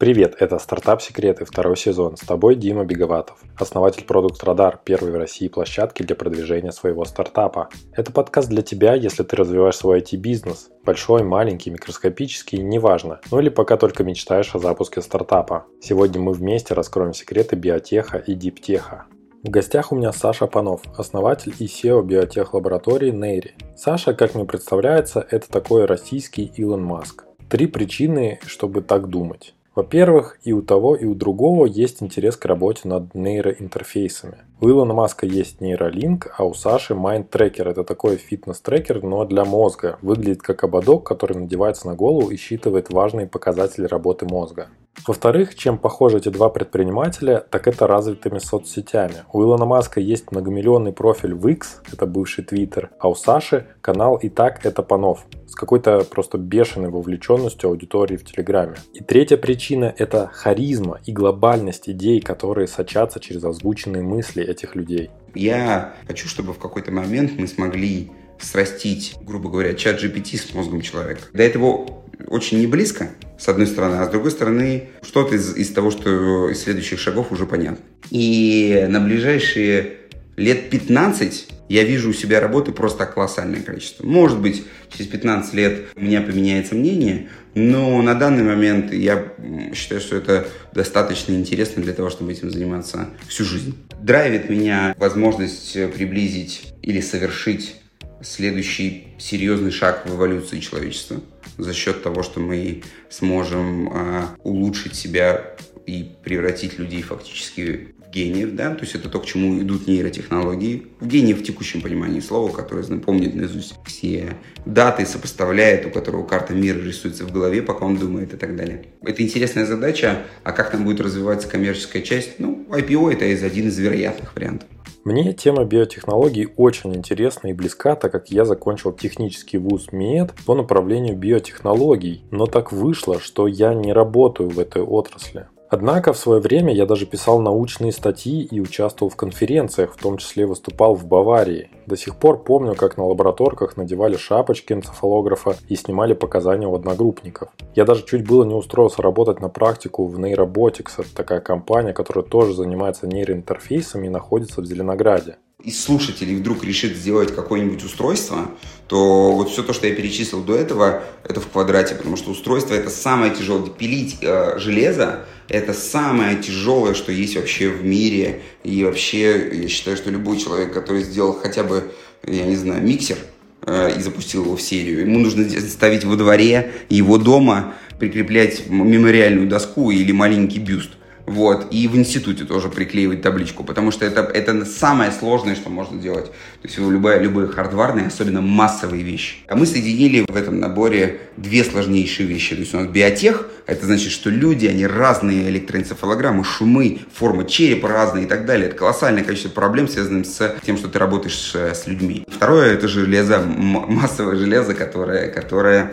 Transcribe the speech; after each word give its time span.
Привет, 0.00 0.36
это 0.38 0.60
«Стартап 0.60 1.02
Секреты», 1.02 1.44
второй 1.44 1.76
сезон. 1.76 2.16
С 2.16 2.20
тобой 2.20 2.54
Дима 2.54 2.84
Беговатов, 2.84 3.42
основатель 3.56 4.04
Продукт 4.04 4.44
Радар, 4.44 4.78
первой 4.84 5.10
в 5.10 5.16
России 5.16 5.48
площадки 5.48 6.04
для 6.04 6.14
продвижения 6.14 6.70
своего 6.70 7.04
стартапа. 7.04 7.68
Это 7.96 8.12
подкаст 8.12 8.48
для 8.48 8.62
тебя, 8.62 8.94
если 8.94 9.24
ты 9.24 9.34
развиваешь 9.34 9.74
свой 9.74 9.98
IT-бизнес. 9.98 10.70
Большой, 10.84 11.24
маленький, 11.24 11.70
микроскопический, 11.70 12.58
неважно. 12.58 13.18
Ну 13.32 13.40
или 13.40 13.48
пока 13.48 13.76
только 13.76 14.04
мечтаешь 14.04 14.54
о 14.54 14.60
запуске 14.60 15.02
стартапа. 15.02 15.66
Сегодня 15.80 16.20
мы 16.20 16.32
вместе 16.32 16.74
раскроем 16.74 17.12
секреты 17.12 17.56
биотеха 17.56 18.18
и 18.18 18.34
диптеха. 18.34 19.06
В 19.42 19.50
гостях 19.50 19.90
у 19.90 19.96
меня 19.96 20.12
Саша 20.12 20.46
Панов, 20.46 20.82
основатель 20.96 21.54
и 21.58 21.66
SEO 21.66 22.04
биотех 22.04 22.54
лаборатории 22.54 23.10
Нейри. 23.10 23.56
Саша, 23.76 24.14
как 24.14 24.36
мне 24.36 24.44
представляется, 24.44 25.26
это 25.28 25.50
такой 25.50 25.86
российский 25.86 26.44
Илон 26.44 26.84
Маск. 26.84 27.24
Три 27.50 27.66
причины, 27.66 28.38
чтобы 28.46 28.82
так 28.82 29.08
думать. 29.08 29.54
Во-первых, 29.78 30.40
и 30.42 30.52
у 30.52 30.60
того, 30.60 30.96
и 30.96 31.04
у 31.04 31.14
другого 31.14 31.64
есть 31.64 32.02
интерес 32.02 32.36
к 32.36 32.46
работе 32.46 32.88
над 32.88 33.14
нейроинтерфейсами. 33.14 34.38
У 34.60 34.68
Илона 34.68 34.92
Маска 34.92 35.24
есть 35.24 35.60
нейролинк, 35.60 36.34
а 36.36 36.42
у 36.42 36.52
Саши 36.52 36.94
Mind 36.94 37.28
Tracker. 37.30 37.70
Это 37.70 37.84
такой 37.84 38.16
фитнес-трекер, 38.16 39.04
но 39.04 39.24
для 39.24 39.44
мозга. 39.44 39.96
Выглядит 40.02 40.42
как 40.42 40.64
ободок, 40.64 41.06
который 41.06 41.36
надевается 41.36 41.86
на 41.86 41.94
голову 41.94 42.30
и 42.30 42.36
считывает 42.36 42.92
важные 42.92 43.28
показатели 43.28 43.84
работы 43.84 44.26
мозга. 44.26 44.66
Во-вторых, 45.06 45.54
чем 45.54 45.78
похожи 45.78 46.18
эти 46.18 46.28
два 46.28 46.48
предпринимателя, 46.48 47.44
так 47.50 47.66
это 47.66 47.86
развитыми 47.86 48.38
соцсетями. 48.38 49.24
У 49.32 49.42
Илона 49.42 49.64
Маска 49.64 50.00
есть 50.00 50.30
многомиллионный 50.32 50.92
профиль 50.92 51.34
в 51.34 51.46
X, 51.48 51.80
это 51.92 52.06
бывший 52.06 52.44
Twitter, 52.44 52.88
а 52.98 53.08
у 53.08 53.14
Саши 53.14 53.66
канал 53.80 54.16
и 54.16 54.28
так 54.28 54.64
это 54.64 54.82
Панов, 54.82 55.24
с 55.46 55.54
какой-то 55.54 56.04
просто 56.04 56.38
бешеной 56.38 56.90
вовлеченностью 56.90 57.70
аудитории 57.70 58.16
в 58.16 58.24
Телеграме. 58.24 58.76
И 58.92 59.02
третья 59.02 59.36
причина– 59.36 59.94
это 59.98 60.30
харизма 60.32 61.00
и 61.06 61.12
глобальность 61.12 61.88
идей, 61.88 62.20
которые 62.20 62.68
сочатся 62.68 63.20
через 63.20 63.44
озвученные 63.44 64.02
мысли 64.02 64.44
этих 64.44 64.74
людей. 64.74 65.10
Я 65.34 65.94
хочу, 66.06 66.28
чтобы 66.28 66.52
в 66.52 66.58
какой-то 66.58 66.92
момент 66.92 67.32
мы 67.38 67.46
смогли 67.46 68.10
срастить, 68.40 69.16
грубо 69.22 69.50
говоря, 69.50 69.74
чат 69.74 70.02
GPT 70.02 70.36
с 70.36 70.54
мозгом 70.54 70.80
человека. 70.80 71.20
До 71.32 71.42
этого 71.42 71.86
очень 72.26 72.58
не 72.58 72.66
близко, 72.66 73.10
с 73.38 73.48
одной 73.48 73.66
стороны, 73.66 73.96
а 73.96 74.06
с 74.06 74.10
другой 74.10 74.30
стороны, 74.30 74.88
что-то 75.02 75.34
из, 75.34 75.56
из 75.56 75.70
того, 75.70 75.90
что 75.90 76.50
из 76.50 76.60
следующих 76.62 76.98
шагов 76.98 77.32
уже 77.32 77.46
понятно. 77.46 77.84
И 78.10 78.86
на 78.88 79.00
ближайшие 79.00 79.98
лет 80.36 80.70
15 80.70 81.48
я 81.68 81.84
вижу 81.84 82.10
у 82.10 82.12
себя 82.12 82.40
работы 82.40 82.72
просто 82.72 83.04
колоссальное 83.06 83.60
количество. 83.60 84.06
Может 84.06 84.40
быть, 84.40 84.64
через 84.90 85.08
15 85.08 85.54
лет 85.54 85.88
у 85.96 86.00
меня 86.00 86.22
поменяется 86.22 86.74
мнение, 86.74 87.28
но 87.54 88.00
на 88.02 88.14
данный 88.14 88.42
момент 88.42 88.92
я 88.92 89.32
считаю, 89.74 90.00
что 90.00 90.16
это 90.16 90.48
достаточно 90.72 91.32
интересно 91.32 91.82
для 91.82 91.92
того, 91.92 92.08
чтобы 92.08 92.32
этим 92.32 92.50
заниматься 92.50 93.10
всю 93.26 93.44
жизнь. 93.44 93.76
Драйвит 94.00 94.48
меня 94.48 94.94
возможность 94.98 95.74
приблизить 95.94 96.72
или 96.82 97.00
совершить 97.00 97.76
следующий 98.22 99.08
серьезный 99.18 99.70
шаг 99.70 100.06
в 100.06 100.14
эволюции 100.14 100.60
человечества 100.60 101.20
за 101.56 101.72
счет 101.74 102.02
того, 102.02 102.22
что 102.22 102.40
мы 102.40 102.82
сможем 103.10 103.88
э, 103.92 104.22
улучшить 104.42 104.94
себя 104.94 105.56
и 105.86 106.10
превратить 106.22 106.78
людей 106.78 107.02
фактически 107.02 107.94
в 108.06 108.10
гениев, 108.10 108.54
да, 108.54 108.74
то 108.74 108.82
есть 108.82 108.94
это 108.94 109.08
то, 109.08 109.20
к 109.20 109.26
чему 109.26 109.58
идут 109.60 109.86
нейротехнологии, 109.86 110.86
в 111.00 111.06
гениев 111.06 111.40
в 111.40 111.44
текущем 111.44 111.80
понимании 111.80 112.20
слова, 112.20 112.52
которое 112.52 112.84
помнит 113.00 113.34
наизусть 113.34 113.74
все 113.86 114.34
даты, 114.64 115.06
сопоставляет, 115.06 115.86
у 115.86 115.90
которого 115.90 116.26
карта 116.26 116.54
мира 116.54 116.78
рисуется 116.78 117.24
в 117.24 117.32
голове, 117.32 117.62
пока 117.62 117.84
он 117.84 117.96
думает 117.96 118.34
и 118.34 118.36
так 118.36 118.56
далее. 118.56 118.86
Это 119.02 119.22
интересная 119.22 119.66
задача, 119.66 120.22
а 120.44 120.52
как 120.52 120.70
там 120.70 120.84
будет 120.84 121.00
развиваться 121.00 121.48
коммерческая 121.48 122.02
часть? 122.02 122.38
Ну, 122.38 122.66
IPO 122.70 123.12
это 123.12 123.46
один 123.46 123.68
из 123.68 123.78
вероятных 123.78 124.34
вариантов. 124.34 124.68
Мне 125.04 125.32
тема 125.32 125.64
биотехнологий 125.64 126.48
очень 126.56 126.94
интересна 126.94 127.48
и 127.48 127.52
близка, 127.52 127.94
так 127.94 128.12
как 128.12 128.30
я 128.30 128.44
закончил 128.44 128.92
технический 128.92 129.58
вуз 129.58 129.92
МИЭД 129.92 130.34
по 130.46 130.54
направлению 130.54 131.16
биотехнологий, 131.16 132.24
но 132.30 132.46
так 132.46 132.72
вышло, 132.72 133.18
что 133.20 133.46
я 133.46 133.74
не 133.74 133.92
работаю 133.92 134.50
в 134.50 134.58
этой 134.58 134.82
отрасли. 134.82 135.46
Однако 135.70 136.14
в 136.14 136.18
свое 136.18 136.40
время 136.40 136.72
я 136.72 136.86
даже 136.86 137.04
писал 137.04 137.40
научные 137.40 137.92
статьи 137.92 138.42
и 138.42 138.58
участвовал 138.58 139.10
в 139.10 139.16
конференциях, 139.16 139.94
в 139.94 140.00
том 140.00 140.16
числе 140.16 140.46
выступал 140.46 140.94
в 140.94 141.06
Баварии. 141.06 141.70
До 141.86 141.96
сих 141.96 142.16
пор 142.16 142.42
помню, 142.42 142.74
как 142.74 142.96
на 142.96 143.04
лабораторках 143.04 143.76
надевали 143.76 144.16
шапочки 144.16 144.72
энцефалографа 144.72 145.56
и 145.68 145.76
снимали 145.76 146.14
показания 146.14 146.66
у 146.66 146.74
одногруппников. 146.74 147.50
Я 147.74 147.84
даже 147.84 148.04
чуть 148.06 148.26
было 148.26 148.44
не 148.44 148.54
устроился 148.54 149.02
работать 149.02 149.40
на 149.40 149.50
практику 149.50 150.06
в 150.06 150.18
Neirobotics, 150.18 150.92
это 150.98 151.14
такая 151.14 151.40
компания, 151.40 151.92
которая 151.92 152.24
тоже 152.24 152.54
занимается 152.54 153.06
нейроинтерфейсами 153.06 154.06
и 154.06 154.10
находится 154.10 154.62
в 154.62 154.66
Зеленограде 154.66 155.36
из 155.64 155.82
слушателей 155.82 156.36
вдруг 156.36 156.62
решит 156.62 156.96
сделать 156.96 157.34
какое-нибудь 157.34 157.82
устройство, 157.82 158.52
то 158.86 159.32
вот 159.32 159.50
все 159.50 159.64
то, 159.64 159.72
что 159.72 159.88
я 159.88 159.94
перечислил 159.94 160.44
до 160.44 160.54
этого, 160.54 161.02
это 161.24 161.40
в 161.40 161.48
квадрате, 161.48 161.96
потому 161.96 162.16
что 162.16 162.30
устройство 162.30 162.74
это 162.74 162.90
самое 162.90 163.34
тяжелое. 163.34 163.68
Пилить 163.68 164.18
э, 164.22 164.56
железо 164.58 165.24
это 165.48 165.72
самое 165.72 166.36
тяжелое, 166.36 166.94
что 166.94 167.10
есть 167.10 167.36
вообще 167.36 167.68
в 167.68 167.84
мире. 167.84 168.42
И 168.64 168.84
вообще, 168.84 169.62
я 169.62 169.68
считаю, 169.68 169.96
что 169.96 170.10
любой 170.10 170.38
человек, 170.38 170.72
который 170.72 171.02
сделал 171.02 171.32
хотя 171.32 171.64
бы, 171.64 171.90
я 172.26 172.44
не 172.44 172.56
знаю, 172.56 172.82
миксер 172.82 173.16
э, 173.62 173.98
и 173.98 174.00
запустил 174.00 174.44
его 174.44 174.56
в 174.56 174.62
серию, 174.62 175.00
ему 175.00 175.18
нужно 175.18 175.48
ставить 175.60 176.04
во 176.04 176.16
дворе 176.16 176.72
его 176.90 177.16
дома, 177.16 177.74
прикреплять 177.98 178.68
мемориальную 178.68 179.48
доску 179.48 179.90
или 179.90 180.12
маленький 180.12 180.58
бюст. 180.58 180.90
Вот, 181.28 181.66
и 181.70 181.86
в 181.88 181.96
институте 181.96 182.44
тоже 182.44 182.70
приклеивать 182.70 183.20
табличку, 183.20 183.62
потому 183.62 183.90
что 183.90 184.06
это, 184.06 184.22
это 184.22 184.64
самое 184.64 185.12
сложное, 185.12 185.54
что 185.56 185.68
можно 185.68 186.00
делать. 186.00 186.24
То 186.24 186.68
есть 186.68 186.78
любые, 186.78 187.18
любые 187.18 187.48
хардварные, 187.48 188.06
особенно 188.06 188.40
массовые 188.40 189.02
вещи. 189.02 189.36
А 189.46 189.54
мы 189.54 189.66
соединили 189.66 190.24
в 190.26 190.34
этом 190.34 190.58
наборе 190.58 191.20
две 191.36 191.64
сложнейшие 191.64 192.26
вещи. 192.26 192.54
То 192.54 192.62
есть 192.62 192.72
у 192.72 192.78
нас 192.78 192.86
биотех, 192.86 193.46
это 193.66 193.84
значит, 193.84 194.10
что 194.10 194.30
люди, 194.30 194.66
они 194.66 194.86
разные 194.86 195.50
электроэнцефалограммы, 195.50 196.44
шумы, 196.44 197.00
форма 197.12 197.44
черепа 197.44 197.88
разные 197.88 198.24
и 198.24 198.26
так 198.26 198.46
далее. 198.46 198.68
Это 198.68 198.76
колоссальное 198.76 199.22
количество 199.22 199.50
проблем, 199.50 199.86
связанных 199.86 200.24
с 200.24 200.56
тем, 200.64 200.78
что 200.78 200.88
ты 200.88 200.98
работаешь 200.98 201.36
с, 201.36 201.54
с 201.54 201.86
людьми. 201.86 202.24
Второе, 202.26 202.72
это 202.72 202.88
железо, 202.88 203.40
массовое 203.40 204.36
железо, 204.36 204.72
которое, 204.72 205.28
которое 205.28 205.92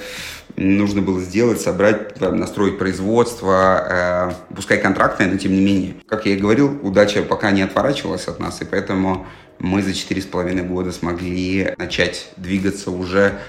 нужно 0.57 1.01
было 1.01 1.19
сделать, 1.19 1.59
собрать, 1.61 2.19
настроить 2.19 2.77
производство, 2.77 4.33
э, 4.49 4.53
пускай 4.55 4.79
контрактное, 4.79 5.27
но 5.27 5.38
тем 5.38 5.53
не 5.53 5.61
менее. 5.61 5.95
Как 6.07 6.25
я 6.25 6.33
и 6.33 6.38
говорил, 6.38 6.79
удача 6.83 7.21
пока 7.23 7.51
не 7.51 7.61
отворачивалась 7.61 8.27
от 8.27 8.39
нас, 8.39 8.61
и 8.61 8.66
поэтому 8.66 9.25
мы 9.59 9.81
за 9.81 9.93
четыре 9.93 10.21
с 10.21 10.25
половиной 10.25 10.63
года 10.63 10.91
смогли 10.91 11.73
начать 11.77 12.29
двигаться 12.38 12.91
уже 12.91 13.39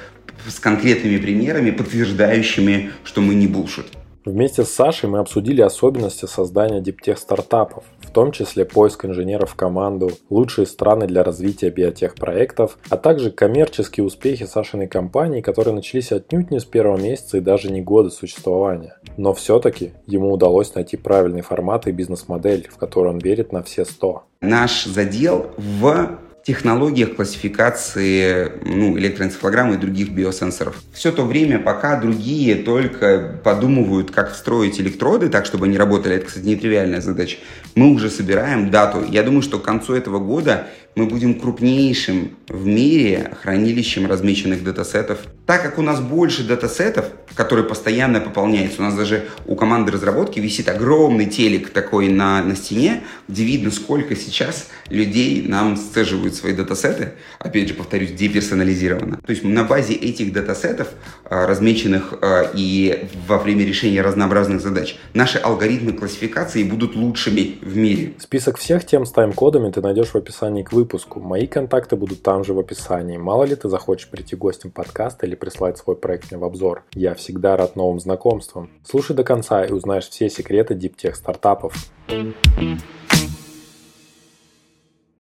с 0.47 0.59
конкретными 0.61 1.19
примерами, 1.19 1.71
подтверждающими, 1.71 2.93
что 3.05 3.21
мы 3.21 3.35
не 3.35 3.47
булшит. 3.47 3.87
Вместе 4.25 4.65
с 4.65 4.71
Сашей 4.71 5.09
мы 5.09 5.19
обсудили 5.19 5.61
особенности 5.61 6.27
создания 6.27 6.81
диптех 6.81 7.19
стартапов, 7.19 7.85
в 8.07 8.11
том 8.11 8.33
числе 8.33 8.65
поиск 8.65 9.05
инженеров 9.05 9.51
в 9.51 9.55
команду, 9.57 10.11
лучшие 10.31 10.67
страны 10.67 11.07
для 11.07 11.25
развития 11.25 11.71
биотех 11.71 12.15
проектов, 12.15 12.79
а 12.89 12.97
также 12.97 13.31
коммерческие 13.31 14.05
успехи 14.05 14.45
Сашиной 14.45 14.87
компании, 14.87 15.41
которые 15.41 15.75
начались 15.75 16.13
отнюдь 16.13 16.51
не 16.51 16.61
с 16.61 16.65
первого 16.65 16.97
месяца 16.97 17.39
и 17.39 17.41
даже 17.41 17.71
не 17.71 17.83
года 17.83 18.11
существования. 18.11 18.97
Но 19.17 19.35
все-таки 19.35 19.93
ему 20.07 20.33
удалось 20.33 20.75
найти 20.75 20.97
правильный 20.97 21.43
формат 21.43 21.87
и 21.87 21.93
бизнес-модель, 21.93 22.69
в 22.71 22.77
которую 22.77 23.15
он 23.15 23.19
верит 23.19 23.53
на 23.53 23.63
все 23.63 23.85
сто. 23.85 24.25
Наш 24.41 24.85
задел 24.85 25.47
в 25.57 26.19
технологиях 26.47 27.17
классификации 27.17 28.53
ну, 28.65 28.97
электроэнцефалограммы 28.97 29.75
и 29.75 29.79
других 29.79 30.11
биосенсоров. 30.11 30.81
Все 30.93 31.11
то 31.11 31.25
время, 31.25 31.59
пока 31.59 32.01
другие 32.01 32.55
только 32.55 33.41
подумывают, 33.43 34.13
как 34.13 34.33
встроить 34.33 34.81
электроды 34.81 35.29
так, 35.29 35.45
чтобы 35.45 35.67
они 35.67 35.77
работали, 35.77 36.15
это, 36.15 36.27
кстати, 36.27 36.45
нетривиальная 36.45 37.01
задача, 37.01 37.39
мы 37.75 37.93
уже 37.93 38.11
собираем 38.11 38.71
дату. 38.71 39.05
Я 39.09 39.25
думаю, 39.25 39.43
что 39.43 39.59
к 39.59 39.65
концу 39.65 39.95
этого 39.95 40.21
года 40.21 40.69
мы 40.97 41.05
будем 41.05 41.39
крупнейшим 41.39 42.31
в 42.49 42.67
мире 42.67 43.33
хранилищем 43.43 44.07
размеченных 44.07 44.65
датасетов. 44.65 45.19
Так 45.45 45.63
как 45.63 45.79
у 45.79 45.83
нас 45.83 46.01
больше 46.01 46.43
датасетов, 46.43 47.11
которые 47.35 47.67
постоянно 47.67 48.19
пополняются, 48.19 48.81
у 48.81 48.85
нас 48.85 48.95
даже 48.95 49.27
у 49.47 49.57
команды 49.57 49.93
разработки 49.93 50.41
висит 50.41 50.69
огромный 50.71 51.27
телек 51.27 51.69
такой 51.69 52.09
на, 52.09 52.43
на 52.43 52.57
стене, 52.57 53.03
где 53.29 53.45
видно, 53.45 53.71
сколько 53.71 54.17
сейчас 54.17 54.69
людей 54.89 55.43
нам 55.47 55.77
сцеживают 55.77 56.35
свои 56.35 56.55
датасеты. 56.55 57.13
Опять 57.39 57.69
же, 57.69 57.75
повторюсь, 57.75 58.13
деперсонализированно. 58.13 59.19
То 59.19 59.31
есть 59.31 59.45
на 59.45 59.65
базе 59.65 59.93
этих 59.93 60.33
датасетов, 60.33 60.89
а, 61.25 61.47
размеченных 61.47 62.15
а, 62.23 62.51
и 62.55 63.07
во 63.29 63.39
время 63.39 63.67
решения 63.67 64.01
разнообразных 64.01 64.63
задач, 64.63 64.97
наши 65.13 65.37
алгоритмы 65.37 65.93
классификации 65.93 66.63
будут 66.63 66.97
лучшими 66.97 67.59
в 67.61 67.77
мире. 67.77 68.15
Список 68.19 68.57
всех 68.57 68.87
тем 68.87 69.05
с 69.05 69.13
тайм-кодами 69.13 69.71
ты 69.71 69.83
найдешь 69.83 70.09
в 70.09 70.17
описании 70.17 70.63
к 70.63 70.73
выпуску 70.73 70.86
выпуску. 70.87 71.19
Мои 71.19 71.49
контакты 71.49 71.97
будут 71.97 72.23
там 72.23 72.45
же 72.45 72.55
в 72.55 72.61
описании. 72.61 73.17
Мало 73.17 73.43
ли 73.43 73.57
ты 73.57 73.69
захочешь 73.69 74.09
прийти 74.09 74.37
гостем 74.37 74.71
подкаста 74.71 75.27
или 75.27 75.35
прислать 75.35 75.79
свой 75.79 75.97
проект 75.97 76.31
мне 76.31 76.39
в 76.39 76.45
обзор. 76.45 76.85
Я 76.95 77.15
всегда 77.15 77.57
рад 77.57 77.75
новым 77.75 77.99
знакомствам. 77.99 78.71
Слушай 78.85 79.17
до 79.17 79.25
конца 79.25 79.65
и 79.65 79.73
узнаешь 79.73 80.09
все 80.09 80.31
секреты 80.31 80.77
диптех 80.77 81.17
стартапов. 81.17 81.75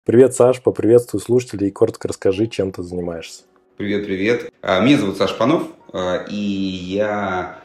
Привет, 0.04 0.34
Саш, 0.34 0.62
поприветствую 0.62 1.20
слушателей 1.20 1.68
и 1.68 1.72
коротко 1.72 2.06
расскажи, 2.06 2.46
чем 2.46 2.70
ты 2.70 2.82
занимаешься. 2.84 3.42
Привет, 3.76 4.06
привет. 4.06 4.52
А, 4.62 4.80
меня 4.80 4.96
зовут 4.96 5.16
Саш 5.16 5.36
Панов, 5.36 5.64
а, 5.92 6.24
и 6.30 6.36
я 6.36 7.58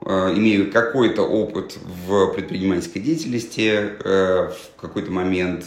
а, 0.00 0.32
имею 0.32 0.70
какой-то 0.70 1.22
опыт 1.22 1.76
в 2.06 2.32
предпринимательской 2.34 3.00
деятельности. 3.00 3.90
В 4.02 4.80
какой-то 4.80 5.10
момент 5.10 5.66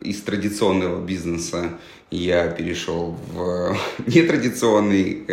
из 0.00 0.20
традиционного 0.22 1.04
бизнеса 1.04 1.70
я 2.10 2.48
перешел 2.48 3.16
в 3.32 3.76
нетрадиционный, 4.06 5.24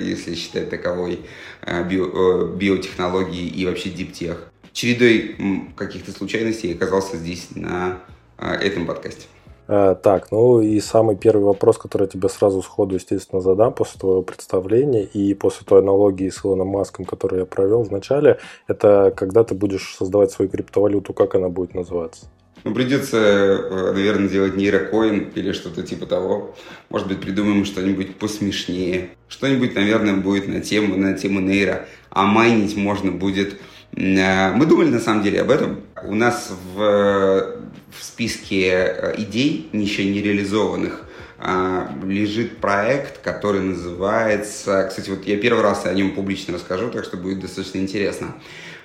если 0.00 0.34
считать 0.34 0.70
таковой, 0.70 1.20
биотехнологии 1.66 3.48
и 3.48 3.66
вообще 3.66 3.90
диптех. 3.90 4.50
Чередой 4.72 5.36
каких-то 5.76 6.12
случайностей 6.12 6.72
оказался 6.72 7.16
здесь 7.16 7.48
на 7.54 8.00
этом 8.38 8.86
подкасте. 8.86 9.26
Так, 9.66 10.30
ну 10.30 10.60
и 10.60 10.78
самый 10.80 11.16
первый 11.16 11.44
вопрос, 11.44 11.78
который 11.78 12.02
я 12.02 12.08
тебе 12.08 12.28
сразу 12.28 12.60
сходу, 12.60 12.96
естественно, 12.96 13.40
задам 13.40 13.72
после 13.72 13.98
твоего 13.98 14.22
представления 14.22 15.04
и 15.04 15.32
после 15.32 15.64
той 15.64 15.78
аналогии 15.78 16.28
с 16.28 16.44
Илоном 16.44 16.68
Маском, 16.68 17.06
которую 17.06 17.40
я 17.40 17.46
провел 17.46 17.82
в 17.82 17.90
начале, 17.90 18.38
это 18.68 19.10
когда 19.16 19.42
ты 19.42 19.54
будешь 19.54 19.94
создавать 19.96 20.32
свою 20.32 20.50
криптовалюту, 20.50 21.14
как 21.14 21.34
она 21.34 21.48
будет 21.48 21.72
называться? 21.72 22.26
Ну, 22.64 22.74
придется, 22.74 23.18
э, 23.18 23.92
наверное, 23.92 24.28
делать 24.28 24.56
нейрокоин 24.56 25.30
или 25.34 25.52
что-то 25.52 25.82
типа 25.82 26.06
того. 26.06 26.56
Может 26.88 27.08
быть, 27.08 27.20
придумаем 27.20 27.66
что-нибудь 27.66 28.16
посмешнее. 28.16 29.10
Что-нибудь, 29.28 29.74
наверное, 29.74 30.14
будет 30.14 30.48
на 30.48 30.60
тему, 30.60 30.96
на 30.96 31.12
тему 31.12 31.40
нейро. 31.40 31.86
А 32.08 32.24
майнить 32.24 32.76
можно 32.76 33.12
будет... 33.12 33.60
Э, 33.94 34.52
мы 34.52 34.64
думали, 34.64 34.88
на 34.88 35.00
самом 35.00 35.22
деле, 35.22 35.42
об 35.42 35.50
этом. 35.50 35.80
У 36.02 36.14
нас 36.14 36.50
в 36.74 37.60
в 37.98 38.02
списке 38.02 38.70
э, 38.70 39.14
идей, 39.18 39.68
еще 39.72 40.04
не 40.04 40.20
реализованных, 40.20 41.02
лежит 42.04 42.56
проект, 42.58 43.20
который 43.20 43.60
называется... 43.60 44.86
Кстати, 44.88 45.10
вот 45.10 45.26
я 45.26 45.36
первый 45.36 45.62
раз 45.62 45.84
о 45.84 45.92
нем 45.92 46.14
публично 46.14 46.54
расскажу, 46.54 46.90
так 46.90 47.04
что 47.04 47.18
будет 47.18 47.40
достаточно 47.40 47.78
интересно. 47.78 48.34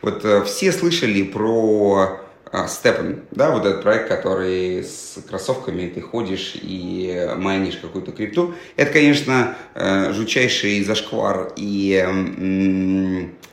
Вот 0.01 0.25
э, 0.25 0.43
все 0.43 0.71
слышали 0.73 1.23
про 1.23 2.19
Степан, 2.67 3.21
да, 3.31 3.51
вот 3.51 3.65
этот 3.65 3.83
проект, 3.83 4.07
который 4.07 4.83
с 4.83 5.19
кроссовками 5.27 5.87
ты 5.87 6.01
ходишь 6.01 6.53
и 6.55 7.29
майнишь 7.37 7.77
какую-то 7.77 8.11
крипту. 8.11 8.55
Это, 8.75 8.91
конечно, 8.91 9.55
э, 9.75 10.11
жутчайший 10.13 10.83
зашквар 10.83 11.53
и, 11.55 12.03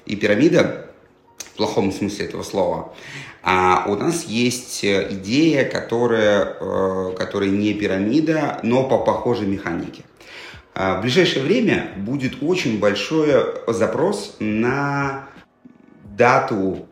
и 0.07 0.17
пирамида, 0.17 0.87
в 1.53 1.57
плохом 1.57 1.93
смысле 1.93 2.27
этого 2.27 2.43
слова. 2.43 2.95
А 3.43 3.85
у 3.87 3.97
нас 3.97 4.25
есть 4.25 4.83
э, 4.83 5.09
идея, 5.11 5.65
которая, 5.69 6.57
э, 6.59 7.15
которая 7.19 7.51
не 7.51 7.75
пирамида, 7.75 8.61
но 8.63 8.89
по 8.89 8.99
похожей 8.99 9.47
механике. 9.47 10.05
А 10.75 10.99
в 10.99 11.03
ближайшее 11.03 11.45
время 11.45 11.93
будет 11.97 12.43
очень 12.43 12.79
большой 12.79 13.31
запрос 13.69 14.37
на 14.41 15.29
дату 16.03 16.87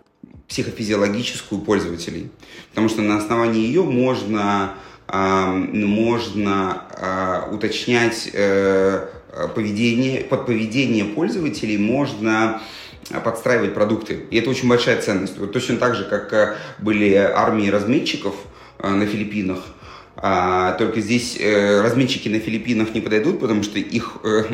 психофизиологическую 0.54 1.60
пользователей, 1.60 2.30
потому 2.70 2.88
что 2.88 3.02
на 3.02 3.16
основании 3.16 3.66
ее 3.66 3.82
можно, 3.82 4.74
можно 5.08 6.84
а, 6.96 7.48
уточнять 7.50 8.30
э, 8.32 9.06
поведение, 9.52 10.20
под 10.20 10.46
поведение 10.46 11.04
пользователей 11.06 11.76
можно 11.76 12.60
Э, 13.10 13.20
подстраивать 13.20 13.74
продукты. 13.74 14.24
И 14.30 14.38
это 14.38 14.50
очень 14.50 14.68
большая 14.68 15.00
ценность. 15.00 15.38
Вот 15.38 15.52
точно 15.52 15.76
так 15.76 15.94
же, 15.94 16.04
как 16.04 16.32
э, 16.32 16.56
были 16.78 17.14
армии 17.14 17.68
разметчиков 17.68 18.34
э, 18.78 18.88
на 18.88 19.06
Филиппинах, 19.06 19.60
а, 20.16 20.72
только 20.74 21.00
здесь 21.00 21.36
э, 21.40 21.80
разметчики 21.80 22.28
на 22.28 22.38
Филиппинах 22.38 22.94
не 22.94 23.00
подойдут, 23.00 23.40
потому 23.40 23.62
что 23.64 23.78
их 23.78 24.18
э, 24.22 24.44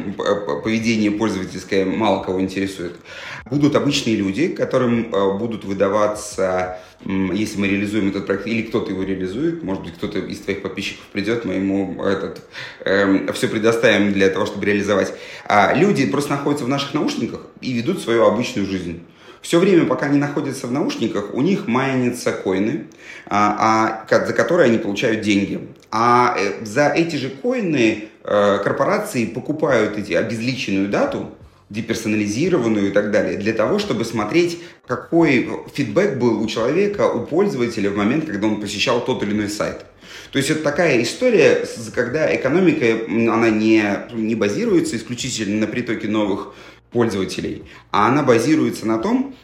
поведение 0.64 1.10
пользовательское 1.10 1.84
мало 1.84 2.22
кого 2.22 2.40
интересует. 2.40 2.96
Будут 3.44 3.76
обычные 3.76 4.16
люди, 4.16 4.48
которым 4.48 5.14
э, 5.14 5.38
будут 5.38 5.64
выдаваться, 5.64 6.78
если 7.04 7.58
мы 7.58 7.68
реализуем 7.68 8.08
этот 8.08 8.26
проект, 8.26 8.46
или 8.46 8.62
кто-то 8.62 8.90
его 8.90 9.02
реализует, 9.02 9.62
может 9.62 9.82
быть, 9.82 9.94
кто-то 9.94 10.18
из 10.18 10.40
твоих 10.40 10.62
подписчиков 10.62 11.04
придет, 11.12 11.44
мы 11.44 11.54
ему 11.54 12.02
этот, 12.04 12.42
э, 12.84 13.30
все 13.32 13.48
предоставим 13.48 14.12
для 14.12 14.30
того, 14.30 14.46
чтобы 14.46 14.64
реализовать. 14.64 15.12
А 15.44 15.74
люди 15.74 16.06
просто 16.06 16.30
находятся 16.30 16.64
в 16.64 16.68
наших 16.68 16.94
наушниках 16.94 17.40
и 17.60 17.72
ведут 17.72 18.00
свою 18.00 18.24
обычную 18.24 18.66
жизнь. 18.66 19.02
Все 19.42 19.58
время, 19.58 19.86
пока 19.86 20.06
они 20.06 20.18
находятся 20.18 20.66
в 20.66 20.72
наушниках, 20.72 21.34
у 21.34 21.40
них 21.40 21.66
майнятся 21.66 22.32
коины, 22.32 22.86
а, 23.26 24.04
а, 24.08 24.26
за 24.26 24.32
которые 24.32 24.66
они 24.66 24.78
получают 24.78 25.22
деньги. 25.22 25.68
А 25.90 26.36
э, 26.38 26.64
за 26.64 26.88
эти 26.88 27.16
же 27.16 27.30
коины 27.30 28.10
э, 28.22 28.58
корпорации 28.62 29.24
покупают 29.24 29.96
эти 29.96 30.12
обезличенную 30.12 30.88
дату, 30.88 31.30
деперсонализированную 31.70 32.88
и 32.88 32.90
так 32.90 33.10
далее, 33.10 33.38
для 33.38 33.52
того, 33.52 33.78
чтобы 33.78 34.04
смотреть, 34.04 34.60
какой 34.86 35.48
фидбэк 35.72 36.18
был 36.18 36.42
у 36.42 36.46
человека, 36.46 37.08
у 37.08 37.24
пользователя 37.24 37.90
в 37.90 37.96
момент, 37.96 38.26
когда 38.26 38.46
он 38.46 38.60
посещал 38.60 39.04
тот 39.04 39.22
или 39.22 39.32
иной 39.32 39.48
сайт. 39.48 39.86
То 40.32 40.38
есть 40.38 40.50
это 40.50 40.62
такая 40.62 41.02
история, 41.02 41.66
когда 41.94 42.34
экономика, 42.34 42.86
она 43.08 43.50
не, 43.50 43.82
не 44.12 44.34
базируется 44.34 44.96
исключительно 44.96 45.60
на 45.60 45.66
притоке 45.66 46.08
новых 46.08 46.54
пользователей, 46.92 47.64
а 47.90 48.08
она 48.08 48.22
базируется 48.22 48.86
на 48.86 48.98
том, 48.98 49.34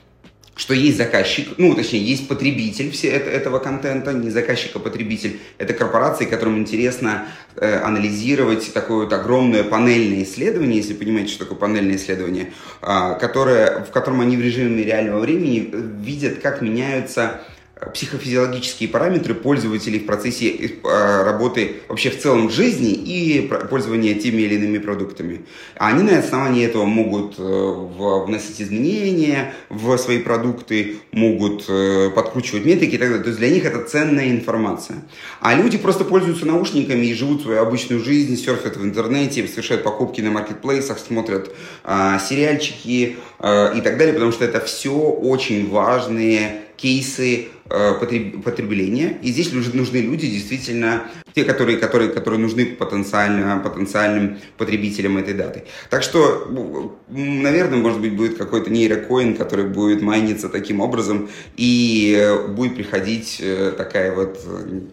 что 0.57 0.73
есть 0.73 0.97
заказчик, 0.97 1.49
ну, 1.59 1.75
точнее, 1.75 2.03
есть 2.03 2.29
потребитель 2.29 2.91
все 2.91 3.09
это, 3.09 3.29
этого 3.29 3.59
контента, 3.59 4.15
не 4.15 4.31
заказчик, 4.31 4.75
а 4.75 4.79
потребитель. 4.79 5.39
Это 5.59 5.75
корпорации, 5.75 6.25
которым 6.25 6.59
интересно 6.59 7.27
э, 7.57 7.79
анализировать 7.81 8.73
такое 8.73 9.05
вот 9.05 9.13
огромное 9.13 9.65
панельное 9.65 10.23
исследование, 10.23 10.79
если 10.79 10.95
понимаете, 10.95 11.33
что 11.33 11.41
такое 11.41 11.59
панельное 11.59 11.97
исследование, 11.97 12.55
э, 12.81 13.19
которое, 13.21 13.85
в 13.85 13.91
котором 13.91 14.23
они 14.23 14.39
в 14.39 14.41
режиме 14.41 14.83
реального 14.83 15.21
времени 15.21 15.71
видят, 16.01 16.39
как 16.39 16.63
меняются 16.63 17.43
психофизиологические 17.93 18.89
параметры 18.89 19.35
пользователей 19.35 19.99
в 19.99 20.07
процессе 20.07 20.51
э, 20.51 21.23
работы 21.25 21.77
вообще 21.89 22.09
в 22.09 22.19
целом 22.19 22.49
жизни 22.49 22.91
и 22.91 23.47
пользования 23.69 24.15
теми 24.15 24.43
или 24.43 24.55
иными 24.55 24.79
продуктами. 24.79 25.45
Они 25.75 26.03
на 26.03 26.19
основании 26.19 26.65
этого 26.65 26.87
могут 26.87 27.35
э, 27.39 27.43
вносить 27.43 28.63
изменения 28.63 29.53
в 29.69 29.99
свои 29.99 30.21
продукты, 30.21 30.97
могут 31.13 31.67
э, 31.69 32.11
подкручивать 32.15 32.65
метрики 32.65 32.95
и 32.95 32.99
так 32.99 33.09
далее. 33.09 33.23
То 33.23 33.29
есть 33.29 33.41
для 33.41 33.51
них 33.51 33.67
это 33.67 33.85
ценная 33.85 34.31
информация. 34.31 35.05
А 35.41 35.55
люди 35.55 35.77
просто 35.77 36.05
пользуются 36.05 36.47
наушниками 36.47 37.05
и 37.05 37.13
живут 37.13 37.43
свою 37.43 37.61
обычную 37.61 38.03
жизнь, 38.03 38.39
серфят 38.39 38.79
в 38.79 38.85
интернете, 38.85 39.47
совершают 39.47 39.85
покупки 39.85 40.23
на 40.23 40.31
маркетплейсах, 40.31 40.99
смотрят 40.99 41.55
сериальчики 41.85 43.17
и 43.39 43.81
так 43.85 43.99
далее, 43.99 44.15
потому 44.15 44.33
что 44.33 44.45
это 44.45 44.61
все 44.61 44.93
очень 44.93 45.69
важные 45.69 46.66
кейсы 46.77 47.49
э, 47.69 47.95
потребления. 48.45 49.19
И 49.23 49.33
здесь 49.33 49.53
нужны 49.53 49.99
люди 49.99 50.27
действительно, 50.29 51.05
те, 51.35 51.45
которые, 51.45 51.79
которые, 51.79 52.11
которые 52.11 52.41
нужны 52.41 52.67
потенциально, 52.67 53.59
потенциальным 53.59 54.39
потребителям 54.59 55.17
этой 55.17 55.35
даты. 55.35 55.65
Так 55.91 56.03
что, 56.03 56.47
наверное, 57.09 57.79
может 57.79 58.01
быть, 58.01 58.15
будет 58.15 58.37
какой-то 58.37 58.71
нейрокоин, 58.71 59.37
который 59.37 59.65
будет 59.65 60.03
майниться 60.03 60.49
таким 60.49 60.81
образом, 60.81 61.29
и 61.57 62.15
э, 62.19 62.49
будет 62.49 62.77
приходить 62.77 63.39
э, 63.41 63.73
такая 63.77 64.15
вот 64.15 64.39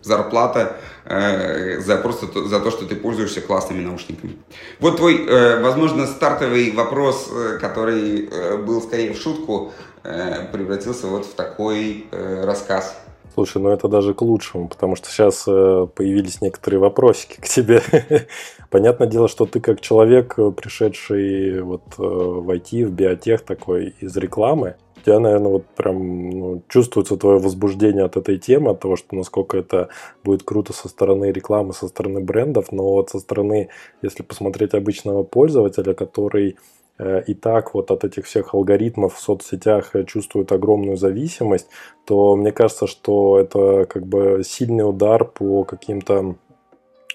зарплата 0.01 0.77
за 1.05 1.97
просто 1.97 2.47
за 2.47 2.61
то, 2.61 2.71
что 2.71 2.85
ты 2.85 2.95
пользуешься 2.95 3.41
классными 3.41 3.81
наушниками. 3.83 4.37
Вот 4.79 4.95
твой, 4.95 5.25
возможно, 5.59 6.07
стартовый 6.07 6.71
вопрос, 6.71 7.29
который 7.59 8.29
был 8.63 8.81
скорее 8.81 9.11
в 9.11 9.17
шутку, 9.17 9.73
Э, 10.03 10.45
превратился 10.51 11.07
вот 11.07 11.25
в 11.25 11.33
такой 11.33 12.07
э, 12.11 12.45
рассказ. 12.45 12.99
Слушай, 13.33 13.61
ну 13.61 13.69
это 13.69 13.87
даже 13.87 14.13
к 14.13 14.21
лучшему, 14.21 14.67
потому 14.67 14.95
что 14.95 15.09
сейчас 15.09 15.45
э, 15.47 15.87
появились 15.95 16.41
некоторые 16.41 16.79
вопросики 16.81 17.39
к 17.39 17.47
тебе. 17.47 17.81
Понятное 18.69 19.07
дело, 19.07 19.27
что 19.27 19.45
ты 19.45 19.61
как 19.61 19.79
человек, 19.79 20.35
пришедший 20.35 21.61
вот 21.61 21.83
в 21.97 22.49
IT, 22.49 22.85
в 22.85 22.91
биотех 22.91 23.41
такой 23.41 23.95
из 24.01 24.15
рекламы, 24.17 24.75
у 24.97 25.05
тебя, 25.05 25.19
наверное, 25.19 25.51
вот 25.51 25.65
прям 25.67 26.29
ну, 26.29 26.63
чувствуется 26.67 27.17
твое 27.17 27.39
возбуждение 27.39 28.03
от 28.03 28.17
этой 28.17 28.37
темы, 28.37 28.71
от 28.71 28.81
того, 28.81 28.97
что 28.97 29.15
насколько 29.15 29.57
это 29.57 29.89
будет 30.23 30.43
круто 30.43 30.73
со 30.73 30.87
стороны 30.89 31.31
рекламы, 31.31 31.73
со 31.73 31.87
стороны 31.87 32.19
брендов, 32.19 32.71
но 32.71 32.83
вот 32.83 33.09
со 33.09 33.19
стороны, 33.19 33.69
если 34.01 34.23
посмотреть 34.23 34.73
обычного 34.73 35.23
пользователя, 35.23 35.93
который 35.93 36.57
и 36.99 37.33
так 37.33 37.73
вот 37.73 37.89
от 37.89 38.03
этих 38.03 38.25
всех 38.25 38.53
алгоритмов 38.53 39.15
в 39.15 39.19
соцсетях 39.19 39.95
э, 39.95 40.03
чувствуют 40.05 40.51
огромную 40.51 40.95
зависимость, 40.95 41.67
то 42.05 42.35
мне 42.35 42.51
кажется, 42.51 42.85
что 42.85 43.39
это 43.39 43.85
как 43.85 44.05
бы 44.05 44.43
сильный 44.45 44.87
удар 44.87 45.25
по 45.25 45.63
каким-то 45.63 46.35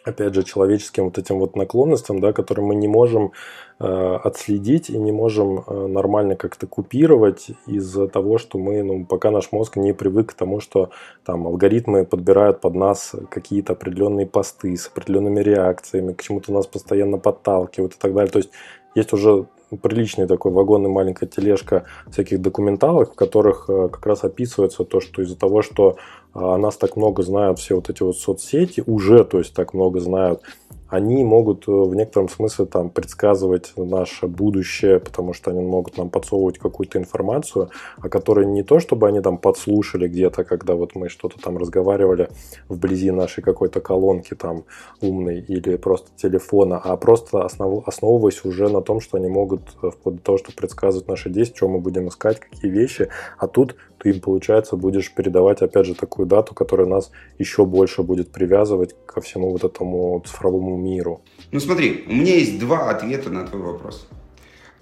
опять 0.05 0.35
же, 0.35 0.43
человеческим 0.43 1.05
вот 1.05 1.19
этим 1.19 1.39
вот 1.39 1.55
наклонностям, 1.55 2.19
да, 2.21 2.33
которые 2.33 2.65
мы 2.65 2.75
не 2.75 2.89
можем 2.89 3.33
отследить 3.79 4.89
и 4.91 4.99
не 4.99 5.13
можем 5.13 5.65
нормально 5.69 6.35
как-то 6.35 6.67
купировать 6.67 7.49
из-за 7.67 8.09
того, 8.09 8.39
что 8.39 8.59
мы, 8.59 8.83
ну, 8.83 9.05
пока 9.05 9.31
наш 9.31 9.53
мозг 9.53 9.77
не 9.77 9.93
привык 9.93 10.31
к 10.31 10.35
тому, 10.35 10.61
что 10.61 10.91
там 11.25 11.47
алгоритмы 11.47 12.07
подбирают 12.07 12.61
под 12.61 12.75
нас 12.75 13.15
какие-то 13.31 13.75
определенные 13.75 14.27
посты 14.27 14.77
с 14.77 14.89
определенными 14.89 15.41
реакциями, 15.41 16.15
к 16.15 16.23
чему-то 16.23 16.53
нас 16.53 16.67
постоянно 16.67 17.19
подталкивают 17.19 17.95
и 17.95 17.99
так 17.99 18.15
далее. 18.15 18.33
То 18.33 18.39
есть 18.39 18.51
есть 18.95 19.13
уже 19.13 19.47
приличный 19.77 20.27
такой 20.27 20.53
вагон 20.53 20.87
и 20.87 20.89
маленькая 20.89 21.27
тележка 21.27 21.85
всяких 22.11 22.41
документалок, 22.41 23.13
в 23.13 23.15
которых 23.15 23.67
э, 23.69 23.89
как 23.93 24.05
раз 24.07 24.25
описывается 24.25 24.85
то, 24.85 25.01
что 25.01 25.23
из-за 25.23 25.37
того, 25.37 25.63
что 25.63 25.97
нас 26.35 26.77
так 26.77 26.97
много 26.97 27.23
знают 27.23 27.59
все 27.59 27.75
вот 27.75 27.91
эти 27.91 28.03
вот 28.03 28.17
соцсети, 28.17 28.83
уже, 28.87 29.25
то 29.25 29.39
есть 29.39 29.55
так 29.55 29.75
много 29.75 30.01
знают, 30.01 30.43
они 30.89 31.23
могут 31.23 31.69
э, 31.69 31.71
в 31.71 31.95
некотором 31.95 32.29
смысле 32.29 32.65
там 32.65 32.91
предсказывать 32.91 33.73
наше 33.77 34.27
будущее, 34.27 35.01
потому 35.01 35.35
что 35.35 35.51
они 35.51 35.61
могут 35.61 35.99
нам 35.99 36.09
подсовывать 36.09 36.59
какую-то 36.59 36.99
информацию, 36.99 37.71
о 37.99 38.09
которой 38.09 38.47
не 38.47 38.63
то, 38.63 38.81
чтобы 38.81 39.07
они 39.07 39.21
там 39.21 39.39
подслушали 39.39 40.09
где-то, 40.09 40.45
когда 40.45 40.75
вот 40.75 40.95
мы 40.95 41.09
что-то 41.09 41.39
там 41.41 41.59
разговаривали 41.59 42.31
вблизи 42.69 43.11
нашей 43.11 43.43
какой-то 43.43 43.81
колонки 43.81 44.35
там 44.35 44.65
умной 45.01 45.41
или 45.41 45.77
просто 45.77 46.11
телефона, 46.17 46.79
а 46.79 46.97
просто 46.97 47.45
основ, 47.45 47.87
основываясь 47.87 48.45
уже 48.45 48.69
на 48.69 48.81
том, 48.81 49.01
что 49.01 49.19
они 49.19 49.29
могут 49.29 49.63
э, 49.83 49.91
вплоть 49.91 50.17
до 50.17 50.23
того, 50.23 50.39
что 50.39 50.53
предсказывать 50.53 51.09
наши 51.09 51.29
действия, 51.29 51.57
что 51.59 51.69
мы 51.69 51.81
будем 51.81 52.09
искать, 52.09 52.41
какие 52.41 52.71
вещи, 52.71 53.09
а 53.39 53.47
тут 53.47 53.77
ты 53.99 54.11
им, 54.11 54.21
получается, 54.21 54.77
будешь 54.77 55.13
передавать, 55.13 55.61
опять 55.61 55.87
же, 55.87 55.95
такую 55.95 56.18
дату, 56.27 56.55
которая 56.55 56.87
нас 56.87 57.11
еще 57.39 57.65
больше 57.65 58.03
будет 58.03 58.31
привязывать 58.31 58.95
ко 59.07 59.21
всему 59.21 59.51
вот 59.51 59.65
этому 59.65 60.23
цифровому 60.27 60.77
миру. 60.77 61.23
Ну 61.51 61.61
смотри, 61.61 62.05
у 62.09 62.13
меня 62.13 62.35
есть 62.35 62.59
два 62.59 62.91
ответа 62.91 63.31
на 63.31 63.47
твой 63.47 63.63
вопрос. 63.63 64.09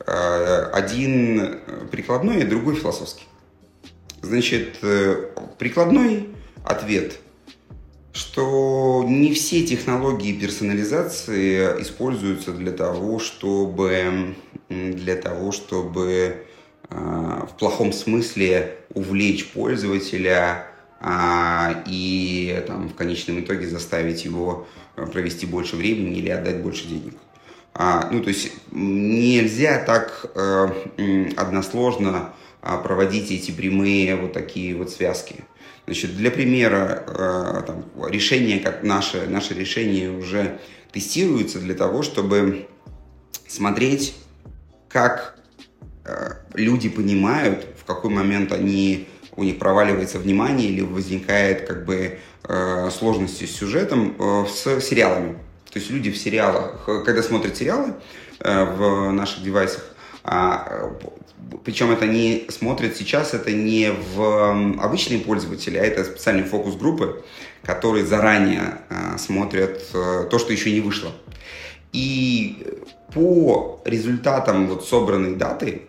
Э, 0.07 0.71
один 0.73 1.61
прикладной, 1.90 2.43
а 2.43 2.47
другой 2.47 2.75
философский. 2.75 3.25
Значит, 4.23 4.78
э, 4.83 5.31
прикладной 5.59 6.28
ответ, 6.64 7.21
что 8.12 9.05
не 9.07 9.33
все 9.33 9.64
технологии 9.64 10.33
персонализации 10.33 11.81
используются 11.83 12.52
для 12.52 12.73
того, 12.73 13.19
чтобы, 13.19 14.35
для 14.69 15.16
того, 15.16 15.52
чтобы 15.52 16.47
в 16.88 17.50
плохом 17.59 17.93
смысле 17.93 18.78
увлечь 18.95 19.49
пользователя 19.49 20.66
а, 21.00 21.83
и 21.87 22.62
там, 22.67 22.88
в 22.88 22.95
конечном 22.95 23.41
итоге 23.41 23.69
заставить 23.69 24.25
его 24.25 24.67
э, 24.97 25.07
провести 25.07 25.47
больше 25.47 25.76
времени 25.76 26.17
или 26.17 26.31
отдать 26.31 26.62
больше 26.62 26.87
денег. 26.87 27.15
А, 27.75 28.09
ну, 28.11 28.23
то 28.23 28.29
есть 28.29 28.53
нельзя 28.73 29.85
так 29.85 30.26
э, 30.35 31.33
односложно 31.37 32.33
а, 32.62 32.79
проводить 32.79 33.31
эти 33.31 33.50
прямые 33.50 34.17
вот 34.17 34.33
такие 34.33 34.75
вот 34.75 34.91
связки. 34.91 35.45
Значит, 35.85 36.17
для 36.17 36.31
примера, 36.31 37.05
э, 37.07 37.62
там, 37.67 37.85
решение, 38.09 38.61
как 38.61 38.83
наше, 38.83 39.26
наше 39.29 39.55
решение 39.55 40.11
уже 40.11 40.59
тестируется 40.93 41.61
для 41.61 41.75
того, 41.75 42.03
чтобы 42.03 42.67
смотреть, 43.47 44.15
как 44.88 45.37
Э, 46.07 46.35
люди 46.55 46.88
понимают, 46.88 47.67
в 47.76 47.85
какой 47.85 48.11
момент 48.11 48.53
они, 48.53 49.09
у 49.37 49.45
них 49.45 49.59
проваливается 49.59 50.19
внимание 50.19 50.69
или 50.69 50.81
возникает 50.81 51.66
как 51.66 51.85
бы 51.85 52.19
э, 52.45 52.90
сложности 52.90 53.45
с 53.45 53.57
сюжетом 53.57 54.16
э, 54.19 54.47
с 54.49 54.81
сериалами. 54.81 55.35
То 55.73 55.78
есть 55.78 55.90
люди 55.90 56.11
в 56.11 56.16
сериалах, 56.16 56.88
когда 57.05 57.23
смотрят 57.23 57.57
сериалы 57.57 57.93
в 58.38 59.11
наших 59.12 59.43
девайсах, 59.43 59.85
а, 60.25 60.90
причем 61.64 61.90
это 61.90 62.07
не 62.07 62.47
смотрят 62.49 62.97
сейчас, 62.97 63.35
это 63.35 63.52
не 63.52 63.93
в 64.14 64.81
обычные 64.81 65.21
пользователи, 65.21 65.76
а 65.76 65.85
это 65.85 66.05
специальные 66.05 66.45
фокус-группы, 66.45 67.25
которые 67.62 68.07
заранее 68.07 68.78
смотрят 69.19 69.90
то, 69.93 70.38
что 70.38 70.52
еще 70.52 70.73
не 70.73 70.81
вышло. 70.81 71.12
И 71.93 72.66
по 73.12 73.81
результатам 73.85 74.69
вот 74.69 74.87
собранной 74.87 75.35
даты 75.35 75.83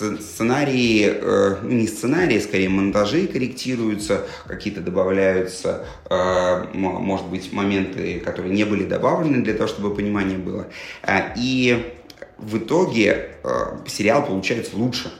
сценарии, 0.00 1.06
э, 1.06 1.56
ну, 1.62 1.70
не 1.70 1.86
сценарии, 1.86 2.38
скорее 2.38 2.68
монтажи 2.68 3.26
корректируются, 3.26 4.26
какие-то 4.46 4.80
добавляются, 4.80 5.86
э, 6.08 6.64
может 6.72 7.26
быть, 7.26 7.52
моменты, 7.52 8.20
которые 8.20 8.54
не 8.54 8.64
были 8.64 8.84
добавлены 8.84 9.42
для 9.42 9.54
того, 9.54 9.68
чтобы 9.68 9.94
понимание 9.94 10.38
было. 10.38 10.66
Э, 11.02 11.32
и 11.36 11.94
в 12.38 12.58
итоге 12.58 13.30
сериал 13.86 14.24
получается 14.24 14.74
лучше. 14.76 15.12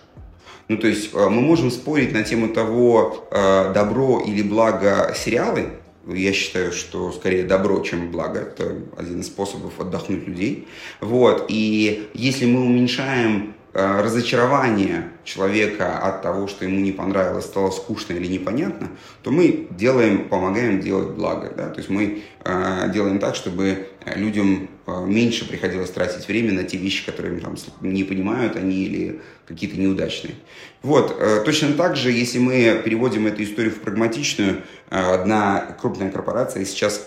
Ну, 0.68 0.78
то 0.78 0.86
есть 0.86 1.12
мы 1.12 1.42
можем 1.42 1.70
спорить 1.70 2.12
на 2.12 2.22
тему 2.22 2.48
того, 2.48 3.28
добро 3.30 4.22
или 4.26 4.40
благо 4.40 5.14
сериалы. 5.14 5.72
Я 6.06 6.32
считаю, 6.32 6.72
что 6.72 7.12
скорее 7.12 7.44
добро, 7.44 7.80
чем 7.80 8.10
благо. 8.10 8.40
Это 8.40 8.74
один 8.96 9.20
из 9.20 9.26
способов 9.26 9.78
отдохнуть 9.78 10.26
людей. 10.26 10.66
Вот. 11.00 11.44
И 11.50 12.08
если 12.14 12.46
мы 12.46 12.64
уменьшаем 12.64 13.54
Э, 13.59 13.59
разочарование 13.72 15.10
человека 15.24 15.98
от 15.98 16.22
того, 16.22 16.48
что 16.48 16.64
ему 16.64 16.80
не 16.80 16.92
понравилось, 16.92 17.44
стало 17.44 17.70
скучно 17.70 18.14
или 18.14 18.26
непонятно, 18.26 18.88
то 19.22 19.30
мы 19.30 19.68
делаем, 19.70 20.28
помогаем 20.28 20.80
делать 20.80 21.10
благо. 21.10 21.52
Да? 21.56 21.68
То 21.70 21.78
есть 21.78 21.88
мы 21.88 22.22
э, 22.44 22.90
делаем 22.92 23.18
так, 23.18 23.36
чтобы 23.36 23.88
людям 24.16 24.68
э, 24.86 25.04
меньше 25.06 25.48
приходилось 25.48 25.90
тратить 25.90 26.26
время 26.26 26.52
на 26.52 26.64
те 26.64 26.78
вещи, 26.78 27.06
которые 27.06 27.38
там 27.40 27.54
не 27.80 28.02
понимают 28.04 28.56
они 28.56 28.84
или 28.84 29.20
какие-то 29.46 29.78
неудачные. 29.78 30.34
Вот, 30.82 31.16
э, 31.18 31.42
точно 31.44 31.74
так 31.74 31.96
же, 31.96 32.10
если 32.10 32.38
мы 32.38 32.80
переводим 32.84 33.26
эту 33.26 33.42
историю 33.44 33.72
в 33.72 33.80
прагматичную, 33.80 34.62
э, 34.90 34.98
одна 34.98 35.76
крупная 35.80 36.10
корпорация 36.10 36.64
сейчас 36.64 37.06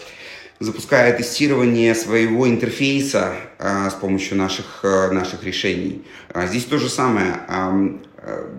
запуская 0.60 1.15
тестирование 1.17 1.95
своего 1.95 2.48
интерфейса 2.48 3.33
э, 3.60 3.89
с 3.89 3.93
помощью 3.93 4.38
наших, 4.38 4.79
э, 4.83 5.12
наших 5.12 5.43
решений. 5.43 6.03
А 6.33 6.48
здесь 6.48 6.65
то 6.65 6.77
же 6.77 6.89
самое. 6.89 7.39
Э, 7.48 8.50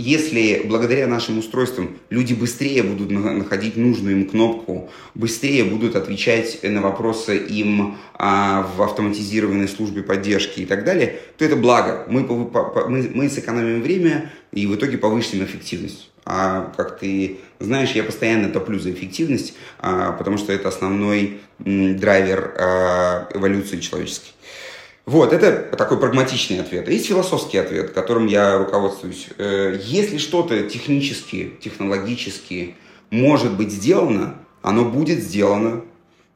если 0.00 0.62
благодаря 0.64 1.08
нашим 1.08 1.38
устройствам 1.38 1.98
люди 2.08 2.32
быстрее 2.32 2.84
будут 2.84 3.10
находить 3.10 3.76
нужную 3.76 4.18
им 4.18 4.28
кнопку, 4.28 4.90
быстрее 5.16 5.64
будут 5.64 5.96
отвечать 5.96 6.60
на 6.62 6.80
вопросы 6.80 7.36
им 7.36 7.98
а, 8.14 8.62
в 8.76 8.80
автоматизированной 8.80 9.66
службе 9.66 10.04
поддержки 10.04 10.60
и 10.60 10.66
так 10.66 10.84
далее, 10.84 11.18
то 11.36 11.44
это 11.44 11.56
благо. 11.56 12.06
Мы, 12.08 12.20
мы, 12.20 13.10
мы 13.12 13.28
сэкономим 13.28 13.82
время 13.82 14.30
и 14.52 14.68
в 14.68 14.76
итоге 14.76 14.98
повысим 14.98 15.42
эффективность. 15.42 16.10
А 16.24 16.72
как 16.76 17.00
ты 17.00 17.38
знаешь, 17.60 17.90
я 17.92 18.04
постоянно 18.04 18.50
топлю 18.50 18.78
за 18.78 18.92
эффективность, 18.92 19.54
а, 19.78 20.12
потому 20.12 20.38
что 20.38 20.52
это 20.52 20.68
основной 20.68 21.40
драйвер 21.58 22.54
а, 22.56 23.28
эволюции 23.34 23.80
человеческой. 23.80 24.32
Вот, 25.06 25.32
это 25.32 25.74
такой 25.76 25.98
прагматичный 25.98 26.60
ответ. 26.60 26.88
Есть 26.88 27.06
философский 27.06 27.58
ответ, 27.58 27.92
которым 27.92 28.26
я 28.26 28.58
руководствуюсь. 28.58 29.28
Э, 29.38 29.80
если 29.82 30.18
что-то 30.18 30.64
технически, 30.64 31.54
технологически 31.62 32.74
может 33.10 33.56
быть 33.56 33.72
сделано, 33.72 34.34
оно 34.60 34.84
будет 34.84 35.20
сделано 35.20 35.82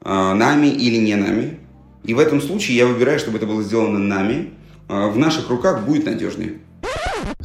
а, 0.00 0.32
нами 0.34 0.68
или 0.68 0.96
не 0.96 1.16
нами. 1.16 1.60
И 2.04 2.14
в 2.14 2.18
этом 2.18 2.40
случае 2.40 2.78
я 2.78 2.86
выбираю, 2.86 3.18
чтобы 3.18 3.36
это 3.36 3.46
было 3.46 3.62
сделано 3.62 3.98
нами. 3.98 4.54
В 4.88 5.16
наших 5.16 5.48
руках 5.50 5.84
будет 5.84 6.06
надежнее. 6.06 6.61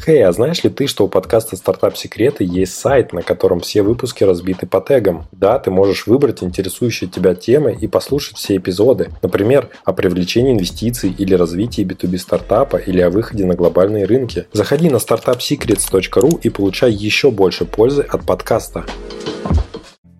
Хей, 0.03 0.23
а 0.23 0.31
знаешь 0.31 0.63
ли 0.63 0.69
ты, 0.69 0.87
что 0.87 1.05
у 1.05 1.07
подкаста 1.07 1.55
«Стартап 1.55 1.97
Секреты» 1.97 2.43
есть 2.43 2.73
сайт, 2.73 3.13
на 3.13 3.21
котором 3.21 3.59
все 3.59 3.81
выпуски 3.81 4.23
разбиты 4.23 4.65
по 4.67 4.79
тегам? 4.79 5.27
Да, 5.31 5.59
ты 5.59 5.71
можешь 5.71 6.07
выбрать 6.07 6.43
интересующие 6.43 7.09
тебя 7.09 7.35
темы 7.35 7.77
и 7.79 7.87
послушать 7.87 8.37
все 8.37 8.57
эпизоды. 8.57 9.09
Например, 9.21 9.69
о 9.83 9.93
привлечении 9.93 10.53
инвестиций 10.53 11.13
или 11.17 11.33
развитии 11.33 11.83
B2B 11.83 12.17
стартапа 12.17 12.77
или 12.77 13.01
о 13.01 13.09
выходе 13.09 13.45
на 13.45 13.55
глобальные 13.55 14.05
рынки. 14.05 14.45
Заходи 14.53 14.89
на 14.89 14.97
startupsecrets.ru 14.97 16.39
и 16.41 16.49
получай 16.49 16.91
еще 16.91 17.31
больше 17.31 17.65
пользы 17.65 18.03
от 18.03 18.25
подкаста. 18.25 18.85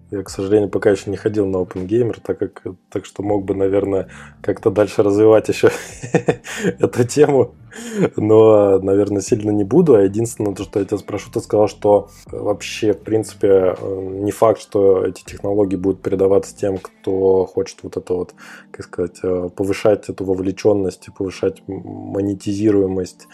Я, 0.10 0.24
к 0.24 0.30
сожалению, 0.30 0.70
пока 0.70 0.92
еще 0.92 1.10
не 1.10 1.18
ходил 1.18 1.46
на 1.48 1.58
OpenGamer, 1.58 2.22
так, 2.24 2.40
как, 2.40 2.64
так 2.90 3.06
что 3.06 3.24
мог 3.24 3.44
бы, 3.44 3.56
наверное, 3.56 4.08
как-то 4.42 4.72
дальше 4.72 5.04
развивать 5.04 5.50
еще 5.50 5.70
эту 6.80 7.04
тему. 7.04 7.56
Но, 8.16 8.80
наверное, 8.80 9.22
сильно 9.22 9.52
не 9.52 9.66
буду. 9.66 9.96
А 9.96 10.02
единственное, 10.02 10.56
то, 10.56 10.64
что 10.64 10.80
я 10.80 10.86
тебя 10.86 10.98
спрошу, 10.98 11.30
ты 11.32 11.42
сказал, 11.42 11.68
что 11.68 12.10
вообще, 12.32 12.94
в 12.94 13.02
принципе, 13.02 13.76
не 13.82 14.32
факт, 14.32 14.62
что 14.62 15.06
эти 15.06 15.24
технологии 15.26 15.76
будут 15.76 16.02
передаваться 16.02 16.56
тем, 16.56 16.78
кто 16.78 17.46
хочет 17.46 17.80
вот 17.84 17.98
это 17.98 18.14
вот, 18.14 18.34
как 18.72 18.86
сказать, 18.86 19.20
э, 19.24 19.50
повышать 19.56 20.08
эту 20.08 20.24
вовлеченность 20.24 21.10
повышать 21.18 21.62
монетизируемость 21.68 23.28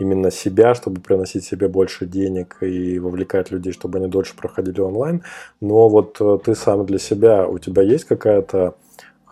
именно 0.00 0.30
себя, 0.30 0.74
чтобы 0.74 1.00
приносить 1.00 1.44
себе 1.44 1.68
больше 1.68 2.06
денег 2.06 2.56
и 2.62 2.98
вовлекать 2.98 3.50
людей, 3.50 3.72
чтобы 3.72 3.98
они 3.98 4.08
дольше 4.08 4.34
проходили 4.36 4.80
онлайн. 4.80 5.22
Но 5.60 5.88
вот 5.88 6.16
э, 6.20 6.38
ты 6.44 6.54
сам 6.54 6.86
для 6.86 6.98
себя, 6.98 7.46
у 7.46 7.58
тебя 7.58 7.82
есть 7.82 8.04
какая-то 8.04 8.74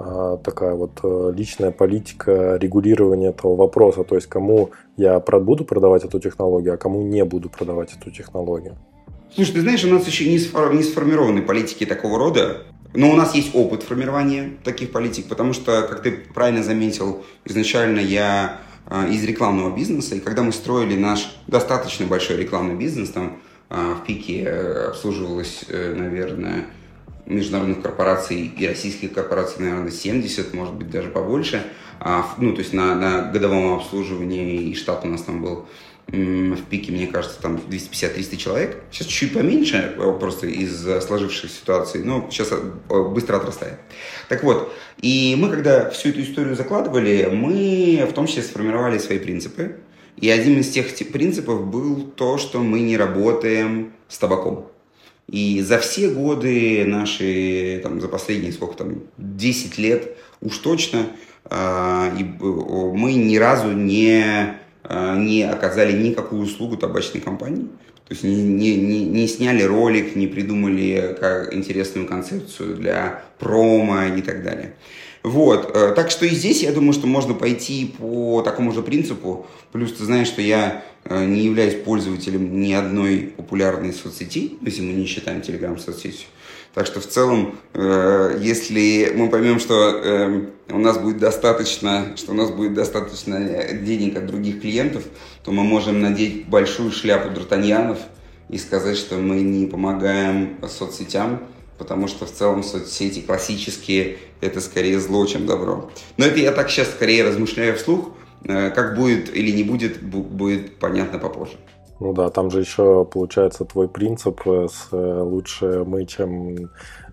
а, 0.01 0.37
такая 0.37 0.75
вот 0.75 1.01
э, 1.03 1.33
личная 1.37 1.73
политика 1.73 2.57
регулирования 2.61 3.31
этого 3.31 3.57
вопроса, 3.57 4.05
то 4.05 4.15
есть 4.15 4.29
кому 4.29 4.71
я 4.97 5.19
буду 5.19 5.65
продавать 5.65 6.05
эту 6.05 6.21
технологию, 6.21 6.75
а 6.75 6.77
кому 6.77 7.03
не 7.03 7.25
буду 7.25 7.49
продавать 7.49 7.97
эту 7.97 8.13
технологию. 8.13 8.77
Слушай, 9.35 9.55
ты 9.55 9.61
знаешь, 9.63 9.85
у 9.85 9.89
нас 9.89 10.07
еще 10.07 10.29
не, 10.31 10.39
сфор- 10.39 10.81
сформированы 10.83 11.43
политики 11.43 11.85
такого 11.85 12.17
рода, 12.17 12.59
но 12.95 13.11
у 13.11 13.17
нас 13.17 13.35
есть 13.35 13.55
опыт 13.55 13.83
формирования 13.83 14.53
таких 14.63 14.93
политик, 14.93 15.29
потому 15.29 15.53
что, 15.53 15.83
как 15.83 16.03
ты 16.03 16.13
правильно 16.33 16.63
заметил, 16.63 17.25
изначально 17.45 17.99
я 17.99 18.59
из 19.11 19.23
рекламного 19.25 19.75
бизнеса, 19.75 20.15
и 20.15 20.21
когда 20.21 20.43
мы 20.43 20.53
строили 20.53 20.97
наш 20.97 21.37
достаточно 21.47 22.07
большой 22.07 22.39
рекламный 22.39 22.75
бизнес, 22.75 23.11
там 23.11 23.39
э, 23.69 23.95
в 24.01 24.07
пике 24.07 24.45
э, 24.45 24.89
обслуживалось, 24.89 25.65
э, 25.69 25.95
наверное, 25.95 26.67
международных 27.27 27.83
корпораций 27.83 28.47
и 28.47 28.67
российских 28.67 29.13
корпораций, 29.13 29.63
наверное, 29.63 29.91
70, 29.91 30.55
может 30.55 30.75
быть, 30.75 30.91
даже 30.91 31.11
побольше. 31.11 31.63
А, 32.01 32.27
ну, 32.39 32.53
то 32.53 32.61
есть 32.61 32.73
на, 32.73 32.95
на 32.95 33.31
годовом 33.31 33.75
обслуживании 33.75 34.71
и 34.71 34.75
штат 34.75 35.05
у 35.05 35.09
нас 35.09 35.23
там 35.23 35.43
был 35.43 35.67
в 36.11 36.63
пике, 36.71 36.91
мне 36.91 37.07
кажется, 37.07 37.41
там 37.41 37.57
250-300 37.57 38.37
человек. 38.37 38.83
Сейчас 38.91 39.07
чуть 39.09 39.35
поменьше, 39.35 39.95
э, 39.97 40.17
просто 40.19 40.47
из 40.47 40.81
сложившихся 41.05 41.49
ситуаций, 41.49 42.03
но 42.03 42.29
сейчас 42.31 42.49
э, 42.53 43.03
быстро 43.11 43.37
отрастает. 43.37 43.79
Так 44.29 44.43
вот, 44.43 44.73
и 45.03 45.37
мы, 45.39 45.51
когда 45.51 45.91
всю 45.91 46.09
эту 46.09 46.23
историю 46.23 46.57
закладывали, 46.57 47.29
мы 47.31 48.07
в 48.09 48.15
том 48.15 48.27
числе 48.27 48.43
сформировали 48.43 48.99
свои 48.99 49.19
принципы. 49.19 49.77
И 50.17 50.31
один 50.31 50.59
из 50.59 50.71
тех 50.71 50.87
принципов 51.13 51.67
был 51.67 52.03
то, 52.17 52.39
что 52.39 52.61
мы 52.61 52.81
не 52.81 52.97
работаем 52.97 53.93
с 54.09 54.19
табаком. 54.19 54.67
И 55.29 55.61
за 55.61 55.79
все 55.79 56.09
годы 56.09 56.85
наши, 56.87 57.81
там, 57.83 58.01
за 58.01 58.09
последние 58.09 58.53
сколько 58.53 58.79
там, 58.79 59.03
10 59.19 59.77
лет 59.77 60.17
уж 60.41 60.57
точно, 60.59 61.07
э, 61.51 62.11
и, 62.19 62.25
мы 62.25 63.13
ни 63.13 63.37
разу 63.37 63.73
не, 63.73 64.57
не 64.89 65.43
оказали 65.43 65.93
никакую 65.93 66.43
услугу 66.43 66.77
табачной 66.77 67.21
компании. 67.21 67.69
То 68.09 68.15
есть 68.15 68.25
не, 68.25 68.43
не, 68.43 68.77
не, 68.77 69.05
не 69.05 69.29
сняли 69.29 69.63
ролик, 69.63 70.17
не 70.17 70.27
придумали 70.27 71.15
как 71.21 71.53
интересную 71.53 72.07
концепцию 72.07 72.77
для 72.77 73.23
промо 73.39 74.05
и 74.05 74.23
так 74.23 74.43
далее. 74.43 74.75
Вот, 75.23 75.71
э, 75.75 75.93
так 75.95 76.11
что 76.11 76.25
и 76.25 76.31
здесь 76.31 76.63
я 76.63 76.73
думаю, 76.73 76.95
что 76.95 77.07
можно 77.07 77.35
пойти 77.35 77.93
по 77.99 78.41
такому 78.41 78.73
же 78.73 78.83
принципу. 78.83 79.47
Плюс 79.73 79.93
ты 79.93 80.05
знаешь, 80.05 80.29
что 80.29 80.41
я 80.41 80.83
э, 81.05 81.25
не 81.27 81.43
являюсь 81.43 81.75
пользователем 81.75 82.61
ни 82.61 82.73
одной 82.73 83.35
популярной 83.37 83.93
соцсети, 83.93 84.55
если 84.63 84.81
мы 84.81 84.95
не 84.95 85.05
считаем 85.05 85.41
Telegram 85.41 85.79
соцсетью. 85.79 86.29
Так 86.75 86.87
что 86.87 87.01
в 87.01 87.07
целом, 87.07 87.59
э, 87.75 88.39
если 88.41 89.13
мы 89.15 89.29
поймем, 89.29 89.59
что 89.59 90.47
у 90.71 90.79
нас 90.79 90.99
будет 90.99 91.19
достаточно, 91.19 92.17
что 92.17 92.33
у 92.33 92.35
нас 92.35 92.51
будет 92.51 92.75
достаточно 92.75 93.39
денег 93.73 94.17
от 94.17 94.27
других 94.27 94.61
клиентов, 94.61 95.05
то 95.45 95.51
мы 95.51 95.65
можем 95.65 96.01
надеть 96.01 96.47
большую 96.47 96.93
шляпу 96.93 97.31
Д'Артаньянов 97.31 97.99
и 98.49 98.59
сказать, 98.59 98.97
что 98.97 99.17
мы 99.17 99.41
не 99.41 99.67
помогаем 99.67 100.59
соцсетям, 100.69 101.41
потому 101.79 102.09
что 102.09 102.27
в 102.27 102.33
целом 102.33 102.63
соцсети 102.63 103.21
классические– 103.21 104.19
это 104.41 104.61
скорее 104.61 105.01
зло, 105.01 105.27
чем 105.27 105.47
добро. 105.47 105.91
Но 106.17 106.27
это 106.27 106.39
я 106.39 106.53
так 106.53 106.71
сейчас 106.71 106.91
скорее 106.91 107.25
размышляю 107.25 107.77
вслух, 107.77 108.11
э, 108.45 108.71
как 108.71 108.97
будет 108.97 109.35
или 109.35 109.51
не 109.51 109.65
будет, 109.65 110.03
будет 110.03 110.77
понятно 110.77 111.19
попозже. 111.19 111.57
Ну 112.01 112.13
да, 112.13 112.31
там 112.31 112.51
же 112.51 112.61
еще 112.61 113.05
получается 113.05 113.65
твой 113.65 113.89
принцип 113.89 114.41
э, 114.47 114.69
с 114.71 114.89
э, 114.93 115.21
лучше 115.21 115.85
мы, 115.85 116.07
чем 116.07 116.71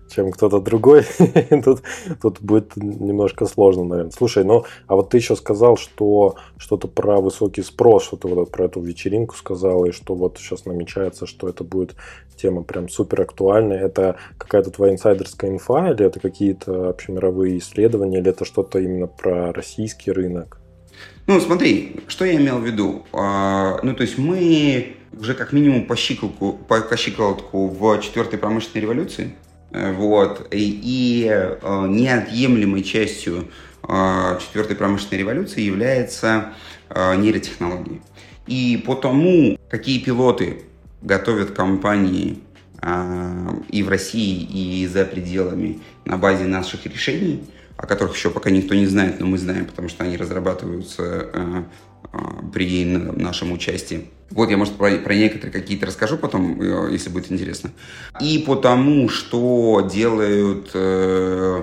чем 0.08 0.30
кто-то 0.30 0.60
другой, 0.60 1.04
тут, 1.64 1.82
тут 2.22 2.40
будет 2.40 2.76
немножко 2.76 3.46
сложно, 3.46 3.84
наверное. 3.84 4.12
Слушай, 4.12 4.44
ну, 4.44 4.64
а 4.86 4.94
вот 4.94 5.10
ты 5.10 5.16
еще 5.16 5.36
сказал, 5.36 5.76
что 5.76 6.36
что-то 6.56 6.88
про 6.88 7.20
высокий 7.20 7.62
спрос, 7.62 8.04
что 8.04 8.16
ты 8.16 8.28
вот 8.28 8.50
про 8.50 8.66
эту 8.66 8.80
вечеринку 8.80 9.34
сказал, 9.34 9.84
и 9.84 9.92
что 9.92 10.14
вот 10.14 10.38
сейчас 10.38 10.64
намечается, 10.64 11.26
что 11.26 11.48
это 11.48 11.64
будет 11.64 11.96
тема 12.36 12.62
прям 12.62 12.88
супер 12.88 13.22
актуальная. 13.22 13.78
Это 13.78 14.16
какая-то 14.38 14.70
твоя 14.70 14.92
инсайдерская 14.92 15.50
инфа, 15.50 15.90
или 15.90 16.04
это 16.04 16.20
какие-то 16.20 16.90
общемировые 16.90 17.58
исследования, 17.58 18.18
или 18.18 18.30
это 18.30 18.44
что-то 18.44 18.78
именно 18.78 19.06
про 19.06 19.52
российский 19.52 20.12
рынок? 20.12 20.60
Ну, 21.26 21.40
смотри, 21.40 21.96
что 22.08 22.24
я 22.24 22.36
имел 22.36 22.58
в 22.58 22.66
виду. 22.66 23.04
А, 23.12 23.80
ну, 23.82 23.94
то 23.94 24.02
есть 24.02 24.18
мы 24.18 24.96
уже 25.18 25.34
как 25.34 25.52
минимум 25.52 25.86
по 25.86 25.96
щиколотку, 25.96 26.52
по, 26.52 26.96
щиколотку 26.96 27.68
в 27.68 28.00
четвертой 28.00 28.38
промышленной 28.38 28.82
революции, 28.82 29.34
Э, 29.76 29.92
вот. 29.92 30.48
И, 30.52 30.80
и 30.82 31.28
э, 31.28 31.86
неотъемлемой 31.88 32.82
частью 32.82 33.48
э, 33.86 34.38
четвертой 34.40 34.76
промышленной 34.76 35.18
революции 35.18 35.62
является 35.62 36.52
нейротехнологии. 36.88 38.00
И 38.46 38.80
по 38.86 38.94
тому, 38.94 39.58
какие 39.68 39.98
пилоты 39.98 40.62
готовят 41.02 41.50
компании 41.50 42.38
и 43.70 43.82
в 43.82 43.88
России, 43.88 44.44
и 44.44 44.86
за 44.86 45.04
пределами 45.04 45.80
на 46.04 46.16
базе 46.16 46.44
наших 46.44 46.86
решений, 46.86 47.42
о 47.76 47.86
которых 47.86 48.14
еще 48.14 48.30
пока 48.30 48.50
никто 48.50 48.74
не 48.74 48.86
знает, 48.86 49.20
но 49.20 49.26
мы 49.26 49.38
знаем, 49.38 49.66
потому 49.66 49.88
что 49.88 50.04
они 50.04 50.16
разрабатываются 50.16 51.66
при 52.52 52.84
нашем 52.84 53.52
участии. 53.52 54.10
Вот 54.30 54.50
я, 54.50 54.56
может, 54.56 54.74
про, 54.74 54.90
про 54.98 55.14
некоторые 55.14 55.52
какие-то 55.52 55.86
расскажу 55.86 56.18
потом, 56.18 56.60
э, 56.60 56.88
если 56.90 57.10
будет 57.10 57.30
интересно. 57.30 57.70
И 58.20 58.42
потому, 58.46 59.08
что 59.08 59.88
делают 59.92 60.70
э, 60.74 61.62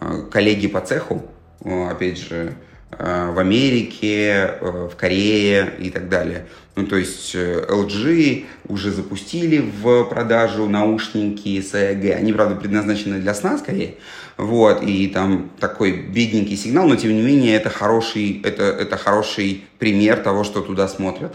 э 0.00 0.22
коллеги 0.30 0.66
по 0.66 0.80
цеху, 0.80 1.22
э, 1.64 1.88
опять 1.88 2.18
же, 2.18 2.54
в 2.98 3.38
Америке, 3.38 4.54
в 4.60 4.92
Корее 4.96 5.72
и 5.78 5.90
так 5.90 6.08
далее. 6.08 6.46
Ну, 6.76 6.86
то 6.86 6.96
есть 6.96 7.34
LG 7.34 8.44
уже 8.68 8.90
запустили 8.90 9.58
в 9.58 10.04
продажу 10.04 10.68
наушники 10.68 11.60
с 11.60 11.74
EEG. 11.74 12.12
Они, 12.12 12.32
правда, 12.32 12.54
предназначены 12.54 13.18
для 13.18 13.34
сна 13.34 13.58
скорее. 13.58 13.94
Вот, 14.36 14.82
и 14.82 15.08
там 15.08 15.50
такой 15.60 15.92
бедненький 15.92 16.56
сигнал, 16.56 16.86
но 16.86 16.96
тем 16.96 17.14
не 17.14 17.22
менее 17.22 17.54
это 17.54 17.70
хороший, 17.70 18.40
это, 18.42 18.64
это 18.64 18.96
хороший 18.96 19.64
пример 19.78 20.18
того, 20.18 20.44
что 20.44 20.62
туда 20.62 20.88
смотрят. 20.88 21.34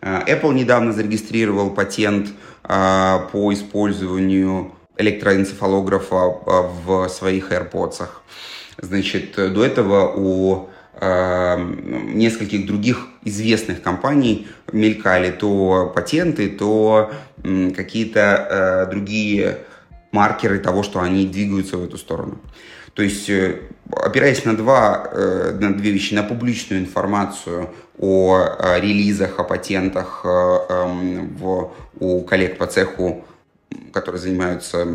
Э, 0.00 0.20
Apple 0.26 0.54
недавно 0.54 0.92
зарегистрировал 0.92 1.70
патент 1.70 2.28
э, 2.64 3.18
по 3.32 3.52
использованию 3.52 4.72
электроэнцефалографа 4.96 6.14
э, 6.16 6.62
в 6.84 7.08
своих 7.08 7.52
AirPods. 7.52 8.08
Значит, 8.80 9.34
до 9.36 9.64
этого 9.64 10.12
у 10.16 10.68
нескольких 11.00 12.66
других 12.66 13.06
известных 13.24 13.82
компаний 13.82 14.48
мелькали 14.72 15.30
то 15.30 15.92
патенты, 15.94 16.48
то 16.48 17.12
какие-то 17.42 18.88
другие 18.90 19.58
маркеры 20.10 20.58
того, 20.58 20.82
что 20.82 21.00
они 21.00 21.26
двигаются 21.26 21.76
в 21.76 21.84
эту 21.84 21.98
сторону. 21.98 22.40
То 22.94 23.02
есть, 23.02 23.30
опираясь 23.92 24.44
на, 24.44 24.56
два, 24.56 25.08
на 25.60 25.72
две 25.72 25.92
вещи, 25.92 26.14
на 26.14 26.24
публичную 26.24 26.82
информацию 26.82 27.70
о 27.98 28.38
э, 28.38 28.80
релизах, 28.80 29.38
о 29.38 29.44
патентах 29.44 30.22
э, 30.24 30.28
эм, 30.28 31.36
в, 31.36 31.72
у 31.98 32.20
коллег 32.22 32.56
по 32.58 32.66
цеху, 32.66 33.24
которые 33.92 34.20
занимаются 34.20 34.86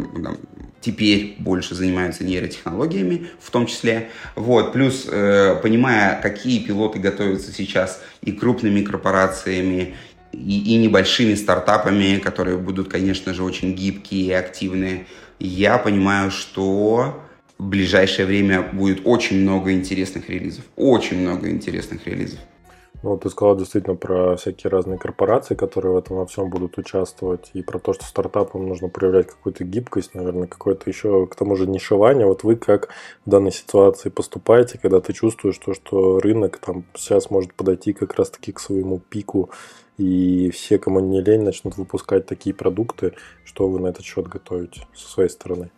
теперь 0.83 1.35
больше 1.39 1.75
занимаются 1.75 2.23
нейротехнологиями 2.23 3.27
в 3.39 3.49
том 3.51 3.65
числе. 3.65 4.09
Вот. 4.35 4.73
Плюс, 4.73 5.07
э, 5.09 5.57
понимая, 5.61 6.21
какие 6.21 6.59
пилоты 6.59 6.99
готовятся 6.99 7.51
сейчас 7.51 8.01
и 8.21 8.31
крупными 8.31 8.81
корпорациями, 8.81 9.95
и, 10.33 10.75
и 10.75 10.77
небольшими 10.77 11.35
стартапами, 11.35 12.17
которые 12.17 12.57
будут, 12.57 12.89
конечно 12.89 13.33
же, 13.33 13.43
очень 13.43 13.73
гибкие 13.73 14.25
и 14.25 14.31
активные, 14.31 15.05
я 15.39 15.77
понимаю, 15.77 16.31
что 16.31 17.23
в 17.57 17.67
ближайшее 17.67 18.25
время 18.25 18.61
будет 18.61 19.01
очень 19.05 19.41
много 19.41 19.71
интересных 19.71 20.29
релизов. 20.29 20.65
Очень 20.75 21.21
много 21.21 21.49
интересных 21.49 22.05
релизов. 22.07 22.39
Ну, 23.03 23.17
ты 23.17 23.29
сказал 23.29 23.57
действительно 23.57 23.97
про 23.97 24.37
всякие 24.37 24.71
разные 24.71 24.97
корпорации, 24.97 25.55
которые 25.55 25.91
в 25.91 25.97
этом 25.97 26.15
во 26.15 26.25
всем 26.25 26.49
будут 26.49 26.77
участвовать, 26.77 27.51
и 27.53 27.61
про 27.61 27.77
то, 27.77 27.91
что 27.91 28.05
стартапам 28.05 28.65
нужно 28.65 28.87
проявлять 28.87 29.27
какую-то 29.27 29.65
гибкость, 29.65 30.15
наверное, 30.15 30.47
какое-то 30.47 30.89
еще, 30.89 31.27
к 31.27 31.35
тому 31.35 31.57
же, 31.57 31.67
нишевание. 31.67 32.25
Вот 32.25 32.43
вы 32.43 32.55
как 32.55 32.87
в 33.25 33.29
данной 33.29 33.51
ситуации 33.51 34.07
поступаете, 34.07 34.79
когда 34.81 35.01
ты 35.01 35.11
чувствуешь 35.11 35.57
то, 35.57 35.73
что 35.73 36.21
рынок 36.21 36.59
там 36.59 36.85
сейчас 36.95 37.29
может 37.29 37.53
подойти 37.53 37.91
как 37.91 38.15
раз-таки 38.15 38.53
к 38.53 38.61
своему 38.61 38.99
пику, 38.99 39.49
и 39.97 40.49
все, 40.51 40.79
кому 40.79 41.01
не 41.01 41.21
лень, 41.21 41.43
начнут 41.43 41.75
выпускать 41.75 42.25
такие 42.25 42.55
продукты, 42.55 43.15
что 43.43 43.67
вы 43.67 43.81
на 43.81 43.87
этот 43.87 44.05
счет 44.05 44.29
готовите 44.29 44.87
со 44.95 45.09
своей 45.09 45.29
стороны? 45.29 45.71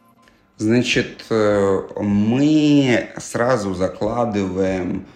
Значит, 0.58 1.26
э, 1.32 1.82
мы 2.00 3.10
сразу 3.18 3.74
закладываем 3.74 5.08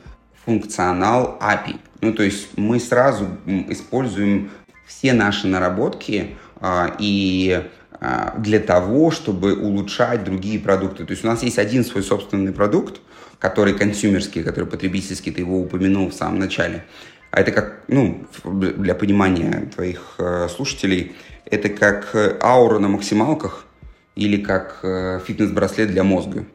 функционал 0.43 1.37
API. 1.39 1.79
Ну, 2.01 2.13
то 2.13 2.23
есть 2.23 2.57
мы 2.57 2.79
сразу 2.79 3.27
используем 3.67 4.51
все 4.85 5.13
наши 5.13 5.47
наработки 5.47 6.37
а, 6.59 6.95
и 6.97 7.63
а, 7.99 8.35
для 8.37 8.59
того, 8.59 9.11
чтобы 9.11 9.55
улучшать 9.55 10.23
другие 10.23 10.59
продукты. 10.59 11.05
То 11.05 11.11
есть 11.11 11.23
у 11.23 11.27
нас 11.27 11.43
есть 11.43 11.59
один 11.59 11.83
свой 11.83 12.03
собственный 12.03 12.53
продукт, 12.53 13.01
который 13.37 13.73
консюмерский, 13.73 14.43
который 14.43 14.65
потребительский, 14.65 15.31
ты 15.31 15.41
его 15.41 15.59
упомянул 15.61 16.09
в 16.09 16.13
самом 16.13 16.39
начале. 16.39 16.85
А 17.31 17.41
это 17.41 17.51
как, 17.51 17.83
ну, 17.87 18.25
для 18.43 18.95
понимания 18.95 19.69
твоих 19.75 20.15
э, 20.17 20.47
слушателей, 20.49 21.15
это 21.45 21.69
как 21.69 22.15
аура 22.41 22.79
на 22.79 22.87
максималках 22.87 23.65
или 24.15 24.37
как 24.37 24.79
э, 24.83 25.19
фитнес-браслет 25.25 25.91
для 25.91 26.03
мозга. 26.03 26.45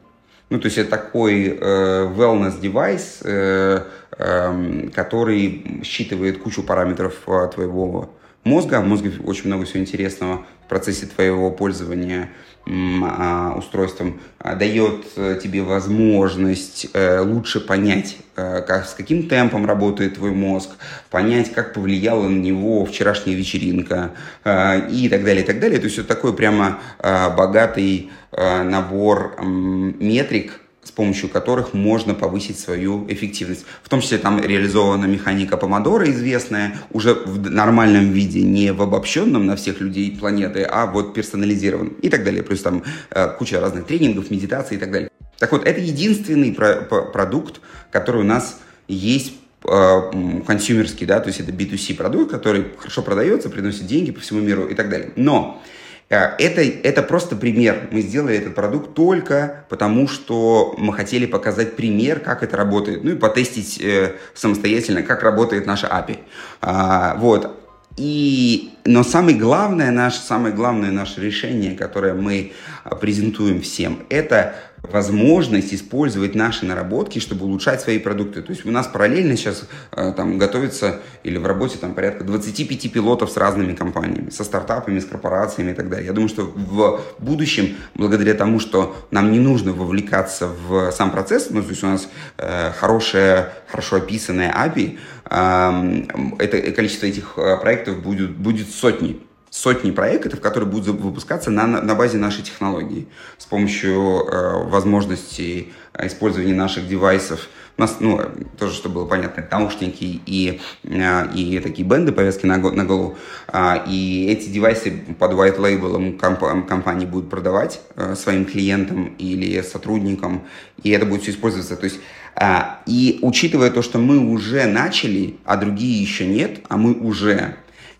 Ну, 0.49 0.59
то 0.59 0.65
есть 0.65 0.77
это 0.77 0.91
такой 0.91 1.47
э, 1.47 1.57
wellness 1.59 2.59
девайс, 2.59 3.21
э, 3.23 3.81
э, 4.17 4.89
который 4.93 5.81
считывает 5.83 6.37
кучу 6.37 6.61
параметров 6.61 7.15
э, 7.27 7.49
твоего 7.53 8.11
мозга. 8.43 8.79
В 8.79 8.85
мозге 8.85 9.11
очень 9.25 9.47
много 9.47 9.65
всего 9.65 9.79
интересного 9.79 10.45
в 10.65 10.69
процессе 10.69 11.07
твоего 11.07 11.49
пользования 11.49 12.29
устройством 12.65 14.19
а, 14.39 14.55
дает 14.55 15.05
э, 15.15 15.39
тебе 15.41 15.61
возможность 15.61 16.87
э, 16.93 17.19
лучше 17.19 17.59
понять, 17.59 18.17
э, 18.35 18.61
как, 18.61 18.87
с 18.87 18.93
каким 18.93 19.29
темпом 19.29 19.67
работает 19.67 20.15
твой 20.15 20.31
мозг, 20.31 20.71
понять, 21.11 21.53
как 21.53 21.73
повлияла 21.73 22.27
на 22.27 22.39
него 22.39 22.85
вчерашняя 22.85 23.35
вечеринка 23.35 24.11
и 24.43 25.07
так 25.09 25.23
далее, 25.23 25.43
и 25.43 25.45
так 25.45 25.59
далее. 25.59 25.79
То 25.79 25.85
есть 25.85 25.99
это 25.99 26.07
такой 26.07 26.35
прямо 26.35 26.79
богатый 27.01 28.09
набор 28.31 29.37
метрик, 29.41 30.59
с 30.85 30.91
помощью 30.91 31.29
которых 31.29 31.73
можно 31.73 32.13
повысить 32.13 32.59
свою 32.59 33.05
эффективность. 33.09 33.65
В 33.83 33.89
том 33.89 34.01
числе 34.01 34.19
там 34.19 34.39
реализована 34.39 35.05
механика 35.05 35.57
помодора 35.57 36.09
известная, 36.11 36.77
уже 36.91 37.15
в 37.15 37.49
нормальном 37.49 38.11
виде, 38.11 38.41
не 38.43 38.71
в 38.71 38.81
обобщенном 38.81 39.45
на 39.45 39.55
всех 39.55 39.81
людей 39.81 40.15
планеты, 40.17 40.63
а 40.63 40.85
вот 40.85 41.13
персонализированном 41.13 41.95
и 42.01 42.09
так 42.09 42.23
далее. 42.23 42.43
Плюс 42.43 42.61
там 42.61 42.83
э, 43.09 43.29
куча 43.37 43.59
разных 43.59 43.87
тренингов, 43.87 44.29
медитации 44.29 44.75
и 44.75 44.77
так 44.77 44.91
далее. 44.91 45.09
Так 45.39 45.51
вот, 45.51 45.65
это 45.65 45.81
единственный 45.81 46.53
про- 46.53 46.81
про- 46.81 47.05
продукт, 47.05 47.59
который 47.91 48.21
у 48.21 48.25
нас 48.25 48.59
есть 48.87 49.33
э, 49.67 50.41
консюмерский, 50.45 51.07
да, 51.07 51.19
то 51.19 51.27
есть 51.27 51.39
это 51.39 51.51
B2C 51.51 51.95
продукт, 51.95 52.31
который 52.31 52.65
хорошо 52.77 53.01
продается, 53.01 53.49
приносит 53.49 53.87
деньги 53.87 54.11
по 54.11 54.21
всему 54.21 54.39
миру 54.41 54.67
и 54.67 54.75
так 54.75 54.89
далее. 54.89 55.11
Но 55.15 55.61
это, 56.09 56.61
это 56.61 57.01
просто 57.01 57.35
пример. 57.35 57.87
Мы 57.91 58.01
сделали 58.01 58.37
этот 58.37 58.53
продукт 58.53 58.93
только 58.93 59.65
потому, 59.69 60.07
что 60.07 60.75
мы 60.77 60.93
хотели 60.93 61.25
показать 61.25 61.75
пример, 61.75 62.19
как 62.19 62.43
это 62.43 62.55
работает. 62.57 63.03
Ну 63.03 63.11
и 63.11 63.15
потестить 63.15 63.81
э, 63.81 64.13
самостоятельно, 64.33 65.01
как 65.01 65.23
работает 65.23 65.65
наша 65.65 65.87
API. 65.87 66.19
А, 66.61 67.15
вот. 67.15 67.59
И, 67.97 68.73
но 68.83 69.03
самое 69.03 69.37
главное, 69.37 69.89
наше, 69.89 70.19
самое 70.19 70.53
главное 70.53 70.91
наше 70.91 71.21
решение, 71.21 71.75
которое 71.75 72.13
мы 72.13 72.51
презентуем 72.99 73.61
всем, 73.61 74.05
это 74.09 74.55
возможность 74.91 75.73
использовать 75.73 76.35
наши 76.35 76.65
наработки, 76.65 77.19
чтобы 77.19 77.45
улучшать 77.45 77.81
свои 77.81 77.99
продукты. 77.99 78.41
То 78.41 78.51
есть 78.51 78.65
у 78.65 78.71
нас 78.71 78.87
параллельно 78.87 79.35
сейчас 79.35 79.67
э, 79.91 80.13
там 80.15 80.37
готовится 80.37 81.01
или 81.23 81.37
в 81.37 81.45
работе 81.45 81.77
там 81.77 81.93
порядка 81.93 82.23
25 82.23 82.91
пилотов 82.91 83.29
с 83.29 83.37
разными 83.37 83.73
компаниями, 83.73 84.29
со 84.29 84.43
стартапами, 84.43 84.99
с 84.99 85.05
корпорациями 85.05 85.71
и 85.71 85.73
так 85.73 85.89
далее. 85.89 86.07
Я 86.07 86.13
думаю, 86.13 86.29
что 86.29 86.43
в 86.43 87.01
будущем, 87.19 87.75
благодаря 87.95 88.33
тому, 88.33 88.59
что 88.59 88.95
нам 89.11 89.31
не 89.31 89.39
нужно 89.39 89.73
вовлекаться 89.73 90.47
в 90.47 90.91
сам 90.91 91.11
процесс, 91.11 91.49
ну, 91.49 91.61
то 91.61 91.69
есть 91.69 91.83
у 91.83 91.87
нас 91.87 92.09
э, 92.37 92.71
хорошая, 92.71 93.53
хорошо 93.67 93.97
описанная 93.97 94.51
API, 94.51 94.97
э, 95.29 96.35
это 96.39 96.71
количество 96.71 97.05
этих 97.05 97.37
э, 97.37 97.57
проектов 97.57 98.01
будет, 98.01 98.31
будет 98.31 98.69
сотни 98.69 99.21
сотни 99.55 99.91
проектов, 99.91 100.41
которые 100.41 100.69
будут 100.69 100.99
выпускаться 100.99 101.49
на, 101.49 101.65
на 101.65 101.95
базе 101.95 102.17
нашей 102.17 102.43
технологии 102.43 103.07
с 103.37 103.45
помощью 103.45 103.93
э, 103.93 104.65
возможностей 104.65 105.71
использования 105.97 106.53
наших 106.53 106.89
девайсов. 106.89 107.47
У 107.77 107.81
нас, 107.81 107.97
ну, 108.01 108.19
тоже, 108.59 108.73
чтобы 108.73 108.95
было 108.95 109.05
понятно, 109.05 109.47
наушники 109.49 110.21
и, 110.25 110.59
э, 110.83 111.33
и 111.33 111.59
такие 111.59 111.87
бенды, 111.87 112.11
повязки 112.11 112.45
на, 112.45 112.57
на 112.57 112.83
голову. 112.83 113.17
А, 113.47 113.81
и 113.87 114.27
эти 114.29 114.49
девайсы 114.49 114.91
под 115.17 115.31
white 115.31 115.57
label 115.57 116.17
комп, 116.17 116.67
компании 116.67 117.05
будут 117.05 117.29
продавать 117.29 117.79
э, 117.95 118.15
своим 118.15 118.43
клиентам 118.43 119.15
или 119.17 119.61
сотрудникам, 119.61 120.43
и 120.83 120.89
это 120.89 121.05
будет 121.05 121.21
все 121.21 121.31
использоваться. 121.31 121.77
То 121.77 121.85
есть 121.85 122.01
а, 122.35 122.81
и 122.85 123.19
учитывая 123.21 123.71
то, 123.71 123.81
что 123.81 123.99
мы 123.99 124.19
уже 124.19 124.65
начали, 124.65 125.37
а 125.45 125.55
другие 125.55 126.01
еще 126.01 126.25
нет, 126.25 126.59
а 126.67 126.75
мы 126.75 126.93
уже 126.93 127.55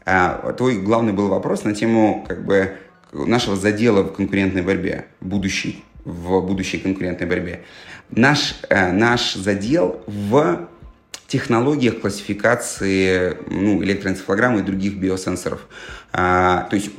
а, 0.06 0.54
твой 0.54 0.80
главный 0.80 1.14
был 1.14 1.28
вопрос 1.28 1.64
на 1.64 1.74
тему 1.74 2.26
как 2.28 2.46
бы 2.46 2.78
нашего 3.12 3.56
задела 3.56 4.04
в 4.04 4.14
конкурентной 4.14 4.62
борьбе, 4.62 5.06
будущей, 5.22 5.84
в 6.04 6.42
будущей 6.42 6.78
конкурентной 6.78 7.28
борьбе. 7.28 7.62
Наш, 8.12 8.56
э, 8.70 8.92
наш 8.92 9.34
задел 9.34 10.02
в 10.06 10.68
технологиях 11.28 12.02
классификации 12.02 13.38
ну, 13.50 13.84
электроэнцефалограммы 13.84 14.60
и 14.60 14.64
других 14.64 14.98
биосенсоров. 14.98 15.68
А, 16.14 16.68
то 16.70 16.76
есть 16.76 16.92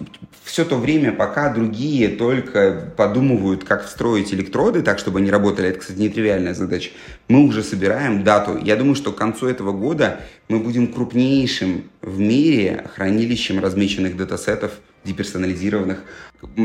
все 0.44 0.64
то 0.64 0.76
время, 0.76 1.12
пока 1.12 1.52
другие 1.52 2.08
только 2.08 2.92
подумывают, 2.96 3.64
как 3.64 3.86
встроить 3.86 4.34
электроды 4.34 4.82
так, 4.82 4.98
чтобы 4.98 5.20
они 5.20 5.30
работали, 5.30 5.68
это, 5.68 5.78
кстати, 5.78 5.98
нетривиальная 5.98 6.54
задача, 6.54 6.90
мы 7.28 7.44
уже 7.44 7.62
собираем 7.62 8.24
дату. 8.24 8.58
Я 8.58 8.76
думаю, 8.76 8.94
что 8.94 9.12
к 9.12 9.16
концу 9.16 9.46
этого 9.46 9.72
года 9.72 10.20
мы 10.48 10.60
будем 10.60 10.92
крупнейшим 10.92 11.84
в 12.02 12.18
мире 12.18 12.88
хранилищем 12.94 13.58
размеченных 13.60 14.16
датасетов, 14.16 14.72
деперсонализированных, 15.04 16.02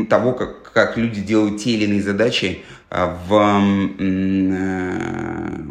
того, 0.08 0.32
как, 0.32 0.72
как 0.72 0.96
люди 0.96 1.20
делают 1.20 1.60
те 1.62 1.70
или 1.70 1.84
иные 1.84 2.02
задачи 2.02 2.62
а, 2.90 3.18
в, 3.26 3.34
э, 3.34 4.02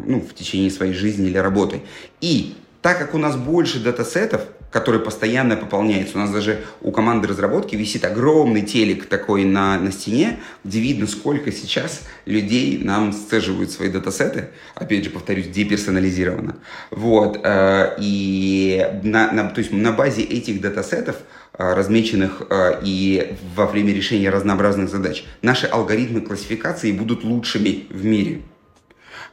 ну, 0.06 0.20
в 0.20 0.34
течение 0.34 0.70
своей 0.70 0.92
жизни 0.92 1.28
или 1.28 1.38
работы. 1.38 1.80
И 2.20 2.54
так 2.80 2.98
как 2.98 3.14
у 3.14 3.18
нас 3.18 3.36
больше 3.36 3.82
датасетов, 3.82 4.42
которые 4.72 5.00
постоянно 5.00 5.56
пополняются, 5.56 6.16
у 6.16 6.20
нас 6.20 6.30
даже 6.30 6.64
у 6.80 6.90
команды 6.90 7.28
разработки 7.28 7.76
висит 7.76 8.04
огромный 8.04 8.62
телек 8.62 9.06
такой 9.06 9.44
на, 9.44 9.78
на 9.78 9.92
стене, 9.92 10.40
где 10.64 10.80
видно, 10.80 11.06
сколько 11.06 11.52
сейчас 11.52 12.02
людей 12.24 12.78
нам 12.78 13.12
сцеживают 13.12 13.70
свои 13.70 13.88
датасеты, 13.88 14.48
опять 14.74 15.04
же, 15.04 15.10
повторюсь, 15.10 15.48
деперсонализированно. 15.48 16.56
Вот, 16.90 17.38
э, 17.42 17.96
и 18.00 18.84
на, 19.04 19.30
на, 19.30 19.50
то 19.50 19.58
есть 19.60 19.72
на 19.72 19.92
базе 19.92 20.22
этих 20.22 20.60
датасетов 20.60 21.16
Э, 21.58 21.74
размеченных 21.74 22.44
э, 22.48 22.80
и 22.82 23.36
во 23.54 23.66
время 23.66 23.92
решения 23.92 24.30
разнообразных 24.30 24.88
задач. 24.88 25.24
Наши 25.42 25.66
алгоритмы 25.66 26.22
классификации 26.22 26.92
будут 26.92 27.24
лучшими 27.24 27.84
в 27.90 28.06
мире. 28.06 28.40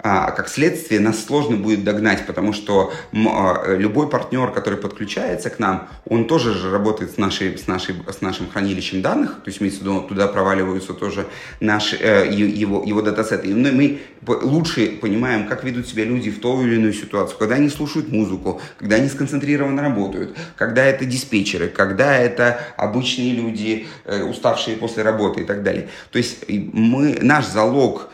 А 0.02 0.32
как 0.32 0.48
следствие 0.48 1.02
нас 1.02 1.26
сложно 1.26 1.58
будет 1.58 1.84
догнать, 1.84 2.26
потому 2.26 2.54
что 2.54 2.94
а, 3.14 3.76
любой 3.76 4.10
партнер, 4.10 4.50
который 4.52 4.80
подключается 4.80 5.50
к 5.50 5.60
нам, 5.60 5.90
он 6.06 6.26
тоже 6.26 6.54
же 6.54 6.72
работает 6.72 7.12
с, 7.12 7.18
нашей, 7.18 7.58
с, 7.58 7.68
нашей, 7.68 7.96
с 8.08 8.22
нашим 8.22 8.50
хранилищем 8.50 9.02
данных, 9.02 9.42
то 9.44 9.50
есть 9.50 9.60
в 9.60 9.62
виду, 9.62 10.00
туда 10.08 10.28
проваливаются 10.28 10.94
тоже 10.94 11.28
наши, 11.60 11.98
э, 11.98 12.32
его, 12.32 12.82
его 12.86 13.02
датасеты. 13.02 13.50
И 13.50 13.54
мы 13.54 14.00
лучше 14.26 14.88
понимаем, 15.02 15.48
как 15.48 15.66
ведут 15.66 15.86
себя 15.86 16.06
люди 16.06 16.32
в 16.32 16.40
ту 16.40 16.62
или 16.62 16.76
иную 16.76 16.94
ситуацию, 16.94 17.38
когда 17.38 17.56
они 17.56 17.68
слушают 17.68 18.10
музыку, 18.10 18.62
когда 18.78 18.96
они 18.96 19.10
сконцентрированно 19.10 19.82
работают, 19.82 20.38
когда 20.56 20.86
это 20.86 21.04
диспетчеры, 21.04 21.68
когда 21.68 22.16
это 22.16 22.62
обычные 22.78 23.34
люди, 23.34 23.88
э, 24.06 24.24
уставшие 24.24 24.78
после 24.78 25.04
работы 25.04 25.42
и 25.42 25.44
так 25.44 25.62
далее. 25.62 25.90
То 26.12 26.20
есть 26.20 26.46
мы, 26.48 27.18
наш 27.22 27.48
залог 27.48 28.10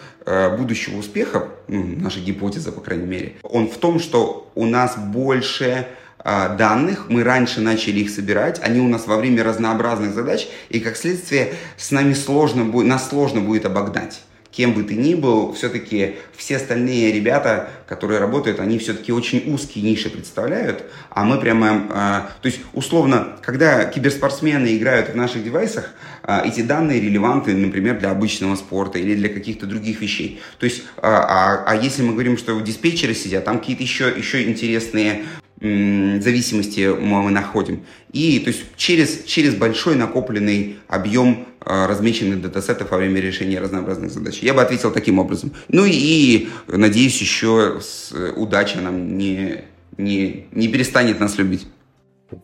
будущего 0.57 0.97
успеха, 0.97 1.49
ну, 1.67 1.83
наша 1.97 2.19
гипотеза, 2.19 2.71
по 2.71 2.81
крайней 2.81 3.05
мере, 3.05 3.33
он 3.43 3.67
в 3.67 3.77
том, 3.77 3.99
что 3.99 4.51
у 4.55 4.65
нас 4.65 4.97
больше 4.97 5.87
э, 6.23 6.55
данных, 6.57 7.05
мы 7.09 7.23
раньше 7.23 7.61
начали 7.61 7.99
их 7.99 8.09
собирать, 8.09 8.59
они 8.63 8.79
у 8.79 8.87
нас 8.87 9.07
во 9.07 9.17
время 9.17 9.43
разнообразных 9.43 10.13
задач, 10.13 10.47
и 10.69 10.79
как 10.79 10.97
следствие 10.97 11.53
с 11.77 11.91
нами 11.91 12.13
сложно 12.13 12.65
будет, 12.65 12.87
нас 12.87 13.09
сложно 13.09 13.41
будет 13.41 13.65
обогнать 13.65 14.21
кем 14.55 14.73
бы 14.73 14.83
ты 14.83 14.95
ни 14.95 15.15
был, 15.15 15.53
все-таки 15.53 16.15
все 16.35 16.55
остальные 16.55 17.11
ребята, 17.11 17.69
которые 17.87 18.19
работают, 18.19 18.59
они 18.59 18.79
все-таки 18.79 19.11
очень 19.11 19.53
узкие 19.53 19.83
ниши 19.83 20.09
представляют, 20.09 20.85
а 21.09 21.25
мы 21.25 21.39
прямо, 21.39 21.67
э, 21.67 22.41
то 22.41 22.45
есть 22.45 22.61
условно, 22.73 23.37
когда 23.41 23.83
киберспортсмены 23.83 24.77
играют 24.77 25.09
в 25.09 25.15
наших 25.15 25.43
девайсах, 25.43 25.93
э, 26.23 26.43
эти 26.45 26.61
данные 26.61 27.01
релевантны, 27.01 27.53
например, 27.53 27.99
для 27.99 28.11
обычного 28.11 28.55
спорта 28.55 28.97
или 28.97 29.15
для 29.15 29.27
каких-то 29.27 29.65
других 29.65 29.99
вещей. 29.99 30.39
То 30.57 30.65
есть, 30.65 30.79
э, 30.79 31.01
а, 31.03 31.65
а 31.67 31.75
если 31.75 32.03
мы 32.03 32.13
говорим, 32.13 32.37
что 32.37 32.57
диспетчеры 32.61 33.13
сидят, 33.13 33.43
там 33.43 33.59
какие-то 33.59 33.83
еще, 33.83 34.13
еще 34.15 34.43
интересные 34.43 35.25
зависимости 35.61 36.85
мы 36.99 37.31
находим. 37.31 37.85
И 38.11 38.39
то 38.39 38.49
есть 38.49 38.63
через, 38.75 39.23
через 39.23 39.55
большой 39.55 39.95
накопленный 39.95 40.77
объем 40.87 41.47
размеченных 41.65 42.41
датасетов 42.41 42.91
во 42.91 42.97
время 42.97 43.19
решения 43.19 43.59
разнообразных 43.59 44.11
задач. 44.11 44.39
Я 44.39 44.53
бы 44.53 44.61
ответил 44.61 44.91
таким 44.91 45.19
образом. 45.19 45.51
Ну 45.67 45.85
и, 45.85 45.91
и 45.91 46.49
надеюсь, 46.67 47.19
еще 47.19 47.79
с, 47.81 48.13
удача 48.35 48.79
нам 48.79 49.17
не, 49.17 49.63
не, 49.97 50.47
не 50.51 50.67
перестанет 50.67 51.19
нас 51.19 51.37
любить. 51.37 51.67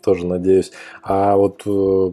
Тоже 0.03 0.25
надеюсь. 0.25 0.71
А 1.01 1.35
вот 1.35 1.63
э, 1.65 2.11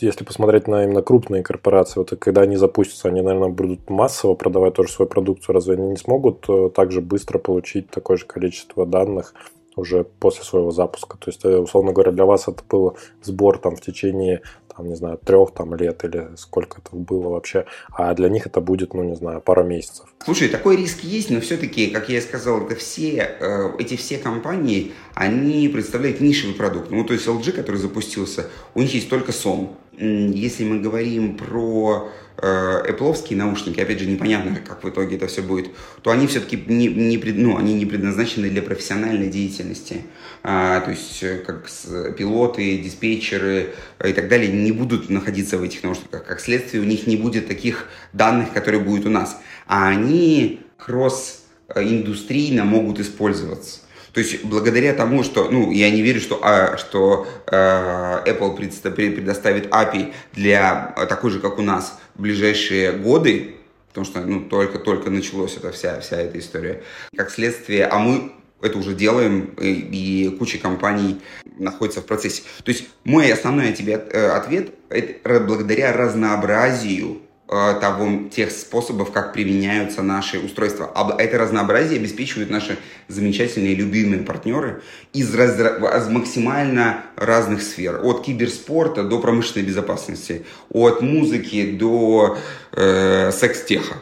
если 0.00 0.24
посмотреть 0.24 0.68
на 0.68 0.84
именно 0.84 1.02
крупные 1.02 1.42
корпорации, 1.42 1.98
вот 1.98 2.10
когда 2.18 2.42
они 2.42 2.56
запустятся, 2.56 3.08
они, 3.08 3.22
наверное, 3.22 3.48
будут 3.48 3.90
массово 3.90 4.34
продавать 4.34 4.74
тоже 4.74 4.92
свою 4.92 5.08
продукцию. 5.08 5.54
Разве 5.54 5.74
они 5.74 5.88
не 5.88 5.96
смогут 5.96 6.44
э, 6.48 6.70
также 6.74 7.00
быстро 7.00 7.38
получить 7.38 7.90
такое 7.90 8.16
же 8.16 8.24
количество 8.24 8.86
данных 8.86 9.34
уже 9.78 10.04
после 10.04 10.44
своего 10.44 10.70
запуска? 10.70 11.16
То 11.18 11.30
есть, 11.30 11.44
э, 11.44 11.58
условно 11.58 11.92
говоря, 11.92 12.12
для 12.12 12.24
вас 12.24 12.48
это 12.48 12.62
был 12.68 12.96
сбор 13.22 13.58
там 13.58 13.76
в 13.76 13.80
течение 13.80 14.42
там, 14.78 14.88
не 14.88 14.94
знаю, 14.94 15.18
трех 15.18 15.52
там 15.52 15.74
лет 15.74 16.04
или 16.04 16.28
сколько 16.36 16.80
это 16.80 16.94
было 16.94 17.30
вообще, 17.30 17.66
а 17.90 18.14
для 18.14 18.28
них 18.28 18.46
это 18.46 18.60
будет, 18.60 18.94
ну, 18.94 19.02
не 19.02 19.16
знаю, 19.16 19.40
пару 19.40 19.64
месяцев. 19.64 20.06
Слушай, 20.24 20.48
такой 20.48 20.76
риск 20.76 21.00
есть, 21.02 21.30
но 21.30 21.40
все-таки, 21.40 21.88
как 21.88 22.08
я 22.08 22.18
и 22.18 22.20
сказал, 22.20 22.62
это 22.64 22.76
все, 22.76 23.36
э, 23.40 23.70
эти 23.80 23.96
все 23.96 24.18
компании, 24.18 24.92
они 25.14 25.68
представляют 25.68 26.20
нишевый 26.20 26.54
продукт. 26.54 26.90
Ну, 26.90 27.04
то 27.04 27.12
есть 27.12 27.26
LG, 27.26 27.52
который 27.52 27.76
запустился, 27.76 28.46
у 28.74 28.80
них 28.80 28.94
есть 28.94 29.10
только 29.10 29.32
сон. 29.32 29.70
Если 29.98 30.62
мы 30.62 30.78
говорим 30.78 31.36
про 31.36 32.08
Apple 32.40 33.34
наушники, 33.34 33.80
опять 33.80 33.98
же, 33.98 34.06
непонятно, 34.06 34.60
как 34.66 34.84
в 34.84 34.88
итоге 34.88 35.16
это 35.16 35.26
все 35.26 35.42
будет, 35.42 35.70
то 36.02 36.10
они 36.10 36.26
все-таки 36.26 36.62
не, 36.66 36.86
не, 36.86 37.16
ну, 37.16 37.56
они 37.56 37.74
не 37.74 37.84
предназначены 37.84 38.48
для 38.48 38.62
профессиональной 38.62 39.28
деятельности. 39.28 40.02
А, 40.42 40.80
то 40.80 40.90
есть, 40.90 41.22
э, 41.22 41.38
как 41.38 41.68
с, 41.68 42.12
пилоты, 42.12 42.78
диспетчеры 42.78 43.74
и 44.04 44.12
так 44.12 44.28
далее 44.28 44.52
не 44.52 44.72
будут 44.72 45.10
находиться 45.10 45.58
в 45.58 45.62
этих 45.62 45.82
наушниках. 45.82 46.24
Как 46.24 46.40
следствие, 46.40 46.82
у 46.82 46.86
них 46.86 47.06
не 47.06 47.16
будет 47.16 47.48
таких 47.48 47.88
данных, 48.12 48.52
которые 48.52 48.80
будут 48.80 49.06
у 49.06 49.10
нас. 49.10 49.40
А 49.66 49.88
они 49.88 50.60
кросс-индустрийно 50.76 52.64
могут 52.64 53.00
использоваться. 53.00 53.80
То 54.12 54.20
есть 54.20 54.44
благодаря 54.44 54.94
тому, 54.94 55.22
что, 55.22 55.50
ну, 55.50 55.70
я 55.70 55.90
не 55.90 56.02
верю, 56.02 56.20
что, 56.20 56.40
а, 56.42 56.76
что 56.76 57.26
э, 57.46 58.22
Apple 58.26 58.56
предоставит 58.56 59.66
API 59.72 60.12
для 60.32 60.94
э, 60.96 61.06
такой 61.06 61.30
же, 61.30 61.40
как 61.40 61.58
у 61.58 61.62
нас, 61.62 61.97
ближайшие 62.18 62.92
годы, 62.92 63.54
потому 63.88 64.04
что, 64.04 64.20
ну, 64.20 64.40
только-только 64.48 65.10
началась 65.10 65.56
эта 65.56 65.72
вся, 65.72 66.00
вся 66.00 66.16
эта 66.16 66.38
история. 66.38 66.82
Как 67.16 67.30
следствие, 67.30 67.86
а 67.86 67.98
мы 67.98 68.32
это 68.60 68.78
уже 68.78 68.94
делаем, 68.94 69.54
и, 69.60 70.26
и 70.26 70.36
куча 70.36 70.58
компаний 70.58 71.20
находится 71.58 72.00
в 72.00 72.06
процессе. 72.06 72.42
То 72.64 72.70
есть 72.70 72.88
мой 73.04 73.32
основной 73.32 73.72
тебе 73.72 73.94
э, 73.94 74.28
ответ– 74.30 74.70
это 74.88 75.40
благодаря 75.40 75.92
разнообразию 75.92 77.22
того, 77.48 78.28
тех 78.28 78.50
способов, 78.50 79.10
как 79.10 79.32
применяются 79.32 80.02
наши 80.02 80.38
устройства. 80.38 80.92
Это 81.18 81.38
разнообразие 81.38 81.98
обеспечивают 81.98 82.50
наши 82.50 82.78
замечательные 83.08 83.74
любимые 83.74 84.22
партнеры 84.22 84.82
из, 85.14 85.34
раз, 85.34 85.58
из 85.58 86.08
максимально 86.08 87.04
разных 87.16 87.62
сфер. 87.62 88.00
От 88.04 88.22
киберспорта 88.22 89.02
до 89.02 89.18
промышленной 89.18 89.66
безопасности, 89.66 90.44
от 90.70 91.00
музыки 91.00 91.72
до 91.72 92.36
э, 92.72 93.32
секс-теха. 93.32 93.94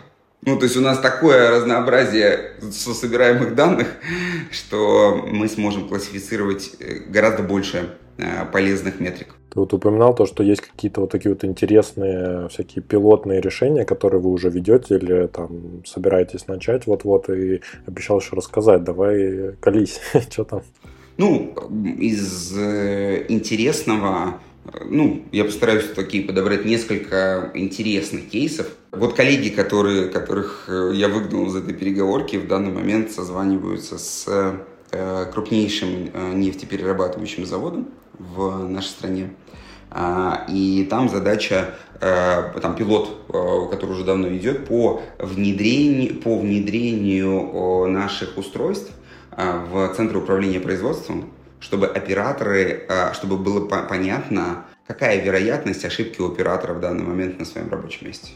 Ну, 0.47 0.57
то 0.57 0.65
есть 0.65 0.77
у 0.77 0.81
нас 0.81 1.01
такое 1.01 1.51
разнообразие 1.51 2.53
собираемых 2.71 3.57
данных, 3.57 3.89
что 4.53 5.27
мы 5.27 5.49
сможем 5.49 5.89
классифицировать 5.89 6.71
э, 6.79 7.01
гораздо 7.09 7.43
больше 7.43 7.79
э, 7.79 8.06
полезных 8.53 9.01
метрик. 9.01 9.37
Ты 9.57 9.61
вот 9.61 9.73
упоминал 9.73 10.15
то, 10.15 10.27
что 10.27 10.43
есть 10.43 10.61
какие-то 10.61 11.01
вот 11.01 11.11
такие 11.11 11.33
вот 11.33 11.43
интересные 11.43 12.47
всякие 12.49 12.83
пилотные 12.83 13.41
решения, 13.41 13.87
которые 13.87 14.21
вы 14.21 14.31
уже 14.31 14.51
ведете 14.51 14.97
или 14.97 15.29
там 15.29 15.83
собираетесь 15.87 16.47
начать 16.47 16.87
вот-вот 16.87 17.31
и 17.31 17.63
обещал 17.87 18.21
еще 18.21 18.37
рассказать. 18.37 18.85
Давай 18.85 19.55
колись, 19.61 20.01
что 20.31 20.45
там? 20.45 20.63
Ну, 21.17 21.55
из 21.99 22.55
э, 22.55 23.25
интересного, 23.31 24.39
ну, 24.85 25.25
я 25.33 25.45
постараюсь 25.45 25.87
такие 25.95 26.23
подобрать 26.23 26.67
несколько 26.67 27.51
интересных 27.55 28.29
кейсов. 28.29 28.67
Вот 28.93 29.15
коллеги, 29.15 29.49
которые, 29.49 30.09
которых 30.09 30.67
э, 30.69 30.91
я 30.93 31.09
выгнал 31.09 31.47
из 31.47 31.57
этой 31.57 31.73
переговорки, 31.73 32.37
в 32.37 32.47
данный 32.47 32.73
момент 32.73 33.11
созваниваются 33.11 33.97
с 33.97 34.27
э, 34.93 35.25
крупнейшим 35.33 36.11
нефтеперерабатывающим 36.39 37.47
заводом 37.47 37.89
в 38.19 38.69
нашей 38.69 38.89
стране. 38.89 39.31
А, 39.91 40.45
и 40.49 40.85
там 40.91 41.09
задача, 41.09 41.75
э, 42.01 42.61
там 42.61 42.75
пилот, 42.75 43.27
э, 43.29 43.69
который 43.71 43.93
уже 43.93 44.05
давно 44.05 44.29
идет, 44.37 44.67
по 44.67 45.01
внедрению, 45.19 46.21
по 46.21 46.39
внедрению 46.39 47.87
наших 47.89 48.37
устройств 48.37 48.93
э, 49.37 49.61
в 49.71 49.95
центры 49.95 50.19
управления 50.19 50.61
производством, 50.61 51.31
чтобы 51.61 51.87
операторы, 51.87 52.87
чтобы 53.15 53.39
было 53.39 53.67
понятно, 53.67 54.67
какая 54.87 55.23
вероятность 55.23 55.85
ошибки 55.85 56.21
у 56.21 56.31
оператора 56.31 56.75
в 56.75 56.81
данный 56.81 57.05
момент 57.05 57.39
на 57.39 57.45
своем 57.45 57.71
рабочем 57.71 58.07
месте. 58.07 58.33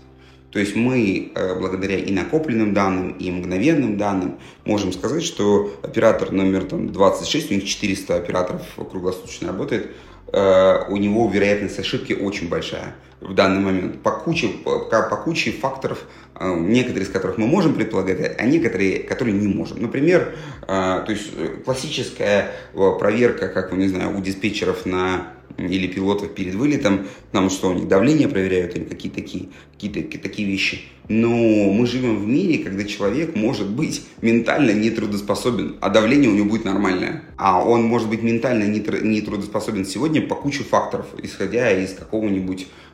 То 0.51 0.59
есть 0.59 0.75
мы, 0.75 1.31
благодаря 1.59 1.97
и 1.97 2.11
накопленным 2.13 2.75
данным, 2.75 3.13
и 3.13 3.31
мгновенным 3.31 3.97
данным, 3.97 4.39
можем 4.65 4.93
сказать, 4.93 5.23
что 5.23 5.73
оператор 5.83 6.33
номер 6.33 6.65
там, 6.65 6.93
26, 6.93 7.53
у 7.53 7.55
них 7.55 7.65
400 7.65 8.17
операторов 8.17 8.63
круглосуточно 8.91 9.49
работает, 9.49 9.91
Э, 10.33 10.85
у 10.89 10.97
него 10.97 11.29
вероятность 11.29 11.79
ошибки 11.79 12.13
очень 12.13 12.49
большая 12.49 12.95
в 13.21 13.35
данный 13.35 13.61
момент 13.61 14.03
по 14.03 14.11
куче, 14.11 14.49
по, 14.49 14.79
по 14.81 15.17
куче 15.17 15.53
факторов, 15.53 16.05
э, 16.39 16.55
некоторые 16.59 17.05
из 17.05 17.11
которых 17.11 17.39
мы 17.39 17.47
можем 17.47 17.75
предполагать, 17.75 18.37
а 18.39 18.45
некоторые, 18.45 19.01
которые 19.01 19.37
не 19.37 19.49
можем. 19.49 19.83
Например, 19.83 20.35
э, 20.63 20.67
то 20.67 21.07
есть 21.09 21.31
классическая 21.65 22.53
проверка, 22.73 23.49
как, 23.49 23.73
не 23.73 23.89
знаю, 23.89 24.17
у 24.17 24.21
диспетчеров 24.21 24.87
на 24.87 25.35
или 25.59 25.87
пилотов 25.87 26.35
перед 26.35 26.55
вылетом, 26.55 27.07
нам 27.33 27.51
что, 27.51 27.71
у 27.71 27.75
них 27.75 27.89
давление 27.89 28.29
проверяют 28.29 28.77
или 28.77 28.85
какие-то 28.85 29.17
такие, 29.17 29.49
какие-то 29.75 30.19
такие 30.19 30.49
вещи. 30.49 30.83
Но 31.09 31.29
мы 31.29 31.87
живем 31.87 32.19
в 32.19 32.27
мире, 32.27 32.63
когда 32.63 32.85
человек 32.85 33.35
может 33.35 33.69
быть 33.69 34.07
ментально 34.23 34.71
нетрудоспособен, 34.71 35.77
а 35.81 35.89
давление 35.91 36.31
у 36.31 36.35
него 36.35 36.49
будет 36.49 36.65
нормальное. 36.65 37.25
А 37.37 37.65
он 37.65 37.83
может 37.83 38.09
быть 38.09 38.23
ментально 38.23 38.65
нетрудоспособен 38.65 39.85
сегодня 39.85 40.23
по 40.23 40.37
куче 40.37 40.63
факторов, 40.63 41.07
исходя 41.21 41.73
из 41.73 41.95
какого-нибудь 41.95 42.63
э, 42.63 42.90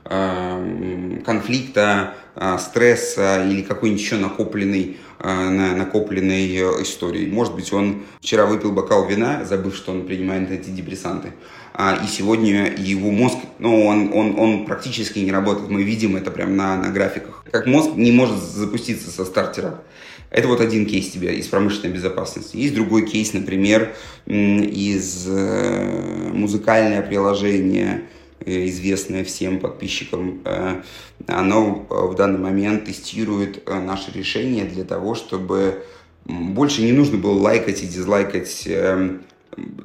конфликта, 1.24 2.14
э, 2.34 2.58
стресса 2.58 3.44
или 3.48 3.62
какой-нибудь 3.62 4.00
еще 4.00 4.16
накопленной, 4.16 4.96
э, 5.18 5.48
накопленной 5.48 6.82
истории. 6.82 7.26
Может 7.26 7.54
быть, 7.54 7.72
он 7.72 8.04
вчера 8.20 8.46
выпил 8.46 8.72
бокал 8.72 9.06
вина, 9.06 9.44
забыв, 9.44 9.74
что 9.74 9.92
он 9.92 10.06
принимает 10.06 10.50
антидепрессанты 10.50 11.32
а, 11.78 12.00
и 12.02 12.06
сегодня 12.06 12.74
его 12.74 13.10
мозг, 13.10 13.36
ну, 13.58 13.84
он, 13.84 14.10
он, 14.14 14.38
он 14.38 14.64
практически 14.64 15.18
не 15.18 15.30
работает. 15.30 15.68
Мы 15.68 15.82
видим 15.82 16.16
это 16.16 16.30
прямо 16.30 16.52
на, 16.52 16.76
на 16.76 16.88
графиках. 16.88 17.44
Как 17.50 17.66
мозг 17.66 17.90
не 17.96 18.12
может 18.12 18.38
запуститься 18.38 19.10
со 19.10 19.26
стартера. 19.26 19.82
Это 20.30 20.48
вот 20.48 20.62
один 20.62 20.86
кейс 20.86 21.10
тебе 21.10 21.34
из 21.34 21.46
промышленной 21.48 21.94
безопасности. 21.94 22.56
Есть 22.56 22.74
другой 22.74 23.06
кейс, 23.06 23.34
например, 23.34 23.94
из 24.24 25.26
э, 25.28 26.30
музыкальное 26.32 27.02
приложение, 27.02 28.00
э, 28.00 28.15
известное 28.46 29.24
всем 29.24 29.60
подписчикам. 29.60 30.40
Э, 30.44 30.82
оно 31.26 31.86
в 31.88 32.14
данный 32.14 32.38
момент 32.38 32.84
тестирует 32.84 33.68
наше 33.68 34.12
решение 34.12 34.64
для 34.64 34.84
того, 34.84 35.14
чтобы 35.14 35.84
больше 36.24 36.82
не 36.82 36.92
нужно 36.92 37.18
было 37.18 37.38
лайкать 37.38 37.82
и 37.82 37.86
дизлайкать 37.86 38.64
эм, 38.66 39.22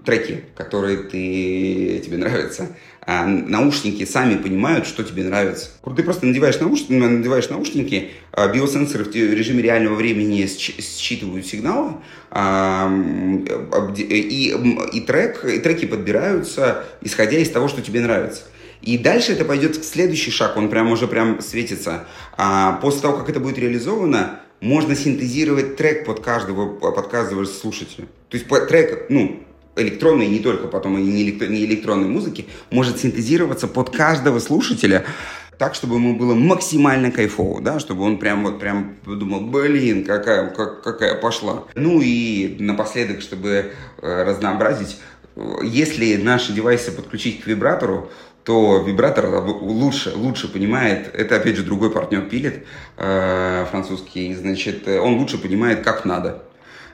треки, 0.05 0.43
которые 0.55 0.97
ты, 0.97 2.01
тебе 2.03 2.17
нравятся. 2.17 2.75
А 3.03 3.25
наушники 3.25 4.05
сами 4.05 4.35
понимают, 4.35 4.85
что 4.85 5.03
тебе 5.03 5.23
нравится. 5.23 5.69
Ты 5.95 6.03
просто 6.03 6.27
надеваешь 6.27 6.59
наушники, 6.59 6.91
надеваешь 6.93 7.49
наушники 7.49 8.11
а 8.31 8.47
биосенсоры 8.47 9.03
в 9.03 9.13
режиме 9.13 9.61
реального 9.61 9.95
времени 9.95 10.47
считывают 10.47 11.45
сигналы, 11.45 11.95
а, 12.29 12.89
и, 13.97 14.55
и, 14.93 15.01
трек, 15.01 15.43
и 15.43 15.59
треки 15.59 15.85
подбираются, 15.85 16.85
исходя 17.01 17.37
из 17.37 17.49
того, 17.49 17.67
что 17.67 17.81
тебе 17.81 18.01
нравится. 18.01 18.43
И 18.81 18.97
дальше 18.97 19.33
это 19.33 19.45
пойдет 19.45 19.75
в 19.75 19.83
следующий 19.83 20.31
шаг, 20.31 20.55
он 20.55 20.69
прям 20.69 20.91
уже 20.91 21.07
прям 21.07 21.41
светится. 21.41 22.05
А 22.37 22.73
после 22.81 23.01
того, 23.01 23.17
как 23.17 23.29
это 23.29 23.39
будет 23.39 23.57
реализовано, 23.57 24.39
можно 24.61 24.95
синтезировать 24.95 25.75
трек 25.75 26.05
под 26.05 26.21
каждого, 26.21 26.75
под 26.75 27.07
каждого 27.07 27.45
слушателя. 27.45 28.07
То 28.29 28.37
есть 28.37 28.47
трек, 28.69 29.07
ну, 29.09 29.43
электронной, 29.75 30.27
не 30.27 30.39
только 30.39 30.67
потом 30.67 30.97
и 30.97 31.01
не, 31.01 31.23
электро, 31.23 31.47
не 31.47 31.65
электронной 31.65 32.07
музыки, 32.07 32.45
может 32.69 32.99
синтезироваться 32.99 33.67
под 33.67 33.89
каждого 33.89 34.39
слушателя 34.39 35.05
так, 35.57 35.75
чтобы 35.75 35.97
ему 35.97 36.15
было 36.15 36.33
максимально 36.33 37.11
кайфово, 37.11 37.61
да, 37.61 37.79
чтобы 37.79 38.03
он 38.03 38.17
прям 38.17 38.43
вот 38.43 38.59
прям 38.59 38.95
подумал, 39.05 39.41
блин, 39.41 40.03
какая, 40.03 40.49
как, 40.49 40.81
какая 40.81 41.13
пошла. 41.13 41.65
Ну 41.75 42.01
и 42.01 42.57
напоследок, 42.59 43.21
чтобы 43.21 43.71
э, 44.01 44.23
разнообразить, 44.23 44.97
если 45.61 46.15
наши 46.15 46.51
девайсы 46.51 46.91
подключить 46.91 47.43
к 47.43 47.47
вибратору, 47.47 48.09
то 48.43 48.83
вибратор 48.85 49.27
лучше, 49.27 50.13
лучше 50.15 50.51
понимает, 50.51 51.13
это 51.13 51.35
опять 51.35 51.57
же 51.57 51.63
другой 51.63 51.91
партнер 51.91 52.21
пилит, 52.21 52.65
э, 52.97 53.67
французский, 53.69 54.33
значит, 54.33 54.87
он 54.87 55.19
лучше 55.19 55.37
понимает, 55.37 55.83
как 55.83 56.05
надо. 56.05 56.43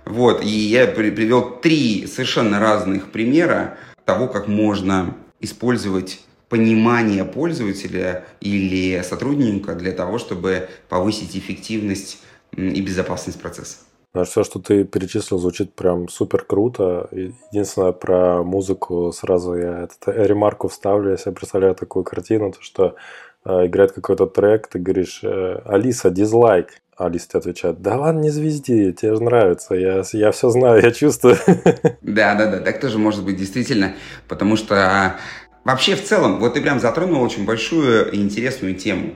Вот, 0.08 0.41
и 0.41 0.48
я 0.48 0.88
при, 0.88 1.12
привел 1.12 1.60
три 1.60 2.08
совершенно 2.08 2.60
разных 2.60 3.12
примера 3.12 3.78
того, 4.06 4.28
как 4.28 4.48
можно 4.48 5.15
использовать 5.41 6.22
понимание 6.48 7.26
пользователя 7.26 8.24
или 8.39 9.02
сотрудника 9.02 9.76
для 9.76 9.91
того, 9.91 10.17
чтобы 10.17 10.70
повысить 10.88 11.36
эффективность 11.36 12.22
и 12.54 12.82
безопасность 12.82 13.41
процесса. 13.41 13.80
Ну, 14.13 14.24
все, 14.24 14.43
что 14.46 14.60
ты 14.60 14.86
перечислил, 14.86 15.39
звучит 15.39 15.74
прям 15.74 16.08
супер 16.08 16.46
круто. 16.46 17.10
Единственное, 17.12 17.91
про 17.91 18.43
музыку 18.43 19.12
сразу 19.12 19.56
я 19.56 19.84
этот 19.84 20.08
ремарку 20.08 20.70
вставлю. 20.70 21.12
Я 21.12 21.17
себе 21.17 21.34
представляю 21.34 21.76
такую 21.76 22.06
картину, 22.06 22.54
то 22.54 22.62
что 22.62 22.96
э, 23.43 23.65
играет 23.65 23.91
какой-то 23.91 24.26
трек, 24.26 24.67
ты 24.67 24.80
говоришь, 24.80 25.20
э, 25.24 25.62
Алиса, 25.65 26.10
дизлайк. 26.10 26.82
Тебе 26.98 27.40
отвечает, 27.40 27.82
да 27.82 27.98
ладно, 27.98 28.22
не 28.22 28.30
звезди, 28.30 28.92
тебе 28.92 29.16
же 29.16 29.24
нравится, 29.24 29.76
я, 29.76 30.04
я 30.14 30.32
все 30.32 30.50
знаю, 30.50 30.82
я 30.84 30.92
чувствую. 30.92 31.38
Да, 32.02 32.36
да, 32.36 32.48
да, 32.48 32.60
так 32.60 32.80
тоже 32.80 32.98
может 32.98 33.24
быть 33.24 33.38
действительно, 33.38 33.94
потому 34.28 34.56
что 34.56 35.16
вообще 35.64 35.96
в 35.96 36.04
целом, 36.04 36.40
вот 36.40 36.56
ты 36.56 36.62
прям 36.62 36.80
затронул 36.80 37.22
очень 37.22 37.46
большую 37.46 38.12
и 38.12 38.18
интересную 38.18 38.76
тему. 38.76 39.14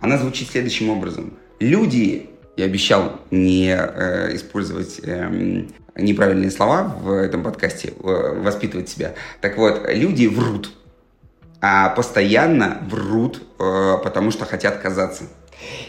Она 0.00 0.18
звучит 0.18 0.50
следующим 0.50 0.90
образом. 0.90 1.34
Люди 1.60 2.28
я 2.56 2.66
обещал 2.66 3.20
не 3.30 3.74
э, 3.74 4.36
использовать 4.36 5.00
э, 5.02 5.66
неправильные 5.96 6.50
слова 6.50 6.82
в 6.82 7.10
этом 7.12 7.42
подкасте, 7.42 7.88
э, 7.88 8.40
воспитывать 8.40 8.88
себя. 8.88 9.14
Так 9.40 9.56
вот, 9.56 9.82
люди 9.88 10.26
врут, 10.26 10.72
а 11.60 11.88
постоянно 11.90 12.78
врут, 12.88 13.42
э, 13.58 13.94
потому 14.02 14.30
что 14.30 14.44
хотят 14.44 14.78
казаться. 14.78 15.24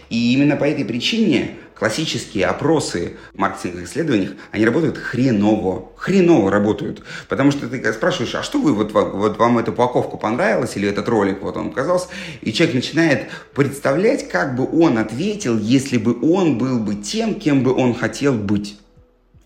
И 0.10 0.34
именно 0.34 0.56
по 0.56 0.64
этой 0.64 0.86
причине 0.86 1.56
классические 1.76 2.46
опросы 2.46 3.18
в 3.34 3.38
маркетинговых 3.38 3.88
исследованиях, 3.88 4.32
они 4.52 4.66
работают 4.66 4.98
хреново. 4.98 5.90
Хреново 5.98 6.50
работают. 6.50 7.04
Потому 7.28 7.52
что 7.52 7.68
ты 7.68 7.94
спрашиваешь, 7.94 8.34
а 8.36 8.44
что 8.44 8.60
вы, 8.60 8.74
вот, 8.74 8.94
вот 8.94 9.38
вам 9.38 9.58
эта 9.58 9.72
упаковка 9.72 10.18
понравилась 10.18 10.78
или 10.78 10.88
этот 10.88 11.10
ролик 11.10 11.42
вот 11.42 11.58
он 11.58 11.70
показался? 11.70 12.08
И 12.42 12.54
человек 12.54 12.76
начинает 12.76 13.30
представлять, 13.54 14.30
как 14.30 14.56
бы 14.56 14.68
он 14.82 14.98
ответил, 14.98 15.58
если 15.60 15.98
бы 15.98 16.18
он 16.22 16.58
был 16.58 16.80
бы 16.80 16.96
тем, 16.96 17.36
кем 17.36 17.64
бы 17.64 17.74
он 17.74 17.94
хотел 17.94 18.34
быть 18.34 18.78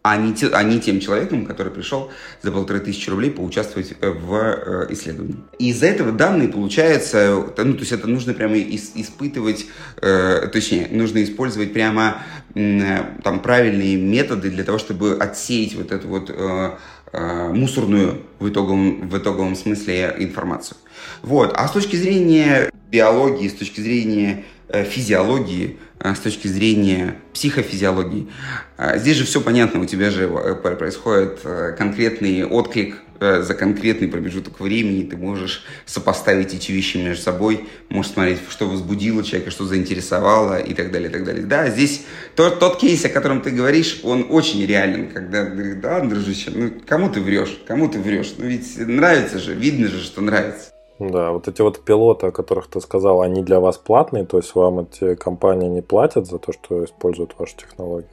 а 0.01 0.15
не, 0.17 0.33
те, 0.33 0.47
а 0.47 0.63
не 0.63 0.79
тем 0.79 0.99
человеком, 0.99 1.45
который 1.45 1.73
пришел 1.73 2.09
за 2.41 2.51
полторы 2.51 2.79
тысячи 2.79 3.09
рублей 3.09 3.31
поучаствовать 3.31 3.93
э, 3.99 4.09
в 4.09 4.33
э, 4.33 4.93
исследовании. 4.93 5.35
И 5.59 5.69
из-за 5.69 5.87
этого 5.87 6.11
данные 6.11 6.47
получаются, 6.47 7.43
ну, 7.57 7.73
то 7.73 7.79
есть 7.79 7.91
это 7.91 8.07
нужно 8.07 8.33
прямо 8.33 8.57
ис, 8.57 8.91
испытывать, 8.95 9.65
э, 10.01 10.47
точнее, 10.53 10.87
нужно 10.91 11.21
использовать 11.23 11.73
прямо 11.73 12.23
э, 12.55 13.03
там 13.23 13.41
правильные 13.41 13.97
методы 13.97 14.49
для 14.49 14.63
того, 14.63 14.77
чтобы 14.77 15.17
отсеять 15.19 15.75
вот 15.75 15.91
эту 15.91 16.07
вот 16.07 16.29
э, 16.29 16.71
э, 17.11 17.49
мусорную 17.53 18.21
в 18.39 18.47
итоговом, 18.47 19.09
в 19.09 19.17
итоговом 19.17 19.55
смысле 19.55 20.15
информацию. 20.17 20.77
Вот. 21.23 21.53
А 21.55 21.67
с 21.67 21.71
точки 21.71 21.97
зрения 21.97 22.71
биологии, 22.89 23.49
с 23.49 23.53
точки 23.53 23.81
зрения 23.81 24.45
физиологии, 24.71 25.77
Э, 26.01 26.15
с 26.15 26.19
точки 26.19 26.47
зрения 26.47 27.15
психофизиологии. 27.33 28.29
Э, 28.77 28.97
здесь 28.97 29.17
же 29.17 29.25
все 29.25 29.41
понятно, 29.41 29.81
у 29.81 29.85
тебя 29.85 30.09
же 30.09 30.29
э, 30.29 30.55
происходит 30.55 31.39
конкретный 31.77 32.45
отклик 32.45 32.95
за 33.19 33.53
конкретный 33.53 34.07
промежуток 34.07 34.61
времени, 34.61 35.03
ты 35.03 35.17
можешь 35.17 35.65
сопоставить 35.85 36.53
эти 36.53 36.71
вещи 36.71 36.95
между 36.95 37.21
собой, 37.21 37.67
можешь 37.89 38.13
смотреть, 38.13 38.39
что 38.47 38.65
возбудило 38.65 39.25
человека, 39.25 39.51
что 39.51 39.65
заинтересовало 39.65 40.57
и 40.57 40.73
так 40.73 40.89
далее, 40.93 41.09
и 41.09 41.11
так 41.11 41.25
далее. 41.25 41.43
Да, 41.43 41.69
здесь 41.69 42.03
тот, 42.37 42.59
тот 42.59 42.79
кейс, 42.79 43.03
о 43.03 43.09
котором 43.09 43.41
ты 43.41 43.49
говоришь, 43.49 43.99
он 44.03 44.27
очень 44.29 44.65
реален, 44.65 45.09
когда 45.09 45.43
ты 45.43 45.51
говоришь, 45.51 45.75
да, 45.81 45.99
дружище, 45.99 46.51
ну 46.55 46.71
кому 46.87 47.09
ты 47.09 47.19
врешь, 47.19 47.59
кому 47.67 47.89
ты 47.89 47.99
врешь, 47.99 48.35
ну 48.37 48.45
ведь 48.45 48.77
нравится 48.77 49.37
же, 49.37 49.53
видно 49.53 49.89
же, 49.89 50.01
что 50.01 50.21
нравится. 50.21 50.71
Да, 50.99 51.31
вот 51.31 51.47
эти 51.47 51.61
вот 51.61 51.83
пилоты, 51.85 52.27
о 52.27 52.31
которых 52.31 52.67
ты 52.67 52.81
сказал, 52.81 53.21
они 53.21 53.41
для 53.41 53.61
вас 53.61 53.77
платные, 53.77 54.25
то 54.25 54.37
есть 54.37 54.53
вам 54.53 54.81
эти 54.81 55.15
компании 55.15 55.69
не 55.69 55.81
платят 55.81 56.27
за 56.27 56.39
то, 56.39 56.51
что 56.51 56.83
используют 56.83 57.35
вашу 57.37 57.55
технологию? 57.55 58.09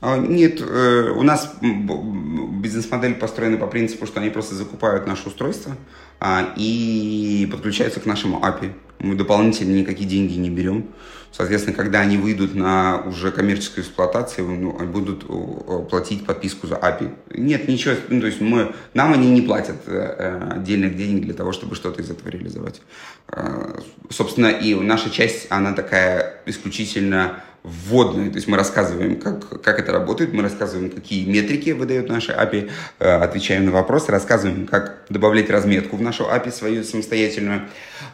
А, 0.00 0.16
нет, 0.16 0.60
э, 0.60 1.10
у 1.10 1.22
нас 1.22 1.56
бизнес-модель 1.60 3.16
построена 3.16 3.56
по 3.56 3.66
принципу, 3.66 4.06
что 4.06 4.20
они 4.20 4.30
просто 4.30 4.54
закупают 4.54 5.08
наше 5.08 5.26
устройство 5.28 5.72
а, 6.20 6.54
и 6.56 7.48
подключаются 7.50 7.98
к 7.98 8.06
нашему 8.06 8.38
API. 8.38 8.72
Мы 9.00 9.16
дополнительно 9.16 9.74
никакие 9.74 10.08
деньги 10.08 10.34
не 10.34 10.50
берем. 10.50 10.90
Соответственно, 11.38 11.76
когда 11.76 12.00
они 12.00 12.16
выйдут 12.16 12.56
на 12.56 13.00
уже 13.02 13.30
коммерческую 13.30 13.84
эксплуатацию, 13.84 14.44
ну, 14.44 14.72
будут 14.86 15.24
платить 15.88 16.26
подписку 16.26 16.66
за 16.66 16.74
API. 16.74 17.14
Нет, 17.30 17.68
ничего, 17.68 17.94
ну, 18.08 18.20
то 18.20 18.26
есть 18.26 18.40
мы, 18.40 18.74
нам 18.92 19.12
они 19.12 19.30
не 19.30 19.42
платят 19.42 19.76
э, 19.86 20.16
э, 20.18 20.50
отдельных 20.56 20.96
денег 20.96 21.26
для 21.26 21.34
того, 21.34 21.52
чтобы 21.52 21.76
что-то 21.76 22.02
из 22.02 22.10
этого 22.10 22.28
реализовать. 22.28 22.82
Э, 23.28 23.78
собственно, 24.10 24.48
и 24.48 24.74
наша 24.74 25.10
часть, 25.10 25.46
она 25.50 25.74
такая 25.74 26.42
исключительно 26.44 27.40
вводную, 27.62 28.30
то 28.30 28.36
есть 28.36 28.48
мы 28.48 28.56
рассказываем, 28.56 29.20
как, 29.20 29.62
как 29.62 29.78
это 29.78 29.92
работает, 29.92 30.32
мы 30.32 30.42
рассказываем, 30.42 30.90
какие 30.90 31.28
метрики 31.28 31.70
выдают 31.70 32.08
наши 32.08 32.32
API, 32.32 32.70
э, 32.98 33.10
отвечаем 33.10 33.66
на 33.66 33.72
вопросы, 33.72 34.12
рассказываем, 34.12 34.66
как 34.66 35.02
добавлять 35.08 35.50
разметку 35.50 35.96
в 35.96 36.02
нашу 36.02 36.24
API 36.24 36.52
свою 36.52 36.84
самостоятельную, 36.84 37.68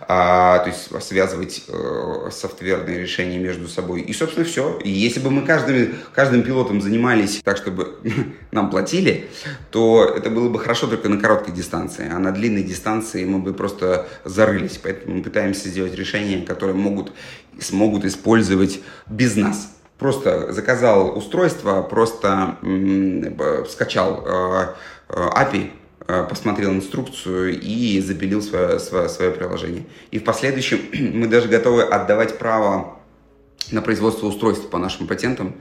а, 0.09 0.59
то 0.59 0.71
есть 0.71 1.07
связывать 1.07 1.65
э, 1.69 2.31
софтверные 2.33 3.01
решения 3.01 3.39
между 3.39 3.69
собой. 3.69 4.01
И, 4.01 4.13
собственно, 4.13 4.45
все. 4.45 4.79
И 4.83 4.91
если 4.91 5.21
бы 5.21 5.31
мы 5.31 5.43
каждым, 5.43 5.95
каждым 6.15 6.43
пилотом 6.43 6.81
занимались 6.81 7.41
так, 7.45 7.57
чтобы 7.57 7.97
нам 8.51 8.71
платили, 8.71 9.29
то 9.71 10.05
это 10.05 10.31
было 10.31 10.49
бы 10.49 10.59
хорошо 10.59 10.87
только 10.87 11.09
на 11.09 11.21
короткой 11.21 11.55
дистанции, 11.55 12.11
а 12.11 12.19
на 12.19 12.33
длинной 12.33 12.63
дистанции 12.63 13.25
мы 13.25 13.39
бы 13.39 13.53
просто 13.53 14.09
зарылись. 14.25 14.81
Поэтому 14.83 15.17
мы 15.17 15.23
пытаемся 15.23 15.69
сделать 15.69 15.95
решения, 15.95 16.45
которые 16.45 16.77
могут 16.77 17.13
смогут 17.61 18.05
использовать 18.05 18.81
без 19.09 19.37
нас. 19.37 19.71
Просто 19.99 20.53
заказал 20.53 21.17
устройство, 21.17 21.83
просто 21.83 22.57
скачал 23.71 24.25
э, 24.27 24.67
э, 25.09 25.15
API, 25.15 25.71
э, 26.07 26.27
посмотрел 26.29 26.73
инструкцию 26.73 27.61
и 27.61 28.01
запилил 28.01 28.43
свое, 28.43 28.81
свое, 28.81 29.09
свое 29.09 29.31
приложение. 29.31 29.87
И 30.11 30.19
в 30.19 30.25
последующем 30.25 30.81
мы 31.19 31.29
даже 31.29 31.49
готовы 31.49 31.83
отдавать 31.83 32.39
право 32.39 32.99
на 33.71 33.83
производство 33.83 34.27
устройств 34.27 34.69
по 34.69 34.79
нашим 34.79 35.07
патентам 35.07 35.55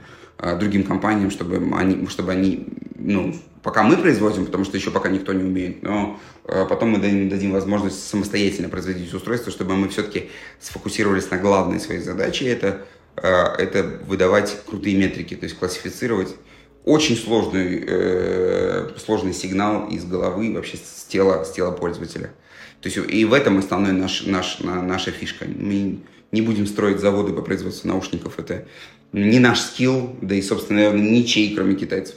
другим 0.58 0.82
компаниям, 0.82 1.30
чтобы 1.30 1.56
они, 1.76 2.06
чтобы 2.08 2.32
они 2.32 2.66
ну, 2.96 3.34
пока 3.62 3.82
мы 3.82 3.96
производим, 3.96 4.46
потому 4.46 4.64
что 4.64 4.76
еще 4.76 4.90
пока 4.90 5.08
никто 5.08 5.32
не 5.32 5.42
умеет, 5.42 5.82
но 5.82 6.20
э, 6.44 6.66
потом 6.68 6.90
мы 6.90 6.98
дадим, 6.98 7.28
дадим 7.28 7.52
возможность 7.52 8.06
самостоятельно 8.06 8.68
производить 8.68 9.12
устройство, 9.12 9.50
чтобы 9.50 9.74
мы 9.74 9.88
все-таки 9.88 10.30
сфокусировались 10.60 11.30
на 11.30 11.38
главной 11.38 11.80
своей 11.80 12.00
задаче, 12.00 12.46
это, 12.46 12.84
э, 13.16 13.26
это 13.26 14.00
выдавать 14.06 14.56
крутые 14.66 14.96
метрики, 14.96 15.34
то 15.34 15.44
есть 15.44 15.58
классифицировать 15.58 16.36
очень 16.84 17.16
сложный, 17.16 17.82
э, 17.86 18.90
сложный 18.98 19.32
сигнал 19.32 19.88
из 19.88 20.04
головы, 20.04 20.52
вообще 20.54 20.76
с 20.76 21.04
тела, 21.04 21.44
с 21.44 21.52
тела 21.52 21.72
пользователя. 21.72 22.32
То 22.82 22.90
есть 22.90 22.98
и 23.10 23.24
в 23.24 23.32
этом 23.32 23.58
основной 23.58 23.92
наш, 23.92 24.26
наш, 24.26 24.58
наша 24.60 25.10
фишка. 25.10 25.46
Мы 25.46 26.00
не 26.34 26.42
будем 26.42 26.66
строить 26.66 27.00
заводы 27.00 27.32
по 27.32 27.42
производству 27.42 27.88
наушников, 27.88 28.38
это 28.38 28.66
не 29.12 29.38
наш 29.38 29.60
скилл, 29.60 30.10
да 30.20 30.34
и, 30.34 30.42
собственно, 30.42 30.80
наверное, 30.80 31.08
ничей, 31.08 31.54
кроме 31.54 31.76
китайцев. 31.76 32.16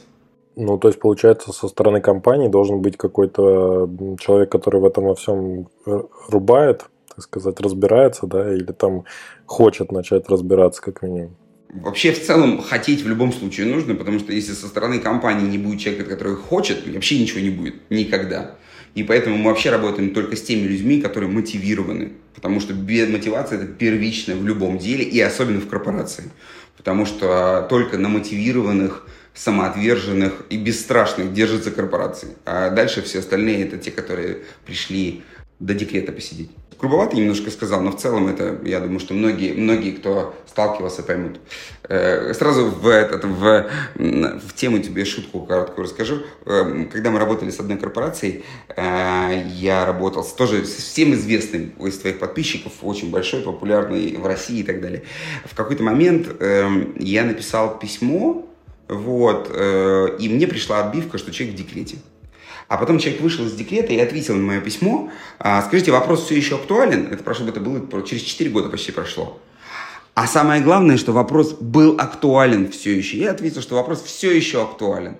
Ну, 0.56 0.76
то 0.76 0.88
есть, 0.88 0.98
получается, 0.98 1.52
со 1.52 1.68
стороны 1.68 2.00
компании 2.00 2.48
должен 2.48 2.80
быть 2.80 2.96
какой-то 2.96 3.88
человек, 4.18 4.50
который 4.50 4.80
в 4.80 4.84
этом 4.84 5.04
во 5.04 5.14
всем 5.14 5.68
э, 5.86 6.02
рубает, 6.28 6.86
так 7.14 7.22
сказать, 7.22 7.60
разбирается, 7.60 8.26
да, 8.26 8.52
или 8.52 8.72
там 8.72 9.04
хочет 9.46 9.92
начать 9.92 10.28
разбираться, 10.28 10.82
как 10.82 11.02
минимум. 11.02 11.36
Вообще, 11.72 12.12
в 12.12 12.24
целом, 12.24 12.60
хотеть 12.60 13.02
в 13.02 13.08
любом 13.08 13.32
случае 13.32 13.66
нужно, 13.66 13.94
потому 13.94 14.18
что 14.18 14.32
если 14.32 14.52
со 14.52 14.66
стороны 14.66 14.98
компании 14.98 15.48
не 15.48 15.58
будет 15.58 15.80
человека, 15.80 16.10
который 16.10 16.34
хочет, 16.34 16.86
вообще 16.92 17.20
ничего 17.20 17.40
не 17.40 17.50
будет. 17.50 17.74
Никогда. 17.90 18.56
И 18.98 19.04
поэтому 19.04 19.36
мы 19.36 19.50
вообще 19.50 19.70
работаем 19.70 20.12
только 20.12 20.34
с 20.34 20.42
теми 20.42 20.66
людьми, 20.66 21.00
которые 21.00 21.30
мотивированы. 21.30 22.14
Потому 22.34 22.58
что 22.58 22.74
мотивация– 22.74 23.58
это 23.62 23.66
первичная 23.66 24.34
в 24.34 24.44
любом 24.44 24.78
деле, 24.78 25.04
и 25.04 25.20
особенно 25.20 25.60
в 25.60 25.68
корпорации. 25.68 26.24
Потому 26.76 27.06
что 27.06 27.64
только 27.70 27.96
на 27.96 28.08
мотивированных 28.08 29.06
самоотверженных 29.34 30.46
и 30.50 30.56
бесстрашных 30.56 31.32
держатся 31.32 31.70
корпорации. 31.70 32.30
А 32.44 32.70
дальше 32.70 33.02
все 33.02 33.20
остальные 33.20 33.66
это 33.66 33.78
те, 33.78 33.92
которые 33.92 34.38
пришли 34.66 35.22
до 35.60 35.74
декрета 35.74 36.10
посидеть. 36.10 36.50
Грубовато 36.78 37.16
немножко 37.16 37.50
сказал, 37.50 37.80
но 37.82 37.90
в 37.90 37.96
целом 37.96 38.28
это, 38.28 38.58
я 38.64 38.80
думаю, 38.80 39.00
что 39.00 39.14
многие, 39.14 39.52
многие 39.52 39.92
кто 39.92 40.34
сталкивался, 40.46 41.02
поймут. 41.02 41.40
Э, 41.88 42.32
сразу 42.34 42.66
в, 42.66 42.86
этот, 42.88 43.24
в, 43.24 43.68
в 43.96 44.54
тему 44.54 44.78
тебе 44.78 45.04
шутку 45.04 45.40
короткую 45.40 45.84
расскажу. 45.84 46.22
Э, 46.46 46.86
когда 46.92 47.10
мы 47.10 47.18
работали 47.18 47.50
с 47.50 47.58
одной 47.58 47.78
корпорацией, 47.78 48.44
э, 48.76 49.42
я 49.54 49.86
работал 49.86 50.22
с, 50.22 50.32
тоже 50.32 50.64
с 50.64 50.74
всем 50.74 51.14
известным 51.14 51.70
из 51.80 51.98
твоих 51.98 52.18
подписчиков, 52.18 52.72
очень 52.82 53.10
большой, 53.10 53.42
популярный 53.42 54.16
в 54.16 54.26
России 54.26 54.60
и 54.60 54.64
так 54.64 54.80
далее. 54.80 55.02
В 55.44 55.54
какой-то 55.54 55.82
момент 55.82 56.28
я 56.40 57.24
написал 57.24 57.78
письмо 57.78 58.48
вот. 58.88 59.50
Э, 59.52 60.16
и 60.18 60.28
мне 60.28 60.46
пришла 60.46 60.84
отбивка, 60.84 61.18
что 61.18 61.30
человек 61.30 61.56
в 61.56 61.58
декрете. 61.58 61.96
А 62.68 62.76
потом 62.76 62.98
человек 62.98 63.22
вышел 63.22 63.46
из 63.46 63.54
декрета 63.54 63.92
и 63.94 63.98
ответил 63.98 64.36
на 64.36 64.42
мое 64.42 64.60
письмо. 64.60 65.10
А, 65.38 65.62
скажите, 65.62 65.90
вопрос 65.90 66.24
все 66.24 66.36
еще 66.36 66.56
актуален? 66.56 67.08
Это 67.10 67.24
прошло, 67.24 67.48
это 67.48 67.60
было 67.60 67.80
через 68.06 68.22
4 68.22 68.50
года 68.50 68.68
почти 68.68 68.92
прошло. 68.92 69.40
А 70.14 70.26
самое 70.26 70.60
главное, 70.60 70.98
что 70.98 71.12
вопрос 71.12 71.54
был 71.54 71.96
актуален 71.98 72.70
все 72.70 72.96
еще. 72.96 73.18
Я 73.18 73.30
ответил, 73.30 73.62
что 73.62 73.76
вопрос 73.76 74.02
все 74.02 74.36
еще 74.36 74.62
актуален. 74.62 75.16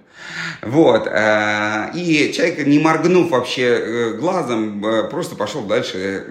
Вот. 0.62 1.06
Э, 1.06 1.90
и 1.94 2.32
человек, 2.34 2.66
не 2.66 2.78
моргнув 2.78 3.30
вообще 3.30 3.62
э, 3.62 4.12
глазом, 4.14 4.84
э, 4.84 5.08
просто 5.08 5.36
пошел 5.36 5.62
дальше 5.62 6.24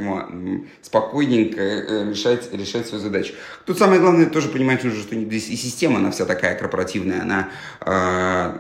спокойненько 0.82 1.62
решать, 2.10 2.54
решать 2.54 2.88
свою 2.88 3.04
задачу. 3.04 3.34
Тут 3.66 3.78
самое 3.78 4.00
главное 4.00 4.28
тоже 4.28 4.50
понимать 4.50 4.84
нужно, 4.84 5.02
что 5.02 5.16
и 5.16 5.40
система, 5.40 5.98
она 5.98 6.12
вся 6.12 6.26
такая 6.26 6.56
корпоративная, 6.58 7.22
она 7.22 7.50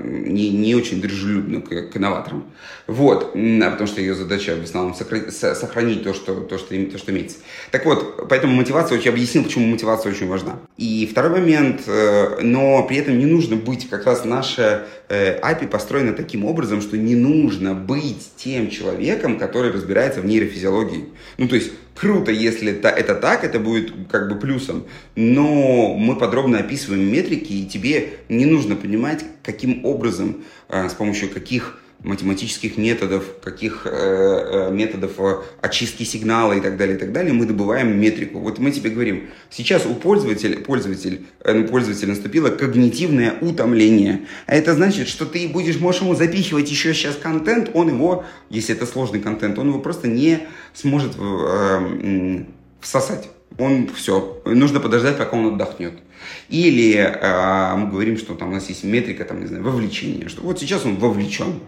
не, 0.01 0.49
не 0.49 0.75
очень 0.75 1.01
дружелюбна 1.01 1.61
к, 1.61 1.91
к 1.91 1.97
инноваторам. 1.97 2.45
Вот. 2.87 3.33
Потому 3.33 3.87
что 3.87 4.01
ее 4.01 4.15
задача 4.15 4.55
в 4.55 4.63
основном 4.63 4.93
сохранить 4.93 6.03
то, 6.03 6.13
что, 6.13 6.35
то, 6.41 6.57
что, 6.57 6.75
то, 6.85 6.97
что 6.97 7.11
имеется. 7.11 7.37
Так 7.71 7.85
вот, 7.85 8.27
поэтому 8.29 8.55
мотивация, 8.55 8.99
я 8.99 9.11
объяснил, 9.11 9.43
почему 9.43 9.67
мотивация 9.67 10.11
очень 10.11 10.27
важна. 10.27 10.59
И 10.77 11.07
второй 11.09 11.31
момент, 11.31 11.83
но 11.87 12.83
при 12.83 12.97
этом 12.97 13.17
не 13.17 13.25
нужно 13.25 13.55
быть 13.55 13.89
как 13.89 14.05
раз 14.05 14.25
наше 14.25 14.85
API 15.41 15.65
э, 15.65 15.67
построена 15.67 16.13
таким 16.13 16.45
образом, 16.45 16.81
что 16.81 16.97
не 16.97 17.15
нужно 17.15 17.73
быть 17.73 18.31
тем 18.35 18.69
человеком, 18.69 19.37
который 19.37 19.71
разбирается 19.71 20.21
в 20.21 20.25
нейрофизиологии. 20.25 21.05
Ну, 21.37 21.47
то 21.47 21.55
есть, 21.55 21.71
круто, 21.95 22.31
если 22.31 22.73
это, 22.73 22.89
это 22.89 23.15
так, 23.15 23.43
это 23.43 23.59
будет 23.59 23.93
как 24.09 24.29
бы 24.29 24.39
плюсом, 24.39 24.85
но 25.15 25.95
мы 25.95 26.15
подробно 26.15 26.59
описываем 26.59 27.11
метрики, 27.11 27.53
и 27.53 27.65
тебе 27.65 28.09
не 28.29 28.45
нужно 28.45 28.75
понимать, 28.75 29.23
каким 29.43 29.85
образом, 29.85 30.43
э, 30.69 30.89
с 30.89 30.93
помощью 30.93 31.29
каких 31.29 31.79
математических 32.03 32.77
методов, 32.77 33.23
каких 33.43 33.85
э, 33.85 33.89
э, 33.89 34.71
методов 34.71 35.13
э, 35.19 35.37
очистки 35.61 36.03
сигнала 36.03 36.53
и 36.53 36.61
так 36.61 36.77
далее, 36.77 36.95
и 36.95 36.99
так 36.99 37.11
далее, 37.11 37.33
мы 37.33 37.45
добываем 37.45 37.99
метрику. 37.99 38.39
Вот 38.39 38.59
мы 38.59 38.71
тебе 38.71 38.91
говорим, 38.91 39.29
сейчас 39.49 39.85
у 39.85 39.95
пользователя, 39.95 40.57
пользователь, 40.57 41.25
э, 41.43 41.63
пользователя 41.63 42.09
наступило 42.09 42.49
когнитивное 42.49 43.37
утомление. 43.41 44.27
А 44.45 44.55
это 44.55 44.75
значит, 44.75 45.07
что 45.07 45.25
ты 45.25 45.47
будешь, 45.47 45.79
можешь 45.79 46.01
ему 46.01 46.13
запихивать 46.13 46.69
еще 46.69 46.93
сейчас 46.93 47.15
контент, 47.15 47.71
он 47.73 47.89
его, 47.89 48.25
если 48.49 48.75
это 48.75 48.85
сложный 48.85 49.19
контент, 49.19 49.57
он 49.57 49.69
его 49.69 49.79
просто 49.79 50.07
не 50.07 50.47
сможет 50.73 51.13
всосать. 52.79 53.29
Он 53.57 53.89
все, 53.95 54.39
нужно 54.45 54.79
подождать, 54.79 55.17
пока 55.17 55.35
он 55.35 55.53
отдохнет. 55.53 55.93
Или 56.49 56.95
э, 56.95 57.75
мы 57.75 57.89
говорим, 57.89 58.17
что 58.17 58.35
там 58.35 58.49
у 58.49 58.53
нас 58.53 58.69
есть 58.69 58.83
метрика, 58.83 59.25
там, 59.25 59.41
не 59.41 59.47
знаю, 59.47 59.63
вовлечения, 59.63 60.29
что 60.29 60.41
вот 60.41 60.59
сейчас 60.59 60.85
он 60.85 60.95
вовлечен, 60.97 61.59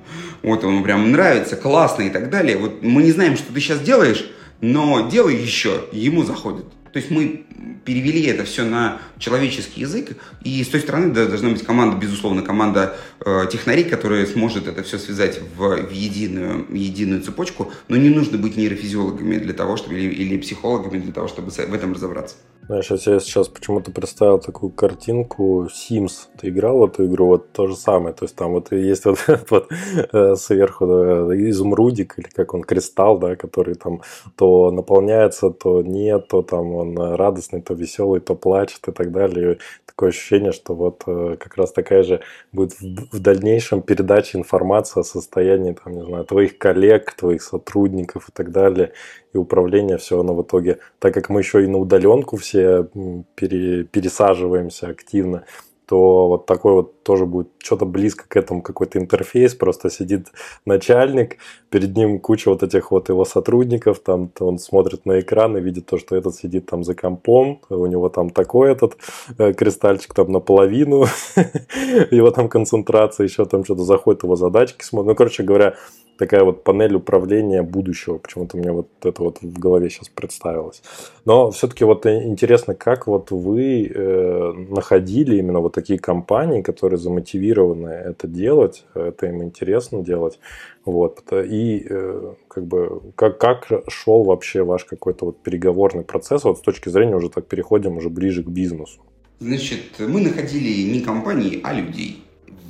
вот 0.42 0.64
ему 0.64 0.84
прям 0.84 1.12
нравится, 1.12 1.56
классно 1.56 2.04
и 2.04 2.10
так 2.10 2.30
далее. 2.30 2.58
Вот 2.58 2.82
мы 2.82 3.04
не 3.04 3.12
знаем, 3.12 3.36
что 3.36 3.54
ты 3.54 3.60
сейчас 3.60 3.82
делаешь, 3.82 4.30
но 4.62 5.10
делай 5.10 5.36
еще, 5.36 5.86
ему 5.92 6.24
заходит. 6.24 6.66
То 6.92 6.98
есть 6.98 7.12
мы 7.12 7.46
перевели 7.86 8.24
это 8.24 8.44
все 8.44 8.66
на 8.66 9.00
человеческий 9.18 9.82
язык, 9.82 10.18
и 10.44 10.64
с 10.64 10.68
той 10.68 10.82
стороны 10.82 11.14
должна 11.14 11.50
быть 11.50 11.64
команда, 11.64 11.98
безусловно, 11.98 12.42
команда 12.42 12.98
э, 13.20 13.48
технарей, 13.52 13.84
которая 13.84 14.26
сможет 14.26 14.68
это 14.68 14.84
все 14.84 14.98
связать 14.98 15.40
в, 15.56 15.88
в 15.88 15.92
единую, 15.92 16.66
единую 16.72 17.22
цепочку, 17.22 17.72
но 17.88 17.98
не 17.98 18.10
нужно 18.10 18.38
быть 18.38 18.58
нейрофизиологами 18.58 19.38
для 19.38 19.54
того, 19.54 19.78
чтобы, 19.78 20.00
или, 20.00 20.14
или 20.14 20.38
психологами 20.38 21.00
для 21.00 21.14
того, 21.14 21.28
чтобы 21.28 21.52
в 21.52 21.74
этом 21.74 21.94
разобраться. 21.94 22.36
Знаешь, 22.70 22.92
я 22.92 22.98
себе 22.98 23.20
сейчас 23.20 23.48
почему-то 23.48 23.90
представил 23.90 24.38
такую 24.38 24.72
картинку 24.72 25.68
Sims. 25.74 26.28
Ты 26.40 26.50
играл 26.50 26.86
эту 26.86 27.08
игру? 27.08 27.26
Вот 27.26 27.52
то 27.52 27.66
же 27.66 27.76
самое. 27.76 28.14
То 28.14 28.26
есть 28.26 28.36
там 28.36 28.52
вот 28.52 28.72
есть 28.72 29.06
вот, 29.06 29.18
вот 29.50 29.72
э, 30.14 30.36
сверху 30.36 30.86
да, 30.86 31.50
изумрудик, 31.50 32.20
или 32.20 32.28
как 32.28 32.54
он, 32.54 32.62
кристалл, 32.62 33.18
да, 33.18 33.36
который 33.36 33.74
там 33.74 34.04
то 34.36 34.70
наполняется, 34.70 35.50
то 35.50 35.82
нет, 35.82 36.28
то 36.28 36.44
там 36.44 36.76
он 36.76 36.96
радостный, 36.96 37.64
то 37.64 37.74
веселый, 37.74 38.22
то 38.22 38.36
плачет 38.36 38.88
и 38.88 38.92
так 38.92 39.12
далее. 39.12 39.58
Такое 39.88 40.10
ощущение, 40.10 40.52
что 40.52 40.76
вот 40.76 41.02
э, 41.08 41.38
как 41.40 41.58
раз 41.58 41.72
такая 41.72 42.04
же 42.04 42.22
будет 42.52 42.80
в 42.80 43.20
дальнейшем 43.20 43.82
передача 43.82 44.38
информации 44.38 45.00
о 45.00 45.04
состоянии, 45.04 45.74
там, 45.74 45.94
не 45.94 46.06
знаю, 46.06 46.24
твоих 46.24 46.60
коллег, 46.60 47.14
твоих 47.14 47.42
сотрудников 47.42 48.30
и 48.30 48.32
так 48.32 48.52
далее 48.52 48.94
и 49.34 49.38
управление 49.38 49.98
все 49.98 50.20
оно 50.20 50.34
в 50.36 50.42
итоге, 50.42 50.80
так 51.00 51.14
как 51.14 51.30
мы 51.30 51.42
еще 51.42 51.64
и 51.64 51.68
на 51.68 51.78
удаленку 51.78 52.38
все 52.38 52.88
пере, 53.36 53.84
пересаживаемся 53.84 54.88
активно, 54.88 55.46
то 55.90 56.28
вот 56.28 56.46
такой 56.46 56.74
вот 56.74 57.02
тоже 57.02 57.26
будет 57.26 57.48
что-то 57.58 57.86
близко 57.86 58.26
к 58.28 58.38
этому, 58.38 58.62
какой-то 58.62 59.00
интерфейс, 59.00 59.56
просто 59.56 59.90
сидит 59.90 60.28
начальник, 60.64 61.38
перед 61.72 61.98
ним 61.98 62.20
куча 62.20 62.50
вот 62.50 62.62
этих 62.62 62.92
вот 62.92 63.10
его 63.10 63.26
сотрудников, 63.26 63.98
там 63.98 64.32
он 64.40 64.60
смотрит 64.60 65.08
на 65.08 65.20
экран 65.20 65.58
и 65.58 65.62
видит 65.62 65.88
то, 65.88 65.98
что 65.98 66.16
этот 66.16 66.36
сидит 66.36 66.68
там 66.68 66.84
за 66.84 66.94
компом, 66.94 67.62
у 67.70 67.88
него 67.88 68.10
там 68.10 68.30
такой 68.30 68.72
этот 68.72 68.98
э, 69.40 69.54
кристальчик 69.54 70.14
там 70.14 70.32
наполовину, 70.32 71.06
его 72.12 72.30
там 72.30 72.50
концентрация, 72.50 73.24
еще 73.24 73.46
там 73.46 73.64
что-то 73.64 73.84
заходит, 73.84 74.22
его 74.22 74.36
задачки 74.36 74.84
смотрит, 74.84 75.08
ну, 75.10 75.16
короче 75.16 75.42
говоря, 75.42 75.76
такая 76.20 76.44
вот 76.44 76.64
панель 76.66 76.96
управления 76.96 77.64
будущего. 77.64 78.18
Почему-то 78.18 78.58
мне 78.58 78.72
вот 78.72 78.90
это 79.02 79.24
вот 79.24 79.42
в 79.42 79.58
голове 79.58 79.90
сейчас 79.90 80.10
представилось. 80.10 80.84
Но 81.24 81.50
все-таки 81.50 81.86
вот 81.86 82.06
интересно, 82.06 82.76
как 82.76 83.08
вот 83.08 83.32
вы 83.32 83.86
э, 83.88 84.52
находили 84.70 85.38
именно 85.38 85.62
вот 85.62 85.74
такие 85.74 85.98
компании, 85.98 86.62
которые 86.62 87.00
замотивированы 87.00 87.88
это 87.88 88.28
делать, 88.28 88.86
это 88.94 89.28
им 89.28 89.42
интересно 89.44 90.04
делать. 90.04 90.40
Вот. 90.84 91.24
И 91.32 91.88
э, 91.90 92.34
как 92.50 92.66
бы 92.66 93.02
как, 93.16 93.38
как 93.38 93.68
шел 93.88 94.24
вообще 94.24 94.64
ваш 94.64 94.84
какой-то 94.84 95.26
вот 95.26 95.42
переговорный 95.42 96.04
процесс 96.04 96.44
вот 96.44 96.58
с 96.58 96.62
точки 96.62 96.90
зрения 96.90 97.16
уже 97.16 97.30
так 97.30 97.46
переходим 97.46 97.96
уже 97.96 98.10
ближе 98.10 98.44
к 98.44 98.48
бизнесу? 98.48 99.00
Значит, 99.40 100.00
мы 100.00 100.20
находили 100.20 100.92
не 100.92 101.00
компании, 101.00 101.62
а 101.64 101.74
людей 101.74 102.26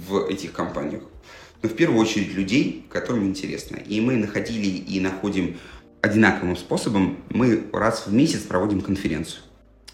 в 0.08 0.28
этих 0.30 0.52
компаниях 0.52 1.02
но 1.62 1.70
в 1.70 1.76
первую 1.76 2.00
очередь 2.00 2.34
людей, 2.34 2.86
которым 2.90 3.28
интересно. 3.28 3.78
И 3.78 4.00
мы 4.00 4.16
находили 4.16 4.68
и 4.68 5.00
находим 5.00 5.58
одинаковым 6.02 6.56
способом. 6.56 7.18
Мы 7.30 7.66
раз 7.74 8.08
в 8.08 8.14
месяц 8.14 8.42
проводим 8.42 8.82
конференцию. 8.82 9.44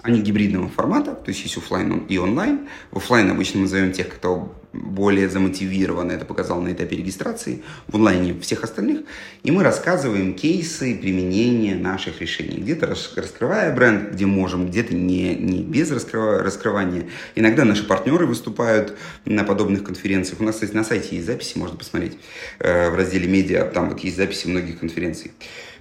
Они 0.06 0.22
гибридного 0.22 0.70
формата, 0.70 1.16
то 1.16 1.30
есть 1.30 1.42
есть 1.42 1.58
офлайн 1.58 2.06
и 2.08 2.20
онлайн. 2.20 2.68
В 2.92 2.98
офлайн 2.98 3.32
обычно 3.32 3.62
мы 3.62 3.68
зовем 3.68 3.92
тех, 3.92 4.08
кто 4.08 4.56
более 4.72 5.30
замотивированы, 5.30 6.12
это 6.12 6.26
показал 6.26 6.62
на 6.62 6.74
этапе 6.74 6.98
регистрации, 6.98 7.64
в 7.88 7.96
онлайне 7.96 8.40
всех 8.40 8.64
остальных. 8.64 9.02
И 9.42 9.50
мы 9.50 9.64
рассказываем 9.64 10.36
кейсы 10.36 10.96
применения 10.96 11.74
наших 11.74 12.22
решений. 12.22 12.58
Где-то 12.58 12.86
раскрывая 12.86 13.74
бренд, 13.74 14.12
где 14.12 14.28
можем, 14.28 14.68
где-то 14.68 14.94
не, 14.94 15.34
не 15.34 15.64
без 15.64 15.90
раскрыва, 15.90 16.44
раскрывания. 16.44 17.10
Иногда 17.34 17.66
наши 17.66 17.84
партнеры 17.84 18.28
выступают 18.28 18.96
на 19.26 19.44
подобных 19.44 19.84
конференциях. 19.84 20.40
У 20.40 20.44
нас, 20.44 20.56
кстати, 20.56 20.76
на 20.76 20.84
сайте 20.84 21.16
есть 21.16 21.26
записи, 21.26 21.58
можно 21.58 21.78
посмотреть 21.78 22.16
э, 22.60 22.92
в 22.92 22.96
разделе 22.96 23.28
медиа, 23.28 23.66
там 23.66 23.90
вот 23.90 24.02
есть 24.02 24.18
записи 24.18 24.46
многих 24.46 24.80
конференций. 24.80 25.32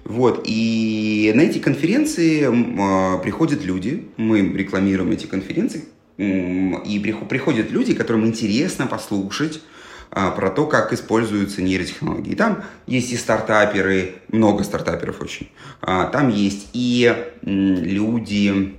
Вот, 0.05 0.43
и 0.45 1.31
на 1.35 1.41
эти 1.41 1.57
конференции 1.57 2.43
э, 2.45 3.21
приходят 3.23 3.65
люди, 3.65 4.07
мы 4.17 4.41
рекламируем 4.41 5.11
эти 5.11 5.25
конференции, 5.25 5.85
и 6.17 7.15
приходят 7.27 7.71
люди, 7.71 7.93
которым 7.93 8.25
интересно 8.25 8.87
послушать 8.87 9.61
а, 10.11 10.31
про 10.31 10.49
то, 10.49 10.65
как 10.65 10.93
используются 10.93 11.61
нейротехнологии. 11.61 12.35
Там 12.35 12.63
есть 12.87 13.11
и 13.11 13.17
стартаперы, 13.17 14.15
много 14.31 14.63
стартаперов 14.63 15.21
очень. 15.21 15.49
А, 15.81 16.05
там 16.05 16.29
есть 16.29 16.69
и 16.71 17.13
люди 17.41 18.75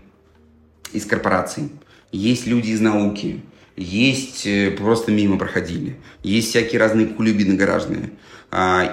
из 0.95 1.05
корпораций, 1.05 1.71
есть 2.11 2.47
люди 2.47 2.71
из 2.71 2.81
науки, 2.81 3.43
есть 3.77 4.47
э, 4.47 4.71
просто 4.71 5.13
мимо 5.13 5.37
проходили, 5.37 5.97
есть 6.23 6.49
всякие 6.49 6.81
разные 6.81 7.07
кулюбины 7.07 7.55
гаражные. 7.55 8.05
А, 8.05 8.15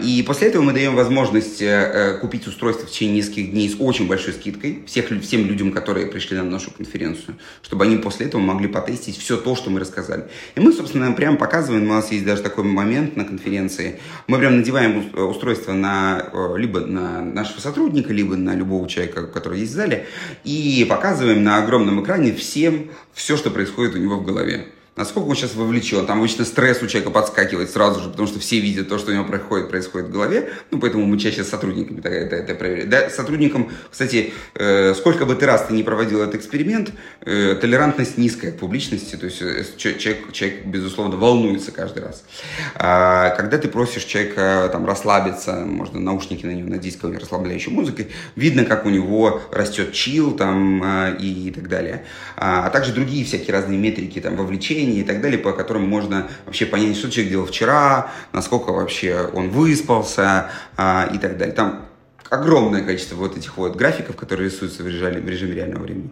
и 0.02 0.24
после 0.24 0.50
этого 0.50 0.62
мы 0.62 0.74
даем 0.74 0.94
возможность 0.96 1.62
э, 1.62 1.66
э, 1.66 2.18
купить 2.18 2.48
устройство 2.48 2.86
в 2.86 2.92
течение 2.92 3.18
нескольких 3.18 3.52
дней 3.52 3.70
с 3.70 3.76
очень 3.80 4.08
большой 4.08 4.34
скидкой 4.34 4.84
всех, 4.88 5.06
всем 5.22 5.46
людям, 5.46 5.72
которые 5.72 6.08
пришли 6.08 6.36
на 6.36 6.44
нашу 6.44 6.72
конференцию, 6.72 7.38
чтобы 7.62 7.86
они 7.86 7.96
после 7.96 8.26
этого 8.26 8.42
могли 8.42 8.68
потестить 8.68 9.18
все 9.18 9.38
то, 9.38 9.56
что 9.56 9.70
мы 9.70 9.80
рассказали. 9.80 10.26
И 10.56 10.60
мы, 10.60 10.74
собственно, 10.74 11.14
прямо 11.14 11.38
показываем, 11.38 11.84
у 11.84 11.94
нас 11.94 12.12
есть 12.12 12.26
даже 12.26 12.42
такой 12.42 12.66
момент 12.66 13.16
на 13.16 13.24
конференции, 13.24 14.00
мы 14.28 14.38
прям 14.38 14.58
надеваем 14.58 15.12
устройство 15.16 15.72
на, 15.72 16.30
либо 16.58 16.82
на 16.82 17.22
нашего 17.22 17.62
сотрудника, 17.62 18.12
либо 18.12 18.36
на 18.36 18.56
любого 18.56 18.90
человека, 18.90 19.28
который 19.28 19.62
есть 19.62 19.72
в 19.72 19.76
зале, 19.76 20.08
и 20.44 20.86
показываем 20.90 21.42
на 21.42 21.64
огромном 21.64 22.04
экране 22.04 22.34
всем 22.34 22.92
все, 23.14 23.38
что 23.38 23.50
происходит 23.50 23.96
у 23.96 23.98
него 23.98 24.18
в 24.18 24.26
голове. 24.26 24.68
Насколько 24.96 25.28
он 25.28 25.36
сейчас 25.36 25.56
вовлечен. 25.56 26.06
Там 26.06 26.20
обычно 26.20 26.46
стресс 26.46 26.82
у 26.82 26.88
человека 26.88 27.12
подскакивает 27.12 27.70
сразу 27.70 28.02
же, 28.02 28.10
потому 28.10 28.28
что 28.28 28.40
все 28.40 28.60
видят 28.60 28.90
то, 28.90 28.98
что 28.98 29.12
у 29.12 29.14
него 29.14 29.26
происходит, 29.26 29.70
происходит 29.70 30.10
в 30.10 30.12
голове. 30.12 30.54
Ну, 30.72 30.80
поэтому 30.80 31.06
мы 31.06 31.18
чаще 31.18 31.44
с 31.44 31.50
сотрудниками 31.50 32.00
это, 32.00 32.10
это, 32.10 32.36
это 32.36 32.56
проверяем. 32.56 32.90
Да, 32.90 33.10
сотрудникам, 33.10 33.72
кстати, 33.90 34.34
э, 34.56 34.94
сколько 34.94 35.26
бы 35.26 35.36
ты 35.36 35.46
раз 35.46 35.66
ты 35.68 35.74
не 35.74 35.84
проводил 35.84 36.22
этот 36.22 36.36
эксперимент, 36.36 36.92
э, 37.22 37.56
толерантность 37.60 38.18
низкая 38.18 38.52
к 38.52 38.60
публичности, 38.60 39.16
то 39.16 39.26
есть 39.26 39.42
э, 39.42 39.64
человек, 39.78 40.32
человек, 40.32 40.66
безусловно, 40.66 41.18
волнуется 41.18 41.72
каждый 41.72 42.04
раз. 42.04 42.24
А, 42.76 43.32
когда 43.32 43.58
ты 43.58 43.68
просишь 43.68 44.04
человека 44.04 44.70
там 44.72 44.86
расслабиться, 44.86 45.54
можно 45.66 46.00
наушники 46.00 46.46
на 46.46 46.52
него 46.52 46.70
надеть 46.70 46.98
какой 46.98 47.18
расслабляющей 47.18 47.72
музыкой, 47.72 48.10
видно, 48.36 48.66
как 48.66 48.86
у 48.86 48.90
него 48.90 49.42
растет 49.52 49.94
чил 49.94 50.36
там 50.36 50.84
э, 50.84 51.18
и 51.20 51.52
так 51.52 51.68
далее. 51.68 52.06
А, 52.36 52.68
а 52.68 52.70
также 52.70 52.94
другие 52.94 53.26
всякие 53.26 53.54
разные 53.54 53.80
метрики, 53.80 54.20
там, 54.20 54.36
вовлечения 54.36 54.83
поведения 54.84 55.02
и 55.02 55.04
так 55.04 55.22
далее, 55.22 55.40
по 55.40 55.54
которым 55.54 55.88
можно 55.88 56.28
вообще 56.46 56.66
понять, 56.66 56.98
что 56.98 57.10
человек 57.10 57.32
делал 57.32 57.46
вчера, 57.46 58.12
насколько 58.32 58.72
вообще 58.72 59.30
он 59.34 59.50
выспался 59.50 60.50
а, 60.78 61.10
и 61.14 61.18
так 61.18 61.38
далее. 61.38 61.56
Там 61.56 61.86
огромное 62.30 62.84
количество 62.84 63.16
вот 63.16 63.38
этих 63.38 63.58
вот 63.58 63.76
графиков, 63.76 64.16
которые 64.16 64.50
рисуются 64.50 64.84
в 64.84 64.88
режиме, 64.88 65.22
в 65.22 65.30
режиме 65.30 65.54
реального 65.54 65.84
времени. 65.84 66.10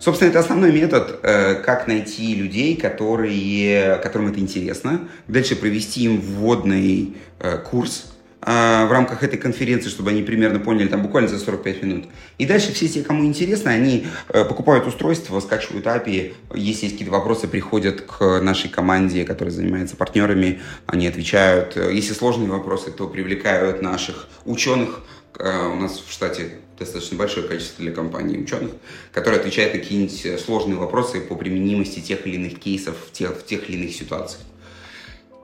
Собственно, 0.00 0.28
это 0.30 0.40
основной 0.40 0.72
метод, 0.72 1.20
э, 1.22 1.54
как 1.62 1.86
найти 1.86 2.34
людей, 2.34 2.76
которые, 2.76 3.98
которым 4.02 4.28
это 4.28 4.40
интересно, 4.40 5.08
дальше 5.28 5.56
провести 5.56 6.02
им 6.04 6.20
вводный 6.20 7.16
э, 7.38 7.58
курс, 7.58 8.13
в 8.44 8.92
рамках 8.92 9.22
этой 9.22 9.38
конференции, 9.38 9.88
чтобы 9.88 10.10
они 10.10 10.22
примерно 10.22 10.58
поняли, 10.58 10.88
там 10.88 11.02
буквально 11.02 11.28
за 11.28 11.38
45 11.38 11.82
минут. 11.82 12.04
И 12.36 12.44
дальше 12.44 12.72
все 12.72 12.88
те, 12.88 13.02
кому 13.02 13.24
интересно, 13.24 13.70
они 13.70 14.06
э, 14.28 14.44
покупают 14.44 14.86
устройство, 14.86 15.40
скачивают 15.40 15.86
API, 15.86 16.34
если 16.54 16.84
есть 16.84 16.94
какие-то 16.96 17.12
вопросы, 17.12 17.48
приходят 17.48 18.02
к 18.02 18.40
нашей 18.40 18.68
команде, 18.68 19.24
которая 19.24 19.52
занимается 19.52 19.96
партнерами, 19.96 20.60
они 20.86 21.06
отвечают. 21.06 21.76
Если 21.76 22.12
сложные 22.12 22.50
вопросы, 22.50 22.90
то 22.90 23.08
привлекают 23.08 23.80
наших 23.80 24.28
ученых, 24.44 25.00
э, 25.38 25.68
у 25.68 25.76
нас 25.76 26.02
в 26.06 26.12
штате 26.12 26.58
достаточно 26.78 27.16
большое 27.16 27.46
количество 27.46 27.82
для 27.82 27.92
компании 27.92 28.36
ученых, 28.36 28.72
которые 29.12 29.40
отвечают 29.40 29.74
на 29.74 29.80
какие-нибудь 29.80 30.40
сложные 30.40 30.76
вопросы 30.76 31.20
по 31.20 31.34
применимости 31.34 32.00
тех 32.00 32.26
или 32.26 32.34
иных 32.34 32.60
кейсов 32.60 32.96
в 33.08 33.12
тех, 33.12 33.38
в 33.38 33.46
тех 33.46 33.68
или 33.70 33.76
иных 33.76 33.94
ситуациях. 33.94 34.42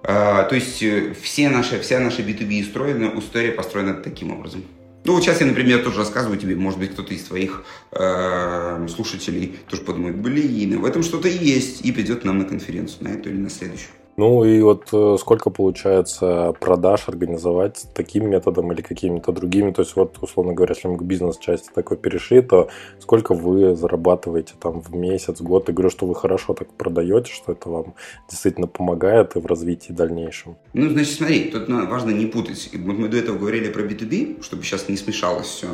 А, 0.03 0.44
то 0.44 0.55
есть 0.55 0.82
э, 0.82 1.14
все 1.20 1.48
наши, 1.48 1.78
вся 1.80 2.01
наша 2.01 2.22
B2B 2.22 2.62
устроена, 2.62 3.12
история 3.18 3.53
построена 3.53 3.94
таким 3.94 4.32
образом. 4.32 4.64
Ну, 5.05 5.14
вот 5.14 5.22
сейчас 5.22 5.40
я, 5.40 5.46
например, 5.46 5.82
тоже 5.82 5.98
рассказываю 5.98 6.38
тебе, 6.38 6.57
может 6.57 6.78
быть, 6.78 6.92
кто-то 6.92 7.14
из 7.14 7.24
твоих 7.24 7.64
э, 7.92 8.86
слушателей 8.88 9.59
тоже 9.68 9.82
подумает, 9.82 10.16
блин, 10.16 10.80
в 10.80 10.84
этом 10.84 11.03
что-то 11.03 11.28
есть, 11.28 11.84
и 11.84 11.92
придет 11.92 12.24
нам 12.24 12.38
на 12.38 12.44
конференцию, 12.44 13.05
на 13.05 13.09
эту 13.09 13.30
или 13.30 13.38
на 13.38 13.48
следующую. 13.48 13.92
Ну 14.17 14.45
и 14.45 14.61
вот 14.61 14.89
э, 14.93 15.17
сколько 15.19 15.51
получается 15.51 16.55
продаж 16.61 17.09
организовать 17.09 17.87
таким 17.95 18.29
методом 18.29 18.71
или 18.73 18.83
какими-то 18.83 19.33
другими? 19.33 19.71
То 19.73 19.83
есть 19.83 19.97
вот, 19.97 20.19
условно 20.21 20.53
говоря, 20.53 20.75
если 20.75 20.89
мы 20.89 20.99
к 20.99 21.03
бизнес-части 21.03 21.71
такой 21.75 21.97
перешли, 21.97 22.43
то 22.43 22.69
сколько 22.99 23.35
вы 23.35 23.75
зарабатываете 23.77 24.55
там 24.61 24.81
в 24.81 24.95
месяц, 24.95 25.41
год? 25.41 25.69
Я 25.69 25.75
говорю, 25.75 25.91
что 25.91 26.07
вы 26.07 26.15
хорошо 26.15 26.55
так 26.55 26.69
продаете, 26.73 27.33
что 27.33 27.53
это 27.53 27.69
вам 27.71 27.95
действительно 28.29 28.67
помогает 28.67 29.37
и 29.37 29.41
в 29.41 29.47
развитии 29.47 29.93
дальнейшем. 29.93 30.57
Ну, 30.75 30.91
значит, 30.91 31.15
смотри, 31.15 31.45
тут 31.45 31.69
важно 31.69 32.11
не 32.11 32.27
путать. 32.27 32.71
Вот 32.75 32.99
мы 32.99 33.09
до 33.09 33.17
этого 33.17 33.39
говорили 33.39 33.71
про 33.71 33.83
B2B, 33.83 34.43
чтобы 34.43 34.65
сейчас 34.65 34.89
не 34.89 34.97
смешалось 34.97 35.47
все. 35.47 35.69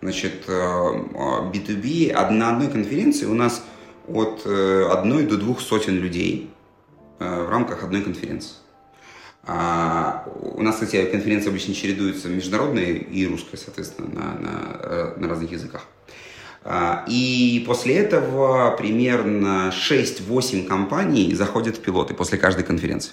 Значит, 0.00 0.48
B2B, 0.48 2.10
э, 2.10 2.30
на 2.30 2.50
одной 2.50 2.68
конференции 2.68 3.26
у 3.26 3.34
нас 3.34 3.62
от 4.08 4.42
э, 4.44 4.86
одной 4.90 5.24
до 5.24 5.36
двух 5.36 5.60
сотен 5.60 5.94
людей– 5.94 6.50
в 7.22 7.50
рамках 7.50 7.84
одной 7.84 8.02
конференции. 8.02 8.52
А 9.44 10.24
у 10.40 10.62
нас, 10.62 10.76
кстати, 10.76 11.04
конференции 11.06 11.48
обычно 11.48 11.74
чередуются 11.74 12.28
международные 12.28 12.98
и 12.98 13.26
русская, 13.26 13.56
соответственно, 13.56 14.08
на, 14.08 14.34
на, 14.38 14.80
э, 14.82 15.14
на 15.16 15.28
разных 15.28 15.50
языках. 15.50 15.86
А, 16.64 17.04
и 17.08 17.64
после 17.66 17.96
этого 17.96 18.76
примерно 18.76 19.72
6-8 19.72 20.66
компаний 20.66 21.34
заходят 21.34 21.76
в 21.76 21.80
пилоты 21.80 22.14
после 22.14 22.38
каждой 22.38 22.62
конференции. 22.62 23.12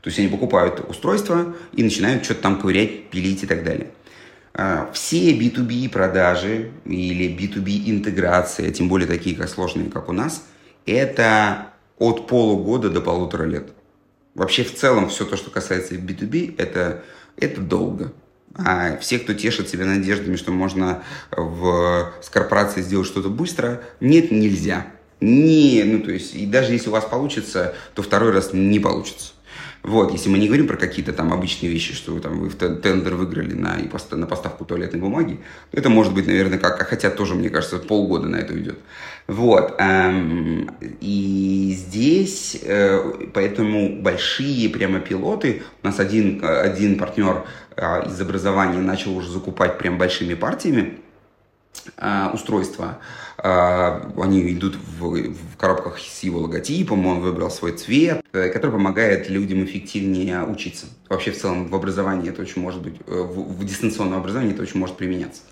То 0.00 0.08
есть 0.08 0.18
они 0.18 0.28
покупают 0.28 0.80
устройство 0.88 1.54
и 1.72 1.82
начинают 1.82 2.24
что-то 2.24 2.40
там 2.42 2.58
ковырять, 2.58 3.10
пилить 3.10 3.42
и 3.42 3.46
так 3.46 3.62
далее. 3.62 3.90
А, 4.54 4.90
все 4.94 5.32
B2B 5.32 5.90
продажи 5.90 6.70
или 6.86 7.28
B2B 7.28 7.90
интеграции, 7.90 8.70
тем 8.72 8.88
более 8.88 9.06
такие 9.06 9.36
как 9.36 9.50
сложные, 9.50 9.90
как 9.90 10.08
у 10.08 10.12
нас, 10.12 10.46
это 10.86 11.71
от 12.02 12.26
полугода 12.26 12.90
до 12.90 13.00
полутора 13.00 13.44
лет. 13.44 13.68
Вообще 14.34 14.64
в 14.64 14.74
целом 14.74 15.08
все 15.08 15.24
то, 15.24 15.36
что 15.36 15.50
касается 15.50 15.94
B2B, 15.94 16.56
это, 16.58 17.04
это 17.36 17.60
долго. 17.60 18.12
А 18.54 18.96
все, 18.98 19.18
кто 19.18 19.34
тешит 19.34 19.68
себя 19.68 19.86
надеждами, 19.86 20.36
что 20.36 20.50
можно 20.52 21.02
в, 21.30 22.12
с 22.20 22.28
корпорацией 22.28 22.84
сделать 22.84 23.06
что-то 23.06 23.28
быстро, 23.28 23.82
нет, 24.00 24.30
нельзя. 24.30 24.86
Не, 25.20 25.84
ну 25.84 26.02
то 26.02 26.10
есть, 26.10 26.34
и 26.34 26.44
даже 26.46 26.72
если 26.72 26.88
у 26.88 26.92
вас 26.92 27.04
получится, 27.04 27.74
то 27.94 28.02
второй 28.02 28.32
раз 28.32 28.52
не 28.52 28.80
получится. 28.80 29.32
Вот, 29.82 30.12
если 30.12 30.28
мы 30.28 30.38
не 30.38 30.46
говорим 30.46 30.68
про 30.68 30.76
какие-то 30.76 31.12
там 31.12 31.32
обычные 31.32 31.72
вещи, 31.72 31.92
что 31.92 32.18
там 32.20 32.38
вы 32.38 32.48
в 32.48 32.54
тендер 32.54 33.16
выиграли 33.16 33.52
на, 33.52 33.78
на 34.12 34.26
поставку 34.26 34.64
туалетной 34.64 35.00
бумаги, 35.00 35.40
то 35.72 35.78
это 35.78 35.88
может 35.88 36.14
быть, 36.14 36.28
наверное, 36.28 36.58
как, 36.58 36.80
а 36.80 36.84
хотя 36.84 37.10
тоже, 37.10 37.34
мне 37.34 37.50
кажется, 37.50 37.78
полгода 37.78 38.28
на 38.28 38.36
это 38.36 38.54
уйдет. 38.54 38.78
Вот, 39.26 39.74
эм, 39.78 40.70
и 41.00 41.74
здесь, 41.76 42.58
э, 42.62 43.28
поэтому 43.34 44.00
большие 44.00 44.68
прямо 44.68 45.00
пилоты, 45.00 45.62
у 45.82 45.86
нас 45.86 45.98
один, 45.98 46.44
один 46.44 46.96
партнер 46.96 47.44
э, 47.76 48.06
из 48.06 48.20
образования 48.20 48.78
начал 48.78 49.16
уже 49.16 49.30
закупать 49.30 49.78
прям 49.78 49.98
большими 49.98 50.34
партиями, 50.34 50.98
э, 51.96 52.28
устройства, 52.32 52.98
они 53.42 54.52
идут 54.52 54.76
в, 54.76 55.32
в 55.32 55.56
коробках 55.56 55.98
с 55.98 56.22
его 56.22 56.40
логотипом, 56.40 57.04
он 57.06 57.20
выбрал 57.20 57.50
свой 57.50 57.72
цвет, 57.72 58.24
э, 58.32 58.50
который 58.50 58.70
помогает 58.70 59.28
людям 59.28 59.64
эффективнее 59.64 60.44
учиться. 60.44 60.86
Вообще 61.08 61.32
в 61.32 61.38
целом 61.38 61.68
в 61.68 61.74
образовании 61.74 62.30
это 62.30 62.42
очень 62.42 62.62
может 62.62 62.82
быть, 62.82 62.94
э, 63.06 63.12
в, 63.12 63.58
в 63.58 63.64
дистанционном 63.64 64.20
образовании 64.20 64.54
это 64.54 64.62
очень 64.62 64.78
может 64.78 64.96
применяться. 64.96 65.42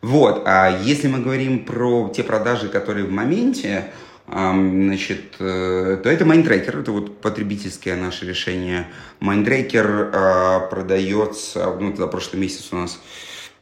Вот, 0.00 0.42
а 0.46 0.68
если 0.84 1.08
мы 1.08 1.20
говорим 1.20 1.64
про 1.64 2.12
те 2.14 2.22
продажи, 2.22 2.68
которые 2.68 3.06
в 3.06 3.10
моменте, 3.10 3.90
значит, 4.26 5.34
э, 5.38 5.98
то 6.02 6.08
это 6.08 6.24
Mindtracker, 6.24 6.80
это 6.80 6.92
вот 6.92 7.20
потребительское 7.20 7.96
наше 7.96 8.26
решение. 8.26 8.86
А, 9.20 10.60
продается, 10.60 11.76
ну, 11.80 11.94
за 11.96 12.06
прошлый 12.06 12.40
месяц 12.40 12.68
у 12.72 12.76
нас 12.76 13.00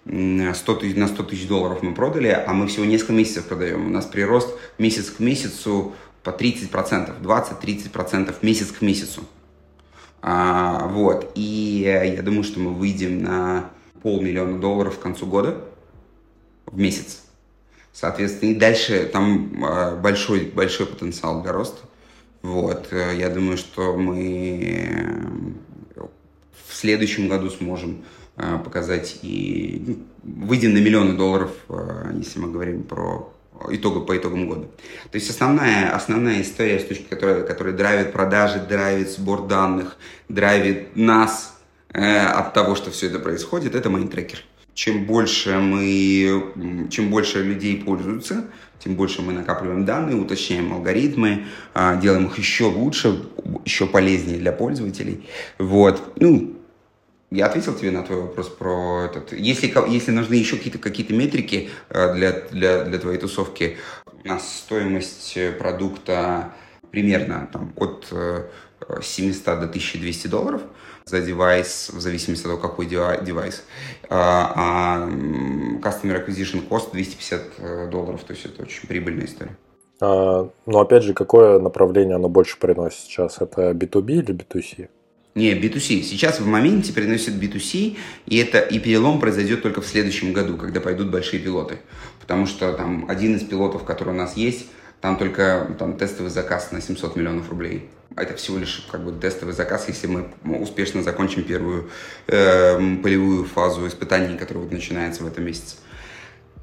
100 0.04 0.74
тысяч, 0.76 0.96
на 0.96 1.06
100 1.06 1.22
тысяч 1.24 1.46
долларов 1.46 1.82
мы 1.82 1.94
продали, 1.94 2.28
а 2.28 2.52
мы 2.52 2.66
всего 2.66 2.84
несколько 2.84 3.12
месяцев 3.12 3.46
продаем. 3.46 3.86
У 3.86 3.90
нас 3.90 4.04
прирост 4.06 4.54
месяц 4.78 5.10
к 5.10 5.20
месяцу 5.20 5.94
по 6.24 6.30
30%, 6.30 7.20
20-30% 7.22 8.34
месяц 8.42 8.72
к 8.72 8.82
месяцу. 8.82 9.22
А, 10.20 10.86
вот, 10.88 11.32
и 11.34 11.82
я 11.84 12.22
думаю, 12.22 12.42
что 12.44 12.60
мы 12.60 12.72
выйдем 12.72 13.22
на 13.22 13.70
полмиллиона 14.02 14.58
долларов 14.58 14.98
к 14.98 15.02
концу 15.02 15.26
года 15.26 15.64
в 16.66 16.78
месяц. 16.78 17.22
Соответственно, 17.92 18.50
и 18.50 18.54
дальше 18.54 19.08
там 19.12 19.64
а, 19.64 19.96
большой, 19.96 20.46
большой 20.46 20.86
потенциал 20.86 21.42
для 21.42 21.52
роста. 21.52 21.80
Вот, 22.42 22.88
э, 22.90 23.14
я 23.16 23.28
думаю, 23.28 23.56
что 23.56 23.96
мы 23.96 25.14
в 26.66 26.74
следующем 26.74 27.28
году 27.28 27.50
сможем 27.50 28.02
Э, 28.02 28.21
показать 28.36 29.18
и 29.22 29.82
ну, 29.86 29.96
выйдем 30.46 30.74
на 30.74 30.78
миллионы 30.78 31.14
долларов, 31.14 31.50
э, 31.68 32.12
если 32.16 32.38
мы 32.38 32.50
говорим 32.50 32.82
про 32.82 33.32
итога, 33.70 34.00
по 34.00 34.16
итогам 34.16 34.48
года. 34.48 34.66
То 35.10 35.16
есть 35.18 35.30
основная, 35.30 35.94
основная 35.94 36.42
история, 36.42 36.78
с 36.78 36.84
точки, 36.84 37.04
которая, 37.08 37.42
которая 37.42 37.74
драйвит 37.74 38.12
продажи, 38.12 38.60
драйвит 38.60 39.10
сбор 39.10 39.46
данных, 39.46 39.96
драйвит 40.28 40.96
нас 40.96 41.58
э, 41.92 42.26
от 42.26 42.54
того, 42.54 42.74
что 42.74 42.90
все 42.90 43.08
это 43.08 43.18
происходит, 43.18 43.74
это 43.74 43.90
майнтрекер. 43.90 44.42
Чем 44.74 45.04
больше 45.04 45.58
мы, 45.58 46.88
чем 46.90 47.10
больше 47.10 47.42
людей 47.42 47.82
пользуются, 47.84 48.46
тем 48.78 48.94
больше 48.94 49.20
мы 49.20 49.34
накапливаем 49.34 49.84
данные, 49.84 50.16
уточняем 50.16 50.72
алгоритмы, 50.72 51.44
э, 51.74 52.00
делаем 52.00 52.26
их 52.26 52.38
еще 52.38 52.64
лучше, 52.64 53.22
еще 53.64 53.86
полезнее 53.86 54.38
для 54.38 54.52
пользователей. 54.52 55.28
Вот. 55.58 56.14
Ну, 56.16 56.56
я 57.32 57.46
ответил 57.46 57.74
тебе 57.74 57.90
на 57.90 58.02
твой 58.02 58.22
вопрос 58.22 58.48
про 58.48 59.04
этот. 59.04 59.32
Если, 59.32 59.72
если 59.90 60.10
нужны 60.10 60.34
еще 60.34 60.56
какие-то 60.56 60.78
какие 60.78 61.10
метрики 61.12 61.70
э, 61.88 62.14
для, 62.14 62.32
для, 62.50 62.84
для 62.84 62.98
твоей 62.98 63.18
тусовки, 63.18 63.78
у 64.24 64.28
нас 64.28 64.58
стоимость 64.58 65.36
э, 65.36 65.52
продукта 65.52 66.52
примерно 66.90 67.48
там, 67.50 67.72
от 67.76 68.12
700 69.02 69.48
э, 69.48 69.50
до 69.60 69.64
1200 69.64 70.26
долларов 70.26 70.62
за 71.06 71.20
девайс, 71.20 71.90
в 71.92 72.00
зависимости 72.00 72.44
от 72.44 72.50
того, 72.50 72.58
какой 72.58 72.86
девайс. 72.86 73.64
А, 74.08 74.52
а 74.54 75.08
Customer 75.80 76.24
Acquisition 76.24 76.68
Cost 76.68 76.92
250 76.92 77.90
долларов, 77.90 78.22
то 78.24 78.34
есть 78.34 78.44
это 78.44 78.62
очень 78.62 78.86
прибыльная 78.86 79.24
история. 79.24 79.56
А, 80.00 80.48
но 80.66 80.80
опять 80.80 81.02
же, 81.02 81.14
какое 81.14 81.58
направление 81.58 82.16
оно 82.16 82.28
больше 82.28 82.58
приносит 82.58 83.00
сейчас? 83.00 83.40
Это 83.40 83.70
B2B 83.70 84.12
или 84.12 84.34
B2C? 84.34 84.88
Не, 85.34 85.54
B2C. 85.54 86.02
Сейчас 86.02 86.40
в 86.40 86.46
моменте 86.46 86.92
приносит 86.92 87.34
B2C, 87.34 87.96
и 88.26 88.36
это 88.36 88.58
и 88.58 88.78
перелом 88.78 89.18
произойдет 89.18 89.62
только 89.62 89.80
в 89.80 89.86
следующем 89.86 90.34
году, 90.34 90.58
когда 90.58 90.80
пойдут 90.80 91.10
большие 91.10 91.40
пилоты. 91.40 91.78
Потому 92.20 92.46
что 92.46 92.72
там 92.74 93.06
один 93.08 93.36
из 93.36 93.42
пилотов, 93.42 93.84
который 93.84 94.10
у 94.10 94.16
нас 94.16 94.36
есть, 94.36 94.66
там 95.00 95.16
только 95.16 95.74
там, 95.78 95.96
тестовый 95.96 96.30
заказ 96.30 96.70
на 96.70 96.82
700 96.82 97.16
миллионов 97.16 97.48
рублей. 97.48 97.88
Это 98.14 98.36
всего 98.36 98.58
лишь 98.58 98.86
как 98.90 99.04
бы 99.04 99.12
тестовый 99.12 99.54
заказ, 99.54 99.86
если 99.88 100.06
мы 100.06 100.28
успешно 100.58 101.02
закончим 101.02 101.44
первую 101.44 101.88
э, 102.26 102.96
полевую 103.02 103.46
фазу 103.46 103.88
испытаний, 103.88 104.36
которая 104.36 104.64
вот 104.64 104.72
начинается 104.72 105.24
в 105.24 105.26
этом 105.26 105.44
месяце. 105.44 105.76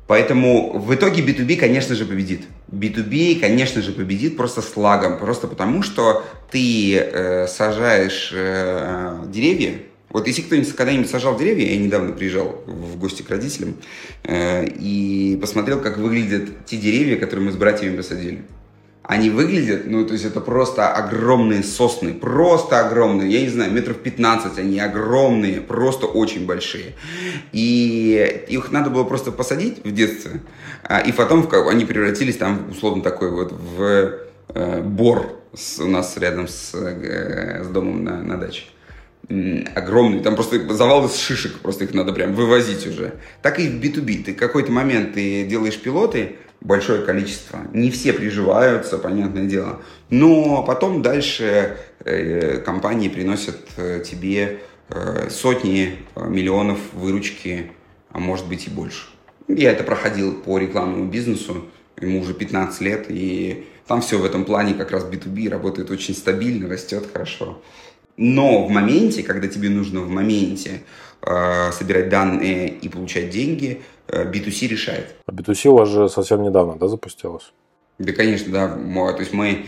Поэтому 0.09 0.79
в 0.79 0.91
итоге 0.95 1.21
B2B, 1.21 1.57
конечно 1.57 1.93
же, 1.93 2.03
победит. 2.03 2.47
B2B, 2.71 3.39
конечно 3.39 3.79
же, 3.83 3.91
победит 3.91 4.37
просто 4.37 4.63
с 4.63 4.75
лагом. 4.75 5.19
Просто 5.19 5.45
потому, 5.45 5.83
что 5.83 6.25
ты 6.49 6.95
э, 6.95 7.45
сажаешь 7.45 8.31
э, 8.33 9.25
деревья. 9.27 9.75
Вот 10.09 10.25
если 10.25 10.41
кто-нибудь 10.41 10.73
когда-нибудь 10.73 11.11
сажал 11.11 11.37
деревья, 11.37 11.69
я 11.69 11.77
недавно 11.77 12.13
приезжал 12.13 12.63
в 12.65 12.97
гости 12.97 13.21
к 13.21 13.29
родителям 13.29 13.75
э, 14.23 14.65
и 14.79 15.37
посмотрел, 15.39 15.79
как 15.79 15.99
выглядят 15.99 16.65
те 16.65 16.77
деревья, 16.77 17.17
которые 17.17 17.45
мы 17.45 17.51
с 17.51 17.55
братьями 17.55 17.95
посадили 17.95 18.41
они 19.09 19.31
выглядят, 19.31 19.87
ну, 19.87 20.05
то 20.05 20.13
есть 20.13 20.23
это 20.23 20.39
просто 20.39 20.93
огромные 20.93 21.63
сосны, 21.63 22.13
просто 22.13 22.79
огромные, 22.79 23.27
я 23.31 23.41
не 23.41 23.49
знаю, 23.49 23.71
метров 23.71 23.97
15, 23.97 24.59
они 24.59 24.79
огромные, 24.79 25.61
просто 25.61 26.05
очень 26.05 26.45
большие. 26.45 26.93
И 27.51 28.45
их 28.49 28.71
надо 28.71 28.91
было 28.91 29.03
просто 29.05 29.31
посадить 29.31 29.83
в 29.83 29.91
детстве, 29.91 30.41
а, 30.83 30.99
и 30.99 31.11
потом 31.11 31.49
они 31.69 31.85
превратились 31.85 32.37
там, 32.37 32.69
условно, 32.69 33.01
такой 33.01 33.31
вот 33.31 33.51
в 33.51 34.13
э, 34.49 34.81
бор 34.83 35.39
у 35.79 35.87
нас 35.87 36.15
рядом 36.17 36.47
с, 36.47 36.75
э, 36.75 37.63
с 37.63 37.67
домом 37.67 38.03
на, 38.03 38.21
на 38.21 38.37
даче 38.37 38.65
огромный, 39.75 40.21
там 40.21 40.35
просто 40.35 40.71
завал 40.73 41.05
из 41.05 41.15
шишек, 41.15 41.59
просто 41.59 41.83
их 41.83 41.93
надо 41.93 42.13
прям 42.13 42.33
вывозить 42.33 42.87
уже. 42.87 43.13
Так 43.43 43.59
и 43.59 43.67
в 43.67 43.79
B2B. 43.79 44.23
Ты 44.23 44.33
какой-то 44.33 44.71
момент 44.71 45.13
ты 45.13 45.45
делаешь 45.45 45.79
пилоты, 45.79 46.37
большое 46.61 47.03
количество. 47.03 47.59
Не 47.73 47.91
все 47.91 48.13
приживаются, 48.13 48.97
понятное 48.97 49.45
дело. 49.45 49.81
Но 50.09 50.63
потом 50.63 51.01
дальше 51.01 51.77
э, 51.99 52.57
компании 52.59 53.09
приносят 53.09 53.57
э, 53.77 54.03
тебе 54.05 54.59
э, 54.89 55.29
сотни 55.29 55.97
миллионов 56.15 56.79
выручки, 56.93 57.71
а 58.11 58.19
может 58.19 58.47
быть 58.47 58.67
и 58.67 58.69
больше. 58.69 59.07
Я 59.47 59.71
это 59.71 59.83
проходил 59.83 60.33
по 60.33 60.57
рекламному 60.57 61.05
бизнесу, 61.05 61.65
ему 61.99 62.21
уже 62.21 62.33
15 62.33 62.81
лет, 62.81 63.05
и 63.09 63.65
там 63.87 64.01
все 64.01 64.19
в 64.19 64.25
этом 64.25 64.45
плане 64.45 64.75
как 64.75 64.91
раз 64.91 65.05
B2B 65.05 65.49
работает 65.49 65.89
очень 65.89 66.13
стабильно, 66.13 66.69
растет 66.69 67.07
хорошо. 67.11 67.61
Но 68.17 68.67
в 68.67 68.69
моменте, 68.69 69.23
когда 69.23 69.47
тебе 69.47 69.69
нужно 69.69 70.01
в 70.01 70.09
моменте 70.09 70.81
э, 71.21 71.71
собирать 71.71 72.09
данные 72.09 72.67
и 72.67 72.89
получать 72.89 73.29
деньги, 73.29 73.81
B2C 74.11 74.67
решает. 74.67 75.15
А 75.25 75.31
B2C 75.31 75.69
у 75.69 75.77
вас 75.77 75.89
же 75.89 76.09
совсем 76.09 76.43
недавно, 76.43 76.75
да, 76.77 76.87
запустилось? 76.87 77.51
Да, 77.97 78.13
конечно, 78.13 78.51
да. 78.51 79.13
То 79.13 79.19
есть 79.19 79.33
мы 79.33 79.65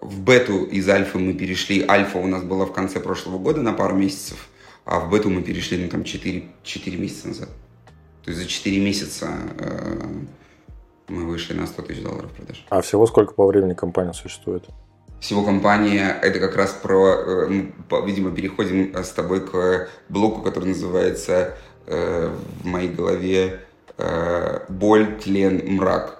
в 0.00 0.20
бету 0.20 0.64
из 0.64 0.88
альфы 0.88 1.18
мы 1.18 1.34
перешли. 1.34 1.84
Альфа 1.88 2.18
у 2.18 2.26
нас 2.26 2.42
была 2.42 2.66
в 2.66 2.72
конце 2.72 3.00
прошлого 3.00 3.38
года 3.38 3.62
на 3.62 3.72
пару 3.72 3.96
месяцев, 3.96 4.48
а 4.84 5.00
в 5.00 5.10
бету 5.10 5.30
мы 5.30 5.42
перешли 5.42 5.78
ну, 5.78 5.88
там 5.88 6.04
4, 6.04 6.44
4 6.62 6.96
месяца 6.96 7.28
назад. 7.28 7.48
То 8.24 8.30
есть 8.30 8.42
за 8.42 8.48
4 8.48 8.80
месяца 8.80 9.28
э, 9.58 10.02
мы 11.08 11.24
вышли 11.24 11.54
на 11.54 11.66
100 11.66 11.82
тысяч 11.82 12.02
долларов 12.02 12.30
продаж. 12.32 12.66
А 12.68 12.80
всего 12.82 13.06
сколько 13.06 13.34
по 13.34 13.46
времени 13.46 13.74
компания 13.74 14.12
существует? 14.12 14.64
всего 15.20 15.42
компания. 15.42 16.16
Это 16.22 16.38
как 16.38 16.56
раз 16.56 16.70
про, 16.72 17.14
э, 17.16 17.48
видимо, 18.04 18.30
переходим 18.30 18.94
с 18.94 19.10
тобой 19.10 19.40
к 19.40 19.88
блоку, 20.08 20.42
который 20.42 20.66
называется 20.66 21.56
э, 21.86 22.30
в 22.62 22.66
моей 22.66 22.88
голове 22.88 23.60
э, 23.98 24.60
«Боль, 24.68 25.18
тлен, 25.22 25.62
мрак». 25.66 26.14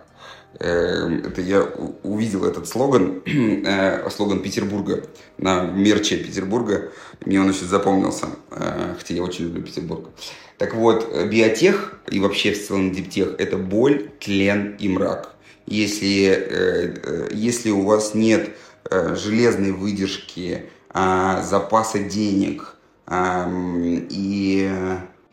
Это 0.54 1.40
я 1.40 1.62
увидел 2.02 2.44
этот 2.44 2.66
слоган, 2.66 3.22
слоган 4.10 4.40
Петербурга 4.40 5.04
на 5.36 5.62
мерче 5.62 6.16
Петербурга. 6.16 6.90
Мне 7.24 7.40
он 7.40 7.50
очень 7.50 7.66
запомнился, 7.66 8.26
хотя 8.50 9.14
я 9.14 9.22
очень 9.22 9.44
люблю 9.44 9.62
Петербург. 9.62 10.08
Так 10.56 10.74
вот, 10.74 11.06
биотех 11.26 12.00
и 12.10 12.18
вообще 12.18 12.52
в 12.52 12.66
целом 12.66 12.90
диптех– 12.90 13.34
это 13.38 13.56
боль, 13.56 14.10
тлен 14.18 14.74
и 14.80 14.88
мрак. 14.88 15.34
Если, 15.66 17.30
если 17.30 17.70
у 17.70 17.82
вас 17.84 18.14
нет 18.14 18.50
Э, 18.90 19.14
железной 19.16 19.72
выдержки, 19.72 20.62
а, 20.90 21.42
запаса 21.42 21.98
денег 21.98 22.74
и 23.10 24.70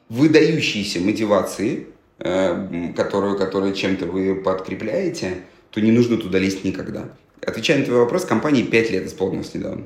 выдающейся 0.10 1.00
мотивации, 1.00 1.88
э, 1.88 1.95
которую, 2.18 3.38
которую 3.38 3.74
чем-то 3.74 4.06
вы 4.06 4.36
подкрепляете, 4.36 5.44
то 5.72 5.82
не 5.82 5.92
нужно 5.92 6.18
туда 6.18 6.40
лезть 6.40 6.64
никогда. 6.64 7.10
Отвечая 7.46 7.80
на 7.80 7.86
твой 7.86 8.00
вопрос, 8.00 8.26
компании 8.26 8.64
5 8.64 8.92
лет 8.92 9.06
исполнилось 9.06 9.54
недавно. 9.54 9.84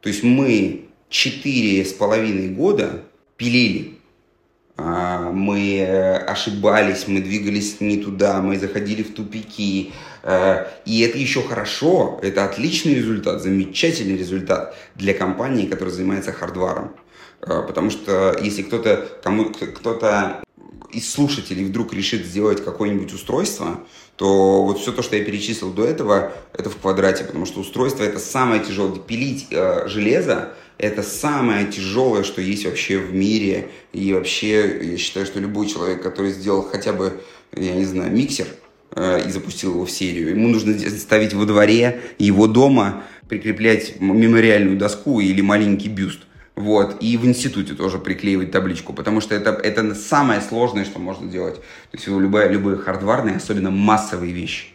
То 0.00 0.08
есть 0.08 0.22
мы 0.22 0.86
четыре 1.08 1.84
с 1.84 1.92
половиной 1.92 2.48
года 2.48 3.02
пилили 3.36 3.96
а, 4.78 5.30
мы 5.32 5.78
э, 5.78 6.16
ошибались, 6.16 7.08
мы 7.08 7.20
двигались 7.20 7.80
не 7.80 7.96
туда, 7.96 8.42
мы 8.42 8.58
заходили 8.58 9.02
в 9.02 9.14
тупики. 9.14 9.92
Э, 10.22 10.66
и 10.84 11.00
это 11.00 11.16
еще 11.16 11.42
хорошо, 11.42 12.20
это 12.22 12.44
отличный 12.44 12.94
результат, 12.94 13.42
замечательный 13.42 14.18
результат 14.18 14.76
для 14.94 15.14
компании, 15.14 15.66
которая 15.66 15.94
занимается 15.94 16.32
хардваром. 16.32 16.94
Э, 17.40 17.62
потому 17.66 17.88
что 17.88 18.36
если 18.38 18.62
кто-то 18.62 19.08
кому 19.22 19.46
кто-то 19.50 20.42
из 20.92 21.10
слушателей 21.10 21.64
вдруг 21.64 21.92
решит 21.92 22.24
сделать 22.24 22.64
какое-нибудь 22.64 23.12
устройство, 23.12 23.80
то 24.16 24.64
вот 24.64 24.80
все 24.80 24.92
то, 24.92 25.02
что 25.02 25.16
я 25.16 25.24
перечислил 25.24 25.72
до 25.72 25.84
этого, 25.84 26.32
это 26.52 26.70
в 26.70 26.76
квадрате, 26.76 27.24
потому 27.24 27.44
что 27.44 27.60
устройство 27.60 28.02
это 28.02 28.18
самое 28.18 28.62
тяжелое. 28.64 28.98
Пилить 28.98 29.48
э, 29.50 29.88
железо 29.88 30.54
это 30.78 31.02
самое 31.02 31.66
тяжелое, 31.66 32.22
что 32.22 32.42
есть 32.42 32.66
вообще 32.66 32.98
в 32.98 33.14
мире. 33.14 33.68
И 33.92 34.12
вообще, 34.12 34.90
я 34.92 34.96
считаю, 34.98 35.26
что 35.26 35.40
любой 35.40 35.66
человек, 35.68 36.02
который 36.02 36.32
сделал 36.32 36.62
хотя 36.62 36.92
бы, 36.92 37.20
я 37.54 37.74
не 37.74 37.86
знаю, 37.86 38.12
миксер 38.12 38.46
э, 38.94 39.26
и 39.26 39.30
запустил 39.30 39.72
его 39.72 39.86
в 39.86 39.90
серию, 39.90 40.30
ему 40.30 40.48
нужно 40.48 40.78
ставить 40.90 41.32
во 41.32 41.46
дворе 41.46 42.02
его 42.18 42.46
дома, 42.46 43.04
прикреплять 43.28 44.00
мемориальную 44.00 44.76
доску 44.76 45.20
или 45.20 45.40
маленький 45.40 45.88
бюст. 45.88 46.20
Вот, 46.56 46.96
и 47.00 47.18
в 47.18 47.26
институте 47.26 47.74
тоже 47.74 47.98
приклеивать 47.98 48.50
табличку, 48.50 48.94
потому 48.94 49.20
что 49.20 49.34
это, 49.34 49.50
это 49.50 49.94
самое 49.94 50.40
сложное, 50.40 50.86
что 50.86 50.98
можно 50.98 51.30
делать. 51.30 51.56
То 51.56 51.98
есть 51.98 52.08
любые, 52.08 52.48
любые 52.48 52.78
хардварные, 52.78 53.36
особенно 53.36 53.70
массовые 53.70 54.32
вещи. 54.32 54.68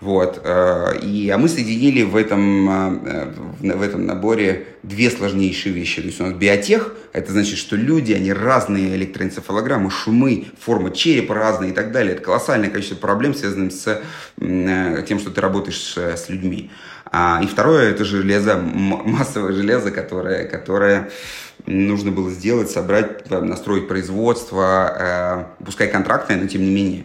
Вот. 0.00 0.42
Э, 0.44 0.98
и, 1.00 1.30
а 1.30 1.38
мы 1.38 1.48
соединили 1.48 2.02
в 2.02 2.14
этом, 2.14 3.06
э, 3.08 3.32
в 3.58 3.80
этом 3.80 4.04
наборе 4.04 4.66
две 4.82 5.10
сложнейшие 5.10 5.72
вещи. 5.72 6.02
То 6.02 6.08
есть 6.08 6.20
у 6.20 6.24
нас 6.24 6.34
биотех, 6.34 6.94
это 7.14 7.32
значит, 7.32 7.56
что 7.56 7.74
люди, 7.74 8.12
они 8.12 8.30
разные 8.30 8.94
электроэнцефалограммы, 8.94 9.90
шумы, 9.90 10.48
форма 10.60 10.90
черепа 10.90 11.34
разные 11.34 11.70
и 11.70 11.74
так 11.74 11.90
далее. 11.90 12.16
Это 12.16 12.22
колоссальное 12.22 12.68
количество 12.68 12.96
проблем, 12.96 13.34
связанных 13.34 13.72
с 13.72 14.02
э, 14.40 15.04
тем, 15.08 15.18
что 15.18 15.30
ты 15.30 15.40
работаешь 15.40 15.96
с 15.96 16.28
людьми. 16.28 16.70
А, 17.16 17.40
и 17.40 17.46
второе, 17.46 17.90
это 17.90 18.04
железо, 18.04 18.56
массовое 18.56 19.52
железо, 19.52 19.92
которое, 19.92 20.46
которое 20.46 21.10
нужно 21.64 22.10
было 22.10 22.28
сделать, 22.28 22.72
собрать, 22.72 23.30
настроить 23.30 23.86
производство, 23.86 25.54
пускай 25.64 25.86
контрактное, 25.86 26.38
но 26.38 26.48
тем 26.48 26.62
не 26.62 26.74
менее. 26.74 27.04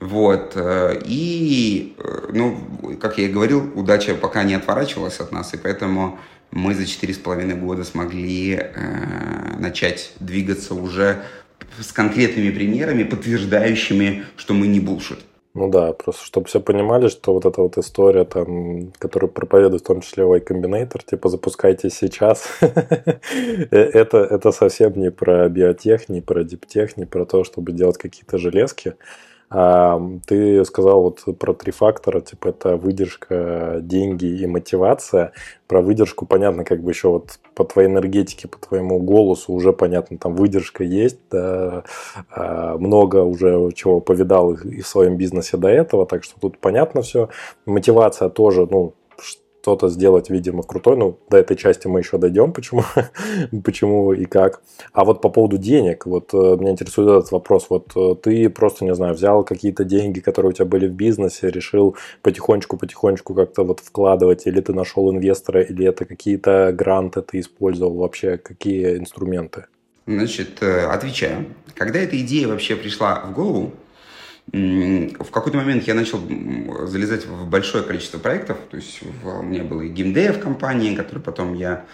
Вот. 0.00 0.52
Э, 0.54 0.98
и, 1.04 1.94
э, 1.98 2.30
ну, 2.32 2.96
как 2.98 3.18
я 3.18 3.26
и 3.26 3.28
говорил, 3.28 3.70
удача 3.74 4.14
пока 4.14 4.44
не 4.44 4.54
отворачивалась 4.54 5.20
от 5.20 5.30
нас, 5.30 5.52
и 5.52 5.58
поэтому 5.58 6.18
мы 6.50 6.74
за 6.74 6.86
четыре 6.86 7.12
с 7.12 7.18
половиной 7.18 7.54
года 7.54 7.84
смогли 7.84 8.54
э, 8.54 9.56
начать 9.58 10.12
двигаться 10.20 10.74
уже 10.74 11.22
с 11.78 11.92
конкретными 11.92 12.50
примерами, 12.50 13.02
подтверждающими, 13.02 14.24
что 14.38 14.54
мы 14.54 14.68
не 14.68 14.80
булшит. 14.80 15.18
Ну 15.54 15.68
да, 15.68 15.92
просто 15.92 16.24
чтобы 16.24 16.46
все 16.46 16.60
понимали, 16.60 17.08
что 17.08 17.32
вот 17.34 17.44
эта 17.44 17.60
вот 17.60 17.76
история, 17.76 18.24
там, 18.24 18.92
которую 18.98 19.30
проповедует 19.32 19.82
в 19.82 19.86
том 19.86 20.00
числе 20.00 20.22
Y 20.24 20.44
Combinator, 20.44 21.04
типа 21.04 21.28
запускайте 21.28 21.90
сейчас, 21.90 22.46
это, 22.60 24.18
это 24.18 24.52
совсем 24.52 24.92
не 24.96 25.10
про 25.10 25.48
биотех, 25.48 26.08
не 26.08 26.20
про 26.20 26.44
диптех, 26.44 26.96
не 26.96 27.04
про 27.04 27.24
то, 27.26 27.42
чтобы 27.42 27.72
делать 27.72 27.98
какие-то 27.98 28.38
железки, 28.38 28.94
А, 29.50 30.00
ты 30.26 30.64
сказал 30.64 31.02
вот 31.02 31.38
про 31.38 31.54
три 31.54 31.72
фактора, 31.72 32.20
типа 32.20 32.48
это 32.48 32.76
выдержка, 32.76 33.78
деньги 33.82 34.26
и 34.26 34.46
мотивация. 34.46 35.32
Про 35.68 35.82
выдержку 35.82 36.26
понятно, 36.26 36.64
как 36.64 36.82
бы 36.82 36.92
еще 36.92 37.08
вот 37.10 37.39
по 37.60 37.64
твоей 37.64 37.90
энергетике, 37.90 38.48
по 38.48 38.56
твоему 38.58 38.98
голосу 39.00 39.52
уже 39.52 39.74
понятно, 39.74 40.16
там 40.16 40.34
выдержка 40.34 40.82
есть, 40.82 41.18
да, 41.30 41.84
а, 42.30 42.78
много 42.78 43.18
уже 43.18 43.70
чего 43.74 44.00
повидал 44.00 44.54
и 44.54 44.80
в 44.80 44.86
своем 44.86 45.18
бизнесе 45.18 45.58
до 45.58 45.68
этого, 45.68 46.06
так 46.06 46.24
что 46.24 46.40
тут 46.40 46.56
понятно 46.56 47.02
все. 47.02 47.28
Мотивация 47.66 48.30
тоже, 48.30 48.66
ну, 48.70 48.94
что-то 49.62 49.88
сделать, 49.88 50.30
видимо, 50.30 50.62
крутой. 50.62 50.96
Ну, 50.96 51.18
до 51.28 51.36
этой 51.36 51.56
части 51.56 51.86
мы 51.86 52.00
еще 52.00 52.18
дойдем, 52.18 52.52
почему, 52.52 52.82
почему 53.64 54.12
и 54.12 54.24
как. 54.24 54.62
А 54.92 55.04
вот 55.04 55.20
по 55.20 55.28
поводу 55.28 55.58
денег, 55.58 56.06
вот 56.06 56.30
э, 56.32 56.56
меня 56.58 56.70
интересует 56.70 57.08
этот 57.08 57.32
вопрос. 57.32 57.66
Вот 57.68 57.92
э, 57.96 58.14
ты 58.22 58.48
просто, 58.48 58.84
не 58.84 58.94
знаю, 58.94 59.14
взял 59.14 59.44
какие-то 59.44 59.84
деньги, 59.84 60.20
которые 60.20 60.50
у 60.50 60.52
тебя 60.52 60.64
были 60.64 60.86
в 60.86 60.92
бизнесе, 60.92 61.50
решил 61.50 61.96
потихонечку-потихонечку 62.22 63.34
как-то 63.34 63.64
вот 63.64 63.80
вкладывать, 63.80 64.46
или 64.46 64.60
ты 64.60 64.72
нашел 64.72 65.10
инвестора, 65.10 65.62
или 65.62 65.86
это 65.86 66.04
какие-то 66.04 66.72
гранты 66.72 67.22
ты 67.22 67.40
использовал 67.40 67.96
вообще, 67.98 68.38
какие 68.38 68.96
инструменты? 68.96 69.66
Значит, 70.06 70.62
э, 70.62 70.86
отвечаю. 70.86 71.46
Когда 71.74 71.98
эта 71.98 72.20
идея 72.20 72.48
вообще 72.48 72.76
пришла 72.76 73.20
в 73.26 73.34
голову, 73.34 73.72
в 74.52 75.30
какой-то 75.30 75.58
момент 75.58 75.84
я 75.84 75.94
начал 75.94 76.20
залезать 76.86 77.26
в 77.26 77.48
большое 77.48 77.84
количество 77.84 78.18
проектов. 78.18 78.58
То 78.70 78.76
есть 78.76 79.00
у 79.24 79.42
меня 79.42 79.64
был 79.64 79.80
и 79.80 79.88
геймдев 79.88 80.40
компании, 80.40 80.96
который 80.96 81.20
потом 81.20 81.54
я, 81.54 81.84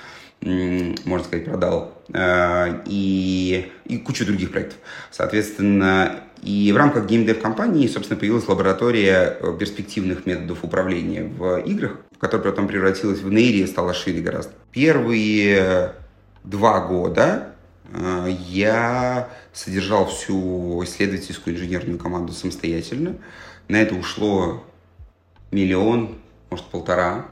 можно 0.41 1.25
сказать, 1.25 1.45
продал, 1.45 1.93
э, 2.13 2.83
и, 2.87 3.71
и 3.85 3.99
кучу 3.99 4.25
других 4.25 4.53
проектов. 4.53 4.79
Соответственно, 5.11 6.21
и 6.43 6.73
в 6.73 6.77
рамках 6.77 7.07
геймдев 7.07 7.41
компании, 7.41 7.87
собственно, 7.89 8.19
появилась 8.19 8.49
лаборатория 8.49 9.37
э, 9.39 9.57
перспективных 9.59 10.25
методов 10.25 10.65
управления 10.65 11.25
в 11.25 11.59
играх, 11.59 11.99
которая 12.19 12.51
потом 12.51 12.69
превратилась 12.69 13.21
в 13.21 13.31
нейри 13.31 13.61
и 13.61 13.67
стала 13.67 13.93
шире 13.93 14.23
гораздо. 14.23 14.53
Первые 14.73 15.93
два 16.45 16.81
года 16.81 17.57
Э, 17.93 18.29
я 18.49 19.29
содержал 19.57 20.07
всю 20.07 20.85
исследовательскую 20.85 21.57
инженерную 21.57 21.99
команду 21.99 22.33
самостоятельно. 22.33 23.17
На 23.69 23.81
это 23.81 23.95
ушло 23.95 24.63
миллион, 25.51 26.19
может 26.51 26.67
полтора, 26.67 27.27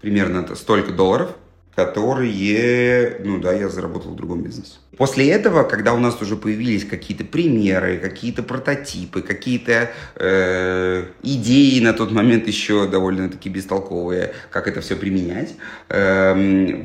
примерно 0.00 0.40
это 0.40 0.56
столько 0.56 0.90
долларов, 0.90 1.36
которые, 1.76 3.20
ну 3.22 3.38
да, 3.38 3.52
я 3.52 3.68
заработал 3.68 4.12
в 4.12 4.16
другом 4.16 4.42
бизнесе. 4.42 4.78
После 4.96 5.30
этого, 5.30 5.62
когда 5.62 5.94
у 5.94 5.98
нас 5.98 6.20
уже 6.20 6.34
появились 6.36 6.84
какие-то 6.84 7.24
примеры, 7.24 7.98
какие-то 7.98 8.42
прототипы, 8.42 9.22
какие-то 9.22 9.90
э, 10.16 11.04
идеи 11.22 11.78
на 11.80 11.92
тот 11.92 12.10
момент 12.10 12.48
еще 12.48 12.88
довольно-таки 12.88 13.50
бестолковые, 13.50 14.32
как 14.50 14.66
это 14.66 14.80
все 14.80 14.96
применять, 14.96 15.54
э, 15.90 16.82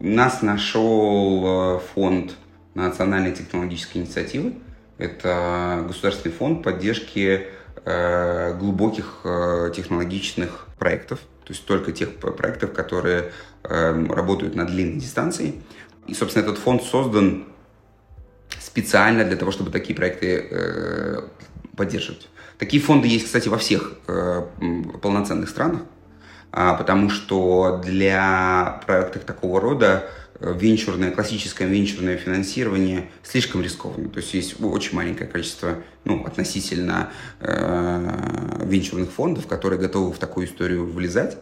нас 0.00 0.42
нашел 0.42 1.80
фонд 1.94 2.32
национальной 2.74 3.32
технологической 3.32 4.02
инициативы. 4.02 4.54
Это 4.98 5.84
государственный 5.86 6.34
фонд 6.34 6.62
поддержки 6.62 7.46
э, 7.84 8.56
глубоких 8.58 9.20
э, 9.24 9.72
технологичных 9.74 10.68
проектов, 10.78 11.20
то 11.44 11.52
есть 11.52 11.64
только 11.66 11.92
тех 11.92 12.16
проектов, 12.16 12.72
которые 12.72 13.32
э, 13.64 14.06
работают 14.06 14.54
на 14.54 14.64
длинной 14.66 15.00
дистанции. 15.00 15.62
И, 16.06 16.14
собственно, 16.14 16.44
этот 16.44 16.58
фонд 16.58 16.82
создан 16.82 17.46
специально 18.60 19.24
для 19.24 19.36
того, 19.36 19.50
чтобы 19.50 19.70
такие 19.70 19.94
проекты 19.94 20.46
э, 20.50 21.22
поддерживать. 21.76 22.28
Такие 22.58 22.82
фонды 22.82 23.08
есть, 23.08 23.26
кстати, 23.26 23.48
во 23.48 23.58
всех 23.58 23.94
э, 24.06 24.42
полноценных 25.00 25.48
странах. 25.48 25.82
А, 26.52 26.74
потому 26.74 27.08
что 27.08 27.80
для 27.82 28.82
проектов 28.86 29.24
такого 29.24 29.58
рода 29.58 30.04
э, 30.38 30.52
венчурное, 30.54 31.10
классическое 31.10 31.66
венчурное 31.66 32.18
финансирование 32.18 33.08
слишком 33.22 33.62
рискованно. 33.62 34.10
То 34.10 34.18
есть 34.18 34.34
есть 34.34 34.62
очень 34.62 34.94
маленькое 34.94 35.28
количество, 35.28 35.76
ну, 36.04 36.24
относительно 36.26 37.08
э, 37.40 38.64
венчурных 38.64 39.10
фондов, 39.10 39.46
которые 39.46 39.80
готовы 39.80 40.12
в 40.12 40.18
такую 40.18 40.46
историю 40.46 40.84
влезать. 40.84 41.38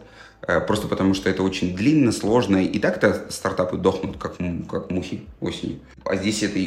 Э, 0.47 0.61
просто 0.61 0.87
потому, 0.87 1.13
что 1.13 1.29
это 1.29 1.43
очень 1.43 1.75
длинно, 1.75 2.13
сложно. 2.13 2.63
И 2.63 2.79
так-то 2.79 3.25
стартапы 3.29 3.77
дохнут, 3.77 4.17
как, 4.17 4.37
как 4.69 4.89
мухи 4.91 5.25
осенью. 5.41 5.79
А 6.05 6.15
здесь 6.15 6.41
это 6.41 6.57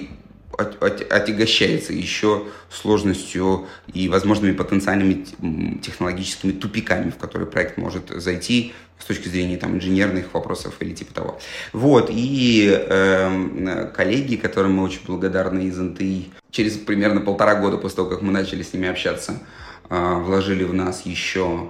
отягощается 0.57 1.93
еще 1.93 2.45
сложностью 2.71 3.67
и 3.93 4.09
возможными 4.09 4.53
потенциальными 4.53 5.79
технологическими 5.81 6.53
тупиками, 6.53 7.11
в 7.11 7.17
которые 7.17 7.49
проект 7.49 7.77
может 7.77 8.11
зайти 8.11 8.73
с 8.99 9.07
точки 9.07 9.29
зрения 9.29 9.57
там, 9.57 9.77
инженерных 9.77 10.33
вопросов 10.33 10.77
или 10.81 10.95
типа 10.95 11.13
того. 11.15 11.39
Вот, 11.73 12.09
и 12.11 12.71
э, 12.71 13.91
коллеги, 13.95 14.37
которым 14.37 14.75
мы 14.75 14.85
очень 14.85 15.01
благодарны 15.07 15.65
из 15.65 15.77
НТИ, 15.77 16.31
через 16.51 16.79
примерно 16.79 17.21
полтора 17.21 17.57
года 17.57 17.77
после 17.77 17.97
того, 17.97 18.09
как 18.09 18.23
мы 18.23 18.33
начали 18.33 18.63
с 18.63 18.73
ними 18.73 18.89
общаться, 18.89 19.43
э, 19.91 20.15
вложили 20.21 20.65
в 20.65 20.73
нас 20.73 21.05
еще, 21.05 21.69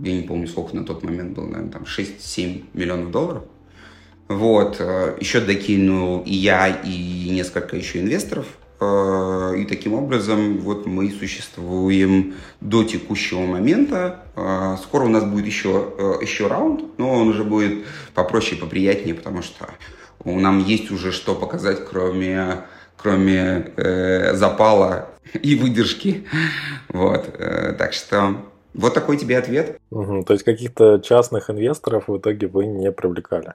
я 0.00 0.12
не 0.12 0.22
помню, 0.22 0.48
сколько 0.48 0.74
на 0.74 0.84
тот 0.84 1.02
момент 1.02 1.36
было, 1.36 1.46
наверное, 1.46 1.72
там 1.72 1.82
6-7 1.82 2.64
миллионов 2.72 3.10
долларов. 3.10 3.44
Вот, 4.32 4.76
э, 4.78 5.16
еще 5.20 5.40
докинул 5.40 6.22
и 6.24 6.34
я, 6.34 6.68
и 6.68 7.28
несколько 7.30 7.76
еще 7.76 8.00
инвесторов. 8.00 8.46
Э, 8.80 9.54
и 9.58 9.64
таким 9.64 9.94
образом 9.94 10.58
вот 10.58 10.86
мы 10.86 11.10
существуем 11.10 12.34
до 12.60 12.82
текущего 12.82 13.40
момента. 13.40 14.20
Э, 14.34 14.76
скоро 14.82 15.04
у 15.04 15.08
нас 15.08 15.24
будет 15.24 15.46
еще, 15.46 16.18
еще 16.22 16.46
раунд, 16.46 16.98
но 16.98 17.12
он 17.12 17.28
уже 17.28 17.44
будет 17.44 17.84
попроще 18.14 18.56
и 18.56 18.60
поприятнее, 18.60 19.14
потому 19.14 19.42
что 19.42 19.68
нам 20.24 20.60
есть 20.60 20.90
уже 20.90 21.12
что 21.12 21.34
показать, 21.34 21.84
кроме, 21.84 22.64
кроме 22.96 23.72
э, 23.76 24.34
запала 24.34 25.10
и 25.34 25.54
выдержки. 25.54 26.26
Вот, 26.88 27.38
так 27.78 27.92
что 27.92 28.36
вот 28.74 28.94
такой 28.94 29.18
тебе 29.18 29.36
ответ. 29.36 29.78
Угу, 29.90 30.24
то 30.24 30.32
есть 30.32 30.44
каких-то 30.44 30.98
частных 30.98 31.50
инвесторов 31.50 32.08
в 32.08 32.16
итоге 32.16 32.46
вы 32.46 32.66
не 32.66 32.90
привлекали? 32.90 33.54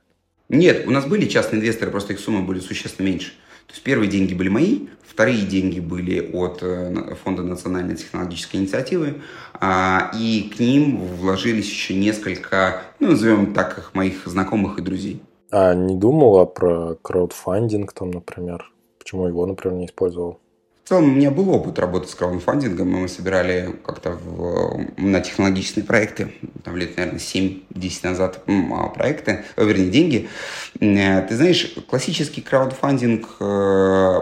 Нет, 0.49 0.87
у 0.87 0.91
нас 0.91 1.05
были 1.05 1.27
частные 1.27 1.59
инвесторы, 1.59 1.91
просто 1.91 2.13
их 2.13 2.19
суммы 2.19 2.41
были 2.41 2.59
существенно 2.59 3.05
меньше. 3.05 3.31
То 3.67 3.73
есть 3.73 3.83
первые 3.83 4.09
деньги 4.09 4.33
были 4.33 4.47
мои, 4.47 4.87
вторые 5.05 5.45
деньги 5.45 5.81
были 5.81 6.31
от 6.33 6.59
э, 6.61 7.15
Фонда 7.23 7.43
национальной 7.43 7.97
технологической 7.97 8.61
инициативы, 8.61 9.21
а, 9.53 10.11
и 10.17 10.49
к 10.55 10.59
ним 10.59 11.03
вложились 11.05 11.69
еще 11.69 11.93
несколько, 11.93 12.83
ну, 12.99 13.09
назовем 13.09 13.53
так, 13.53 13.77
их 13.77 13.93
моих 13.93 14.25
знакомых 14.25 14.79
и 14.79 14.81
друзей. 14.81 15.21
А 15.51 15.73
не 15.73 15.95
думала 15.95 16.45
про 16.45 16.95
краудфандинг 17.01 17.91
там, 17.91 18.11
например? 18.11 18.71
Почему 18.99 19.27
его, 19.27 19.45
например, 19.45 19.77
не 19.77 19.85
использовал? 19.85 20.39
В 20.87 20.89
целом, 20.89 21.03
у 21.03 21.15
меня 21.15 21.31
был 21.31 21.49
опыт 21.49 21.79
работы 21.79 22.07
с 22.07 22.15
краудфандингом. 22.15 22.89
Мы 22.89 23.09
собирали 23.09 23.75
как-то 23.83 24.17
на 24.95 25.19
технологичные 25.19 25.83
проекты, 25.83 26.31
там 26.63 26.77
лет, 26.77 26.95
наверное, 26.95 27.19
7-10 27.19 27.59
назад 28.03 28.39
а, 28.47 28.87
проекты, 28.87 29.43
э, 29.57 29.65
вернее, 29.65 29.89
деньги. 29.89 30.29
Э, 30.79 31.23
ты 31.23 31.35
знаешь, 31.35 31.75
классический 31.89 32.39
краудфандинг, 32.39 33.27
э, 33.41 34.19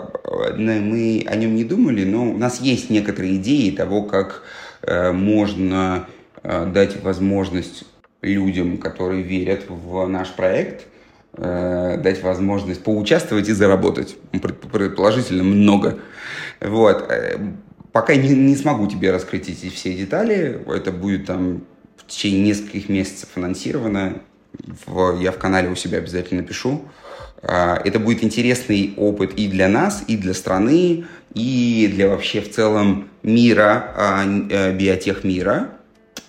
мы 0.58 1.24
о 1.28 1.36
нем 1.36 1.54
не 1.54 1.66
думали, 1.66 2.04
но 2.04 2.32
у 2.32 2.36
нас 2.36 2.60
есть 2.62 2.90
некоторые 2.90 3.36
идеи 3.36 3.70
того, 3.70 4.02
как 4.02 4.42
можно 4.82 6.08
дать 6.42 7.04
возможность 7.04 7.84
людям, 8.24 8.80
которые 8.80 9.22
верят 9.22 9.66
в 9.70 10.08
наш 10.08 10.30
проект, 10.30 10.88
дать 11.38 12.24
возможность 12.24 12.84
поучаствовать 12.84 13.50
и 13.50 13.54
заработать. 13.54 14.16
Предположительно, 14.32 15.44
много. 15.44 16.00
Вот. 16.66 17.06
Э, 17.10 17.38
пока 17.92 18.16
не, 18.16 18.30
не 18.30 18.56
смогу 18.56 18.88
тебе 18.88 19.12
раскрыть 19.12 19.50
эти 19.50 19.70
все 19.70 19.94
детали. 19.94 20.62
Это 20.68 20.92
будет 20.92 21.26
там 21.26 21.64
в 21.98 22.08
течение 22.08 22.42
нескольких 22.42 22.90
месяцев 22.90 23.30
финансировано. 23.34 24.22
В, 24.86 25.20
я 25.20 25.32
в 25.32 25.38
канале 25.38 25.70
у 25.70 25.76
себя 25.76 26.00
обязательно 26.00 26.44
пишу. 26.44 26.86
А, 27.42 27.80
это 27.84 28.00
будет 28.00 28.24
интересный 28.24 28.94
опыт 28.98 29.34
и 29.36 29.48
для 29.48 29.68
нас, 29.68 30.04
и 30.08 30.18
для 30.18 30.34
страны, 30.34 31.06
и 31.34 31.92
для 31.94 32.10
вообще 32.10 32.42
в 32.42 32.52
целом 32.52 33.10
мира, 33.24 33.94
а, 33.96 34.26
э, 34.26 34.74
биотех 34.74 35.24
мира. 35.24 35.70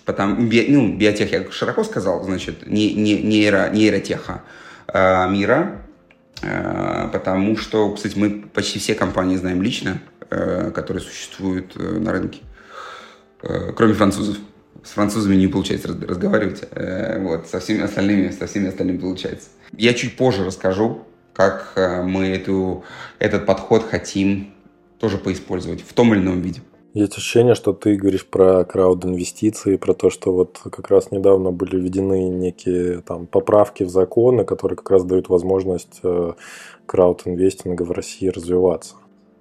Потому, 0.05 0.47
би, 0.47 0.67
ну, 0.69 0.95
биотех 0.95 1.31
я 1.31 1.51
широко 1.51 1.83
сказал, 1.83 2.23
значит, 2.23 2.67
не, 2.67 2.93
не, 2.93 3.21
нейро, 3.21 3.69
нейротеха 3.73 4.43
а, 4.87 5.27
мира, 5.27 5.81
потому 7.11 7.57
что, 7.57 7.91
кстати, 7.93 8.17
мы 8.17 8.29
почти 8.53 8.79
все 8.79 8.93
компании 8.93 9.35
знаем 9.35 9.61
лично, 9.61 9.99
которые 10.29 11.01
существуют 11.01 11.73
э, 11.75 11.99
на 11.99 12.11
рынке, 12.11 12.41
э, 13.41 13.71
кроме 13.75 13.93
французов. 13.93 14.37
С 14.83 14.91
французами 14.91 15.35
не 15.35 15.47
получается 15.47 15.89
разговаривать, 15.89 16.63
вот, 17.19 17.47
со 17.47 17.59
всеми 17.59 17.81
остальными, 17.81 18.29
со 18.29 18.47
всеми 18.47 18.69
остальными 18.69 18.99
получается. 18.99 19.49
Я 19.75 19.93
чуть 19.93 20.15
позже 20.15 20.45
расскажу, 20.45 20.99
как 21.33 21.73
мы 22.05 22.27
эту, 22.27 22.85
этот 23.19 23.45
подход 23.45 23.83
хотим 23.89 24.53
тоже 24.99 25.17
поиспользовать 25.17 25.81
в 25.81 25.91
том 25.93 26.13
или 26.13 26.21
ином 26.21 26.41
виде. 26.41 26.61
Есть 26.97 27.15
ощущение, 27.17 27.53
что 27.53 27.73
ты 27.73 27.95
говоришь 27.95 28.25
про 28.25 28.63
крауд-инвестиции, 28.63 29.75
про 29.77 29.93
то, 29.93 30.09
что 30.09 30.33
вот 30.33 30.59
как 30.63 30.89
раз 30.89 31.11
недавно 31.11 31.51
были 31.51 31.77
введены 31.77 32.27
некие 32.29 33.01
там 33.01 33.27
поправки 33.27 33.83
в 33.83 33.89
законы, 33.89 34.45
которые 34.45 34.77
как 34.77 34.89
раз 34.89 35.03
дают 35.03 35.29
возможность 35.29 35.99
э, 36.01 36.33
крауд-инвестинга 36.87 37.83
в 37.83 37.91
России 37.91 38.29
развиваться. 38.29 38.95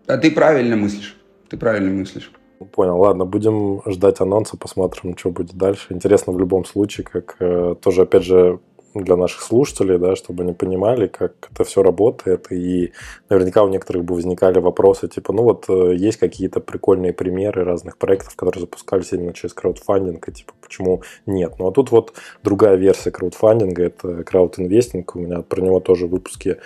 А 0.07 0.19
ты 0.19 0.31
правильно 0.31 0.77
мыслишь. 0.77 1.17
Ты 1.49 1.57
правильно 1.57 1.91
мыслишь. 1.91 2.31
Понял, 2.73 2.99
ладно, 2.99 3.25
будем 3.25 3.83
ждать 3.87 4.21
анонса, 4.21 4.57
посмотрим, 4.57 5.17
что 5.17 5.31
будет 5.31 5.57
дальше. 5.57 5.87
Интересно 5.91 6.33
в 6.33 6.39
любом 6.39 6.65
случае, 6.65 7.05
как 7.05 7.37
э, 7.41 7.75
тоже, 7.83 8.03
опять 8.03 8.25
же, 8.25 8.61
для 8.95 9.17
наших 9.17 9.43
слушателей, 9.43 9.99
да, 9.99 10.17
чтобы 10.17 10.43
они 10.43 10.53
понимали, 10.53 11.07
как 11.07 11.49
это 11.53 11.65
все 11.65 11.83
работает. 11.83 12.51
И 12.51 12.93
наверняка 13.29 13.63
у 13.63 13.69
некоторых 13.69 14.05
бы 14.05 14.15
возникали 14.15 14.59
вопросы, 14.59 15.09
типа, 15.09 15.33
ну 15.33 15.43
вот 15.43 15.67
э, 15.69 15.95
есть 15.97 16.19
какие-то 16.19 16.61
прикольные 16.61 17.13
примеры 17.13 17.65
разных 17.65 17.99
проектов, 17.99 18.37
которые 18.37 18.63
запускались 18.63 19.13
именно 19.13 19.33
через 19.33 19.55
краудфандинг, 19.55 20.29
и 20.29 20.33
типа, 20.33 20.55
почему 20.63 21.03
нет? 21.27 21.55
Ну 21.59 21.69
а 21.69 21.73
тут 21.73 21.91
вот 21.91 22.15
другая 22.43 22.77
версия 22.77 23.11
краудфандинга, 23.11 23.85
это 23.85 24.25
краудинвестинг, 24.25 25.15
у 25.15 25.19
меня 25.19 25.43
про 25.43 25.61
него 25.61 25.81
тоже 25.81 26.07
выпуски, 26.07 26.59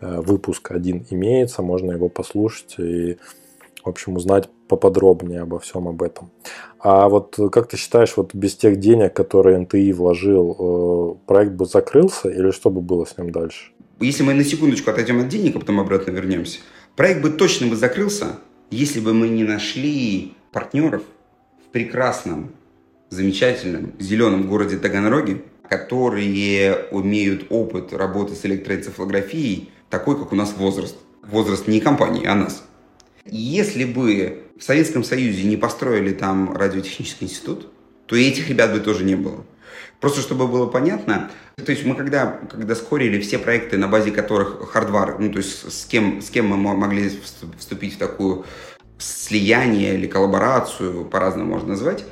выпуск 0.00 0.70
один 0.70 1.06
имеется, 1.10 1.62
можно 1.62 1.92
его 1.92 2.08
послушать 2.08 2.76
и 2.78 3.18
в 3.84 3.88
общем, 3.88 4.16
узнать 4.16 4.48
поподробнее 4.68 5.40
обо 5.40 5.58
всем 5.58 5.88
об 5.88 6.02
этом. 6.02 6.30
А 6.78 7.08
вот 7.08 7.38
как 7.50 7.68
ты 7.68 7.78
считаешь, 7.78 8.16
вот 8.16 8.34
без 8.34 8.54
тех 8.54 8.78
денег, 8.78 9.14
которые 9.14 9.58
НТИ 9.58 9.92
вложил, 9.92 10.56
э, 10.58 11.26
проект 11.26 11.52
бы 11.52 11.64
закрылся 11.64 12.28
или 12.28 12.50
что 12.50 12.70
бы 12.70 12.80
было 12.80 13.06
с 13.06 13.16
ним 13.16 13.30
дальше? 13.30 13.72
Если 14.00 14.22
мы 14.22 14.34
на 14.34 14.44
секундочку 14.44 14.90
отойдем 14.90 15.20
от 15.20 15.28
денег, 15.28 15.56
а 15.56 15.60
потом 15.60 15.80
обратно 15.80 16.10
вернемся, 16.10 16.60
проект 16.96 17.22
бы 17.22 17.30
точно 17.30 17.68
бы 17.68 17.76
закрылся, 17.76 18.38
если 18.70 19.00
бы 19.00 19.14
мы 19.14 19.28
не 19.28 19.44
нашли 19.44 20.34
партнеров 20.52 21.02
в 21.66 21.72
прекрасном, 21.72 22.52
замечательном, 23.10 23.92
зеленом 23.98 24.48
городе 24.48 24.76
Таганроге, 24.76 25.42
которые 25.68 26.72
имеют 26.92 27.46
опыт 27.50 27.94
работы 27.94 28.34
с 28.34 28.44
электроэнцефалографией, 28.44 29.70
такой, 29.90 30.18
как 30.18 30.32
у 30.32 30.36
нас 30.36 30.54
возраст. 30.56 30.96
Возраст 31.22 31.66
не 31.68 31.80
компании, 31.80 32.26
а 32.26 32.34
нас. 32.34 32.62
Если 33.24 33.84
бы 33.84 34.44
в 34.58 34.62
Советском 34.62 35.04
Союзе 35.04 35.44
не 35.44 35.56
построили 35.56 36.12
там 36.12 36.52
радиотехнический 36.56 37.26
институт, 37.26 37.70
то 38.06 38.16
и 38.16 38.26
этих 38.26 38.48
ребят 38.48 38.72
бы 38.72 38.80
тоже 38.80 39.04
не 39.04 39.16
было. 39.16 39.44
Просто 40.00 40.20
чтобы 40.20 40.46
было 40.46 40.66
понятно, 40.66 41.30
то 41.56 41.72
есть 41.72 41.84
мы 41.84 41.94
когда, 41.94 42.38
когда 42.50 42.74
скорили 42.74 43.20
все 43.20 43.38
проекты, 43.38 43.76
на 43.76 43.88
базе 43.88 44.12
которых 44.12 44.70
хардвар, 44.70 45.18
ну 45.18 45.30
то 45.30 45.38
есть 45.38 45.70
с 45.70 45.84
кем, 45.86 46.22
с 46.22 46.30
кем 46.30 46.46
мы 46.46 46.56
могли 46.56 47.10
вступить 47.58 47.96
в 47.96 47.98
такую 47.98 48.44
слияние 48.98 49.94
или 49.94 50.06
коллаборацию, 50.06 51.04
по-разному 51.04 51.50
можно 51.50 51.70
назвать, 51.70 52.04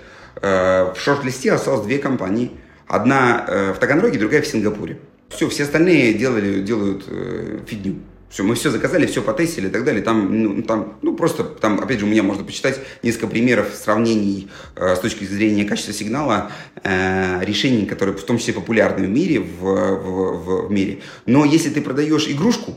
э, 0.42 0.92
в 0.92 0.96
шорт-листе 0.98 1.52
осталось 1.52 1.86
две 1.86 1.98
компании. 1.98 2.50
Одна 2.88 3.44
э, 3.46 3.72
в 3.72 3.78
Таганроге, 3.78 4.18
другая 4.18 4.42
в 4.42 4.46
Сингапуре. 4.46 4.98
Все, 5.28 5.48
все 5.48 5.64
остальные 5.64 6.14
делали, 6.14 6.60
делают 6.60 7.04
э, 7.08 7.60
фигню. 7.66 7.96
Все, 8.28 8.42
мы 8.42 8.54
все 8.54 8.70
заказали, 8.70 9.06
все 9.06 9.22
потестили 9.22 9.68
и 9.68 9.70
так 9.70 9.84
далее. 9.84 10.02
Там, 10.02 10.42
ну, 10.42 10.62
там, 10.62 10.98
ну, 11.02 11.14
просто, 11.14 11.44
там, 11.44 11.80
опять 11.80 12.00
же, 12.00 12.06
у 12.06 12.08
меня 12.08 12.22
можно 12.22 12.44
почитать 12.44 12.80
несколько 13.02 13.28
примеров 13.28 13.68
сравнений 13.74 14.48
э, 14.74 14.96
с 14.96 14.98
точки 14.98 15.24
зрения 15.24 15.64
качества 15.64 15.94
сигнала 15.94 16.50
э, 16.82 17.44
решений, 17.44 17.86
которые 17.86 18.16
в 18.16 18.22
том 18.24 18.38
числе 18.38 18.54
популярны 18.54 19.06
в 19.06 19.10
мире, 19.10 19.40
в, 19.40 19.62
в, 19.62 20.66
в 20.66 20.70
мире. 20.70 20.98
Но 21.24 21.44
если 21.44 21.70
ты 21.70 21.80
продаешь 21.80 22.28
игрушку 22.28 22.74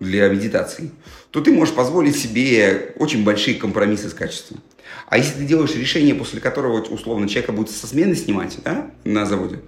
для 0.00 0.28
медитации, 0.28 0.90
то 1.30 1.40
ты 1.40 1.52
можешь 1.52 1.74
позволить 1.74 2.16
себе 2.16 2.92
очень 2.96 3.24
большие 3.24 3.56
компромиссы 3.56 4.08
с 4.08 4.14
качеством. 4.14 4.60
А 5.08 5.16
если 5.16 5.38
ты 5.38 5.44
делаешь 5.44 5.74
решение, 5.74 6.14
после 6.14 6.40
которого 6.40 6.80
условно 6.80 7.28
человека 7.28 7.52
будет 7.52 7.70
со 7.70 7.86
смены 7.86 8.14
снимать 8.14 8.58
да, 8.64 8.90
на 9.04 9.24
заводе, 9.24 9.60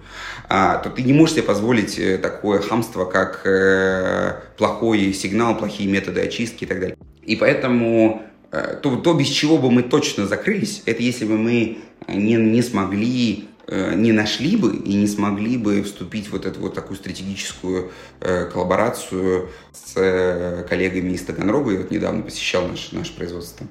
а, 0.49 0.77
то 0.77 0.89
ты 0.89 1.01
не 1.01 1.13
можешь 1.13 1.35
себе 1.35 1.43
позволить 1.43 1.97
э, 1.97 2.17
такое 2.17 2.59
хамство, 2.59 3.05
как 3.05 3.41
э, 3.45 4.41
плохой 4.57 5.13
сигнал, 5.13 5.57
плохие 5.57 5.89
методы 5.89 6.21
очистки 6.21 6.65
и 6.65 6.67
так 6.67 6.79
далее. 6.79 6.97
И 7.23 7.35
поэтому 7.35 8.23
э, 8.51 8.77
то, 8.81 8.95
то, 8.97 9.13
без 9.13 9.27
чего 9.27 9.57
бы 9.57 9.71
мы 9.71 9.83
точно 9.83 10.27
закрылись, 10.27 10.83
это 10.85 11.01
если 11.01 11.25
бы 11.25 11.37
мы 11.37 11.79
не, 12.07 12.35
не 12.35 12.61
смогли 12.61 13.47
не 13.71 14.11
нашли 14.11 14.57
бы 14.57 14.75
и 14.75 14.95
не 14.95 15.07
смогли 15.07 15.57
бы 15.57 15.81
вступить 15.83 16.27
в 16.27 16.31
вот 16.31 16.45
эту 16.45 16.59
вот 16.59 16.73
такую 16.73 16.97
стратегическую 16.97 17.91
э, 18.19 18.45
коллаборацию 18.45 19.49
с 19.71 19.93
э, 19.95 20.65
коллегами 20.67 21.13
из 21.13 21.21
Таганрога. 21.21 21.71
Я 21.71 21.77
вот 21.79 21.91
недавно 21.91 22.21
посещал 22.21 22.67
наш, 22.67 22.91
наше 22.91 23.15
производство. 23.15 23.65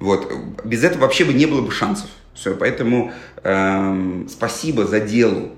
Вот. 0.00 0.32
Без 0.64 0.82
этого 0.82 1.02
вообще 1.02 1.24
бы 1.24 1.32
не 1.32 1.46
было 1.46 1.60
бы 1.60 1.70
шансов. 1.70 2.10
Все, 2.34 2.54
поэтому 2.54 3.12
э, 3.42 4.24
спасибо 4.28 4.86
за 4.86 5.00
делу 5.00 5.52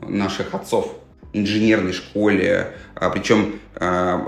наших 0.00 0.54
отцов 0.54 0.94
инженерной 1.32 1.92
школе, 1.92 2.72
а, 2.94 3.10
причем 3.10 3.60
э, 3.74 4.18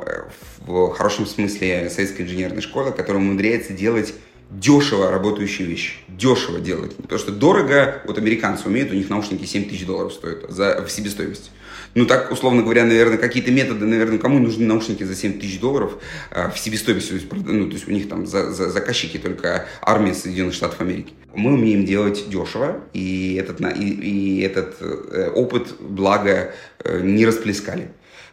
в 0.67 0.91
хорошем 0.93 1.27
смысле 1.27 1.89
советской 1.91 2.23
инженерной 2.23 2.63
школы, 2.63 2.93
которая 2.93 3.23
умудряется 3.23 3.73
делать 3.73 4.15
дешево 4.51 5.11
работающие 5.11 5.67
вещи. 5.67 5.95
Дешево 6.09 6.61
делать. 6.61 6.97
Потому 6.97 7.19
что 7.19 7.33
дорого, 7.33 8.03
вот 8.07 8.19
американцы 8.19 8.67
умеют, 8.67 8.91
у 8.91 8.95
них 8.95 9.09
наушники 9.09 9.45
7 9.45 9.69
тысяч 9.69 9.87
долларов 9.87 10.13
стоят 10.13 10.47
за, 10.49 10.85
в 10.85 10.91
себестоимость. 10.91 11.51
Ну, 11.95 12.07
так, 12.07 12.31
условно 12.31 12.63
говоря, 12.63 12.85
наверное, 12.85 13.19
какие-то 13.19 13.51
методы, 13.51 13.85
наверное, 13.85 14.19
кому 14.19 14.39
нужны 14.39 14.65
наушники 14.65 15.03
за 15.03 15.17
7 15.17 15.41
тысяч 15.41 15.59
долларов 15.59 16.01
а, 16.31 16.51
в 16.51 16.59
себестоимости, 16.59 17.21
ну, 17.33 17.67
то 17.67 17.73
есть 17.75 17.89
у 17.89 17.91
них 17.91 18.09
там 18.09 18.27
за, 18.27 18.53
за, 18.53 18.71
заказчики 18.71 19.19
только 19.19 19.67
армия 19.83 20.15
Соединенных 20.15 20.55
Штатов 20.55 20.81
Америки. 20.81 21.13
Мы 21.35 21.55
умеем 21.55 21.85
делать 21.85 22.29
дешево, 22.29 22.81
и 22.93 23.35
этот, 23.35 23.61
и, 23.77 23.91
и 23.91 24.41
этот 24.43 24.77
э, 24.81 25.31
опыт, 25.35 25.75
благо, 25.81 26.55
э, 26.85 27.01
не 27.03 27.27
расплескали. 27.27 27.91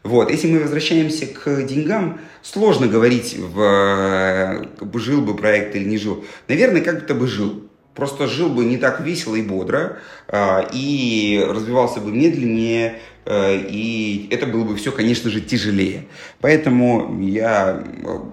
Вот. 0.08 0.32
Если 0.32 0.50
мы 0.50 0.60
возвращаемся 0.62 1.28
к 1.28 1.64
деньгам, 1.64 2.22
сложно 2.42 2.88
говорить, 2.88 3.36
в, 3.38 3.62
э, 3.62 4.98
жил 4.98 5.22
бы 5.22 5.36
проект 5.36 5.76
или 5.76 5.84
не 5.84 5.98
жил. 5.98 6.24
Наверное, 6.48 6.82
как-то 6.82 7.14
бы 7.14 7.28
жил. 7.28 7.70
Просто 7.94 8.28
жил 8.28 8.48
бы 8.48 8.64
не 8.64 8.78
так 8.78 9.02
весело 9.02 9.36
и 9.36 9.42
бодро, 9.42 9.98
э, 10.30 10.68
и 10.72 11.46
развивался 11.46 12.00
бы 12.00 12.12
медленнее, 12.12 13.00
э, 13.26 13.58
и 13.70 14.30
это 14.32 14.46
было 14.46 14.64
бы 14.64 14.78
все, 14.78 14.94
конечно 14.94 15.30
же, 15.30 15.42
тяжелее. 15.42 16.08
Поэтому 16.40 17.20
я 17.22 17.84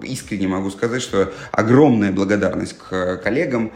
искренне 0.01 0.47
могу 0.47 0.69
сказать, 0.69 1.01
что 1.01 1.33
огромная 1.51 2.13
благодарность 2.13 2.77
к 2.77 3.17
коллегам 3.17 3.73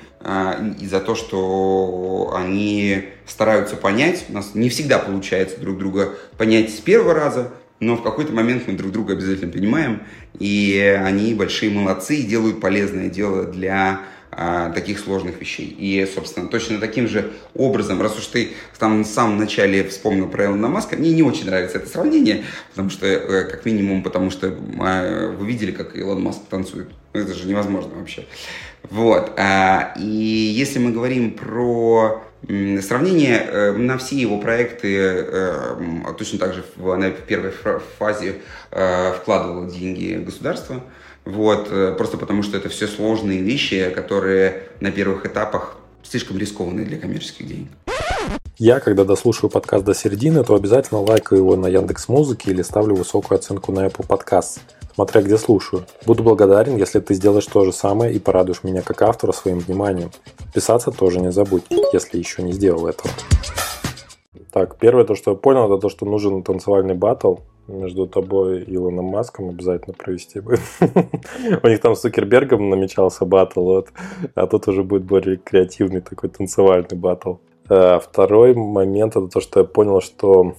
и 0.82 0.86
за 0.86 1.00
то, 1.00 1.16
что 1.16 2.34
они 2.36 3.10
стараются 3.26 3.76
понять. 3.76 4.26
У 4.30 4.34
нас 4.34 4.52
не 4.54 4.70
всегда 4.70 5.00
получается 5.00 5.60
друг 5.60 5.78
друга 5.78 6.14
понять 6.38 6.70
с 6.72 6.80
первого 6.80 7.14
раза, 7.14 7.52
но 7.80 7.96
в 7.96 8.04
какой-то 8.04 8.34
момент 8.34 8.64
мы 8.68 8.74
друг 8.74 8.92
друга 8.92 9.14
обязательно 9.14 9.52
понимаем, 9.52 10.02
и 10.38 10.80
они 11.04 11.34
большие 11.34 11.72
молодцы 11.72 12.18
и 12.18 12.24
делают 12.24 12.60
полезное 12.60 13.10
дело 13.10 13.46
для 13.46 14.02
а, 14.42 14.70
таких 14.70 15.00
сложных 15.00 15.42
вещей. 15.42 15.66
И, 15.66 16.10
собственно, 16.16 16.48
точно 16.48 16.80
таким 16.80 17.10
же 17.10 17.34
образом, 17.54 18.02
раз 18.02 18.18
уж 18.18 18.26
ты 18.28 18.52
там 18.78 19.04
в 19.04 19.06
самом 19.06 19.38
начале 19.38 19.84
вспомнил 19.84 20.30
про 20.30 20.46
Илона 20.46 20.70
Маска, 20.70 20.96
мне 20.96 21.12
не 21.12 21.24
очень 21.24 21.48
нравится 21.48 21.78
это 21.78 21.90
сравнение, 21.90 22.46
потому 22.70 22.90
что, 22.90 23.06
э, 23.06 23.44
как 23.44 23.66
минимум, 23.66 24.02
потому 24.02 24.32
что 24.32 24.56
а, 24.80 25.36
вы 25.36 25.46
видели, 25.46 25.72
как 25.72 25.94
Илон 25.94 26.22
Маск 26.22 26.40
танцует. 26.50 26.88
Это 27.12 27.34
же 27.34 27.50
невозможно 27.50 27.96
вообще. 27.96 28.28
Вот. 28.84 29.34
А, 29.38 29.94
и 30.00 30.06
если 30.06 30.80
мы 30.80 30.92
говорим 30.92 31.32
про 31.32 32.24
Сравнение 32.82 33.46
э, 33.46 33.74
на 33.74 33.98
все 33.98 34.16
его 34.16 34.40
проекты 34.40 34.96
э, 34.98 35.76
точно 36.18 36.40
так 36.40 36.54
же 36.54 36.64
в, 36.78 36.96
на 36.96 37.12
первой 37.12 37.52
фазе 38.00 38.36
вкладывало 38.72 39.70
деньги 39.70 40.14
государства. 40.14 40.82
Вот, 41.30 41.70
просто 41.98 42.18
потому 42.18 42.44
что 42.44 42.58
это 42.58 42.70
все 42.70 42.88
сложные 42.88 43.42
вещи, 43.42 43.90
которые 43.90 44.64
на 44.80 44.92
первых 44.92 45.26
этапах 45.26 45.78
слишком 46.04 46.38
рискованные 46.38 46.86
для 46.86 46.98
коммерческих 46.98 47.48
денег. 47.48 47.68
Я, 48.58 48.80
когда 48.80 49.06
дослушаю 49.06 49.50
подкаст 49.50 49.86
до 49.86 49.94
середины, 49.94 50.44
то 50.44 50.56
обязательно 50.56 51.02
лайкаю 51.02 51.40
его 51.40 51.56
на 51.56 51.68
Яндекс 51.68 52.10
Музыке 52.10 52.52
или 52.52 52.62
ставлю 52.62 52.96
высокую 52.96 53.38
оценку 53.38 53.72
на 53.72 53.88
Apple 53.88 54.06
Podcasts 54.08 54.60
смотря 55.00 55.22
где 55.22 55.38
слушаю. 55.38 55.86
Буду 56.06 56.24
благодарен, 56.24 56.76
если 56.76 57.00
ты 57.00 57.14
сделаешь 57.14 57.46
то 57.46 57.64
же 57.64 57.72
самое 57.72 58.14
и 58.14 58.20
порадуешь 58.20 58.64
меня 58.64 58.82
как 58.82 59.02
автора 59.02 59.32
своим 59.32 59.60
вниманием. 59.60 60.12
Писаться 60.54 60.92
тоже 60.92 61.22
не 61.22 61.32
забудь, 61.32 61.64
если 61.94 62.18
еще 62.18 62.44
не 62.44 62.52
сделал 62.52 62.86
этого. 62.86 63.10
Так, 64.52 64.78
первое, 64.78 65.06
то, 65.06 65.16
что 65.16 65.32
я 65.32 65.38
понял, 65.38 65.72
это 65.72 65.80
то, 65.80 65.88
что 65.88 66.06
нужен 66.06 66.44
танцевальный 66.44 66.96
батл 66.96 67.36
между 67.70 68.08
тобой 68.08 68.64
и 68.64 68.76
Илоном 68.76 69.06
Маском 69.06 69.50
обязательно 69.50 69.94
провести 69.94 70.40
будет. 70.40 70.62
У 71.64 71.68
них 71.68 71.80
там 71.80 71.96
с 71.96 72.02
Цукербергом 72.02 72.70
намечался 72.70 73.26
батл, 73.26 73.64
вот. 73.64 73.90
а 74.36 74.48
тут 74.48 74.68
уже 74.68 74.84
будет 74.84 75.04
более 75.04 75.38
креативный 75.38 76.02
такой 76.02 76.30
танцевальный 76.30 76.98
батл. 76.98 77.36
А 77.70 78.00
второй 78.00 78.56
момент 78.56 79.16
это 79.16 79.28
то, 79.28 79.40
что 79.40 79.60
я 79.60 79.66
понял, 79.66 80.02
что 80.02 80.56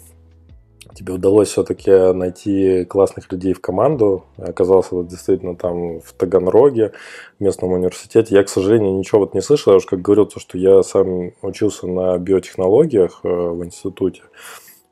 тебе 0.95 1.15
удалось 1.15 1.49
все-таки 1.49 2.13
найти 2.13 2.85
классных 2.85 3.31
людей 3.33 3.53
в 3.53 3.61
команду. 3.61 4.25
Оказался 4.37 4.97
это 4.97 5.11
действительно 5.11 5.57
там 5.57 6.01
в 6.01 6.13
Таганроге, 6.13 6.93
в 7.39 7.43
местном 7.43 7.73
университете. 7.73 8.35
Я, 8.35 8.45
к 8.45 8.49
сожалению, 8.49 8.95
ничего 8.95 9.21
вот 9.21 9.35
не 9.35 9.41
слышал. 9.41 9.73
Я 9.73 9.79
уж 9.79 9.87
как 9.87 10.03
говорил, 10.03 10.27
то, 10.27 10.39
что 10.41 10.59
я 10.59 10.83
сам 10.83 11.33
учился 11.43 11.87
на 11.87 12.19
биотехнологиях 12.19 13.21
э, 13.23 13.29
в 13.29 13.65
институте. 13.65 14.23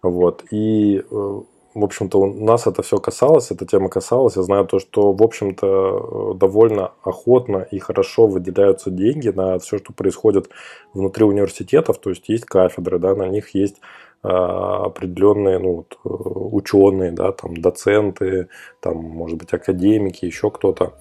Вот. 0.02 0.44
И 0.50 1.02
э, 1.10 1.40
в 1.80 1.84
общем-то, 1.84 2.20
у 2.20 2.44
нас 2.44 2.66
это 2.66 2.82
все 2.82 2.98
касалось, 2.98 3.50
эта 3.50 3.64
тема 3.66 3.88
касалась. 3.88 4.36
Я 4.36 4.42
знаю 4.42 4.66
то, 4.66 4.78
что, 4.78 5.12
в 5.12 5.22
общем-то, 5.22 6.34
довольно 6.34 6.92
охотно 7.02 7.66
и 7.70 7.78
хорошо 7.78 8.26
выделяются 8.26 8.90
деньги 8.90 9.28
на 9.28 9.58
все, 9.58 9.78
что 9.78 9.92
происходит 9.92 10.50
внутри 10.92 11.24
университетов. 11.24 11.98
То 11.98 12.10
есть 12.10 12.28
есть 12.28 12.44
кафедры, 12.44 12.98
да, 12.98 13.14
на 13.14 13.28
них 13.28 13.54
есть 13.54 13.76
а, 14.22 14.86
определенные 14.86 15.58
ну, 15.58 15.76
вот, 15.76 15.98
э, 16.04 16.08
ученые, 16.08 17.12
да, 17.12 17.30
там, 17.30 17.56
доценты, 17.56 18.48
там, 18.80 18.96
может 18.96 19.38
быть, 19.38 19.52
академики, 19.52 20.24
еще 20.24 20.50
кто-то. 20.50 20.94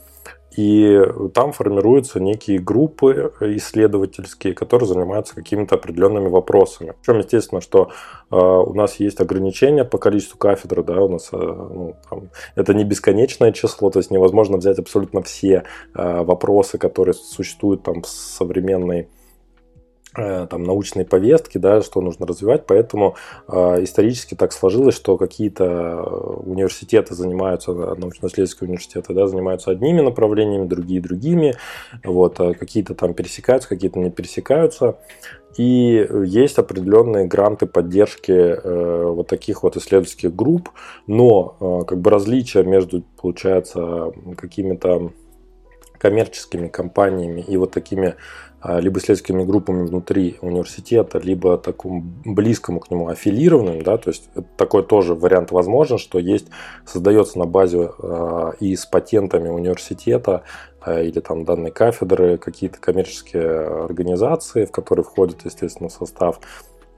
И 0.57 0.99
там 1.35 1.53
формируются 1.53 2.19
некие 2.19 2.57
группы 2.57 3.31
исследовательские, 3.41 4.55
которые 4.55 4.87
занимаются 4.87 5.35
какими-то 5.35 5.75
определенными 5.75 6.29
вопросами. 6.29 6.93
Причем, 6.99 7.19
естественно, 7.19 7.61
что 7.61 7.91
э, 8.31 8.35
у 8.35 8.73
нас 8.73 8.95
есть 8.95 9.21
ограничения 9.21 9.85
по 9.85 9.99
количеству 9.99 10.37
кафедр, 10.39 10.83
да, 10.83 10.99
у 11.03 11.09
нас 11.09 11.29
э, 11.31 11.37
ну, 11.37 11.95
там, 12.09 12.29
это 12.55 12.73
не 12.73 12.83
бесконечное 12.83 13.51
число, 13.51 13.91
то 13.91 13.99
есть 13.99 14.09
невозможно 14.09 14.57
взять 14.57 14.79
абсолютно 14.79 15.21
все 15.21 15.63
э, 15.93 16.23
вопросы, 16.23 16.79
которые 16.79 17.13
существуют 17.13 17.83
там 17.83 18.01
в 18.01 18.07
современной 18.07 19.01
Э, 19.01 19.16
там, 20.17 20.63
научной 20.63 21.05
повестки, 21.05 21.57
да, 21.57 21.81
что 21.81 22.01
нужно 22.01 22.25
развивать, 22.25 22.65
поэтому 22.65 23.15
э, 23.47 23.83
исторически 23.83 24.35
так 24.35 24.51
сложилось, 24.51 24.95
что 24.95 25.17
какие-то 25.17 25.63
э, 25.63 26.01
университеты 26.45 27.13
занимаются, 27.13 27.71
э, 27.71 27.95
научно-исследовательские 27.97 28.67
университеты, 28.67 29.13
да, 29.13 29.27
занимаются 29.27 29.71
одними 29.71 30.01
направлениями, 30.01 30.67
другие 30.67 31.01
другими, 31.01 31.55
вот, 32.03 32.39
а 32.39 32.53
какие-то 32.53 32.95
там 32.95 33.13
пересекаются, 33.13 33.69
какие-то 33.69 33.99
не 33.99 34.09
пересекаются, 34.09 34.97
и 35.57 36.07
есть 36.25 36.57
определенные 36.57 37.25
гранты 37.25 37.65
поддержки 37.65 38.31
э, 38.31 39.05
вот 39.05 39.27
таких 39.27 39.63
вот 39.63 39.77
исследовательских 39.77 40.35
групп, 40.35 40.69
но 41.05 41.57
э, 41.59 41.85
как 41.85 41.99
бы 41.99 42.09
различия 42.09 42.63
между, 42.63 43.03
получается, 43.21 44.11
какими-то 44.35 45.11
коммерческими 45.97 46.67
компаниями 46.67 47.41
и 47.47 47.57
вот 47.57 47.71
такими 47.71 48.15
либо 48.63 48.99
исследовательскими 48.99 49.43
группами 49.43 49.85
внутри 49.85 50.37
университета, 50.41 51.19
либо 51.19 51.57
такому 51.57 52.03
близкому 52.25 52.79
к 52.79 52.89
нему 52.89 53.07
аффилированным, 53.07 53.83
да, 53.83 53.97
то 53.97 54.09
есть 54.09 54.29
такой 54.57 54.83
тоже 54.83 55.13
вариант 55.13 55.51
возможен, 55.51 55.97
что 55.97 56.17
есть, 56.17 56.47
создается 56.85 57.37
на 57.37 57.45
базе 57.45 57.91
э, 57.99 58.51
и 58.59 58.75
с 58.75 58.85
патентами 58.85 59.49
университета 59.49 60.43
э, 60.83 61.05
или 61.05 61.19
там 61.19 61.45
данной 61.45 61.71
кафедры 61.71 62.37
какие-то 62.37 62.79
коммерческие 62.79 63.85
организации, 63.85 64.65
в 64.65 64.71
которые 64.71 65.05
входит, 65.05 65.45
естественно, 65.45 65.89
состав 65.89 66.39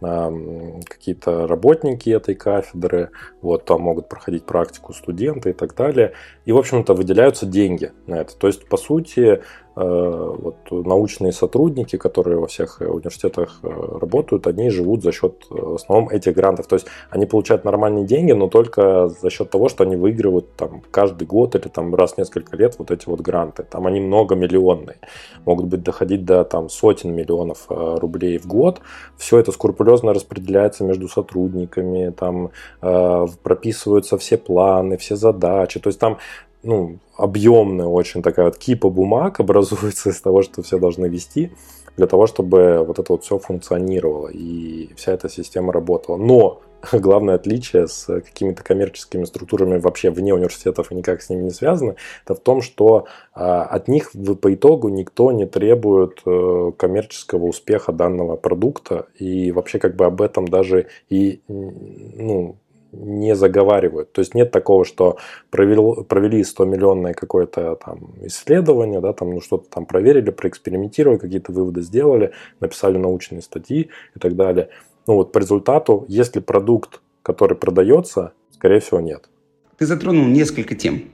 какие-то 0.02 1.46
работники 1.46 2.10
этой 2.10 2.34
кафедры, 2.34 3.10
вот 3.42 3.66
там 3.66 3.82
могут 3.82 4.08
проходить 4.08 4.46
практику 4.46 4.94
студенты 4.94 5.50
и 5.50 5.54
так 5.54 5.76
далее. 5.76 6.14
И, 6.46 6.52
в 6.52 6.58
общем-то, 6.58 6.94
выделяются 6.94 7.46
деньги 7.46 7.92
на 8.08 8.16
это. 8.16 8.36
То 8.38 8.48
есть, 8.48 8.68
по 8.70 8.78
сути, 8.78 9.42
вот, 9.84 10.56
научные 10.72 11.32
сотрудники, 11.32 11.98
которые 11.98 12.40
во 12.40 12.48
всех 12.48 12.82
университетах 12.82 13.60
э, 13.64 13.68
работают, 13.68 14.48
они 14.48 14.70
живут 14.70 15.04
за 15.04 15.12
счет 15.12 15.46
э, 15.50 15.54
в 15.54 15.76
основном 15.76 16.10
этих 16.10 16.36
грантов. 16.36 16.68
То 16.68 16.76
есть 16.76 16.88
они 17.10 17.26
получают 17.26 17.64
нормальные 17.64 18.06
деньги, 18.06 18.34
но 18.34 18.48
только 18.50 19.08
за 19.08 19.30
счет 19.30 19.50
того, 19.50 19.70
что 19.70 19.84
они 19.84 19.96
выигрывают 19.96 20.54
там 20.56 20.82
каждый 20.92 21.26
год 21.26 21.56
или 21.56 21.68
там 21.68 21.96
раз 21.96 22.14
в 22.14 22.18
несколько 22.18 22.58
лет 22.58 22.76
вот 22.78 22.92
эти 22.92 23.08
вот 23.08 23.22
гранты. 23.22 23.64
Там 23.64 23.88
они 23.88 24.02
многомиллионные, 24.02 24.98
могут 25.46 25.68
быть 25.68 25.84
доходить 25.84 26.26
до 26.26 26.44
там 26.44 26.70
сотен 26.70 27.14
миллионов 27.14 27.66
рублей 27.70 28.38
в 28.38 28.48
год. 28.48 28.82
Все 29.18 29.40
это 29.40 29.52
скрупулезно 29.52 30.14
распределяется 30.14 30.84
между 30.84 31.08
сотрудниками, 31.08 32.10
там 32.12 32.52
прописываются 32.80 34.18
все 34.18 34.38
планы, 34.38 34.98
все 34.98 35.16
задачи. 35.16 35.80
То 35.80 35.88
есть 35.88 36.00
там 36.00 36.18
ну, 36.64 37.00
объемная 37.16 37.88
очень 37.88 38.22
такая 38.22 38.48
вот 38.48 38.58
кипа 38.58 38.90
бумаг 38.90 39.40
образуется 39.40 40.10
из 40.10 40.22
того, 40.22 40.42
что 40.42 40.62
все 40.62 40.78
должны 40.78 41.08
вести, 41.08 41.52
для 41.98 42.08
того, 42.08 42.28
чтобы 42.28 42.84
вот 42.86 42.98
это 43.00 43.14
вот 43.14 43.24
все 43.24 43.38
функционировало 43.40 44.30
и 44.30 44.90
вся 44.96 45.12
эта 45.14 45.30
система 45.30 45.74
работала. 45.74 46.18
Но 46.18 46.62
главное 46.94 47.36
отличие 47.36 47.88
с 47.88 48.06
какими-то 48.06 48.64
коммерческими 48.64 49.26
структурами 49.26 49.80
вообще 49.80 50.10
вне 50.10 50.34
университетов 50.34 50.92
и 50.92 50.96
никак 50.96 51.22
с 51.22 51.30
ними 51.30 51.44
не 51.44 51.52
связано, 51.52 51.96
это 52.24 52.36
в 52.36 52.40
том, 52.40 52.62
что 52.62 53.06
а, 53.34 53.64
от 53.64 53.88
них 53.88 54.12
по 54.42 54.54
итогу 54.54 54.90
никто 54.90 55.32
не 55.32 55.46
требует 55.46 56.22
э, 56.26 56.72
коммерческого 56.78 57.46
успеха 57.46 57.92
данного 57.92 58.38
продукта 58.38 59.08
и 59.18 59.52
вообще 59.52 59.80
как 59.80 59.96
бы 59.96 60.06
об 60.06 60.22
этом 60.22 60.48
даже 60.48 60.88
и 61.10 61.42
ну, 61.48 62.56
не 62.92 63.36
заговаривают. 63.36 64.12
То 64.12 64.20
есть 64.20 64.34
нет 64.34 64.52
такого, 64.52 64.86
что 64.86 65.18
провел, 65.50 66.04
провели 66.04 66.42
100-миллионное 66.42 67.14
какое-то 67.14 67.76
там 67.76 68.14
исследование, 68.22 69.00
да, 69.00 69.14
там 69.14 69.32
ну, 69.32 69.42
что-то 69.42 69.70
там 69.70 69.86
проверили, 69.86 70.32
проэкспериментировали, 70.32 71.18
какие-то 71.18 71.52
выводы 71.52 71.82
сделали, 71.82 72.32
написали 72.60 72.98
научные 72.98 73.42
статьи 73.42 73.90
и 74.16 74.20
так 74.20 74.36
далее. 74.36 74.70
Ну 75.08 75.16
вот 75.16 75.32
по 75.32 75.40
результату, 75.40 76.06
если 76.08 76.40
продукт, 76.40 77.02
который 77.24 77.58
продается, 77.58 78.34
скорее 78.52 78.80
всего 78.80 79.00
нет. 79.00 79.30
Ты 79.78 79.86
затронул 79.86 80.26
несколько 80.26 80.76
тем. 80.76 81.12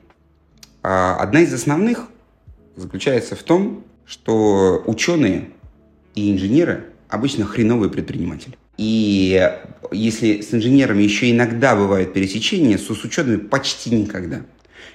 А, 0.82 1.18
одна 1.18 1.42
из 1.42 1.54
основных 1.54 2.08
заключается 2.76 3.36
в 3.36 3.44
том, 3.44 3.84
что 4.06 4.84
ученые 4.86 5.50
и 6.14 6.32
инженеры 6.32 6.86
обычно 7.10 7.46
хреновые 7.46 7.90
предприниматели. 7.90 8.58
И 8.78 9.52
если 9.92 10.42
с 10.42 10.54
инженерами 10.54 11.04
еще 11.04 11.32
иногда 11.32 11.76
бывают 11.76 12.14
пересечения, 12.14 12.78
с 12.78 12.90
учеными 12.90 13.38
почти 13.38 13.92
никогда. 13.92 14.42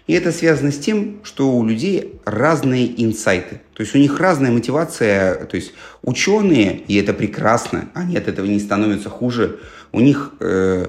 И 0.06 0.12
это 0.12 0.32
связано 0.32 0.72
с 0.72 0.78
тем, 0.78 1.20
что 1.22 1.52
у 1.52 1.64
людей 1.64 2.20
разные 2.24 3.02
инсайты. 3.02 3.60
То 3.74 3.82
есть 3.82 3.94
у 3.94 3.98
них 3.98 4.18
разная 4.18 4.50
мотивация. 4.50 5.44
То 5.46 5.56
есть 5.56 5.72
ученые, 6.02 6.80
и 6.88 6.96
это 6.96 7.12
прекрасно, 7.12 7.90
они 7.94 8.16
от 8.16 8.28
этого 8.28 8.46
не 8.46 8.58
становятся 8.58 9.08
хуже, 9.08 9.60
у 9.92 10.00
них 10.00 10.32
э, 10.40 10.86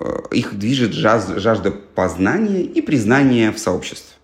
э, 0.00 0.06
их 0.32 0.58
движет 0.58 0.92
жажда 0.92 1.70
познания 1.70 2.62
и 2.62 2.80
признания 2.80 3.52
в 3.52 3.58
сообществе. 3.58 4.16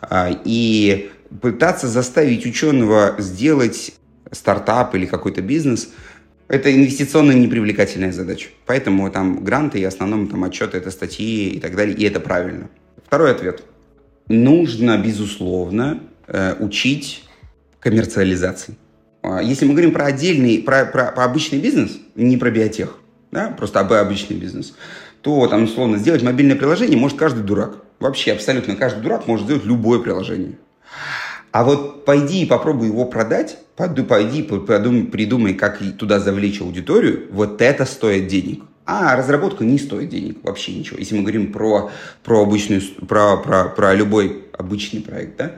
А, 0.00 0.30
и 0.44 1.10
пытаться 1.40 1.88
заставить 1.88 2.46
ученого 2.46 3.16
сделать 3.18 3.94
стартап 4.30 4.94
или 4.94 5.06
какой-то 5.06 5.42
бизнес– 5.42 5.88
это 6.52 6.70
инвестиционно 6.70 7.32
непривлекательная 7.32 8.12
задача. 8.12 8.50
Поэтому 8.66 9.10
там 9.10 9.42
гранты 9.42 9.80
и 9.80 9.84
основном 9.84 10.28
там 10.28 10.44
отчеты, 10.44 10.76
это 10.76 10.90
статьи 10.90 11.48
и 11.48 11.58
так 11.58 11.74
далее, 11.74 11.96
и 11.96 12.04
это 12.04 12.20
правильно. 12.20 12.68
Второй 13.06 13.30
ответ. 13.30 13.62
Нужно, 14.28 14.98
безусловно, 14.98 16.00
э, 16.26 16.54
учить 16.60 17.24
коммерциализации. 17.80 18.76
А, 19.22 19.40
если 19.40 19.64
мы 19.64 19.72
говорим 19.72 19.92
про 19.92 20.04
отдельный, 20.04 20.58
про, 20.58 20.84
про, 20.84 21.10
про 21.12 21.24
обычный 21.24 21.58
бизнес, 21.58 21.98
не 22.16 22.36
про 22.36 22.50
биотех, 22.50 22.98
да, 23.30 23.48
просто 23.48 23.80
об 23.80 23.90
обычный 23.90 24.36
бизнес, 24.36 24.74
то 25.22 25.46
там, 25.46 25.64
условно, 25.64 25.96
сделать 25.96 26.22
мобильное 26.22 26.56
приложение 26.56 26.98
может 26.98 27.16
каждый 27.16 27.44
дурак. 27.44 27.76
Вообще, 27.98 28.32
абсолютно 28.32 28.76
каждый 28.76 29.02
дурак 29.02 29.26
может 29.26 29.46
сделать 29.46 29.64
любое 29.64 30.00
приложение. 30.00 30.58
А 31.52 31.64
вот 31.64 32.06
пойди 32.06 32.42
и 32.42 32.46
попробуй 32.46 32.88
его 32.88 33.04
продать, 33.04 33.58
пойди, 33.76 34.42
подумай, 34.42 35.04
придумай, 35.04 35.54
как 35.54 35.80
туда 35.98 36.18
завлечь 36.18 36.60
аудиторию, 36.60 37.28
вот 37.30 37.60
это 37.60 37.84
стоит 37.84 38.26
денег. 38.26 38.64
А 38.84 39.14
разработка 39.16 39.64
не 39.64 39.78
стоит 39.78 40.08
денег, 40.08 40.38
вообще 40.42 40.72
ничего. 40.72 40.98
Если 40.98 41.14
мы 41.14 41.22
говорим 41.22 41.52
про, 41.52 41.90
про, 42.24 42.42
обычную, 42.42 42.82
про, 43.06 43.36
про, 43.36 43.68
про 43.68 43.94
любой 43.94 44.46
обычный 44.58 45.02
проект, 45.02 45.36
да, 45.36 45.52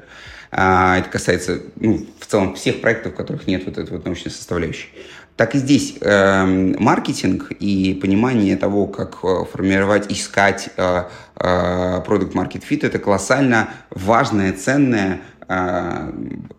а, 0.51 0.99
это 0.99 1.09
касается 1.09 1.61
ну, 1.77 2.05
в 2.19 2.27
целом 2.27 2.55
всех 2.55 2.81
проектов, 2.81 3.13
в 3.13 3.17
которых 3.17 3.47
нет 3.47 3.65
вот 3.65 3.79
этой 3.79 3.93
вот 3.93 4.05
научной 4.05 4.31
составляющей. 4.31 4.89
Так 5.37 5.57
и 5.57 5.59
здесь 5.59 5.97
э, 6.01 6.45
маркетинг 6.79 7.51
и 7.51 7.99
понимание 8.01 8.57
того, 8.57 8.87
как 8.87 9.19
э, 9.25 9.45
формировать, 9.53 10.13
искать 10.13 10.69
э, 10.77 11.05
э, 11.35 12.03
fit, 12.07 12.87
это 12.87 13.01
колоссально 13.01 13.71
важное, 13.91 14.53
ценное 14.53 15.15
э, 15.15 15.34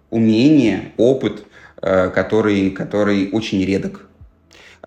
умение, 0.10 0.94
опыт, 0.98 1.46
э, 1.82 2.10
который, 2.10 2.72
который 2.72 3.30
очень 3.32 3.64
редок. 3.66 4.08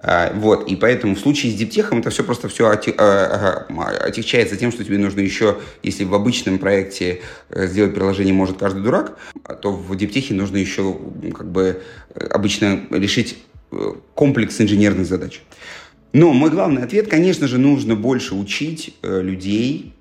Э, 0.01 0.33
вот, 0.35 0.69
и 0.69 0.77
поэтому 0.77 1.15
в 1.15 1.21
случае 1.21 1.53
с 1.53 1.55
диптехом 1.55 1.99
это 2.01 2.11
все 2.11 2.25
просто 2.25 2.49
все 2.49 2.69
отягчается 2.69 4.57
тем, 4.57 4.73
что 4.73 4.85
тебе 4.85 4.99
нужно 4.99 5.21
еще, 5.21 5.59
если 5.83 6.05
в 6.05 6.15
обычном 6.15 6.59
проекте 6.59 7.21
э, 7.51 7.67
сделать 7.67 7.95
приложение 7.95 8.33
может 8.33 8.59
каждый 8.59 8.83
дурак, 8.83 9.19
то 9.61 9.73
в 9.73 9.95
deep 9.97 10.14
tech 10.14 10.31
е 10.31 10.35
нужно 10.35 10.57
еще 10.57 10.97
как 11.35 11.51
бы 11.51 11.83
обычно 12.31 12.87
решить 12.91 13.39
комплекс 14.15 14.61
инженерных 14.61 15.07
задач. 15.07 15.43
Но 16.13 16.33
мой 16.33 16.51
главный 16.51 16.83
ответ, 16.83 17.09
конечно 17.09 17.47
же, 17.47 17.59
нужно 17.59 17.95
больше 17.95 18.35
учить 18.35 18.97
э, 19.03 19.21
людей, 19.21 19.93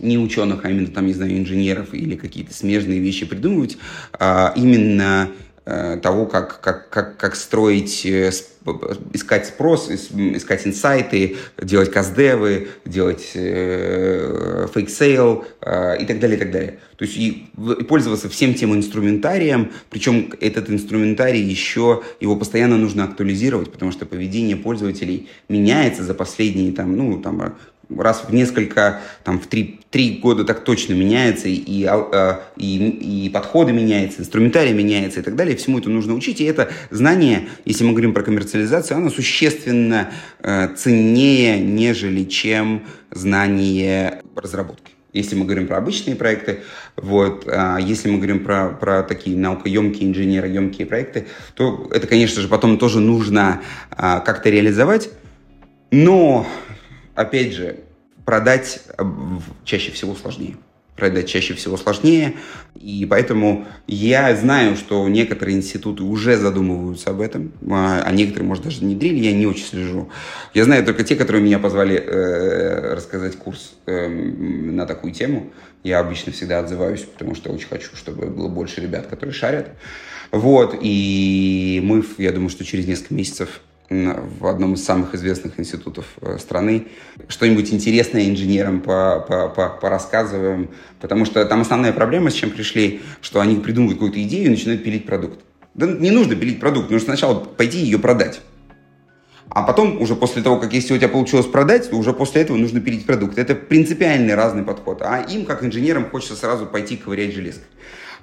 не 0.00 0.18
ученых, 0.18 0.64
а 0.64 0.70
именно 0.70 0.88
там, 0.88 1.06
не 1.06 1.12
знаю, 1.12 1.36
инженеров 1.38 1.94
или 1.94 2.16
какие-то 2.16 2.54
смежные 2.54 2.98
вещи 2.98 3.26
придумывать, 3.26 3.78
а 4.12 4.52
именно 4.56 5.30
э, 5.64 5.98
того, 6.02 6.26
как, 6.26 6.60
как, 6.60 6.90
как, 6.90 7.16
как 7.16 7.36
строить, 7.36 8.04
э, 8.04 8.30
искать 9.12 9.46
спрос, 9.46 9.90
искать 9.90 10.66
инсайты, 10.66 11.36
делать 11.60 11.90
кастдевы, 11.90 12.68
делать 12.84 13.30
э, 13.34 14.66
fake 14.72 15.08
sale 15.08 15.44
э, 15.60 16.02
и 16.02 16.06
так 16.06 16.20
далее, 16.20 16.36
и 16.36 16.40
так 16.40 16.50
далее. 16.50 16.78
То 16.96 17.04
есть 17.04 17.16
и, 17.16 17.50
и 17.56 17.84
пользоваться 17.84 18.28
всем 18.28 18.54
тем 18.54 18.74
инструментарием, 18.74 19.72
причем 19.88 20.32
этот 20.40 20.68
инструментарий 20.68 21.42
еще, 21.42 22.02
его 22.20 22.36
постоянно 22.36 22.76
нужно 22.76 23.04
актуализировать, 23.04 23.72
потому 23.72 23.92
что 23.92 24.04
поведение 24.04 24.56
пользователей 24.56 25.28
меняется 25.48 26.04
за 26.04 26.12
последние 26.12 26.72
там, 26.72 26.96
ну, 26.96 27.20
там, 27.20 27.56
раз 27.98 28.24
в 28.28 28.32
несколько, 28.32 29.00
там, 29.24 29.40
в 29.40 29.46
три, 29.46 29.80
три 29.90 30.18
года 30.18 30.44
так 30.44 30.64
точно 30.64 30.94
меняется, 30.94 31.48
и, 31.48 31.54
и, 31.54 31.84
а, 31.84 32.42
и, 32.56 33.26
и 33.26 33.28
подходы 33.30 33.72
меняются, 33.72 34.20
инструментарий 34.20 34.72
меняется 34.72 35.20
и 35.20 35.22
так 35.22 35.36
далее. 35.36 35.56
Всему 35.56 35.78
это 35.78 35.90
нужно 35.90 36.14
учить. 36.14 36.40
И 36.40 36.44
это 36.44 36.70
знание, 36.90 37.48
если 37.64 37.84
мы 37.84 37.92
говорим 37.92 38.14
про 38.14 38.22
коммерциализацию, 38.22 38.96
оно 38.96 39.10
существенно 39.10 40.10
э, 40.40 40.68
ценнее, 40.76 41.58
нежели 41.60 42.24
чем 42.24 42.84
знание 43.10 44.22
разработки. 44.34 44.92
Если 45.12 45.34
мы 45.34 45.44
говорим 45.44 45.66
про 45.66 45.78
обычные 45.78 46.14
проекты, 46.14 46.60
вот, 46.96 47.44
а 47.48 47.78
если 47.78 48.08
мы 48.08 48.18
говорим 48.18 48.44
про, 48.44 48.68
про 48.68 49.02
такие 49.02 49.36
наукоемкие, 49.36 50.08
инженероемкие 50.08 50.86
проекты, 50.86 51.26
то 51.54 51.90
это, 51.92 52.06
конечно 52.06 52.40
же, 52.40 52.46
потом 52.46 52.78
тоже 52.78 53.00
нужно 53.00 53.60
а, 53.90 54.20
как-то 54.20 54.50
реализовать. 54.50 55.10
Но 55.90 56.46
опять 57.20 57.52
же, 57.52 57.80
продать 58.24 58.80
э, 58.96 59.04
чаще 59.64 59.92
всего 59.92 60.14
сложнее. 60.14 60.56
Продать 60.96 61.28
чаще 61.28 61.54
всего 61.54 61.78
сложнее, 61.78 62.34
и 62.74 63.06
поэтому 63.08 63.66
я 63.86 64.36
знаю, 64.36 64.76
что 64.76 65.08
некоторые 65.08 65.56
институты 65.56 66.02
уже 66.02 66.36
задумываются 66.36 67.08
об 67.08 67.22
этом, 67.22 67.52
а, 67.70 68.02
а 68.04 68.12
некоторые, 68.12 68.46
может, 68.46 68.64
даже 68.64 68.80
внедрили, 68.80 69.18
я 69.18 69.32
не 69.32 69.46
очень 69.46 69.64
слежу. 69.64 70.10
Я 70.52 70.64
знаю 70.64 70.84
только 70.84 71.02
те, 71.02 71.16
которые 71.16 71.42
меня 71.42 71.58
позвали 71.58 71.96
э, 71.96 72.94
рассказать 72.94 73.36
курс 73.36 73.76
э, 73.86 74.08
на 74.08 74.84
такую 74.84 75.14
тему. 75.14 75.50
Я 75.84 76.00
обычно 76.00 76.32
всегда 76.32 76.58
отзываюсь, 76.58 77.00
потому 77.00 77.34
что 77.34 77.50
очень 77.50 77.68
хочу, 77.68 77.96
чтобы 77.96 78.26
было 78.26 78.48
больше 78.48 78.82
ребят, 78.82 79.06
которые 79.06 79.32
шарят. 79.32 79.70
Вот, 80.32 80.76
и 80.82 81.80
мы, 81.82 82.04
я 82.18 82.30
думаю, 82.32 82.50
что 82.50 82.62
через 82.64 82.86
несколько 82.86 83.14
месяцев 83.14 83.62
в 83.90 84.46
одном 84.46 84.74
из 84.74 84.84
самых 84.84 85.16
известных 85.16 85.58
институтов 85.58 86.06
э, 86.20 86.38
страны. 86.38 86.86
Что-нибудь 87.26 87.72
интересное 87.72 88.28
инженерам 88.28 88.80
по, 88.80 89.24
по, 89.28 89.48
по, 89.48 89.68
порассказываем, 89.68 90.70
потому 91.00 91.24
что 91.24 91.44
там 91.44 91.62
основная 91.62 91.92
проблема, 91.92 92.30
с 92.30 92.34
чем 92.34 92.50
пришли, 92.50 93.00
что 93.20 93.40
они 93.40 93.56
придумывают 93.56 93.98
какую-то 93.98 94.22
идею 94.22 94.46
и 94.46 94.50
начинают 94.50 94.84
пилить 94.84 95.06
продукт. 95.06 95.40
Да 95.74 95.88
не 95.88 96.12
нужно 96.12 96.36
пилить 96.36 96.60
продукт, 96.60 96.88
нужно 96.90 97.06
сначала 97.06 97.34
пойти 97.40 97.78
ее 97.78 97.98
продать. 97.98 98.40
А 99.48 99.62
потом, 99.62 100.00
уже 100.00 100.14
после 100.14 100.42
того, 100.42 100.60
как 100.60 100.72
если 100.72 100.94
у 100.94 100.96
тебя 100.96 101.08
получилось 101.08 101.46
продать, 101.46 101.92
уже 101.92 102.12
после 102.12 102.42
этого 102.42 102.56
нужно 102.56 102.80
пилить 102.80 103.04
продукт. 103.04 103.36
Это 103.36 103.56
принципиальный 103.56 104.36
разный 104.36 104.62
подход. 104.62 105.02
А 105.02 105.22
им, 105.22 105.44
как 105.44 105.64
инженерам, 105.64 106.08
хочется 106.08 106.36
сразу 106.36 106.66
пойти 106.66 106.96
ковырять 106.96 107.34
железкой. 107.34 107.66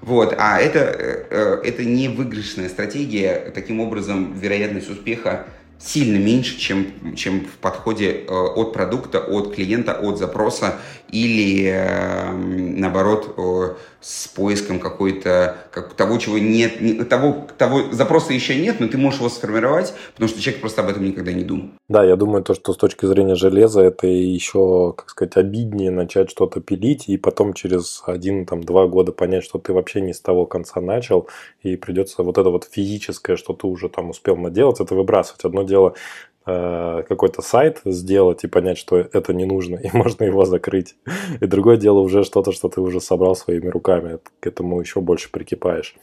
Вот. 0.01 0.35
А 0.37 0.59
это, 0.59 0.79
э, 0.79 1.25
э, 1.29 1.61
это 1.63 1.83
не 1.83 2.09
выигрышная 2.09 2.69
стратегия. 2.69 3.51
Таким 3.53 3.79
образом, 3.79 4.33
вероятность 4.33 4.89
успеха 4.89 5.45
сильно 5.79 6.17
меньше, 6.17 6.57
чем, 6.57 7.15
чем 7.15 7.45
в 7.45 7.57
подходе 7.57 8.11
э, 8.11 8.31
от 8.31 8.73
продукта, 8.73 9.19
от 9.19 9.55
клиента, 9.55 9.93
от 9.93 10.17
запроса 10.17 10.75
или 11.09 11.71
наоборот 12.33 13.77
с 14.01 14.27
поиском 14.27 14.79
какой-то 14.79 15.57
как, 15.71 15.93
того, 15.93 16.17
чего 16.17 16.37
нет, 16.37 16.81
не, 16.81 17.03
того, 17.03 17.47
того 17.57 17.91
запроса 17.91 18.33
еще 18.33 18.55
нет, 18.55 18.79
но 18.79 18.87
ты 18.87 18.97
можешь 18.97 19.19
его 19.19 19.29
сформировать, 19.29 19.93
потому 20.13 20.29
что 20.29 20.41
человек 20.41 20.61
просто 20.61 20.81
об 20.81 20.89
этом 20.89 21.03
никогда 21.03 21.31
не 21.33 21.43
думал. 21.43 21.69
Да, 21.89 22.03
я 22.03 22.15
думаю, 22.15 22.43
то, 22.43 22.53
что 22.53 22.73
с 22.73 22.77
точки 22.77 23.05
зрения 23.05 23.35
железа 23.35 23.81
это 23.81 24.07
еще, 24.07 24.93
как 24.95 25.09
сказать, 25.09 25.37
обиднее 25.37 25.91
начать 25.91 26.29
что-то 26.29 26.59
пилить 26.61 27.07
и 27.07 27.17
потом 27.17 27.53
через 27.53 28.03
один, 28.05 28.45
там, 28.45 28.63
два 28.63 28.87
года 28.87 29.11
понять, 29.11 29.43
что 29.43 29.57
ты 29.57 29.73
вообще 29.73 30.01
не 30.01 30.13
с 30.13 30.21
того 30.21 30.45
конца 30.45 30.81
начал, 30.81 31.27
и 31.63 31.75
придется 31.75 32.23
вот 32.23 32.37
это 32.37 32.49
вот 32.49 32.67
физическое, 32.69 33.35
что 33.35 33.53
ты 33.53 33.67
уже 33.67 33.89
там 33.89 34.09
успел 34.09 34.37
наделать, 34.37 34.79
это 34.79 34.95
выбрасывать. 34.95 35.45
Одно 35.45 35.63
дело 35.63 35.95
какой-то 36.47 37.41
сайт 37.41 37.81
сделать 37.83 38.43
и 38.43 38.47
понять, 38.47 38.77
что 38.77 38.97
это 38.97 39.33
не 39.33 39.45
нужно, 39.45 39.75
и 39.83 39.89
можно 39.93 40.23
его 40.23 40.45
закрыть. 40.45 40.95
И 41.41 41.45
другое 41.45 41.77
дело 41.77 41.99
уже 41.99 42.23
что-то, 42.23 42.51
что 42.51 42.69
ты 42.69 42.81
уже 42.81 43.01
собрал 43.01 43.35
своими 43.35 43.67
руками, 43.67 44.19
к 44.39 44.47
этому 44.47 44.79
еще 44.79 45.01
больше 45.01 45.31
прикипаешь. 45.31 45.95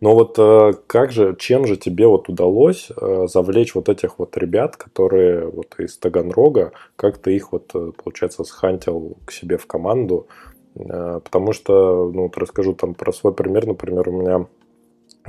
Но 0.00 0.14
вот 0.14 0.34
э, 0.38 0.72
как 0.86 1.12
же, 1.12 1.36
чем 1.38 1.66
же 1.66 1.76
тебе 1.76 2.06
вот 2.06 2.28
удалось 2.28 2.88
э, 2.90 3.26
завлечь 3.28 3.74
вот 3.74 3.88
этих 3.88 4.18
вот 4.18 4.36
ребят, 4.36 4.76
которые 4.76 5.48
вот 5.48 5.78
из 5.78 5.96
Таганрога, 5.96 6.72
как 6.96 7.18
ты 7.18 7.36
их 7.36 7.52
вот, 7.52 7.72
получается, 8.02 8.44
схантил 8.44 9.16
к 9.24 9.32
себе 9.32 9.56
в 9.56 9.66
команду, 9.66 10.26
потому 10.74 11.52
что, 11.52 12.10
ну, 12.12 12.22
вот 12.22 12.38
расскажу 12.38 12.74
там 12.74 12.94
про 12.94 13.12
свой 13.12 13.34
пример, 13.34 13.66
например, 13.66 14.08
у 14.08 14.12
меня 14.12 14.46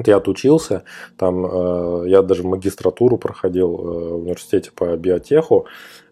я 0.05 0.17
отучился, 0.17 0.83
там 1.17 1.45
э, 1.45 2.09
я 2.09 2.21
даже 2.21 2.43
магистратуру 2.43 3.17
проходил 3.17 3.73
э, 3.73 4.09
в 4.13 4.15
университете 4.23 4.71
по 4.71 4.95
биотеху, 4.97 5.65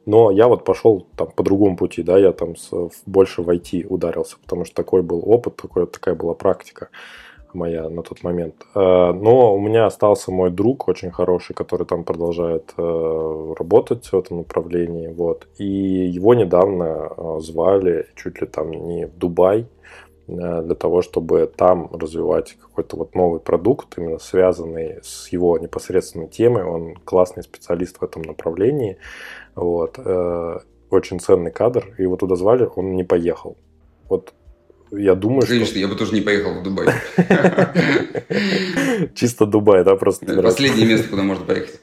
но 0.05 0.31
я 0.31 0.47
вот 0.47 0.65
пошел 0.65 1.07
там 1.15 1.31
по 1.31 1.43
другому 1.43 1.77
пути, 1.77 2.03
да, 2.03 2.17
я 2.17 2.31
там 2.31 2.55
с, 2.55 2.71
больше 3.05 3.41
в 3.41 3.49
IT 3.49 3.85
ударился, 3.87 4.37
потому 4.41 4.65
что 4.65 4.75
такой 4.75 5.01
был 5.01 5.23
опыт, 5.25 5.55
такой, 5.55 5.87
такая 5.87 6.15
была 6.15 6.33
практика 6.33 6.89
моя 7.53 7.89
на 7.89 8.01
тот 8.03 8.23
момент. 8.23 8.55
Э, 8.75 9.11
но 9.11 9.55
у 9.55 9.59
меня 9.59 9.85
остался 9.85 10.31
мой 10.31 10.51
друг 10.51 10.87
очень 10.87 11.11
хороший, 11.11 11.53
который 11.53 11.85
там 11.85 12.03
продолжает 12.03 12.73
э, 12.77 13.53
работать 13.57 14.05
в 14.05 14.17
этом 14.17 14.37
направлении, 14.37 15.07
вот, 15.07 15.47
и 15.57 15.65
его 15.65 16.33
недавно 16.33 17.09
э, 17.17 17.39
звали 17.39 18.07
чуть 18.15 18.41
ли 18.41 18.47
там 18.47 18.71
не 18.71 19.07
в 19.07 19.17
Дубай, 19.17 19.67
для 20.27 20.75
того, 20.75 21.01
чтобы 21.01 21.51
там 21.53 21.89
развивать 21.91 22.57
какой-то 22.61 22.95
вот 22.95 23.15
новый 23.15 23.39
продукт, 23.39 23.97
именно 23.97 24.19
связанный 24.19 24.99
с 25.03 25.27
его 25.29 25.57
непосредственной 25.57 26.27
темой. 26.27 26.63
Он 26.63 26.95
классный 26.95 27.43
специалист 27.43 27.97
в 27.97 28.03
этом 28.03 28.21
направлении. 28.21 28.97
Вот. 29.55 29.97
Э, 29.97 30.59
очень 30.89 31.19
ценный 31.19 31.51
кадр. 31.51 31.93
Его 31.97 32.15
туда 32.15 32.35
звали, 32.35 32.69
он 32.75 32.95
не 32.95 33.03
поехал. 33.03 33.57
Вот 34.09 34.33
я 34.91 35.15
думаю, 35.15 35.47
Конечно, 35.47 35.67
что... 35.67 35.79
я 35.79 35.87
бы 35.87 35.95
тоже 35.95 36.13
не 36.13 36.21
поехал 36.21 36.59
в 36.59 36.63
Дубай. 36.63 36.87
Чисто 39.15 39.45
Дубай, 39.45 39.85
да, 39.85 39.95
просто? 39.95 40.41
Последнее 40.41 40.85
место, 40.85 41.07
куда 41.07 41.23
можно 41.23 41.45
поехать. 41.45 41.79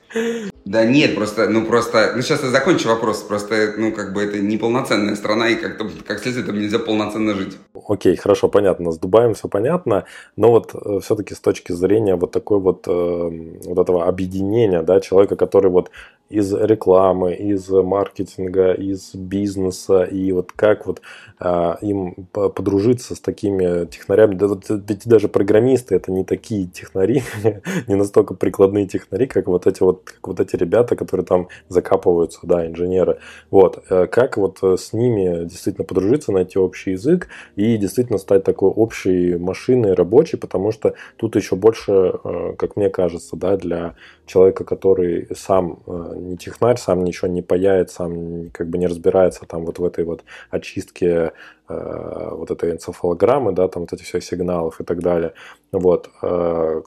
Да 0.69 0.85
нет, 0.85 1.15
просто, 1.15 1.49
ну 1.49 1.65
просто, 1.65 2.13
ну 2.15 2.21
сейчас 2.21 2.43
я 2.43 2.51
закончу 2.51 2.89
вопрос, 2.89 3.23
просто, 3.23 3.73
ну 3.79 3.91
как 3.91 4.13
бы 4.13 4.23
это 4.23 4.39
не 4.39 4.59
полноценная 4.59 5.17
страна, 5.17 5.49
и 5.49 5.55
как, 5.55 5.79
как 6.07 6.19
следствие 6.19 6.47
там 6.47 6.59
нельзя 6.59 6.79
полноценно 6.79 7.33
жить. 7.33 7.57
Окей, 7.89 8.17
хорошо, 8.17 8.49
понятно, 8.49 8.93
с 8.93 8.99
Дубаем 8.99 9.33
все 9.33 9.49
понятно, 9.49 10.05
но 10.37 10.51
вот 10.51 10.75
э, 10.75 11.01
все-таки 11.03 11.35
с 11.35 11.41
точки 11.41 11.73
зрения 11.73 12.17
вот 12.17 12.33
такой 12.33 12.61
вот, 12.61 12.87
э, 12.87 12.91
вот 12.91 13.79
этого 13.79 14.07
объединения, 14.07 14.83
да, 14.83 15.01
человека, 15.01 15.37
который 15.37 15.71
вот 15.71 15.91
из 16.29 16.53
рекламы, 16.53 17.35
из 17.35 17.69
маркетинга, 17.69 18.73
из 18.73 19.15
бизнеса, 19.15 20.03
и 20.03 20.33
вот 20.33 20.53
как 20.53 20.87
вот 20.87 21.01
а, 21.39 21.79
им 21.81 22.15
подружиться 22.33 23.15
с 23.15 23.21
такими 23.21 23.87
технарями. 23.87 24.35
Да, 24.35 24.49
вот, 24.49 24.65
ведь 24.69 25.07
даже 25.07 25.29
программисты 25.29 25.95
это 25.95 26.13
не 26.13 26.25
такие 26.25 26.67
технари, 26.67 27.23
не 27.87 27.95
настолько 27.95 28.35
прикладные 28.35 28.87
технари, 28.87 29.27
как 29.27 29.47
вот 29.47 29.67
эти 29.67 29.83
вот, 29.83 30.03
как 30.05 30.29
вот 30.29 30.41
эти 30.41 30.57
ребята, 30.57 30.97
которые 30.97 31.25
там 31.25 31.49
закапываются, 31.69 32.41
да, 32.43 32.67
инженеры. 32.67 33.19
Вот, 33.51 33.83
э, 33.89 34.07
как 34.07 34.37
вот 34.37 34.59
с 34.63 34.93
ними 34.93 35.45
действительно 35.45 35.85
подружиться, 35.85 36.33
найти 36.33 36.59
общий 36.59 36.93
язык 36.93 37.29
и 37.57 37.77
действительно 37.77 38.19
стать 38.19 38.45
такой 38.45 38.71
общей 38.71 39.37
машиной 39.37 39.95
рабочей, 39.95 40.37
потому 40.37 40.73
что 40.73 40.95
тут 41.17 41.37
еще 41.37 41.57
больше, 41.57 42.19
э, 42.23 42.55
как 42.59 42.77
мне 42.77 42.91
кажется, 42.91 43.37
да, 43.37 43.57
для 43.57 43.95
человека, 44.27 44.65
который 44.65 45.29
сам 45.35 45.81
э, 45.87 46.18
не 46.19 46.37
технарь, 46.37 46.77
сам 46.77 47.05
ничего 47.05 47.29
не 47.29 47.43
паяет, 47.43 47.91
сам 47.91 48.51
как 48.51 48.69
бы 48.69 48.79
не 48.79 48.87
разбирается 48.87 49.47
там 49.47 49.65
вот 49.65 49.79
в 49.79 49.85
этой 49.85 50.05
вот 50.05 50.25
очистке 50.51 51.33
э, 51.69 52.29
вот 52.33 52.51
этой 52.51 52.73
энцефалограммы, 52.73 53.53
да, 53.53 53.69
там 53.69 53.83
вот 53.83 53.93
этих 53.93 54.07
всех 54.07 54.25
сигналов 54.25 54.81
и 54.81 54.85
так 54.85 55.01
далее. 55.01 55.33
Вот. 55.73 56.11
Э, 56.23 56.83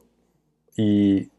и 0.77 1.29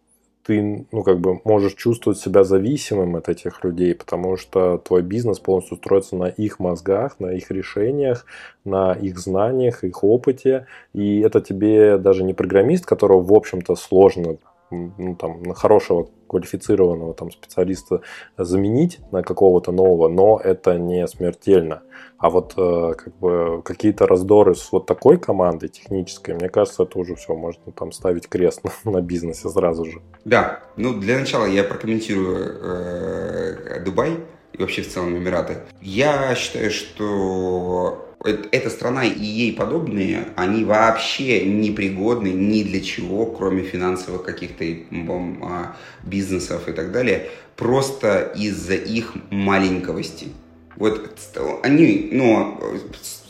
ты, 0.44 0.86
ну, 0.90 1.02
как 1.02 1.20
бы 1.20 1.40
можешь 1.44 1.74
чувствовать 1.74 2.18
себя 2.18 2.44
зависимым 2.44 3.16
от 3.16 3.28
этих 3.28 3.62
людей, 3.64 3.94
потому 3.94 4.36
что 4.36 4.78
твой 4.78 5.02
бизнес 5.02 5.38
полностью 5.38 5.76
строится 5.76 6.16
на 6.16 6.26
их 6.26 6.58
мозгах, 6.58 7.20
на 7.20 7.32
их 7.32 7.50
решениях, 7.50 8.26
на 8.64 8.92
их 8.92 9.18
знаниях, 9.18 9.84
их 9.84 10.02
опыте, 10.02 10.66
и 10.92 11.20
это 11.20 11.40
тебе 11.40 11.98
даже 11.98 12.24
не 12.24 12.34
программист, 12.34 12.86
которого, 12.86 13.22
в 13.22 13.32
общем-то, 13.32 13.76
сложно 13.76 14.38
ну, 14.72 15.14
там, 15.16 15.42
на 15.42 15.54
хорошего 15.54 16.08
квалифицированного 16.26 17.14
там 17.14 17.30
специалиста 17.30 18.00
заменить 18.38 19.00
на 19.12 19.22
какого-то 19.22 19.70
нового, 19.70 20.08
но 20.08 20.40
это 20.42 20.78
не 20.78 21.06
смертельно. 21.06 21.82
А 22.16 22.30
вот 22.30 22.54
э, 22.56 22.94
как 22.94 23.18
бы 23.18 23.62
какие-то 23.64 24.06
раздоры 24.06 24.54
с 24.54 24.72
вот 24.72 24.86
такой 24.86 25.18
командой 25.18 25.68
технической, 25.68 26.34
мне 26.34 26.48
кажется, 26.48 26.84
это 26.84 26.98
уже 26.98 27.16
все, 27.16 27.34
можно 27.34 27.72
там 27.72 27.92
ставить 27.92 28.28
крест 28.28 28.62
на, 28.64 28.70
на 28.90 29.02
бизнесе 29.02 29.48
сразу 29.48 29.84
же. 29.84 30.00
Да, 30.24 30.60
ну 30.76 30.94
для 30.98 31.18
начала 31.18 31.46
я 31.46 31.64
прокомментирую 31.64 32.58
э, 32.62 33.80
Дубай 33.84 34.18
и 34.52 34.58
вообще 34.58 34.82
в 34.82 34.88
целом 34.88 35.16
Эмираты. 35.16 35.56
Я 35.80 36.34
считаю, 36.34 36.70
что 36.70 38.11
эта 38.24 38.70
страна 38.70 39.04
и 39.04 39.24
ей 39.24 39.52
подобные, 39.52 40.28
они 40.36 40.64
вообще 40.64 41.44
непригодны 41.44 42.28
ни 42.28 42.62
для 42.62 42.80
чего, 42.80 43.26
кроме 43.26 43.62
финансовых 43.62 44.22
каких-то 44.22 44.64
а, 45.42 45.76
бизнесов 46.02 46.68
и 46.68 46.72
так 46.72 46.92
далее, 46.92 47.30
просто 47.56 48.32
из-за 48.36 48.74
их 48.74 49.14
маленьковости. 49.30 50.28
Вот 50.76 51.10
они, 51.62 52.08
ну, 52.12 52.58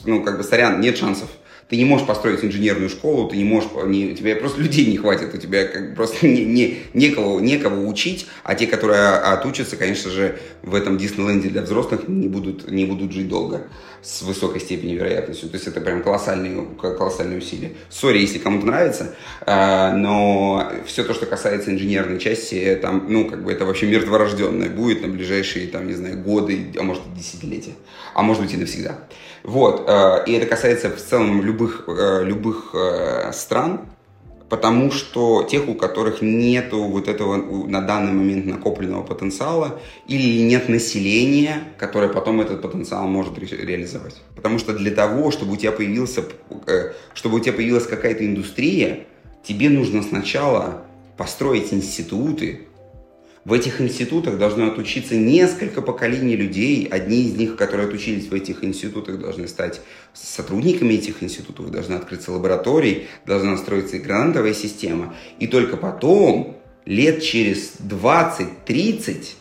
ну, 0.05 0.23
как 0.23 0.39
бы, 0.39 0.44
сорян, 0.44 0.81
нет 0.81 0.97
шансов 0.97 1.28
ты 1.73 1.78
не 1.78 1.86
можешь 1.86 2.07
построить 2.07 2.44
инженерную 2.44 2.90
школу, 2.90 3.28
ты 3.28 3.39
не 3.39 3.44
можешь, 3.44 3.70
не, 3.86 4.12
у 4.12 4.15
тебя 4.15 4.36
просто 4.36 4.61
людей 4.61 4.85
не 4.85 4.99
хватит, 4.99 5.35
у 5.35 5.39
тебя 5.39 5.65
как 5.65 5.94
просто 5.94 6.27
не, 6.27 6.44
не, 6.44 6.81
некого, 6.93 7.40
некого 7.40 7.86
учить, 7.86 8.27
а 8.44 8.55
те, 8.55 8.66
которые 8.66 9.09
отучатся, 9.09 9.77
конечно 9.77 10.11
же, 10.11 10.39
в 10.62 10.74
этом 10.74 10.99
Диснейленде 10.99 11.49
для 11.49 11.62
взрослых 11.62 12.09
не 12.09 12.28
будут, 12.28 12.70
не 12.70 12.85
будут 12.85 13.12
жить 13.12 13.27
долго 13.27 13.69
с 14.03 14.20
высокой 14.20 14.61
степенью 14.61 14.99
вероятностью. 14.99 15.49
То 15.49 15.55
есть 15.55 15.66
это 15.66 15.81
прям 15.81 16.03
колоссальные, 16.03 16.62
колоссальные 16.78 17.39
усилия. 17.39 17.73
Сори, 17.89 18.19
если 18.19 18.36
кому-то 18.36 18.66
нравится, 18.66 19.15
а, 19.47 19.94
но 19.94 20.70
все 20.85 21.05
то, 21.05 21.15
что 21.15 21.24
касается 21.24 21.70
инженерной 21.70 22.20
части, 22.20 22.78
там, 22.82 23.07
ну, 23.09 23.31
как 23.31 23.44
бы 23.44 23.51
это 23.51 23.65
вообще 23.65 23.86
мертворожденное 23.86 24.69
будет 24.69 25.01
на 25.01 25.09
ближайшие, 25.09 25.69
там, 25.69 25.86
не 25.86 25.94
знаю, 25.94 26.19
годы, 26.19 26.66
а 26.78 26.82
может 26.82 27.03
десятилетия, 27.16 27.73
а 28.12 28.20
может 28.20 28.43
быть 28.43 28.53
и 28.53 28.59
навсегда. 28.59 28.99
Вот, 29.44 29.85
э, 29.89 30.24
и 30.27 30.32
это 30.32 30.47
касается 30.47 30.90
в 30.90 31.01
целом 31.01 31.43
любых, 31.43 31.85
э, 31.89 32.24
любых 32.24 32.74
э, 32.74 33.32
стран, 33.32 33.81
потому 34.48 34.90
что 34.93 35.43
тех, 35.43 35.69
у 35.69 35.74
которых 35.74 36.23
нет 36.23 36.73
вот 36.73 37.09
этого 37.09 37.36
на 37.66 37.81
данный 37.81 38.12
момент 38.12 38.47
накопленного 38.47 39.02
потенциала 39.02 39.81
или 40.06 40.43
нет 40.43 40.69
населения, 40.69 41.64
которое 41.78 42.09
потом 42.09 42.40
этот 42.40 42.62
потенциал 42.62 43.06
может 43.09 43.39
ре- 43.39 43.47
реализовать. 43.47 44.20
Потому 44.36 44.59
что 44.59 44.74
для 44.74 44.90
того, 44.90 45.31
чтобы 45.31 45.55
у 45.55 45.56
тебя, 45.56 45.73
появился, 45.73 46.24
чтобы 47.14 47.36
у 47.36 47.40
тебя 47.40 47.55
появилась 47.55 47.86
какая-то 47.86 48.24
индустрия, 48.24 49.06
тебе 49.43 49.70
нужно 49.70 50.02
сначала 50.02 50.85
построить 51.16 51.73
институты, 51.73 52.69
в 53.44 53.52
этих 53.52 53.81
институтах 53.81 54.39
должно 54.39 54.69
отучиться 54.69 55.16
несколько 55.16 55.82
поколений 55.82 56.36
людей. 56.36 56.86
Одни 56.86 57.23
из 57.23 57.35
них, 57.35 57.56
которые 57.56 57.89
отучились 57.89 58.28
в 58.28 58.35
этих 58.35 58.62
институтах, 58.62 59.19
должны 59.19 59.48
стать 59.48 59.81
сотрудниками 60.12 60.94
этих 60.94 61.23
институтов, 61.23 61.70
должны 61.70 61.94
открыться 61.94 62.31
лаборатории, 62.31 63.09
должна 63.27 63.56
строиться 63.56 63.97
и 63.97 64.01
грантовая 64.01 64.55
система. 64.55 65.14
И 65.40 65.48
только 65.48 65.77
потом, 65.77 66.56
лет 66.85 67.20
через 67.20 67.74
20-30, 67.81 69.35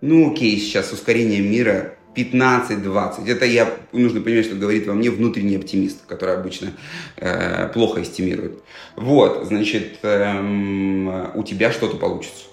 ну 0.00 0.32
окей, 0.32 0.58
сейчас 0.58 0.92
ускорение 0.92 1.40
мира 1.40 1.94
15-20. 2.16 3.28
Это 3.28 3.44
я, 3.44 3.72
нужно 3.92 4.20
понимать, 4.20 4.46
что 4.46 4.56
говорит 4.56 4.88
во 4.88 4.94
мне 4.94 5.10
внутренний 5.12 5.54
оптимист, 5.54 6.04
который 6.08 6.34
обычно 6.34 6.72
э, 7.16 7.68
плохо 7.68 8.02
эстимирует. 8.02 8.64
Вот, 8.96 9.46
значит, 9.46 9.98
эм, 10.02 11.36
у 11.36 11.44
тебя 11.44 11.70
что-то 11.70 11.96
получится. 11.96 12.46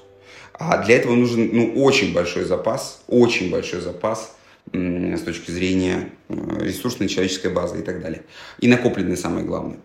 А 0.57 0.77
для 0.83 0.95
этого 0.95 1.15
нужен 1.15 1.49
ну, 1.51 1.83
очень 1.83 2.13
большой 2.13 2.45
запас, 2.45 3.03
очень 3.07 3.51
большой 3.51 3.81
запас 3.81 4.35
с 4.73 5.21
точки 5.21 5.51
зрения 5.51 6.09
э, 6.27 6.35
ресурсной 6.61 7.07
человеческой 7.07 7.51
базы 7.51 7.79
и 7.79 7.81
так 7.83 8.01
далее. 8.01 8.23
И 8.59 8.67
накопленные 8.67 9.15
самое 9.15 9.45
главное. 9.45 9.77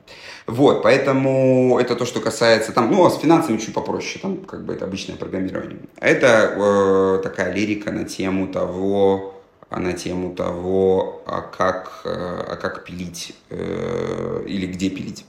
Вот, 0.47 0.83
поэтому 0.83 1.79
это 1.79 1.95
то, 1.97 2.07
что 2.07 2.21
касается 2.21 2.73
там, 2.73 2.91
ну, 2.91 3.05
а 3.05 3.11
с 3.11 3.19
финансами 3.19 3.59
чуть 3.59 3.75
попроще, 3.75 4.19
там 4.23 4.39
как 4.39 4.65
бы 4.65 4.73
это 4.73 4.87
обычное 4.87 5.17
программирование. 5.17 5.81
Это 6.01 6.55
э, 6.57 7.23
такая 7.23 7.53
лирика 7.53 7.93
на 7.93 8.05
тему 8.05 8.49
того, 8.49 9.35
на 9.71 9.93
тему 9.93 10.35
того, 10.35 11.23
а 11.27 11.43
как, 11.43 12.03
э, 12.05 12.09
а 12.09 12.57
как 12.57 12.85
пилить 12.85 13.35
э, 13.51 14.45
или 14.49 14.67
где 14.67 14.89
пилить. 14.89 15.25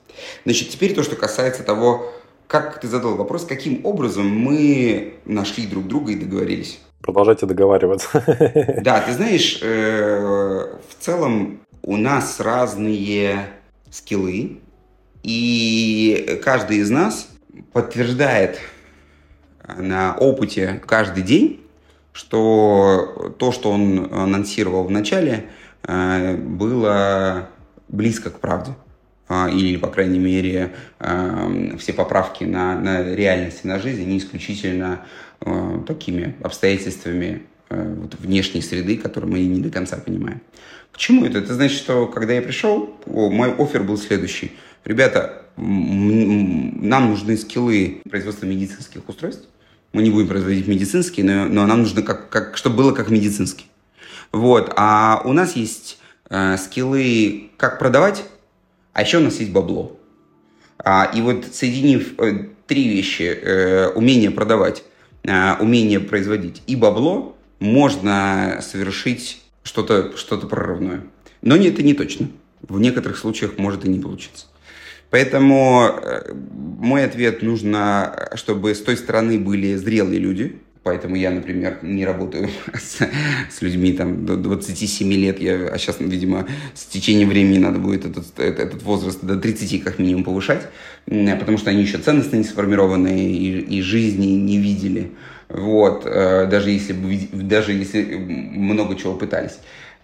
Значит, 0.46 0.70
теперь 0.70 0.94
то, 0.94 1.04
что 1.04 1.16
касается 1.16 1.64
того, 1.64 2.12
как 2.52 2.82
ты 2.82 2.88
задал 2.90 3.16
вопрос, 3.16 3.46
каким 3.46 3.86
образом 3.86 4.28
мы 4.28 5.14
нашли 5.24 5.66
друг 5.66 5.88
друга 5.88 6.12
и 6.12 6.16
договорились? 6.16 6.82
Продолжайте 7.02 7.46
договариваться. 7.46 8.10
Да, 8.84 9.00
ты 9.00 9.14
знаешь, 9.14 9.60
э, 9.62 10.68
в 10.90 11.02
целом 11.02 11.62
у 11.82 11.96
нас 11.96 12.42
разные 12.42 13.48
скиллы, 13.90 14.60
и 15.24 16.42
каждый 16.44 16.80
из 16.80 16.90
нас 16.90 17.30
подтверждает 17.72 18.60
на 19.66 20.18
опыте 20.18 20.82
каждый 20.86 21.24
день, 21.24 21.62
что 22.12 23.34
то, 23.40 23.54
что 23.54 23.72
он 23.72 24.14
анонсировал 24.14 24.84
в 24.84 24.92
начале, 24.92 25.46
э, 25.84 26.36
было 26.36 27.48
близко 27.88 28.30
к 28.30 28.42
правде. 28.42 28.74
А, 29.34 29.50
или, 29.50 29.78
по 29.78 29.88
крайней 29.88 30.20
мере, 30.20 30.74
все 31.80 31.94
поправки 31.94 32.44
на, 32.44 32.78
на 32.78 33.16
реальность 33.16 33.62
и 33.64 33.68
на 33.68 33.80
жизнь, 33.80 34.04
не 34.04 34.18
исключительно 34.18 35.06
а, 35.40 35.82
такими 35.88 36.36
обстоятельствами 36.44 37.44
а, 37.70 37.96
вот, 37.96 38.16
внешней 38.20 38.62
среды, 38.62 38.98
которые 38.98 39.32
мы 39.32 39.40
не 39.40 39.62
до 39.62 39.70
конца 39.70 39.96
понимаем. 39.96 40.42
Почему 40.92 41.24
это? 41.24 41.38
Это 41.38 41.54
значит, 41.54 41.78
что 41.78 42.08
когда 42.08 42.34
я 42.34 42.42
пришел, 42.42 42.94
мой 43.06 43.54
офер 43.54 43.84
был 43.84 43.98
следующий. 43.98 44.52
Ребята, 44.84 45.46
нам 45.56 47.12
нужны 47.12 47.38
скиллы 47.38 48.02
производства 48.10 48.46
медицинских 48.46 49.08
устройств. 49.08 49.48
Мы 49.94 50.04
не 50.04 50.10
будем 50.10 50.28
производить 50.28 50.68
медицинские, 50.68 51.26
но, 51.26 51.46
но 51.46 51.66
нам 51.66 51.84
нужно, 51.84 52.02
как, 52.02 52.28
как, 52.28 52.58
чтобы 52.58 52.76
было 52.76 52.92
как 52.92 53.10
медицинский. 53.10 53.68
Вот. 54.34 54.74
А 54.76 55.22
у 55.24 55.32
нас 55.32 55.56
есть 55.56 56.00
э, 56.30 56.58
скиллы, 56.58 57.52
как 57.56 57.80
продавать 57.80 58.26
а 58.94 59.02
еще 59.02 59.18
у 59.18 59.22
нас 59.22 59.40
есть 59.40 59.52
бабло. 59.52 59.98
А, 60.78 61.12
и 61.14 61.22
вот 61.22 61.46
соединив 61.52 62.20
э, 62.20 62.48
три 62.68 62.88
вещи, 62.88 63.24
э, 63.24 63.90
умение 63.90 64.32
продавать, 64.32 64.84
э, 65.24 65.56
умение 65.60 66.00
производить 66.00 66.62
и 66.68 66.76
бабло, 66.76 67.38
можно 67.60 68.60
совершить 68.62 69.42
что-то 69.64 70.18
что 70.18 70.38
прорывное. 70.38 71.04
Но 71.42 71.58
не, 71.58 71.68
это 71.68 71.84
не 71.84 71.94
точно. 71.94 72.30
В 72.62 72.80
некоторых 72.80 73.18
случаях 73.18 73.58
может 73.58 73.86
и 73.86 73.90
не 73.90 74.00
получиться. 74.00 74.46
Поэтому 75.12 75.90
э, 75.92 76.34
мой 76.34 77.04
ответ 77.04 77.42
нужно, 77.42 78.30
чтобы 78.36 78.74
с 78.74 78.82
той 78.82 78.98
стороны 78.98 79.38
были 79.38 79.76
зрелые 79.76 80.20
люди, 80.20 80.60
Поэтому 80.84 81.16
я, 81.16 81.30
например, 81.30 81.78
не 81.84 82.06
работаю 82.06 82.50
с, 82.74 83.02
с 83.56 83.62
людьми 83.62 83.94
там, 83.94 84.26
до 84.26 84.36
27 84.36 85.14
лет. 85.14 85.40
Я, 85.40 85.68
а 85.68 85.78
сейчас, 85.78 85.98
видимо, 86.00 86.48
с 86.74 86.86
течением 86.86 87.30
времени 87.30 87.60
надо 87.60 87.78
будет 87.78 88.06
этот, 88.06 88.40
этот 88.40 88.82
возраст 88.82 89.24
до 89.24 89.36
30 89.36 89.84
как 89.84 90.00
минимум 90.00 90.24
повышать, 90.24 90.68
потому 91.06 91.60
что 91.60 91.70
они 91.70 91.84
еще 91.84 92.00
ценностно 92.00 92.38
не 92.38 92.44
сформированные 92.44 93.32
и, 93.32 93.60
и 93.78 93.82
жизни 93.82 94.28
не 94.28 94.58
видели. 94.58 95.12
Вот, 95.50 96.04
э, 96.06 96.48
даже 96.48 96.72
если, 96.72 96.94
даже 97.32 97.74
если 97.74 98.16
много 98.16 98.96
чего 98.96 99.14
пытались. 99.14 99.60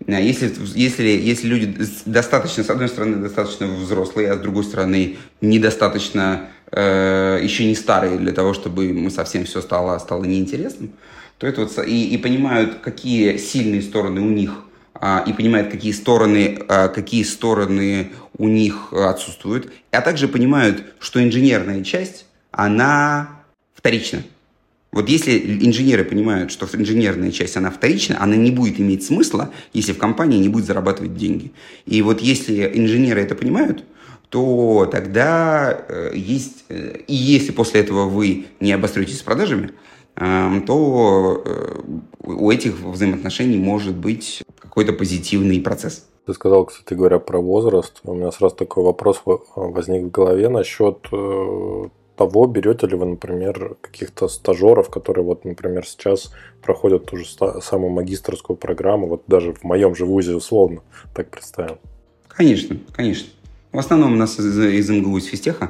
Если, 0.06 0.54
если, 0.76 1.08
если 1.08 1.48
люди 1.48 1.76
достаточно, 2.06 2.64
с 2.64 2.70
одной 2.70 2.88
стороны, 2.88 3.18
достаточно 3.18 3.66
взрослые, 3.66 4.32
а 4.32 4.36
с 4.36 4.40
другой 4.40 4.64
стороны, 4.64 5.18
недостаточно 5.41 6.49
э, 6.72 7.39
еще 7.41 7.65
не 7.65 7.76
старые 7.76 8.18
для 8.18 8.34
того, 8.34 8.53
чтобы 8.53 8.91
мы 8.94 9.10
совсем 9.10 9.45
все 9.45 9.61
стало, 9.61 9.98
стало 9.99 10.23
неинтересным, 10.26 10.91
то 11.38 11.48
это 11.48 11.61
вот, 11.61 11.77
и, 11.85 12.10
и 12.10 12.18
понимают, 12.18 12.80
какие 12.81 13.38
сильные 13.38 13.81
стороны 13.81 14.22
у 14.22 14.30
них, 14.30 14.64
а, 14.95 15.23
и 15.27 15.34
понимают, 15.34 15.69
какие 15.69 15.91
стороны, 15.91 16.60
а, 16.68 16.88
какие 16.88 17.23
стороны 17.23 18.11
у 18.38 18.48
них 18.48 18.94
отсутствуют, 18.94 19.72
а 19.91 20.02
также 20.02 20.27
понимают, 20.27 20.84
что 20.99 21.23
инженерная 21.23 21.84
часть, 21.84 22.26
она 22.52 23.30
вторична. 23.76 24.23
Вот 24.91 25.10
если 25.10 25.38
инженеры 25.64 26.03
понимают, 26.03 26.52
что 26.52 26.68
инженерная 26.73 27.31
часть, 27.31 27.56
она 27.57 27.69
вторична, 27.69 28.22
она 28.22 28.35
не 28.35 28.52
будет 28.52 28.80
иметь 28.80 29.06
смысла, 29.06 29.52
если 29.73 29.91
в 29.91 29.98
компании 29.98 30.39
не 30.39 30.49
будет 30.49 30.65
зарабатывать 30.65 31.15
деньги. 31.15 31.52
И 31.85 32.02
вот 32.02 32.22
если 32.22 32.72
инженеры 32.73 33.22
это 33.22 33.35
понимают, 33.35 33.84
то 34.30 34.88
тогда 34.91 35.86
э, 35.88 36.12
есть, 36.14 36.66
э, 36.70 36.98
и 37.08 37.14
если 37.14 37.52
после 37.52 37.82
этого 37.82 38.06
вы 38.06 38.48
не 38.60 38.74
обостретесь 38.74 39.20
с 39.20 39.24
продажами, 39.24 39.72
э, 40.16 40.62
то 40.66 41.41
э, 41.45 41.82
у 42.24 42.52
этих 42.52 42.80
взаимоотношений 42.82 43.58
может 43.58 43.95
быть 43.95 44.44
какой-то 44.60 44.94
позитивный 44.94 45.62
процесс. 45.62 46.08
Ты 46.26 46.34
сказал, 46.34 46.66
кстати 46.66 46.94
говоря, 46.94 47.20
про 47.20 47.40
возраст. 47.40 48.02
У 48.04 48.14
меня 48.14 48.32
сразу 48.32 48.56
такой 48.56 48.84
вопрос 48.84 49.22
возник 49.56 50.04
в 50.04 50.12
голове 50.12 50.49
насчет 50.49 50.98
того, 52.18 52.48
берете 52.48 52.88
ли 52.88 52.95
вы, 52.98 53.06
например, 53.06 53.78
каких-то 53.80 54.28
стажеров, 54.28 54.90
которые 54.90 55.24
вот, 55.24 55.45
например, 55.45 55.86
сейчас 55.86 56.34
проходят 56.62 57.06
ту 57.06 57.16
же 57.16 57.26
самую 57.62 57.91
магистрскую 57.91 58.58
программу, 58.58 59.08
вот 59.08 59.24
даже 59.28 59.54
в 59.54 59.64
моем 59.64 59.95
же 59.95 60.06
вузе 60.06 60.36
условно, 60.36 60.82
так 61.16 61.30
представим. 61.30 61.78
Конечно, 62.28 62.78
конечно. 62.91 63.30
В 63.78 63.80
основном 63.80 64.14
у 64.14 64.16
нас 64.16 64.40
из, 64.40 64.58
из 64.58 64.90
МГУ, 64.90 65.20
из 65.20 65.26
физтеха, 65.26 65.70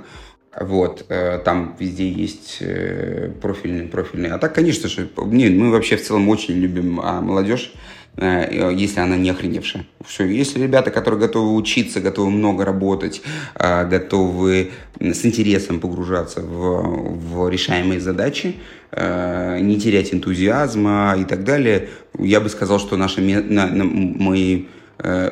вот, 0.57 1.07
э, 1.09 1.39
там 1.43 1.75
везде 1.77 2.07
есть 2.07 2.59
э, 2.61 3.29
профильные, 3.41 3.89
профильные. 3.89 4.31
А 4.31 4.37
так, 4.37 4.55
конечно 4.55 4.87
же, 4.87 5.09
не, 5.25 5.49
мы 5.49 5.71
вообще 5.71 5.97
в 5.97 6.01
целом 6.01 6.29
очень 6.29 6.53
любим 6.53 7.01
а, 7.01 7.19
молодежь, 7.19 7.73
э, 8.15 8.71
если 8.73 9.01
она 9.01 9.17
не 9.17 9.29
охреневшая. 9.29 9.85
Все, 10.05 10.23
если 10.23 10.63
ребята, 10.63 10.89
которые 10.89 11.19
готовы 11.19 11.53
учиться, 11.53 11.99
готовы 11.99 12.29
много 12.29 12.63
работать, 12.63 13.21
готовы 13.55 14.71
с 15.01 15.25
интересом 15.25 15.81
погружаться 15.81 16.39
в, 16.39 17.17
в 17.17 17.49
решаемые 17.49 17.99
задачи, 17.99 18.55
не 18.93 19.81
терять 19.81 20.13
энтузиазма 20.13 21.17
и 21.19 21.25
так 21.25 21.43
далее, 21.43 21.89
я 22.17 22.39
бы 22.39 22.47
сказал, 22.47 22.79
что 22.79 22.95
наши, 22.95 23.19
мы 23.19 24.67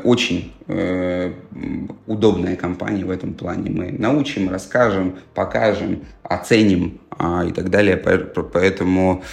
очень 0.03 0.53
э, 0.67 1.33
удобная 2.05 2.55
компания 2.55 3.03
в 3.03 3.09
этом 3.09 3.33
плане. 3.33 3.71
Мы 3.71 3.91
научим, 3.91 4.49
расскажем, 4.49 5.17
покажем, 5.33 6.03
оценим 6.23 7.01
а, 7.09 7.43
и 7.45 7.51
так 7.51 7.69
далее. 7.69 7.97
Поэтому 7.97 9.23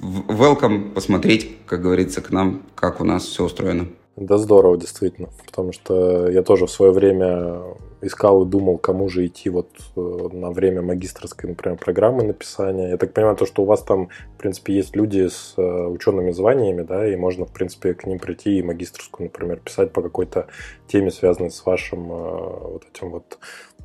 welcome 0.00 0.92
посмотреть, 0.92 1.56
как 1.66 1.82
говорится, 1.82 2.20
к 2.20 2.30
нам, 2.30 2.62
как 2.74 3.00
у 3.00 3.04
нас 3.04 3.24
все 3.24 3.44
устроено. 3.44 3.86
Да 4.16 4.38
здорово, 4.38 4.76
действительно. 4.76 5.28
Потому 5.46 5.72
что 5.72 6.28
я 6.28 6.42
тоже 6.42 6.66
в 6.66 6.70
свое 6.70 6.92
время 6.92 7.60
искал 8.02 8.42
и 8.42 8.48
думал, 8.48 8.78
кому 8.78 9.08
же 9.08 9.26
идти 9.26 9.48
вот 9.48 9.70
э, 9.96 10.00
на 10.32 10.50
время 10.50 10.82
магистрской, 10.82 11.48
например, 11.48 11.78
программы 11.78 12.24
написания. 12.24 12.90
Я 12.90 12.96
так 12.96 13.12
понимаю, 13.12 13.36
то, 13.36 13.46
что 13.46 13.62
у 13.62 13.64
вас 13.64 13.82
там, 13.82 14.08
в 14.34 14.38
принципе, 14.38 14.74
есть 14.74 14.96
люди 14.96 15.28
с 15.28 15.54
э, 15.56 15.62
учеными 15.62 16.32
званиями, 16.32 16.82
да, 16.82 17.06
и 17.06 17.16
можно, 17.16 17.46
в 17.46 17.52
принципе, 17.52 17.94
к 17.94 18.04
ним 18.04 18.18
прийти 18.18 18.58
и 18.58 18.62
магистрскую, 18.62 19.28
например, 19.28 19.60
писать 19.60 19.92
по 19.92 20.02
какой-то 20.02 20.48
теме, 20.88 21.10
связанной 21.10 21.50
с 21.50 21.64
вашим 21.64 22.12
э, 22.12 22.14
вот 22.14 22.84
этим 22.92 23.10
вот 23.10 23.38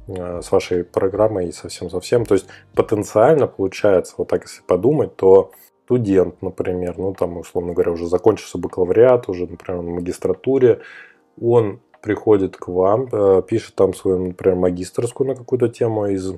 с 0.07 0.53
вашей 0.53 0.85
программой 0.85 1.49
и 1.49 1.51
совсем-совсем. 1.51 2.25
То 2.25 2.35
есть 2.35 2.47
потенциально 2.73 3.45
получается, 3.45 4.13
вот 4.17 4.29
так 4.29 4.43
если 4.43 4.61
подумать, 4.61 5.17
то 5.17 5.51
студент, 5.83 6.41
например, 6.41 6.97
ну 6.97 7.13
там, 7.13 7.35
условно 7.37 7.73
говоря, 7.73 7.91
уже 7.91 8.07
закончился 8.07 8.57
бакалавриат, 8.57 9.27
уже, 9.27 9.47
например, 9.47 9.81
на 9.81 9.91
магистратуре, 9.91 10.79
он 11.41 11.81
приходит 12.01 12.57
к 12.57 12.67
вам, 12.67 13.07
э, 13.11 13.41
пишет 13.47 13.75
там 13.75 13.93
свою, 13.93 14.27
например, 14.27 14.57
магистрскую 14.57 15.27
на 15.27 15.35
какую-то 15.35 15.69
тему 15.69 16.07
из, 16.07 16.33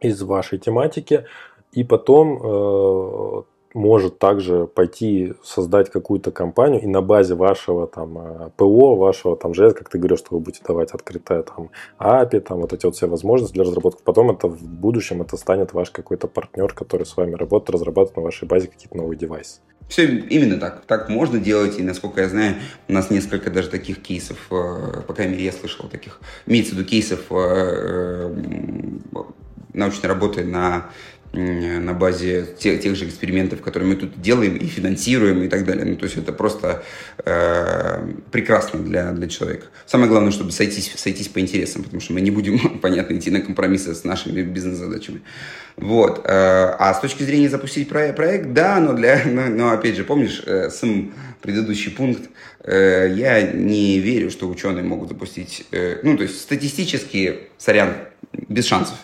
из 0.00 0.22
вашей 0.22 0.58
тематики, 0.58 1.26
и 1.72 1.84
потом 1.84 2.40
э, 2.42 3.42
может 3.74 4.20
также 4.20 4.66
пойти 4.66 5.34
создать 5.42 5.90
какую-то 5.90 6.30
компанию 6.30 6.80
и 6.80 6.86
на 6.86 7.02
базе 7.02 7.34
вашего 7.34 7.88
там 7.88 8.18
э, 8.18 8.50
ПО, 8.56 8.94
вашего 8.94 9.36
там 9.36 9.50
JS, 9.50 9.72
как 9.72 9.90
ты 9.90 9.98
говоришь, 9.98 10.20
что 10.20 10.36
вы 10.36 10.40
будете 10.40 10.64
давать 10.64 10.92
открытое 10.92 11.42
там 11.42 11.70
API, 11.98 12.40
там 12.40 12.60
вот 12.60 12.72
эти 12.72 12.86
вот 12.86 12.94
все 12.94 13.08
возможности 13.08 13.54
для 13.54 13.64
разработки. 13.64 14.00
Потом 14.04 14.30
это 14.30 14.46
в 14.46 14.62
будущем 14.62 15.22
это 15.22 15.36
станет 15.36 15.72
ваш 15.72 15.90
какой-то 15.90 16.28
партнер, 16.28 16.72
который 16.72 17.04
с 17.04 17.16
вами 17.16 17.34
работает, 17.34 17.70
разрабатывает 17.70 18.16
на 18.16 18.22
вашей 18.22 18.46
базе 18.46 18.68
какие-то 18.68 18.96
новые 18.96 19.18
девайсы. 19.18 19.60
Все 19.88 20.06
именно 20.06 20.58
так. 20.58 20.84
Так 20.86 21.08
можно 21.08 21.38
делать, 21.38 21.78
и 21.78 21.82
насколько 21.82 22.22
я 22.22 22.28
знаю, 22.28 22.54
у 22.88 22.92
нас 22.92 23.10
несколько 23.10 23.50
даже 23.50 23.68
таких 23.68 24.00
кейсов, 24.00 24.38
э, 24.52 25.02
по 25.06 25.12
крайней 25.12 25.32
мере, 25.32 25.46
я 25.46 25.52
слышал 25.52 25.88
таких, 25.88 26.20
имеется 26.46 26.74
в 26.74 26.78
виду 26.78 26.88
кейсов 26.88 27.26
э, 27.30 28.34
научной 29.74 30.06
работы 30.06 30.44
на 30.44 30.86
на 31.34 31.92
базе 31.94 32.46
тех, 32.58 32.80
тех 32.80 32.96
же 32.96 33.06
экспериментов, 33.06 33.60
которые 33.60 33.88
мы 33.88 33.96
тут 33.96 34.20
делаем 34.20 34.56
и 34.56 34.66
финансируем 34.66 35.42
и 35.42 35.48
так 35.48 35.64
далее. 35.64 35.84
Ну, 35.84 35.96
то 35.96 36.04
есть 36.04 36.16
это 36.16 36.32
просто 36.32 36.82
э, 37.24 38.06
прекрасно 38.30 38.80
для, 38.80 39.12
для 39.12 39.28
человека. 39.28 39.66
Самое 39.86 40.08
главное, 40.08 40.30
чтобы 40.30 40.52
сойтись, 40.52 40.92
сойтись 40.96 41.28
по 41.28 41.40
интересам, 41.40 41.82
потому 41.82 42.00
что 42.00 42.12
мы 42.12 42.20
не 42.20 42.30
будем, 42.30 42.78
понятно, 42.82 43.16
идти 43.16 43.30
на 43.30 43.40
компромиссы 43.40 43.94
с 43.94 44.04
нашими 44.04 44.42
бизнес-задачами. 44.42 45.22
Вот. 45.76 46.20
Э, 46.24 46.76
а 46.78 46.94
с 46.94 47.00
точки 47.00 47.24
зрения 47.24 47.48
запустить 47.48 47.88
проект, 47.88 48.16
проект 48.16 48.52
да, 48.52 48.78
но 48.78 48.92
для, 48.92 49.22
но, 49.26 49.46
но 49.46 49.70
опять 49.70 49.96
же, 49.96 50.04
помнишь, 50.04 50.42
э, 50.46 50.70
сам 50.70 51.12
предыдущий 51.42 51.90
пункт, 51.90 52.30
э, 52.62 53.12
я 53.14 53.42
не 53.42 53.98
верю, 53.98 54.30
что 54.30 54.48
ученые 54.48 54.84
могут 54.84 55.08
запустить, 55.08 55.66
э, 55.72 55.98
ну, 56.02 56.16
то 56.16 56.22
есть 56.22 56.40
статистически, 56.40 57.40
сорян, 57.58 57.94
без 58.32 58.66
шансов. 58.66 58.96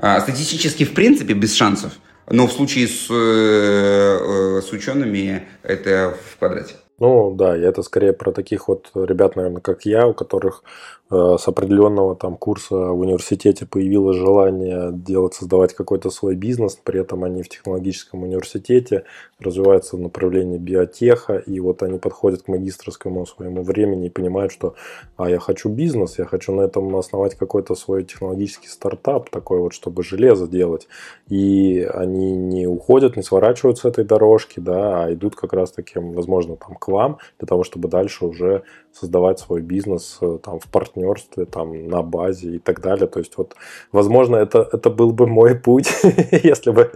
А, 0.00 0.20
статистически, 0.20 0.84
в 0.84 0.94
принципе, 0.94 1.34
без 1.34 1.54
шансов. 1.54 1.92
Но 2.30 2.46
в 2.46 2.52
случае 2.52 2.86
с, 2.86 3.08
э, 3.10 3.14
э, 3.14 4.62
с 4.62 4.70
учеными 4.72 5.48
это 5.62 6.14
в 6.32 6.38
квадрате. 6.38 6.74
Ну 6.98 7.34
да, 7.34 7.56
и 7.56 7.60
это 7.60 7.82
скорее 7.82 8.12
про 8.12 8.32
таких 8.32 8.68
вот 8.68 8.90
ребят, 8.94 9.36
наверное, 9.36 9.60
как 9.60 9.86
я, 9.86 10.06
у 10.06 10.14
которых 10.14 10.62
с 11.10 11.48
определенного 11.48 12.14
там 12.16 12.36
курса 12.36 12.74
в 12.74 13.00
университете 13.00 13.64
появилось 13.64 14.18
желание 14.18 14.90
делать, 14.92 15.34
создавать 15.34 15.72
какой-то 15.72 16.10
свой 16.10 16.34
бизнес, 16.34 16.78
при 16.82 17.00
этом 17.00 17.24
они 17.24 17.42
в 17.42 17.48
технологическом 17.48 18.24
университете 18.24 19.04
развиваются 19.40 19.96
в 19.96 20.00
направлении 20.00 20.58
биотеха, 20.58 21.36
и 21.36 21.60
вот 21.60 21.82
они 21.82 21.98
подходят 21.98 22.42
к 22.42 22.48
магистрскому 22.48 23.24
своему 23.24 23.62
времени 23.62 24.06
и 24.06 24.10
понимают, 24.10 24.52
что 24.52 24.74
а 25.16 25.30
я 25.30 25.38
хочу 25.38 25.70
бизнес, 25.70 26.18
я 26.18 26.26
хочу 26.26 26.52
на 26.54 26.62
этом 26.62 26.94
основать 26.96 27.36
какой-то 27.36 27.74
свой 27.74 28.04
технологический 28.04 28.68
стартап, 28.68 29.30
такой 29.30 29.60
вот, 29.60 29.72
чтобы 29.72 30.02
железо 30.02 30.46
делать, 30.46 30.88
и 31.28 31.88
они 31.94 32.32
не 32.32 32.66
уходят, 32.66 33.16
не 33.16 33.22
сворачивают 33.22 33.78
с 33.78 33.84
этой 33.86 34.04
дорожки, 34.04 34.60
да, 34.60 35.04
а 35.04 35.14
идут 35.14 35.36
как 35.36 35.54
раз 35.54 35.70
таким, 35.70 36.12
возможно, 36.12 36.56
там 36.56 36.74
к 36.76 36.88
вам, 36.88 37.18
для 37.38 37.46
того, 37.46 37.64
чтобы 37.64 37.88
дальше 37.88 38.26
уже 38.26 38.62
создавать 38.92 39.38
свой 39.38 39.62
бизнес 39.62 40.18
э, 40.20 40.38
там 40.42 40.58
в 40.58 40.66
партнерстве 40.66 41.44
там, 41.44 41.88
на 41.88 42.02
базе 42.02 42.56
и 42.56 42.58
так 42.58 42.80
далее. 42.80 43.06
То 43.06 43.20
есть, 43.20 43.36
вот, 43.36 43.54
возможно, 43.92 44.36
это, 44.36 44.68
это 44.72 44.90
был 44.90 45.12
бы 45.12 45.26
мой 45.26 45.54
путь, 45.64 45.90
если 46.30 46.70
бы, 46.70 46.92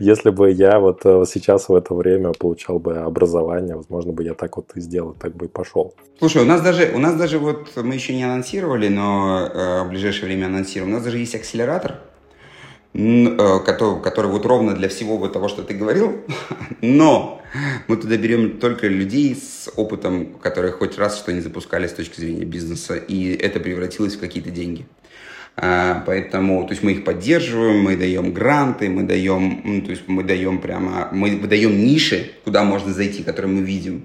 если 0.00 0.30
бы 0.30 0.50
я 0.50 0.78
вот 0.78 1.00
э, 1.04 1.24
сейчас 1.26 1.68
в 1.68 1.74
это 1.74 1.94
время 1.94 2.32
получал 2.32 2.78
бы 2.78 2.98
образование, 2.98 3.76
возможно, 3.76 4.12
бы 4.12 4.24
я 4.24 4.34
так 4.34 4.56
вот 4.56 4.72
и 4.74 4.80
сделал, 4.80 5.14
так 5.14 5.34
бы 5.34 5.46
и 5.46 5.48
пошел. 5.48 5.94
Слушай, 6.18 6.42
у 6.42 6.46
нас 6.46 6.60
даже, 6.60 6.92
у 6.94 6.98
нас 6.98 7.14
даже 7.16 7.38
вот, 7.38 7.70
мы 7.76 7.94
еще 7.94 8.14
не 8.14 8.24
анонсировали, 8.24 8.88
но 8.88 9.48
э, 9.52 9.84
в 9.84 9.88
ближайшее 9.88 10.26
время 10.26 10.46
анонсируем, 10.46 10.92
у 10.92 10.94
нас 10.96 11.04
даже 11.04 11.18
есть 11.18 11.34
акселератор, 11.34 12.09
который, 12.92 14.02
который 14.02 14.30
вот 14.30 14.44
ровно 14.46 14.74
для 14.74 14.88
всего 14.88 15.16
вот 15.16 15.32
того, 15.32 15.48
что 15.48 15.62
ты 15.62 15.74
говорил, 15.74 16.24
но 16.80 17.40
мы 17.86 17.96
туда 17.96 18.16
берем 18.16 18.58
только 18.58 18.88
людей 18.88 19.34
с 19.34 19.70
опытом, 19.76 20.34
которые 20.34 20.72
хоть 20.72 20.98
раз 20.98 21.18
что 21.18 21.32
не 21.32 21.40
запускали 21.40 21.86
с 21.86 21.92
точки 21.92 22.20
зрения 22.20 22.44
бизнеса, 22.44 22.96
и 22.96 23.32
это 23.32 23.60
превратилось 23.60 24.16
в 24.16 24.20
какие-то 24.20 24.50
деньги. 24.50 24.86
А, 25.56 26.02
поэтому, 26.06 26.64
то 26.64 26.70
есть 26.70 26.82
мы 26.82 26.92
их 26.92 27.04
поддерживаем, 27.04 27.80
мы 27.80 27.96
даем 27.96 28.32
гранты, 28.32 28.88
мы 28.88 29.02
даем, 29.02 29.82
то 29.82 29.90
есть 29.90 30.04
мы 30.06 30.22
даем 30.22 30.60
прямо, 30.60 31.08
мы 31.12 31.36
выдаем 31.36 31.84
ниши, 31.84 32.32
куда 32.44 32.64
можно 32.64 32.92
зайти, 32.92 33.22
которые 33.22 33.52
мы 33.52 33.62
видим 33.62 34.04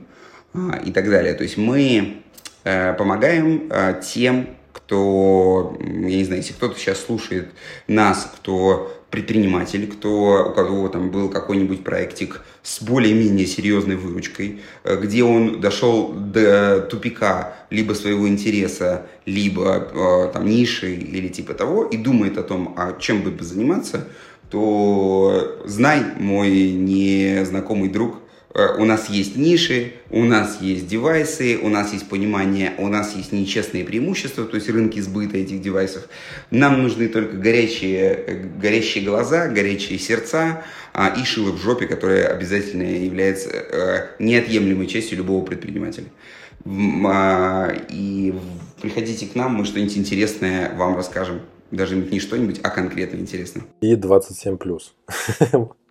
а, 0.54 0.82
и 0.86 0.92
так 0.92 1.10
далее. 1.10 1.34
То 1.34 1.44
есть 1.44 1.58
мы 1.58 2.18
э, 2.64 2.94
помогаем 2.94 3.68
э, 3.70 4.02
тем 4.06 4.48
кто, 4.86 5.78
я 5.80 6.18
не 6.18 6.24
знаю, 6.24 6.42
если 6.42 6.54
кто-то 6.54 6.78
сейчас 6.78 7.04
слушает 7.04 7.50
нас, 7.88 8.32
кто 8.36 8.92
предприниматель, 9.10 9.88
кто, 9.88 10.50
у 10.50 10.54
кого 10.54 10.90
там 10.90 11.10
был 11.10 11.30
какой-нибудь 11.30 11.84
проектик 11.84 12.42
с 12.64 12.82
более-менее 12.82 13.48
серьезной 13.48 13.96
выручкой, 13.96 14.62
э, 14.84 15.00
где 15.02 15.24
он 15.24 15.60
дошел 15.62 16.12
до 16.14 16.82
тупика 16.82 17.56
либо 17.70 17.94
своего 17.94 18.28
интереса, 18.28 19.08
либо 19.26 19.78
э, 19.78 20.32
там 20.34 20.46
ниши 20.46 20.94
или 20.94 21.30
типа 21.30 21.54
того, 21.54 21.86
и 21.86 21.98
думает 21.98 22.38
о 22.38 22.44
том, 22.44 22.76
а 22.78 22.98
чем 23.00 23.22
бы 23.22 23.44
заниматься, 23.44 24.08
то 24.52 25.62
знай, 25.66 26.04
мой 26.20 26.72
незнакомый 26.72 27.90
друг, 27.90 28.18
у 28.56 28.86
нас 28.86 29.10
есть 29.10 29.36
ниши, 29.36 29.94
у 30.10 30.24
нас 30.24 30.62
есть 30.62 30.88
девайсы, 30.88 31.60
у 31.62 31.68
нас 31.68 31.92
есть 31.92 32.08
понимание, 32.08 32.74
у 32.78 32.88
нас 32.88 33.14
есть 33.16 33.34
нечестные 33.34 33.84
преимущества, 33.84 34.46
то 34.46 34.56
есть 34.56 34.70
рынки 34.70 35.00
сбыта 35.02 35.38
этих 35.38 35.62
девайсов. 35.62 36.08
Нам 36.52 36.82
нужны 36.82 37.10
только 37.10 37.36
горячие, 37.36 38.14
э, 38.14 38.44
горящие 38.58 39.04
глаза, 39.04 39.50
горячие 39.50 40.00
сердца 40.00 40.64
а, 40.94 41.10
и 41.10 41.26
шило 41.26 41.52
в 41.52 41.62
жопе, 41.62 41.86
которое 41.86 42.28
обязательно 42.28 42.84
является 42.84 43.50
э, 43.50 44.08
неотъемлемой 44.20 44.88
частью 44.88 45.18
любого 45.18 45.44
предпринимателя. 45.44 46.08
А, 47.06 47.76
и 47.90 48.34
приходите 48.82 49.28
к 49.28 49.36
нам, 49.36 49.56
мы 49.56 49.66
что-нибудь 49.66 49.98
интересное 49.98 50.74
вам 50.76 50.96
расскажем. 50.96 51.42
Даже 51.72 51.98
не 51.98 52.22
что-нибудь, 52.22 52.62
а 52.64 52.70
конкретно 52.70 53.18
интересно. 53.18 53.64
И 53.82 53.96
27 53.96 54.58
плюс. 54.58 54.96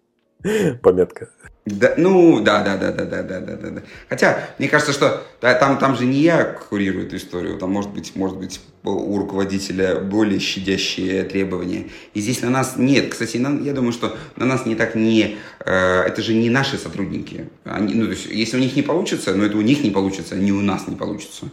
Пометка. 0.83 1.29
Да, 1.67 1.95
ну, 1.97 2.41
да, 2.41 2.63
да, 2.63 2.77
да, 2.77 2.93
да, 2.93 3.07
да, 3.07 3.23
да, 3.23 3.41
да, 3.41 3.71
да. 3.71 3.83
Хотя, 4.11 4.51
мне 4.59 4.69
кажется, 4.69 4.93
что 4.93 5.23
да, 5.41 5.55
там, 5.55 5.79
там 5.79 5.97
же 5.97 6.05
не 6.05 6.21
я 6.21 6.45
курирую 6.45 7.07
эту 7.07 7.17
историю, 7.17 7.57
там 7.57 7.73
может 7.73 7.91
быть, 7.91 8.15
может 8.17 8.37
быть, 8.37 8.61
у 8.83 9.17
руководителя 9.17 9.99
более 9.99 10.41
щадящие 10.41 11.23
требования. 11.23 11.87
И 12.13 12.21
здесь 12.21 12.43
на 12.43 12.51
нас 12.51 12.75
нет. 12.77 13.11
Кстати, 13.13 13.39
на, 13.39 13.59
я 13.63 13.73
думаю, 13.73 13.93
что 13.93 14.15
на 14.37 14.45
нас 14.45 14.67
не 14.67 14.75
так 14.75 14.95
не... 14.95 15.39
Э, 15.65 16.03
это 16.03 16.21
же 16.21 16.35
не 16.35 16.51
наши 16.51 16.77
сотрудники. 16.77 17.49
Они, 17.65 17.95
ну, 17.95 18.05
то 18.05 18.11
есть, 18.11 18.27
если 18.27 18.59
у 18.59 18.61
них 18.61 18.77
не 18.77 18.83
получится, 18.83 19.35
но 19.35 19.47
это 19.47 19.57
у 19.57 19.63
них 19.63 19.83
не 19.83 19.91
получится, 19.91 20.37
не 20.37 20.53
у 20.53 20.61
нас 20.61 20.87
не 20.87 20.97
получится 20.97 21.47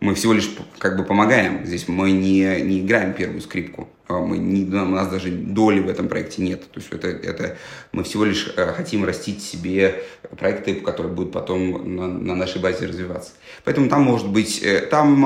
мы 0.00 0.14
всего 0.14 0.32
лишь 0.32 0.50
как 0.78 0.96
бы 0.96 1.04
помогаем. 1.04 1.66
Здесь 1.66 1.88
мы 1.88 2.12
не, 2.12 2.60
не 2.62 2.80
играем 2.80 3.14
первую 3.14 3.40
скрипку. 3.40 3.88
А 4.08 4.18
мы 4.20 4.38
не, 4.38 4.64
у 4.64 4.86
нас 4.86 5.08
даже 5.08 5.30
доли 5.30 5.80
в 5.80 5.88
этом 5.88 6.08
проекте 6.08 6.42
нет. 6.42 6.62
То 6.72 6.80
есть 6.80 6.90
это, 6.90 7.08
это 7.08 7.58
мы 7.92 8.04
всего 8.04 8.24
лишь 8.24 8.52
э, 8.56 8.72
хотим 8.72 9.04
растить 9.04 9.42
себе 9.42 10.02
проекты, 10.38 10.76
которые 10.76 11.12
будут 11.12 11.32
потом 11.32 11.96
на, 11.96 12.06
на 12.06 12.34
нашей 12.34 12.62
базе 12.62 12.86
развиваться. 12.86 13.32
Поэтому 13.64 13.90
там 13.90 14.02
может 14.02 14.30
быть, 14.32 14.62
э, 14.62 14.80
там 14.80 15.24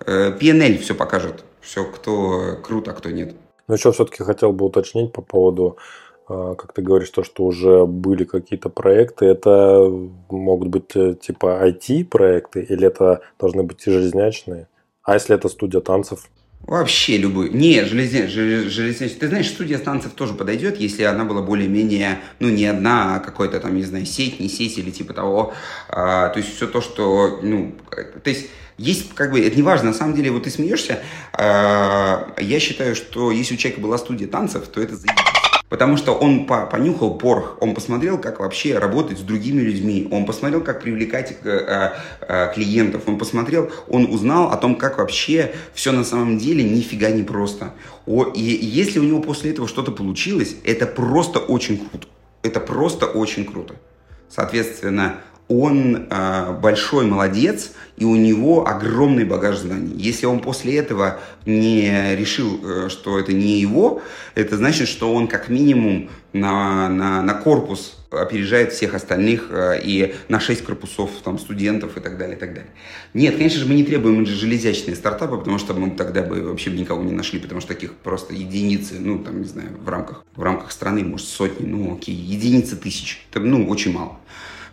PNL 0.00 0.74
э, 0.74 0.78
все 0.78 0.96
покажет. 0.96 1.44
Все, 1.60 1.84
кто 1.84 2.58
круто, 2.62 2.90
а 2.90 2.94
кто 2.94 3.10
нет. 3.10 3.36
Ну, 3.68 3.74
еще 3.74 3.92
все-таки 3.92 4.24
хотел 4.24 4.52
бы 4.52 4.66
уточнить 4.66 5.12
по 5.12 5.22
поводу 5.22 5.76
а, 6.28 6.54
как 6.56 6.72
ты 6.72 6.82
говоришь, 6.82 7.10
то, 7.10 7.22
что 7.22 7.44
уже 7.44 7.86
были 7.86 8.24
какие-то 8.24 8.68
проекты, 8.68 9.26
это 9.26 9.90
могут 10.28 10.68
быть 10.68 10.88
типа 11.20 11.68
IT-проекты 11.68 12.62
или 12.62 12.86
это 12.86 13.22
должны 13.38 13.62
быть 13.62 13.86
и 13.86 13.90
железнячные? 13.90 14.68
А 15.02 15.14
если 15.14 15.34
это 15.34 15.48
студия 15.48 15.80
танцев? 15.80 16.28
Вообще 16.60 17.16
любую. 17.16 17.56
Не, 17.56 17.84
железня, 17.84 18.28
железня. 18.28 19.08
Ты 19.08 19.28
знаешь, 19.28 19.48
студия 19.48 19.78
танцев 19.78 20.12
тоже 20.12 20.34
подойдет, 20.34 20.78
если 20.78 21.02
она 21.04 21.24
была 21.24 21.40
более-менее, 21.40 22.20
ну, 22.40 22.50
не 22.50 22.66
одна, 22.66 23.16
а 23.16 23.20
какой-то 23.20 23.58
там, 23.58 23.74
не 23.74 23.84
знаю, 23.84 24.04
сеть, 24.04 24.38
не 24.38 24.50
сеть 24.50 24.76
или 24.76 24.90
типа 24.90 25.14
того. 25.14 25.54
А, 25.88 26.28
то 26.28 26.38
есть 26.38 26.54
все 26.54 26.66
то, 26.66 26.82
что, 26.82 27.40
ну, 27.42 27.74
то 28.22 28.28
есть 28.30 28.48
есть, 28.76 29.14
как 29.14 29.32
бы, 29.32 29.40
это 29.40 29.56
не 29.56 29.62
важно, 29.62 29.88
на 29.88 29.94
самом 29.94 30.14
деле, 30.14 30.30
вот 30.30 30.44
ты 30.44 30.50
смеешься, 30.50 31.00
а, 31.32 32.34
я 32.38 32.60
считаю, 32.60 32.94
что 32.94 33.30
если 33.30 33.54
у 33.54 33.56
человека 33.56 33.80
была 33.80 33.98
студия 33.98 34.28
танцев, 34.28 34.68
то 34.68 34.80
это 34.80 34.94
заебись. 34.94 35.37
Потому 35.68 35.98
что 35.98 36.12
он 36.12 36.46
по 36.46 36.64
понюхал 36.64 37.18
порох, 37.18 37.58
он 37.60 37.74
посмотрел, 37.74 38.18
как 38.18 38.40
вообще 38.40 38.78
работать 38.78 39.18
с 39.18 39.20
другими 39.20 39.60
людьми, 39.60 40.08
он 40.10 40.24
посмотрел, 40.24 40.62
как 40.62 40.80
привлекать 40.80 41.36
э, 41.44 41.92
э, 42.22 42.52
клиентов, 42.54 43.02
он 43.06 43.18
посмотрел, 43.18 43.70
он 43.86 44.06
узнал 44.06 44.50
о 44.50 44.56
том, 44.56 44.76
как 44.76 44.96
вообще 44.96 45.52
все 45.74 45.92
на 45.92 46.04
самом 46.04 46.38
деле 46.38 46.64
нифига 46.64 47.10
не 47.10 47.22
просто. 47.22 47.74
О, 48.06 48.24
и, 48.24 48.40
если 48.40 48.98
у 48.98 49.02
него 49.02 49.20
после 49.20 49.50
этого 49.50 49.68
что-то 49.68 49.92
получилось, 49.92 50.56
это 50.64 50.86
просто 50.86 51.38
очень 51.38 51.78
круто. 51.78 52.08
Это 52.42 52.60
просто 52.60 53.06
очень 53.06 53.44
круто. 53.44 53.74
Соответственно, 54.30 55.16
он 55.48 56.06
э, 56.10 56.58
большой 56.60 57.06
молодец, 57.06 57.72
и 57.96 58.04
у 58.04 58.16
него 58.16 58.68
огромный 58.68 59.24
багаж 59.24 59.58
знаний. 59.58 59.94
Если 59.96 60.26
он 60.26 60.40
после 60.40 60.76
этого 60.76 61.20
не 61.46 62.14
решил, 62.16 62.60
э, 62.62 62.88
что 62.90 63.18
это 63.18 63.32
не 63.32 63.58
его, 63.58 64.02
это 64.34 64.56
значит, 64.56 64.88
что 64.88 65.12
он 65.12 65.26
как 65.26 65.48
минимум 65.48 66.10
на, 66.32 66.88
на, 66.88 67.22
на 67.22 67.34
корпус 67.34 67.96
опережает 68.10 68.72
всех 68.72 68.94
остальных 68.94 69.48
э, 69.50 69.80
и 69.82 70.14
на 70.28 70.40
6 70.40 70.64
корпусов 70.64 71.10
там, 71.24 71.38
студентов 71.38 71.96
и 71.96 72.00
так 72.00 72.18
далее, 72.18 72.36
и 72.36 72.40
так 72.40 72.54
далее. 72.54 72.70
Нет, 73.14 73.36
конечно 73.36 73.60
же, 73.60 73.66
мы 73.66 73.74
не 73.74 73.84
требуем 73.84 74.24
железячные 74.26 74.96
стартапы, 74.96 75.36
потому 75.36 75.58
что 75.58 75.74
мы 75.74 75.90
тогда 75.90 76.22
бы 76.22 76.42
вообще 76.42 76.70
никого 76.70 77.02
не 77.02 77.12
нашли, 77.12 77.38
потому 77.38 77.60
что 77.60 77.74
таких 77.74 77.94
просто 77.94 78.34
единицы, 78.34 78.96
ну, 78.98 79.18
там, 79.18 79.40
не 79.40 79.48
знаю, 79.48 79.70
в 79.82 79.88
рамках, 79.88 80.24
в 80.36 80.42
рамках 80.42 80.72
страны, 80.72 81.04
может, 81.04 81.26
сотни, 81.26 81.66
ну, 81.66 81.94
окей, 81.94 82.14
единицы 82.14 82.76
тысяч. 82.76 83.26
Это, 83.30 83.40
ну, 83.40 83.66
очень 83.68 83.92
мало. 83.92 84.18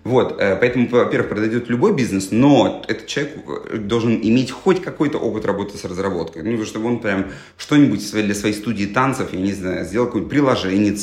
Вот, 0.06 0.40
э, 0.40 0.56
поэтому, 0.56 0.88
во-первых, 0.88 1.30
продает 1.30 1.68
любой 1.68 1.96
бизнес, 1.96 2.28
но 2.30 2.86
этот 2.88 3.08
человек 3.08 3.38
э, 3.72 3.78
должен 3.78 4.20
иметь 4.22 4.52
хоть 4.52 4.80
какой-то 4.80 5.18
опыт 5.18 5.46
работы 5.46 5.80
с 5.80 5.84
разработкой. 5.84 6.44
Ну, 6.44 6.64
чтобы 6.64 6.90
он 6.90 7.00
прям 7.00 7.32
что-нибудь 7.58 8.12
для 8.12 8.36
своей 8.36 8.54
студии 8.54 8.86
танцев, 8.86 9.34
я 9.34 9.40
не 9.40 9.54
знаю, 9.54 9.84
сделал 9.84 10.06
какое-нибудь 10.06 10.32
приложение, 10.32 10.96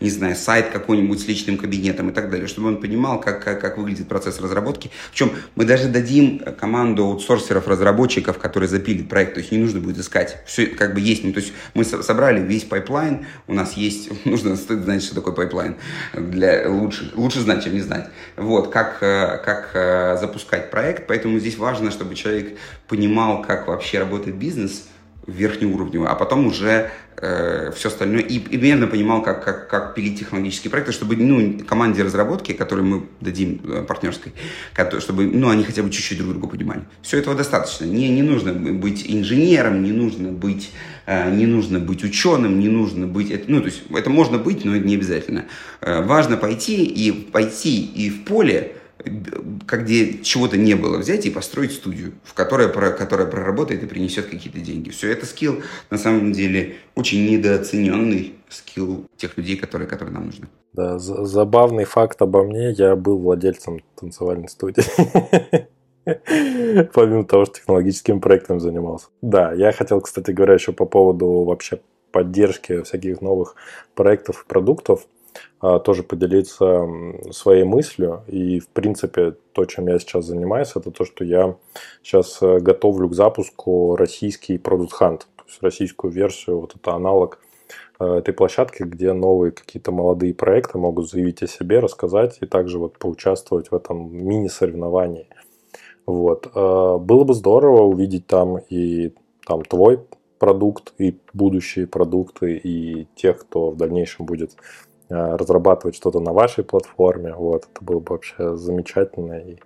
не 0.00 0.10
знаю, 0.10 0.36
сайт 0.36 0.68
какой-нибудь 0.68 1.18
с 1.18 1.26
личным 1.26 1.56
кабинетом 1.56 2.10
и 2.10 2.12
так 2.12 2.28
далее, 2.30 2.46
чтобы 2.46 2.68
он 2.68 2.78
понимал, 2.78 3.22
как, 3.22 3.42
как, 3.42 3.58
как 3.58 3.78
выглядит 3.78 4.06
процесс 4.06 4.38
разработки. 4.38 4.90
Причем 5.12 5.32
мы 5.54 5.64
даже 5.64 5.88
дадим 5.88 6.42
команду 6.60 7.04
аутсорсеров, 7.06 7.66
разработчиков, 7.66 8.36
которые 8.36 8.68
запилят 8.68 9.08
проект, 9.08 9.32
то 9.32 9.40
есть 9.40 9.50
не 9.50 9.58
нужно 9.58 9.80
будет 9.80 9.96
искать. 9.96 10.42
Все 10.44 10.66
как 10.66 10.92
бы 10.92 11.00
есть. 11.00 11.24
Ну, 11.24 11.32
то 11.32 11.40
есть 11.40 11.54
мы 11.72 11.84
собрали 11.84 12.46
весь 12.46 12.64
pipeline, 12.64 13.24
у 13.46 13.54
нас 13.54 13.78
есть, 13.78 14.10
нужно 14.26 14.56
знать, 14.56 15.02
что 15.02 15.14
такое 15.14 15.32
pipeline, 15.32 15.76
для 16.12 16.68
лучше, 16.68 17.10
лучше 17.14 17.40
знать, 17.40 17.64
чем 17.64 17.72
не 17.72 17.80
знать 17.80 18.10
вот, 18.42 18.68
как, 18.68 18.98
э, 19.02 19.38
как 19.44 19.70
э, 19.74 20.16
запускать 20.20 20.70
проект. 20.70 21.06
Поэтому 21.06 21.38
здесь 21.38 21.56
важно, 21.56 21.90
чтобы 21.90 22.14
человек 22.14 22.58
понимал, 22.88 23.42
как 23.42 23.68
вообще 23.68 23.98
работает 23.98 24.36
бизнес 24.36 24.88
верхнеуровневый, 25.26 26.08
а 26.08 26.14
потом 26.14 26.46
уже 26.46 26.90
э, 27.16 27.70
все 27.76 27.88
остальное, 27.88 28.20
и, 28.22 28.38
примерно 28.38 28.86
понимал, 28.86 29.22
как, 29.22 29.44
как, 29.44 29.68
как 29.68 29.94
пилить 29.94 30.18
технологические 30.18 30.70
проекты, 30.70 30.92
чтобы 30.92 31.16
ну, 31.16 31.64
команде 31.64 32.02
разработки, 32.02 32.52
которую 32.52 32.86
мы 32.86 33.06
дадим 33.20 33.60
э, 33.64 33.84
партнерской, 33.86 34.32
чтобы 34.98 35.26
ну, 35.26 35.48
они 35.48 35.62
хотя 35.62 35.82
бы 35.82 35.90
чуть-чуть 35.90 36.18
друг 36.18 36.32
друга 36.32 36.48
понимали. 36.48 36.82
Все 37.02 37.18
этого 37.18 37.36
достаточно. 37.36 37.84
Не, 37.84 38.08
не 38.08 38.22
нужно 38.22 38.52
быть 38.52 39.04
инженером, 39.08 39.84
не 39.84 39.92
нужно 39.92 40.30
быть, 40.30 40.72
э, 41.06 41.30
не 41.34 41.46
нужно 41.46 41.78
быть 41.78 42.02
ученым, 42.02 42.58
не 42.58 42.68
нужно 42.68 43.06
быть... 43.06 43.48
Ну, 43.48 43.60
то 43.60 43.66
есть 43.66 43.82
это 43.90 44.10
можно 44.10 44.38
быть, 44.38 44.64
но 44.64 44.74
это 44.74 44.86
не 44.86 44.96
обязательно. 44.96 45.44
Э, 45.80 46.02
важно 46.02 46.36
пойти 46.36 46.84
и 46.84 47.12
пойти 47.12 47.84
и 47.84 48.10
в 48.10 48.24
поле 48.24 48.76
как 49.66 49.84
где 49.84 50.18
чего-то 50.22 50.56
не 50.56 50.74
было, 50.74 50.98
взять 50.98 51.26
и 51.26 51.30
построить 51.30 51.72
студию, 51.72 52.12
в 52.24 52.34
которой, 52.34 52.68
которая 52.68 53.26
проработает 53.26 53.82
и 53.82 53.86
принесет 53.86 54.26
какие-то 54.26 54.60
деньги. 54.60 54.90
Все 54.90 55.10
это 55.12 55.26
скилл, 55.26 55.62
на 55.90 55.98
самом 55.98 56.32
деле, 56.32 56.76
очень 56.94 57.28
недооцененный 57.30 58.34
скилл 58.48 59.06
тех 59.16 59.36
людей, 59.36 59.56
которые, 59.56 59.88
которые 59.88 60.14
нам 60.14 60.26
нужны. 60.26 60.48
Да, 60.72 60.98
забавный 60.98 61.84
факт 61.84 62.22
обо 62.22 62.42
мне, 62.44 62.70
я 62.72 62.96
был 62.96 63.18
владельцем 63.18 63.80
танцевальной 63.96 64.48
студии. 64.48 64.82
Помимо 66.94 67.24
того, 67.24 67.44
что 67.44 67.54
технологическим 67.54 68.20
проектом 68.20 68.58
занимался. 68.58 69.06
Да, 69.20 69.52
я 69.52 69.72
хотел, 69.72 70.00
кстати 70.00 70.30
говоря, 70.30 70.54
еще 70.54 70.72
по 70.72 70.86
поводу 70.86 71.44
вообще 71.44 71.80
поддержки 72.10 72.82
всяких 72.82 73.20
новых 73.20 73.54
проектов 73.94 74.44
и 74.44 74.48
продуктов. 74.48 75.06
А, 75.60 75.78
тоже 75.78 76.02
поделиться 76.02 76.86
своей 77.30 77.64
мыслью. 77.64 78.24
И, 78.26 78.58
в 78.58 78.68
принципе, 78.68 79.36
то, 79.52 79.64
чем 79.64 79.86
я 79.86 79.98
сейчас 79.98 80.26
занимаюсь, 80.26 80.72
это 80.74 80.90
то, 80.90 81.04
что 81.04 81.24
я 81.24 81.56
сейчас 82.02 82.42
э, 82.42 82.58
готовлю 82.58 83.08
к 83.08 83.14
запуску 83.14 83.94
российский 83.96 84.56
Product 84.56 84.90
Hunt, 85.00 85.18
то 85.18 85.44
есть 85.46 85.62
российскую 85.62 86.12
версию, 86.12 86.60
вот 86.60 86.74
это 86.74 86.94
аналог 86.94 87.38
э, 88.00 88.04
этой 88.04 88.34
площадки, 88.34 88.82
где 88.82 89.12
новые 89.12 89.52
какие-то 89.52 89.92
молодые 89.92 90.34
проекты 90.34 90.78
могут 90.78 91.08
заявить 91.08 91.42
о 91.42 91.46
себе, 91.46 91.78
рассказать 91.78 92.38
и 92.40 92.46
также 92.46 92.78
вот 92.78 92.98
поучаствовать 92.98 93.70
в 93.70 93.74
этом 93.74 94.12
мини-соревновании. 94.12 95.28
Вот. 96.06 96.50
Э, 96.54 96.98
было 96.98 97.22
бы 97.22 97.34
здорово 97.34 97.82
увидеть 97.82 98.26
там 98.26 98.58
и 98.58 99.14
там 99.46 99.62
твой 99.62 100.00
продукт, 100.40 100.92
и 100.98 101.16
будущие 101.32 101.86
продукты, 101.86 102.56
и 102.56 103.06
тех, 103.14 103.42
кто 103.42 103.70
в 103.70 103.76
дальнейшем 103.76 104.26
будет 104.26 104.56
разрабатывать 105.12 105.96
что-то 105.96 106.20
на 106.20 106.32
вашей 106.32 106.64
платформе. 106.64 107.34
Вот, 107.34 107.68
это 107.72 107.84
было 107.84 108.00
бы 108.00 108.12
вообще 108.14 108.56
замечательно. 108.56 109.38
И 109.38 109.56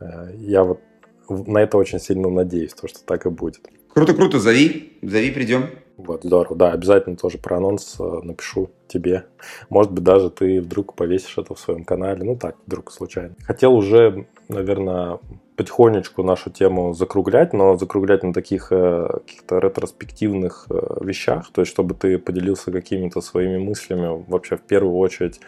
э, 0.00 0.34
я 0.38 0.64
вот 0.64 0.80
на 1.28 1.58
это 1.58 1.76
очень 1.76 2.00
сильно 2.00 2.28
надеюсь, 2.28 2.74
то, 2.74 2.88
что 2.88 3.04
так 3.04 3.26
и 3.26 3.30
будет. 3.30 3.68
Круто, 3.92 4.14
круто, 4.14 4.38
зови, 4.38 4.98
зови, 5.02 5.30
придем. 5.30 5.66
Вот, 5.96 6.24
здорово. 6.24 6.56
Да, 6.56 6.72
обязательно 6.72 7.16
тоже 7.16 7.38
про 7.38 7.58
анонс 7.58 7.96
э, 7.98 8.20
напишу 8.22 8.70
тебе. 8.88 9.26
Может 9.68 9.92
быть, 9.92 10.04
даже 10.04 10.30
ты 10.30 10.60
вдруг 10.60 10.94
повесишь 10.94 11.36
это 11.36 11.54
в 11.54 11.58
своем 11.58 11.84
канале. 11.84 12.24
Ну 12.24 12.36
так, 12.36 12.56
вдруг 12.66 12.90
случайно. 12.90 13.34
Хотел 13.42 13.74
уже, 13.74 14.26
наверное, 14.48 15.18
потихонечку 15.60 16.22
нашу 16.22 16.50
тему 16.50 16.94
закруглять, 16.94 17.52
но 17.52 17.76
закруглять 17.76 18.22
на 18.22 18.32
таких 18.32 18.72
э, 18.72 19.08
каких-то 19.12 19.58
ретроспективных 19.58 20.66
э, 20.70 21.04
вещах, 21.04 21.50
то 21.52 21.60
есть 21.60 21.70
чтобы 21.70 21.94
ты 21.94 22.18
поделился 22.18 22.72
какими-то 22.72 23.20
своими 23.20 23.58
мыслями 23.58 24.24
вообще 24.26 24.56
в 24.56 24.62
первую 24.62 24.96
очередь 24.96 25.40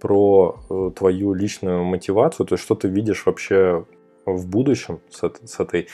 про 0.00 0.58
э, 0.70 0.90
твою 0.96 1.34
личную 1.34 1.84
мотивацию, 1.84 2.46
то 2.46 2.54
есть 2.54 2.64
что 2.64 2.76
ты 2.76 2.88
видишь 2.88 3.26
вообще 3.26 3.84
в 4.24 4.46
будущем 4.48 5.00
с, 5.10 5.30
с 5.44 5.60
этой 5.60 5.88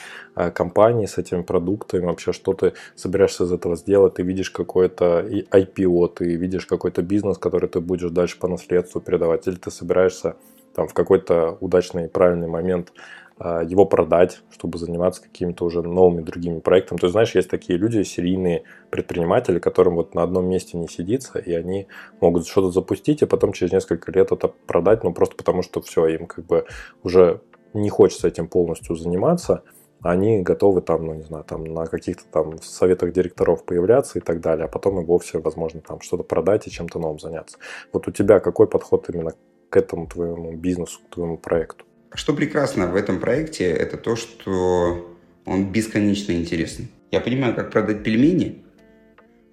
компанией, 0.53 1.07
с 1.07 1.17
этими 1.17 1.41
продуктами, 1.41 2.05
вообще 2.05 2.31
что 2.31 2.53
ты 2.53 2.73
собираешься 2.95 3.43
из 3.43 3.51
этого 3.51 3.75
сделать, 3.75 4.13
ты 4.13 4.23
видишь 4.23 4.51
какой-то 4.51 5.19
IPO, 5.51 6.13
ты 6.15 6.35
видишь 6.37 6.65
какой-то 6.65 7.01
бизнес, 7.01 7.37
который 7.37 7.67
ты 7.67 7.81
будешь 7.81 8.11
дальше 8.11 8.39
по 8.39 8.47
наследству 8.47 9.01
передавать, 9.01 9.47
или 9.47 9.55
ты 9.55 9.69
собираешься 9.69 10.35
там 10.75 10.87
в 10.87 10.93
какой-то 10.93 11.57
удачный 11.61 12.09
правильный 12.09 12.47
момент 12.47 12.91
его 13.39 13.85
продать, 13.85 14.41
чтобы 14.49 14.77
заниматься 14.77 15.21
какими-то 15.21 15.65
уже 15.65 15.81
новыми 15.81 16.21
другими 16.21 16.59
проектами. 16.59 16.99
То 16.99 17.07
есть, 17.07 17.11
знаешь, 17.11 17.35
есть 17.35 17.49
такие 17.49 17.77
люди, 17.77 18.01
серийные 18.03 18.63
предприниматели, 18.89 19.59
которым 19.59 19.95
вот 19.95 20.15
на 20.15 20.23
одном 20.23 20.47
месте 20.47 20.77
не 20.77 20.87
сидится, 20.87 21.39
и 21.39 21.53
они 21.53 21.87
могут 22.21 22.47
что-то 22.47 22.71
запустить, 22.71 23.21
и 23.21 23.25
потом 23.25 23.51
через 23.51 23.73
несколько 23.73 24.11
лет 24.11 24.31
это 24.31 24.47
продать, 24.47 25.03
ну 25.03 25.13
просто 25.13 25.35
потому 25.35 25.63
что 25.63 25.81
все, 25.81 26.07
им 26.07 26.27
как 26.27 26.45
бы 26.45 26.65
уже 27.03 27.41
не 27.73 27.89
хочется 27.89 28.29
этим 28.29 28.47
полностью 28.47 28.95
заниматься, 28.95 29.63
они 30.01 30.41
готовы 30.41 30.81
там, 30.81 31.05
ну 31.05 31.13
не 31.13 31.23
знаю, 31.23 31.43
там 31.43 31.63
на 31.65 31.87
каких-то 31.87 32.23
там 32.31 32.61
советах 32.61 33.11
директоров 33.11 33.65
появляться 33.65 34.19
и 34.19 34.21
так 34.21 34.39
далее, 34.39 34.65
а 34.65 34.67
потом 34.69 35.01
и 35.01 35.05
вовсе, 35.05 35.39
возможно, 35.39 35.81
там 35.81 35.99
что-то 35.99 36.23
продать 36.23 36.67
и 36.67 36.71
чем-то 36.71 36.99
новым 36.99 37.19
заняться. 37.19 37.57
Вот 37.91 38.07
у 38.07 38.11
тебя 38.11 38.39
какой 38.39 38.67
подход 38.67 39.09
именно 39.09 39.33
к 39.69 39.77
этому 39.77 40.07
твоему 40.07 40.53
бизнесу, 40.55 40.99
к 41.05 41.15
твоему 41.15 41.37
проекту? 41.37 41.84
Что 42.15 42.33
прекрасно 42.33 42.87
в 42.87 42.95
этом 42.95 43.19
проекте, 43.19 43.65
это 43.65 43.97
то, 43.97 44.15
что 44.15 45.17
он 45.45 45.71
бесконечно 45.71 46.31
интересный. 46.31 46.87
Я 47.11 47.19
понимаю, 47.19 47.53
как 47.53 47.71
продать 47.71 48.03
пельмени 48.03 48.63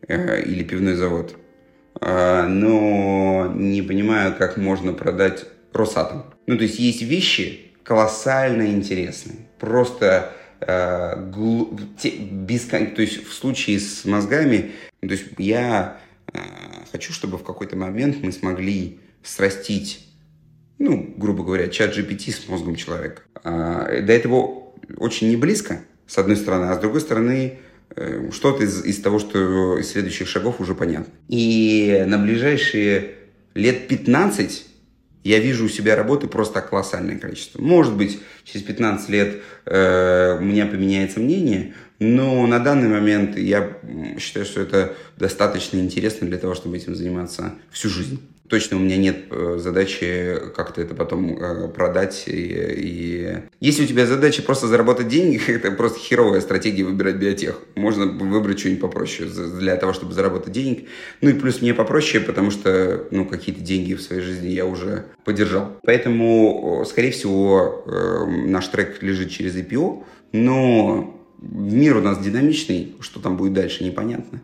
э, 0.06 0.42
или 0.42 0.62
пивной 0.62 0.94
завод, 0.94 1.36
э, 2.00 2.46
но 2.46 3.52
не 3.54 3.82
понимаю, 3.82 4.34
как 4.38 4.56
можно 4.56 4.92
продать 4.92 5.44
Росатом. 5.72 6.24
Ну, 6.46 6.56
то 6.56 6.62
есть 6.62 6.78
есть 6.78 7.02
вещи 7.02 7.72
колоссально 7.82 8.66
интересные. 8.68 9.38
Просто 9.58 10.32
э, 10.60 11.30
глу... 11.30 11.76
те, 11.98 12.10
бескон... 12.10 12.94
то 12.94 13.02
есть 13.02 13.26
в 13.26 13.32
случае 13.32 13.80
с 13.80 14.04
мозгами, 14.04 14.70
то 15.00 15.08
есть 15.08 15.24
я 15.38 15.98
э, 16.32 16.38
хочу, 16.92 17.12
чтобы 17.12 17.38
в 17.38 17.42
какой-то 17.42 17.76
момент 17.76 18.18
мы 18.22 18.30
смогли 18.30 19.00
срастить 19.24 20.11
ну, 20.82 21.14
грубо 21.16 21.44
говоря, 21.44 21.68
чат 21.68 21.96
GPT 21.96 22.32
с 22.32 22.48
мозгом 22.48 22.74
человека. 22.74 23.22
А, 23.44 23.84
до 24.02 24.12
этого 24.12 24.72
очень 24.96 25.28
не 25.28 25.36
близко, 25.36 25.80
с 26.08 26.18
одной 26.18 26.36
стороны, 26.36 26.66
а 26.66 26.74
с 26.74 26.80
другой 26.80 27.00
стороны, 27.00 27.60
э, 27.94 28.30
что-то 28.32 28.64
из, 28.64 28.84
из 28.84 29.00
того, 29.00 29.20
что 29.20 29.78
из 29.78 29.92
следующих 29.92 30.26
шагов 30.26 30.60
уже 30.60 30.74
понятно. 30.74 31.12
И 31.28 32.02
на 32.08 32.18
ближайшие 32.18 33.12
лет 33.54 33.86
15 33.86 34.66
я 35.22 35.38
вижу 35.38 35.66
у 35.66 35.68
себя 35.68 35.94
работы 35.94 36.26
просто 36.26 36.60
колоссальное 36.60 37.16
количество. 37.16 37.62
Может 37.62 37.96
быть, 37.96 38.18
через 38.42 38.66
15 38.66 39.08
лет 39.08 39.36
э, 39.66 40.36
у 40.40 40.42
меня 40.42 40.66
поменяется 40.66 41.20
мнение, 41.20 41.74
но 42.00 42.44
на 42.48 42.58
данный 42.58 42.88
момент 42.88 43.38
я 43.38 43.78
считаю, 44.18 44.44
что 44.44 44.60
это 44.60 44.96
достаточно 45.16 45.78
интересно 45.78 46.26
для 46.26 46.38
того, 46.38 46.56
чтобы 46.56 46.76
этим 46.76 46.96
заниматься 46.96 47.54
всю 47.70 47.88
жизнь 47.88 48.20
точно 48.48 48.76
у 48.76 48.80
меня 48.80 48.96
нет 48.96 49.26
э, 49.30 49.56
задачи 49.58 50.38
как-то 50.54 50.80
это 50.80 50.94
потом 50.94 51.36
э, 51.36 51.68
продать. 51.68 52.24
И, 52.26 52.32
и... 52.76 53.36
Если 53.60 53.84
у 53.84 53.86
тебя 53.86 54.06
задача 54.06 54.42
просто 54.42 54.66
заработать 54.66 55.08
деньги, 55.08 55.40
это 55.48 55.70
просто 55.70 55.98
херовая 55.98 56.40
стратегия 56.40 56.84
выбирать 56.84 57.16
биотех. 57.16 57.60
Можно 57.74 58.06
выбрать 58.06 58.58
что-нибудь 58.58 58.82
попроще 58.82 59.28
для 59.28 59.76
того, 59.76 59.92
чтобы 59.92 60.12
заработать 60.12 60.52
денег. 60.52 60.88
Ну 61.20 61.30
и 61.30 61.34
плюс 61.34 61.62
мне 61.62 61.74
попроще, 61.74 62.22
потому 62.22 62.50
что 62.50 63.06
ну, 63.10 63.24
какие-то 63.24 63.60
деньги 63.60 63.94
в 63.94 64.02
своей 64.02 64.22
жизни 64.22 64.48
я 64.48 64.66
уже 64.66 65.06
поддержал. 65.24 65.76
Поэтому, 65.82 66.84
скорее 66.86 67.12
всего, 67.12 67.84
э, 67.86 68.26
наш 68.46 68.68
трек 68.68 69.02
лежит 69.02 69.30
через 69.30 69.56
IPO, 69.56 70.04
но 70.32 71.18
мир 71.40 71.96
у 71.96 72.00
нас 72.00 72.18
динамичный, 72.18 72.96
что 73.00 73.20
там 73.20 73.36
будет 73.36 73.52
дальше, 73.52 73.84
непонятно. 73.84 74.40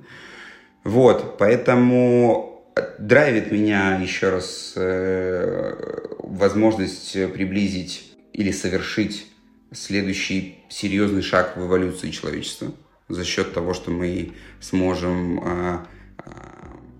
Вот, 0.84 1.36
поэтому 1.38 2.57
драйвит 2.98 3.50
меня 3.50 3.96
еще 3.96 4.30
раз 4.30 4.72
э, 4.76 6.06
возможность 6.18 7.12
приблизить 7.32 8.12
или 8.32 8.50
совершить 8.50 9.26
следующий 9.72 10.58
серьезный 10.68 11.22
шаг 11.22 11.56
в 11.56 11.66
эволюции 11.66 12.10
человечества 12.10 12.72
за 13.08 13.24
счет 13.24 13.52
того, 13.52 13.74
что 13.74 13.90
мы 13.90 14.32
сможем 14.60 15.40
э, 15.42 15.78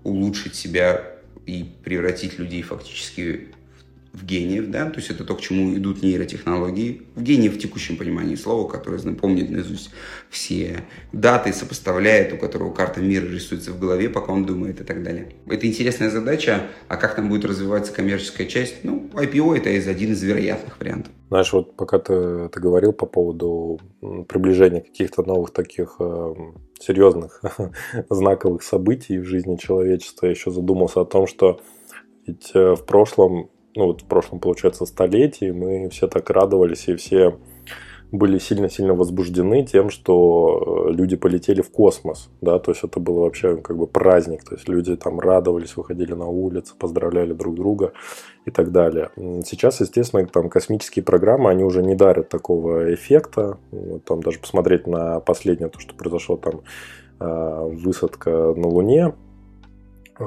улучшить 0.03 0.55
себя 0.55 1.03
и 1.45 1.65
превратить 1.83 2.39
людей 2.39 2.61
фактически 2.61 3.49
в 4.13 4.25
гениев, 4.25 4.69
да, 4.69 4.89
то 4.89 4.97
есть 4.97 5.11
это 5.11 5.23
то, 5.23 5.35
к 5.35 5.41
чему 5.41 5.75
идут 5.75 6.01
нейротехнологии, 6.01 7.03
в 7.15 7.21
гениев 7.21 7.55
в 7.55 7.59
текущем 7.59 7.95
понимании 7.95 8.35
слова, 8.35 8.67
который 8.67 8.99
помнит 9.15 9.49
наизусть 9.49 9.91
все 10.29 10.83
даты, 11.13 11.53
сопоставляет, 11.53 12.33
у 12.33 12.37
которого 12.37 12.73
карта 12.73 13.01
мира 13.01 13.25
рисуется 13.25 13.71
в 13.71 13.79
голове, 13.79 14.09
пока 14.09 14.33
он 14.33 14.45
думает 14.45 14.81
и 14.81 14.83
так 14.83 15.03
далее. 15.03 15.33
Это 15.47 15.67
интересная 15.67 16.09
задача, 16.09 16.67
а 16.87 16.97
как 16.97 17.15
там 17.15 17.29
будет 17.29 17.45
развиваться 17.45 17.93
коммерческая 17.93 18.47
часть? 18.47 18.83
Ну, 18.83 19.09
IPO 19.13 19.57
это 19.57 19.69
из 19.69 19.87
один 19.87 20.13
из 20.13 20.23
вероятных 20.23 20.79
вариантов. 20.79 21.11
Знаешь, 21.29 21.53
вот 21.53 21.75
пока 21.75 21.99
ты, 21.99 22.49
ты 22.49 22.59
говорил 22.59 22.91
по 22.91 23.05
поводу 23.05 23.79
приближения 24.27 24.81
каких-то 24.81 25.21
новых 25.21 25.51
таких 25.51 25.97
э, 25.99 26.33
серьезных 26.79 27.41
знаковых 28.09 28.63
событий 28.63 29.19
в 29.19 29.25
жизни 29.25 29.57
человечества, 29.57 30.25
я 30.25 30.31
еще 30.31 30.49
задумался 30.49 31.01
о 31.01 31.05
том, 31.05 31.27
что 31.27 31.61
ведь 32.25 32.51
э, 32.55 32.75
в 32.75 32.85
прошлом 32.85 33.49
ну 33.79 33.85
вот 33.85 34.01
в 34.01 34.05
прошлом, 34.05 34.39
получается, 34.39 34.85
столетии 34.85 35.51
мы 35.51 35.89
все 35.89 36.07
так 36.07 36.29
радовались 36.29 36.89
и 36.89 36.95
все 36.95 37.37
были 38.11 38.39
сильно-сильно 38.39 38.93
возбуждены 38.93 39.63
тем, 39.63 39.89
что 39.89 40.87
э, 40.89 40.91
люди 40.91 41.15
полетели 41.15 41.61
в 41.61 41.71
космос, 41.71 42.29
да, 42.41 42.59
то 42.59 42.71
есть 42.71 42.83
это 42.83 42.99
было 42.99 43.21
вообще 43.21 43.57
как 43.57 43.77
бы 43.77 43.87
праздник, 43.87 44.43
то 44.43 44.55
есть 44.55 44.67
люди 44.67 44.95
там 44.97 45.19
радовались, 45.19 45.77
выходили 45.77 46.13
на 46.13 46.27
улицы, 46.27 46.73
поздравляли 46.77 47.33
друг 47.33 47.55
друга 47.55 47.93
и 48.45 48.51
так 48.51 48.71
далее. 48.71 49.11
Сейчас, 49.45 49.79
естественно, 49.79 50.25
там 50.25 50.49
космические 50.49 51.05
программы, 51.05 51.51
они 51.51 51.63
уже 51.63 51.83
не 51.83 51.95
дарят 51.95 52.29
такого 52.29 52.93
эффекта, 52.93 53.59
там 54.05 54.21
даже 54.23 54.39
посмотреть 54.39 54.87
на 54.87 55.19
последнее, 55.19 55.69
то, 55.69 55.79
что 55.79 55.93
произошло 55.93 56.35
там 56.35 56.61
э, 57.19 57.69
высадка 57.75 58.31
на 58.31 58.67
Луне, 58.67 59.13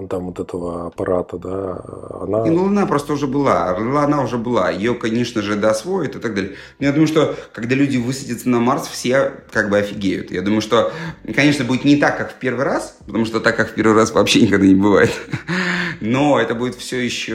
там 0.09 0.27
вот 0.27 0.41
этого 0.41 0.87
аппарата, 0.87 1.37
да, 1.37 1.85
она... 2.23 2.47
И, 2.47 2.51
ну, 2.51 2.63
Луна 2.63 2.87
просто 2.87 3.13
уже 3.13 3.27
была, 3.27 3.77
она 3.77 4.23
уже 4.23 4.39
была, 4.39 4.71
ее, 4.71 4.95
конечно 4.95 5.43
же, 5.43 5.57
досвоят 5.57 6.17
и 6.17 6.19
так 6.19 6.35
далее. 6.35 6.53
Но 6.79 6.87
я 6.87 6.93
думаю, 6.93 7.07
что 7.07 7.35
когда 7.53 7.75
люди 7.75 7.99
высадятся 7.99 8.49
на 8.49 8.59
Марс, 8.61 8.87
все 8.87 9.33
как 9.51 9.69
бы 9.69 9.79
офигеют. 9.79 10.31
Я 10.31 10.43
думаю, 10.43 10.63
что, 10.63 10.93
конечно, 11.35 11.65
будет 11.65 11.85
не 11.85 11.97
так, 11.97 12.17
как 12.17 12.33
в 12.33 12.35
первый 12.37 12.65
раз, 12.65 12.97
потому 13.07 13.27
что 13.27 13.41
так, 13.41 13.57
как 13.57 13.71
в 13.71 13.75
первый 13.75 13.95
раз, 13.95 14.13
вообще 14.13 14.41
никогда 14.43 14.67
не 14.67 14.75
бывает. 14.75 15.13
Но 16.01 16.41
это 16.41 16.55
будет 16.55 16.75
все 16.75 16.99
еще 16.99 17.35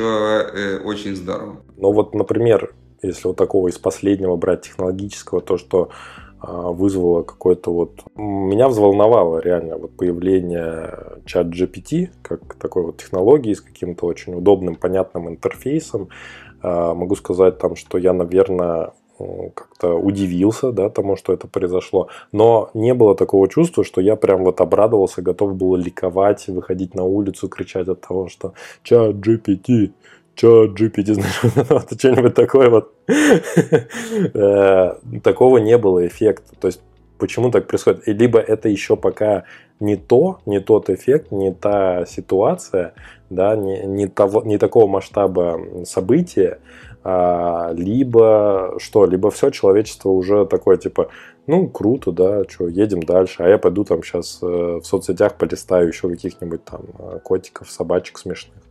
э, 0.54 0.80
очень 0.84 1.16
здорово. 1.16 1.62
Ну 1.78 1.92
вот, 1.92 2.16
например, 2.16 2.74
если 3.02 3.28
вот 3.28 3.38
такого 3.38 3.68
из 3.68 3.78
последнего 3.78 4.36
брать 4.36 4.64
технологического, 4.64 5.42
то, 5.42 5.58
что 5.58 5.90
вызвало 6.48 7.24
какое-то 7.24 7.72
вот... 7.72 7.92
Меня 8.16 8.70
взволновало 8.70 9.40
реально 9.40 9.78
вот 9.78 9.92
появление 9.98 11.20
чат 11.26 11.48
GPT, 11.48 12.10
как 12.22 12.56
такой 12.56 12.84
вот 12.84 12.98
технологии 12.98 13.54
с 13.54 13.62
каким-то 13.62 14.06
очень 14.06 14.34
удобным, 14.34 14.76
понятным 14.76 15.28
интерфейсом. 15.28 16.10
А, 16.62 16.94
могу 16.94 17.16
сказать 17.16 17.58
там, 17.58 17.76
что 17.76 17.98
я, 17.98 18.14
наверное, 18.14 18.94
как-то 19.54 19.96
удивился, 19.96 20.72
да, 20.72 20.90
тому, 20.90 21.16
что 21.16 21.34
это 21.34 21.48
произошло. 21.48 22.08
Но 22.32 22.70
не 22.74 22.94
было 22.94 23.16
такого 23.16 23.50
чувства, 23.50 23.84
что 23.84 24.02
я 24.02 24.16
прям 24.16 24.44
вот 24.44 24.62
обрадовался, 24.62 25.22
готов 25.22 25.56
был 25.56 25.76
ликовать, 25.76 26.48
выходить 26.48 26.94
на 26.94 27.04
улицу, 27.04 27.50
кричать 27.50 27.88
от 27.88 28.02
того, 28.02 28.30
что 28.30 28.54
чат 28.84 29.16
GPT, 29.16 29.92
чё, 30.38 30.68
GPT, 30.68 31.16
знаешь, 31.16 31.42
вот 31.70 32.00
что-нибудь 32.00 32.34
такое 32.34 32.70
вот. 32.70 32.94
Э, 34.34 34.96
такого 35.24 35.58
не 35.58 35.78
было 35.78 36.06
эффекта. 36.08 36.56
То 36.60 36.68
есть, 36.68 36.82
почему 37.18 37.52
так 37.52 37.68
происходит? 37.68 38.08
Либо 38.08 38.40
это 38.40 38.70
еще 38.70 38.96
пока 38.96 39.44
не 39.80 39.96
то, 39.96 40.40
не 40.46 40.60
тот 40.60 40.90
эффект, 40.90 41.32
не 41.32 41.54
та 41.54 42.06
ситуация, 42.06 42.94
да, 43.30 43.56
не, 43.56 43.82
не, 43.86 44.08
того, 44.08 44.44
не 44.44 44.58
такого 44.58 44.88
масштаба 44.88 45.60
события, 45.86 46.60
а, 47.04 47.72
либо 47.74 48.76
что, 48.80 49.06
либо 49.06 49.30
все 49.32 49.50
человечество 49.50 50.10
уже 50.10 50.46
такое, 50.46 50.78
типа, 50.78 51.10
ну, 51.48 51.68
круто, 51.68 52.12
да, 52.12 52.44
что, 52.48 52.68
едем 52.68 53.02
дальше, 53.04 53.44
а 53.44 53.50
я 53.50 53.58
пойду 53.58 53.84
там 53.84 54.04
сейчас 54.04 54.40
э, 54.42 54.46
в 54.46 54.84
соцсетях 54.84 55.36
полистаю 55.36 55.88
еще 55.88 56.10
каких-нибудь 56.10 56.64
там 56.66 56.82
э, 57.00 57.20
котиков, 57.24 57.70
собачек 57.70 58.18
смешных. 58.18 58.67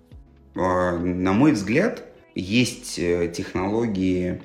А, 0.56 0.98
на 0.98 1.32
мой 1.32 1.52
взгляд, 1.52 2.02
есть 2.34 2.98
э, 2.98 3.32
технологии, 3.34 4.42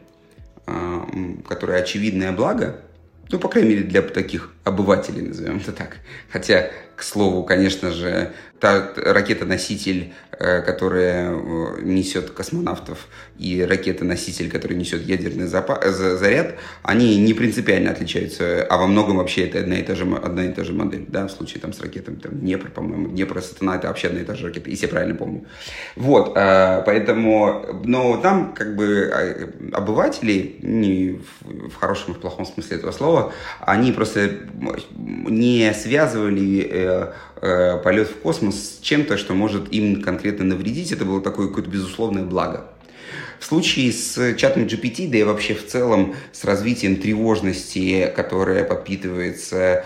а, 0.66 1.08
которые 1.48 1.82
очевидное 1.82 2.32
благо, 2.32 2.82
ну, 3.30 3.40
по 3.40 3.48
крайней 3.48 3.70
мере, 3.70 3.84
для 3.84 4.02
таких 4.02 4.54
обывателей, 4.64 5.22
назовем 5.22 5.58
это 5.58 5.72
так. 5.72 5.98
Хотя, 6.30 6.70
к 6.96 7.04
слову, 7.04 7.44
конечно 7.44 7.92
же, 7.92 8.34
та 8.62 8.94
ракета-носитель, 8.96 10.14
э, 10.32 10.62
которая 10.62 11.32
э, 11.32 11.82
несет 11.82 12.30
космонавтов, 12.30 13.08
и 13.40 13.66
ракета-носитель, 13.66 14.52
который 14.52 14.78
несет 14.78 15.02
ядерный 15.02 15.48
заряд, 15.48 16.56
они 16.84 17.18
не 17.18 17.34
принципиально 17.34 17.92
отличаются, 17.92 18.64
а 18.70 18.78
во 18.78 18.86
многом 18.86 19.18
вообще 19.18 19.48
это 19.48 19.60
одна 19.60 19.80
и 19.80 19.84
та 19.84 19.96
же, 19.96 20.06
одна 20.24 20.46
и 20.46 20.54
та 20.54 20.64
же 20.64 20.74
модель, 20.74 21.06
да, 21.08 21.26
в 21.26 21.32
случае 21.32 21.60
там 21.60 21.74
с 21.74 21.82
ракетами, 21.82 22.18
там, 22.18 22.34
Днепр, 22.34 22.70
по-моему, 22.70 23.08
Днепр, 23.08 23.42
Сатана, 23.42 23.78
это 23.78 23.88
вообще 23.88 24.10
одна 24.10 24.22
и 24.22 24.26
та 24.26 24.36
же 24.36 24.46
ракета, 24.46 24.70
если 24.70 24.86
я 24.86 24.92
правильно 24.92 25.16
помню. 25.16 25.46
Вот, 25.96 26.34
э, 26.38 26.84
поэтому, 26.86 27.66
но 27.84 28.18
там 28.18 28.54
как 28.54 28.76
бы 28.76 29.12
обыватели, 29.74 30.58
не 30.62 31.20
в 31.42 31.76
хорошем 31.80 32.14
и 32.14 32.18
в 32.18 32.20
плохом 32.20 32.46
смысле 32.46 32.78
этого 32.78 32.92
слова, 32.92 33.34
они 33.60 33.92
просто 33.92 34.30
не 34.94 35.74
связывали 35.74 37.12
э, 37.42 37.78
полет 37.84 38.10
в 38.10 38.20
космос 38.22 38.56
с 38.56 38.80
чем-то, 38.82 39.18
что 39.18 39.34
может 39.34 39.72
им 39.74 40.02
конкретно 40.02 40.46
навредить. 40.46 40.92
Это 40.92 41.06
было 41.06 41.22
такое 41.22 41.48
какое-то 41.48 41.70
безусловное 41.70 42.24
благо. 42.24 42.68
В 43.40 43.46
случае 43.46 43.92
с 43.92 44.36
чатом 44.36 44.64
GPT, 44.64 45.10
да 45.10 45.18
и 45.18 45.24
вообще 45.24 45.56
в 45.56 45.68
целом 45.68 46.16
с 46.32 46.44
развитием 46.44 46.98
тревожности, 46.98 48.12
которая 48.16 48.64
подпитывается 48.64 49.84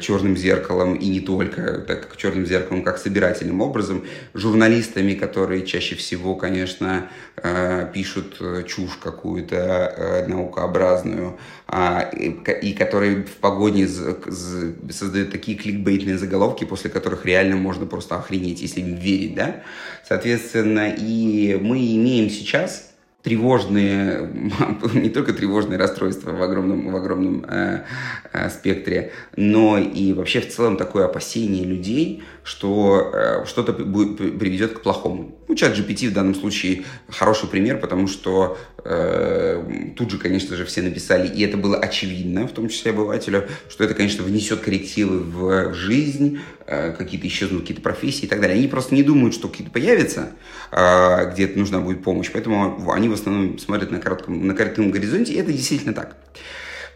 черным 0.00 0.36
зеркалом 0.36 0.94
и 0.94 1.08
не 1.08 1.20
только, 1.20 1.78
так 1.78 2.08
как 2.08 2.16
черным 2.16 2.46
зеркалом, 2.46 2.82
как 2.82 2.98
собирательным 2.98 3.60
образом, 3.60 4.04
журналистами, 4.34 5.14
которые 5.14 5.64
чаще 5.64 5.94
всего, 5.94 6.34
конечно, 6.34 7.08
э, 7.36 7.88
пишут 7.92 8.36
э, 8.40 8.64
чушь 8.66 8.98
какую-то 9.02 9.56
э, 9.56 10.26
наукообразную, 10.28 11.38
э, 11.68 12.16
и, 12.16 12.28
и 12.62 12.74
которые 12.74 13.24
в 13.24 13.36
погоне 13.36 13.88
создают 13.88 15.30
такие 15.30 15.56
кликбейтные 15.56 16.18
заголовки, 16.18 16.64
после 16.64 16.90
которых 16.90 17.24
реально 17.24 17.56
можно 17.56 17.86
просто 17.86 18.16
охренеть, 18.16 18.60
если 18.60 18.80
им 18.80 18.96
верить, 18.96 19.34
да? 19.34 19.62
Соответственно, 20.06 20.94
и 20.96 21.58
мы 21.60 21.78
имеем 21.78 22.28
сейчас 22.30 22.91
тревожные, 23.22 24.28
не 24.94 25.08
только 25.08 25.32
тревожные 25.32 25.78
расстройства 25.78 26.32
в 26.32 26.42
огромном, 26.42 26.90
в 26.90 26.96
огромном 26.96 27.44
э, 27.48 27.84
э, 28.32 28.50
спектре, 28.50 29.12
но 29.36 29.78
и 29.78 30.12
вообще 30.12 30.40
в 30.40 30.48
целом 30.48 30.76
такое 30.76 31.04
опасение 31.04 31.64
людей, 31.64 32.22
что 32.44 33.10
э, 33.14 33.44
что-то 33.46 33.72
приведет 33.72 34.72
к 34.72 34.82
плохому. 34.82 35.36
Ну, 35.46 35.54
чат 35.54 35.76
GPT 35.76 36.08
в 36.08 36.12
данном 36.12 36.34
случае 36.34 36.84
хороший 37.08 37.48
пример, 37.48 37.78
потому 37.78 38.08
что 38.08 38.58
э, 38.84 39.92
тут 39.96 40.10
же, 40.10 40.18
конечно 40.18 40.56
же, 40.56 40.64
все 40.64 40.82
написали, 40.82 41.28
и 41.28 41.42
это 41.42 41.56
было 41.56 41.76
очевидно, 41.76 42.48
в 42.48 42.52
том 42.52 42.68
числе 42.68 42.90
обывателю, 42.90 43.48
что 43.68 43.84
это, 43.84 43.94
конечно, 43.94 44.24
внесет 44.24 44.60
коррективы 44.60 45.20
в, 45.20 45.74
жизнь, 45.74 46.40
э, 46.66 46.92
какие-то 46.92 47.28
исчезнут 47.28 47.62
какие-то 47.62 47.82
профессии 47.82 48.24
и 48.24 48.28
так 48.28 48.40
далее. 48.40 48.56
Они 48.56 48.66
просто 48.66 48.94
не 48.94 49.02
думают, 49.02 49.34
что 49.34 49.48
какие-то 49.48 49.72
появятся, 49.72 50.30
э, 50.72 51.32
где 51.32 51.46
нужна 51.46 51.80
будет 51.80 52.02
помощь, 52.02 52.30
поэтому 52.32 52.90
они 52.90 53.08
в 53.08 53.12
основном 53.12 53.58
смотрят 53.58 53.90
на 53.90 54.00
коротком, 54.00 54.46
на 54.46 54.54
коротком 54.54 54.90
горизонте, 54.90 55.34
и 55.34 55.36
это 55.36 55.52
действительно 55.52 55.94
так. 55.94 56.16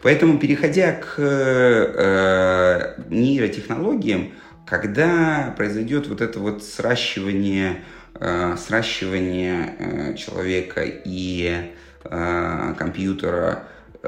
Поэтому, 0.01 0.37
переходя 0.37 0.93
к 0.93 1.15
э, 1.17 2.93
нейротехнологиям, 3.09 4.31
когда 4.67 5.53
произойдет 5.55 6.07
вот 6.07 6.21
это 6.21 6.39
вот 6.39 6.63
сращивание, 6.63 7.83
э, 8.15 8.55
сращивание 8.57 9.75
э, 9.79 10.15
человека 10.15 10.83
и 10.85 11.71
э, 12.03 12.73
компьютера, 12.77 13.63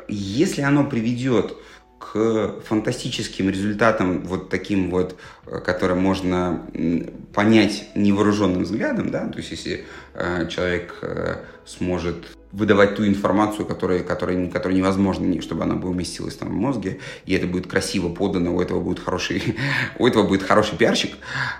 если 0.07 0.61
оно 0.61 0.85
приведет 0.85 1.55
к 1.97 2.61
фантастическим 2.65 3.49
результатам, 3.49 4.23
вот 4.23 4.49
таким 4.49 4.89
вот, 4.89 5.17
которые 5.45 5.99
можно 5.99 6.65
понять 7.33 7.89
невооруженным 7.95 8.63
взглядом, 8.63 9.11
да, 9.11 9.27
то 9.27 9.37
есть 9.37 9.51
если 9.51 9.85
э, 10.13 10.47
человек 10.47 10.95
э, 11.01 11.43
сможет 11.65 12.37
выдавать 12.51 12.95
ту 12.95 13.05
информацию, 13.05 13.65
которая, 13.65 13.99
которая, 13.99 14.47
которая 14.47 14.77
невозможно, 14.77 15.41
чтобы 15.41 15.63
она 15.63 15.75
бы 15.75 15.89
уместилась 15.89 16.35
там 16.35 16.49
в 16.49 16.53
мозге, 16.53 16.99
и 17.25 17.33
это 17.33 17.45
будет 17.45 17.67
красиво 17.67 18.09
подано, 18.09 18.55
у 18.55 18.61
этого 18.61 18.79
будет 18.79 18.99
хороший, 18.99 19.55
у 19.99 20.07
этого 20.07 20.27
будет 20.27 20.43
хороший 20.43 20.77
пиарщик, 20.77 21.15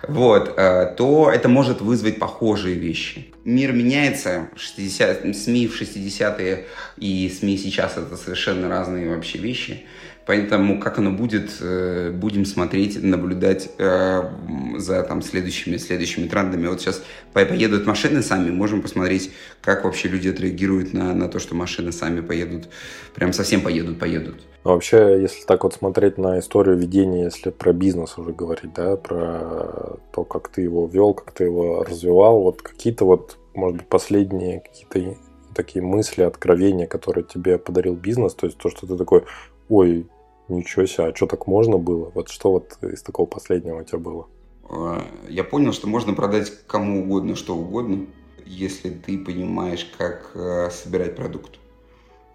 вот, 0.07 0.53
э, 0.57 0.93
то 0.97 1.29
это 1.31 1.47
может 1.47 1.81
вызвать 1.81 2.17
похожие 2.17 2.75
вещи. 2.75 3.27
Мир 3.45 3.71
меняется, 3.71 4.49
60, 4.55 5.35
СМИ 5.35 5.67
в 5.67 5.79
60-е 5.79 6.65
и 6.97 7.29
СМИ 7.29 7.57
сейчас 7.57 7.97
это 7.97 8.17
совершенно 8.17 8.67
разные 8.67 9.09
вообще 9.09 9.37
вещи. 9.37 9.85
Поэтому 10.29 10.79
как 10.79 10.99
оно 10.99 11.09
будет, 11.09 11.57
э, 11.59 12.11
будем 12.11 12.45
смотреть, 12.45 13.01
наблюдать 13.01 13.71
э, 13.79 14.29
за 14.77 15.01
там, 15.01 15.23
следующими, 15.23 15.77
следующими 15.77 16.27
трендами. 16.27 16.67
Вот 16.67 16.81
сейчас 16.81 17.01
поедут 17.33 17.87
машины 17.87 18.21
сами, 18.21 18.51
можем 18.51 18.83
посмотреть, 18.83 19.31
как 19.59 19.85
вообще 19.85 20.07
люди 20.07 20.29
отреагируют 20.29 20.93
на, 20.93 21.15
на 21.15 21.29
то, 21.29 21.39
что 21.39 21.55
машины 21.55 21.91
сами 21.91 22.21
поедут, 22.21 22.69
прям 23.15 23.33
совсем 23.33 23.61
поедут, 23.61 23.97
поедут. 23.97 24.35
А 24.63 24.69
вообще, 24.69 25.19
если 25.19 25.45
так 25.45 25.63
вот 25.63 25.73
смотреть 25.73 26.19
на 26.19 26.37
историю 26.37 26.77
ведения, 26.77 27.23
если 27.23 27.49
про 27.49 27.73
бизнес 27.73 28.15
уже 28.19 28.31
говорить, 28.31 28.71
да, 28.75 28.97
про 28.97 29.97
то, 30.13 30.23
как 30.25 30.49
ты 30.49 30.61
его 30.61 30.85
вел, 30.85 31.15
как 31.15 31.33
ты 31.33 31.45
его 31.45 31.83
развивал, 31.83 32.43
вот 32.43 32.61
какие-то 32.61 33.03
вот, 33.03 33.39
может 33.55 33.77
быть, 33.79 33.87
последние 33.87 34.59
какие-то 34.59 35.17
такие 35.55 35.83
мысли, 35.83 36.21
откровения, 36.21 36.85
которые 36.85 37.23
тебе 37.23 37.57
подарил 37.57 37.95
бизнес, 37.95 38.35
то 38.35 38.45
есть 38.45 38.59
то, 38.59 38.69
что 38.69 38.85
ты 38.85 38.95
такой, 38.95 39.23
ой, 39.69 40.05
Ничего 40.49 40.85
себе, 40.87 41.05
а 41.05 41.15
что 41.15 41.27
так 41.27 41.47
можно 41.47 41.77
было? 41.77 42.11
Вот 42.15 42.29
что 42.29 42.51
вот 42.51 42.77
из 42.81 43.01
такого 43.03 43.27
последнего 43.27 43.79
у 43.79 43.83
тебя 43.83 43.99
было? 43.99 44.27
А, 44.67 45.05
я 45.29 45.43
понял, 45.43 45.73
что 45.73 45.87
можно 45.87 46.13
продать 46.13 46.51
кому 46.67 47.03
угодно 47.03 47.35
что 47.35 47.55
угодно, 47.55 48.07
если 48.45 48.89
ты 48.89 49.17
понимаешь, 49.17 49.87
как 49.97 50.31
э, 50.33 50.69
собирать 50.71 51.15
продукт. 51.15 51.59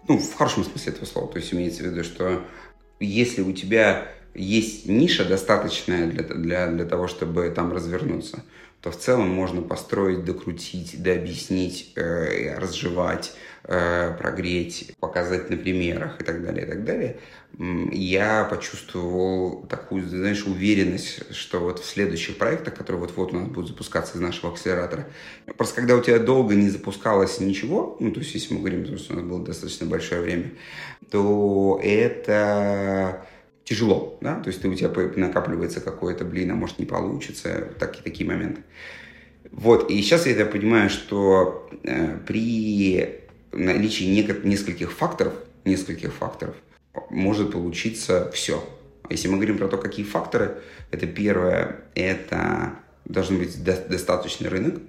Ну, 0.07 0.17
в 0.17 0.33
хорошем 0.33 0.63
смысле 0.63 0.93
этого 0.93 1.05
слова. 1.05 1.27
То 1.27 1.39
есть 1.39 1.53
имеется 1.53 1.83
в 1.83 1.87
виду, 1.87 2.03
что 2.03 2.41
если 2.99 3.41
у 3.41 3.51
тебя 3.51 4.07
есть 4.33 4.85
ниша 4.85 5.25
достаточная 5.25 6.07
для, 6.07 6.23
для, 6.23 6.67
для 6.67 6.85
того, 6.85 7.07
чтобы 7.07 7.49
там 7.49 7.73
развернуться, 7.73 8.43
то 8.81 8.91
в 8.91 8.97
целом 8.97 9.29
можно 9.29 9.61
построить, 9.61 10.23
докрутить, 10.23 11.01
дообъяснить, 11.01 11.91
э, 11.95 12.57
разжевать, 12.57 13.33
прогреть, 13.67 14.93
показать 14.99 15.49
на 15.49 15.57
примерах 15.57 16.21
и 16.21 16.23
так 16.23 16.43
далее, 16.43 16.65
и 16.65 16.69
так 16.69 16.83
далее 16.83 17.17
я 17.57 18.43
почувствовал 18.45 19.65
такую, 19.67 20.07
знаешь, 20.07 20.45
уверенность, 20.45 21.33
что 21.33 21.59
вот 21.59 21.79
в 21.79 21.85
следующих 21.85 22.37
проектах, 22.37 22.75
которые 22.75 23.01
вот-вот 23.01 23.33
у 23.33 23.37
нас 23.37 23.47
будут 23.47 23.69
запускаться 23.69 24.17
из 24.17 24.21
нашего 24.21 24.51
акселератора, 24.51 25.07
просто 25.57 25.75
когда 25.75 25.95
у 25.95 26.01
тебя 26.01 26.19
долго 26.19 26.55
не 26.55 26.69
запускалось 26.69 27.39
ничего, 27.39 27.95
ну, 27.99 28.11
то 28.11 28.19
есть 28.19 28.33
если 28.33 28.53
мы 28.53 28.59
говорим, 28.59 28.97
что 28.97 29.13
у 29.13 29.15
нас 29.15 29.25
было 29.25 29.45
достаточно 29.45 29.85
большое 29.85 30.21
время, 30.21 30.51
то 31.09 31.79
это 31.81 33.25
тяжело, 33.63 34.17
да, 34.21 34.39
то 34.41 34.49
есть 34.49 34.61
ты, 34.61 34.67
у 34.67 34.75
тебя 34.75 34.89
накапливается 35.15 35.79
какое-то, 35.79 36.25
блин, 36.25 36.51
а 36.51 36.55
может 36.55 36.77
не 36.77 36.85
получится, 36.85 37.69
такие, 37.79 38.03
такие 38.03 38.29
моменты. 38.29 38.63
Вот, 39.51 39.89
и 39.89 40.01
сейчас 40.01 40.27
я 40.27 40.45
понимаю, 40.45 40.89
что 40.89 41.69
э, 41.83 42.17
при 42.27 43.21
наличии 43.55 44.05
нескольких 44.05 44.91
факторов, 44.91 45.33
нескольких 45.63 46.13
факторов, 46.13 46.55
может 47.09 47.51
получиться 47.51 48.31
все. 48.31 48.63
Если 49.09 49.27
мы 49.27 49.35
говорим 49.35 49.57
про 49.57 49.67
то, 49.67 49.77
какие 49.77 50.05
факторы, 50.05 50.57
это 50.91 51.05
первое, 51.07 51.81
это 51.93 52.75
должен 53.05 53.37
быть 53.37 53.63
достаточный 53.63 54.49
рынок, 54.49 54.81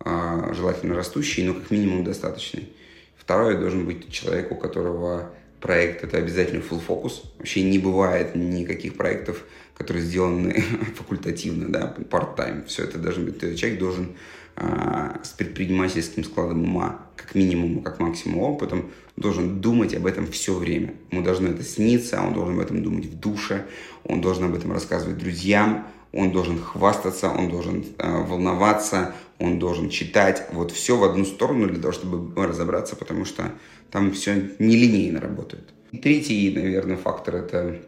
а, 0.00 0.52
желательно 0.54 0.94
растущий, 0.94 1.44
но 1.44 1.54
как 1.54 1.70
минимум 1.70 2.04
достаточный. 2.04 2.68
Второе, 3.16 3.58
должен 3.58 3.84
быть 3.86 4.10
человек, 4.12 4.52
у 4.52 4.54
которого 4.54 5.32
проект 5.60 6.04
это 6.04 6.18
обязательно 6.18 6.60
full 6.60 6.80
focus. 6.86 7.24
Вообще 7.38 7.62
не 7.62 7.78
бывает 7.78 8.36
никаких 8.36 8.96
проектов, 8.96 9.42
которые 9.76 10.04
сделаны 10.04 10.62
факультативно, 10.96 11.68
да, 11.68 11.94
part-time. 12.10 12.66
Все 12.66 12.84
это 12.84 12.98
должен 12.98 13.24
быть, 13.24 13.40
человек 13.58 13.78
должен 13.80 14.16
с 14.56 15.28
предпринимательским 15.30 16.24
складом 16.24 16.64
ума, 16.64 17.00
как 17.16 17.34
минимум, 17.34 17.82
как 17.82 18.00
максимум 18.00 18.40
опытом, 18.40 18.90
должен 19.16 19.60
думать 19.60 19.94
об 19.94 20.06
этом 20.06 20.26
все 20.26 20.54
время. 20.54 20.94
Ему 21.10 21.22
должно 21.22 21.48
это 21.48 21.62
сниться, 21.62 22.20
он 22.22 22.32
должен 22.32 22.54
об 22.54 22.60
этом 22.60 22.82
думать 22.82 23.06
в 23.06 23.18
душе, 23.18 23.66
он 24.04 24.20
должен 24.20 24.44
об 24.44 24.54
этом 24.54 24.72
рассказывать 24.72 25.18
друзьям, 25.18 25.86
он 26.12 26.32
должен 26.32 26.58
хвастаться, 26.58 27.28
он 27.28 27.50
должен 27.50 27.84
э, 27.98 28.22
волноваться, 28.22 29.14
он 29.38 29.58
должен 29.58 29.90
читать. 29.90 30.46
Вот 30.52 30.72
все 30.72 30.96
в 30.96 31.04
одну 31.04 31.24
сторону 31.24 31.68
для 31.68 31.80
того, 31.80 31.92
чтобы 31.92 32.46
разобраться, 32.46 32.96
потому 32.96 33.24
что 33.24 33.52
там 33.90 34.12
все 34.12 34.50
нелинейно 34.58 35.20
работает. 35.20 35.68
И 35.92 35.98
третий, 35.98 36.50
наверное, 36.54 36.96
фактор– 36.96 37.36
это 37.36 37.80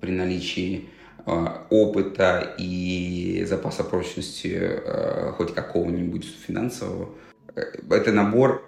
при 0.00 0.10
наличии 0.10 0.88
опыта 1.24 2.54
и 2.58 3.44
запаса 3.48 3.84
прочности 3.84 4.58
э, 4.58 5.32
хоть 5.36 5.54
какого-нибудь 5.54 6.26
финансового. 6.46 7.10
Э, 7.54 7.62
это 7.90 8.12
набор, 8.12 8.64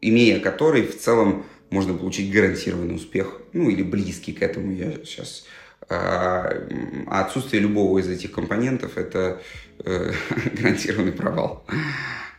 имея 0.00 0.40
который 0.40 0.82
в 0.82 0.98
целом 0.98 1.44
можно 1.70 1.94
получить 1.94 2.32
гарантированный 2.32 2.96
успех, 2.96 3.40
ну 3.52 3.68
или 3.68 3.82
близкий 3.82 4.32
к 4.32 4.42
этому 4.42 4.72
я 4.72 4.92
сейчас. 5.04 5.44
А, 5.88 6.50
отсутствие 7.08 7.62
любого 7.62 7.98
из 7.98 8.08
этих 8.08 8.32
компонентов– 8.32 8.96
это 8.96 9.40
э, 9.84 10.12
гарантированный 10.58 11.12
провал. 11.12 11.66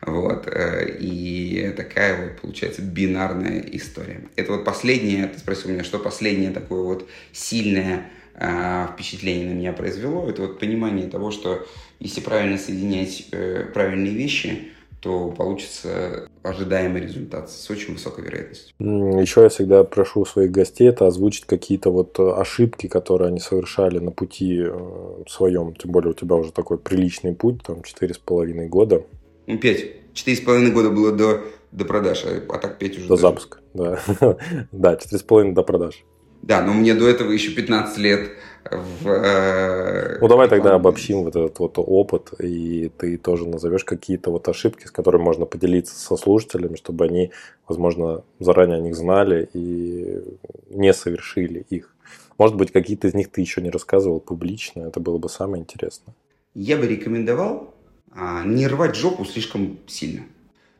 Вот. 0.01 0.47
Э, 0.47 0.97
и 0.99 1.73
такая 1.75 2.23
вот 2.23 2.41
получается 2.41 2.81
бинарная 2.81 3.59
история. 3.71 4.21
Это 4.35 4.53
вот 4.53 4.63
последнее, 4.63 5.27
ты 5.27 5.39
спросил 5.39 5.71
меня, 5.71 5.83
что 5.83 5.99
последнее 5.99 6.51
такое 6.51 6.81
вот 6.81 7.09
сильное 7.31 8.09
э, 8.35 8.87
впечатление 8.93 9.49
на 9.49 9.53
меня 9.53 9.73
произвело. 9.73 10.27
Это 10.29 10.43
вот 10.43 10.59
понимание 10.59 11.07
того, 11.07 11.31
что 11.31 11.65
если 11.99 12.21
правильно 12.21 12.57
соединять 12.57 13.27
э, 13.31 13.65
правильные 13.73 14.13
вещи, 14.13 14.71
то 15.05 15.29
получится 15.29 16.27
ожидаемый 16.41 17.01
результат 17.01 17.51
с 17.51 17.69
очень 17.69 17.93
высокой 17.93 18.23
вероятностью. 18.23 18.73
Еще 18.79 19.41
я 19.41 19.49
всегда 19.49 19.83
прошу 19.83 20.25
своих 20.25 20.49
гостей 20.49 20.89
это 20.89 21.05
озвучить 21.05 21.45
какие-то 21.45 21.91
вот 21.91 22.19
ошибки, 22.19 22.87
которые 22.87 23.27
они 23.27 23.39
совершали 23.39 23.99
на 23.99 24.09
пути 24.09 24.63
э, 24.65 25.23
своем. 25.27 25.75
Тем 25.75 25.91
более 25.91 26.09
у 26.09 26.13
тебя 26.15 26.35
уже 26.35 26.51
такой 26.51 26.79
приличный 26.79 27.35
путь, 27.35 27.61
там 27.61 27.83
четыре 27.83 28.15
с 28.15 28.17
половиной 28.17 28.67
года. 28.67 29.03
Ну, 29.45 29.59
пять. 29.59 29.85
Четыре 30.13 30.37
с 30.37 30.41
половиной 30.41 30.71
года 30.71 30.89
было 30.89 31.11
до, 31.11 31.41
до 31.71 31.85
продаж, 31.85 32.25
а, 32.25 32.41
а 32.49 32.57
так 32.57 32.79
пять 32.79 32.97
уже. 32.97 33.07
До 33.07 33.09
даже. 33.09 33.21
запуска, 33.21 33.59
да. 33.75 33.99
да, 34.71 34.95
четыре 34.95 35.19
с 35.19 35.23
половиной 35.23 35.53
до 35.53 35.61
продаж. 35.61 36.03
Да, 36.41 36.61
но 36.61 36.73
мне 36.73 36.93
до 36.93 37.07
этого 37.07 37.31
еще 37.31 37.51
15 37.51 37.97
лет 37.97 38.31
в... 38.71 39.07
Э, 39.07 40.17
ну, 40.19 40.27
давай 40.27 40.49
тогда 40.49 40.75
обобщим 40.75 41.23
вот 41.23 41.35
этот 41.35 41.59
вот 41.59 41.73
опыт, 41.77 42.33
и 42.39 42.91
ты 42.97 43.17
тоже 43.17 43.47
назовешь 43.47 43.83
какие-то 43.83 44.31
вот 44.31 44.47
ошибки, 44.47 44.85
с 44.85 44.91
которыми 44.91 45.23
можно 45.23 45.45
поделиться 45.45 45.95
со 45.95 46.17
слушателями, 46.17 46.75
чтобы 46.75 47.05
они, 47.05 47.31
возможно, 47.67 48.23
заранее 48.39 48.77
о 48.77 48.81
них 48.81 48.95
знали 48.95 49.49
и 49.53 50.21
не 50.69 50.93
совершили 50.93 51.65
их. 51.69 51.93
Может 52.37 52.55
быть, 52.57 52.71
какие-то 52.71 53.07
из 53.07 53.13
них 53.13 53.31
ты 53.31 53.41
еще 53.41 53.61
не 53.61 53.69
рассказывал 53.69 54.19
публично, 54.19 54.87
это 54.87 54.99
было 54.99 55.17
бы 55.17 55.29
самое 55.29 55.61
интересное. 55.61 56.15
Я 56.53 56.77
бы 56.77 56.87
рекомендовал 56.87 57.73
а, 58.11 58.43
не 58.45 58.67
рвать 58.67 58.95
жопу 58.95 59.25
слишком 59.25 59.79
сильно. 59.87 60.23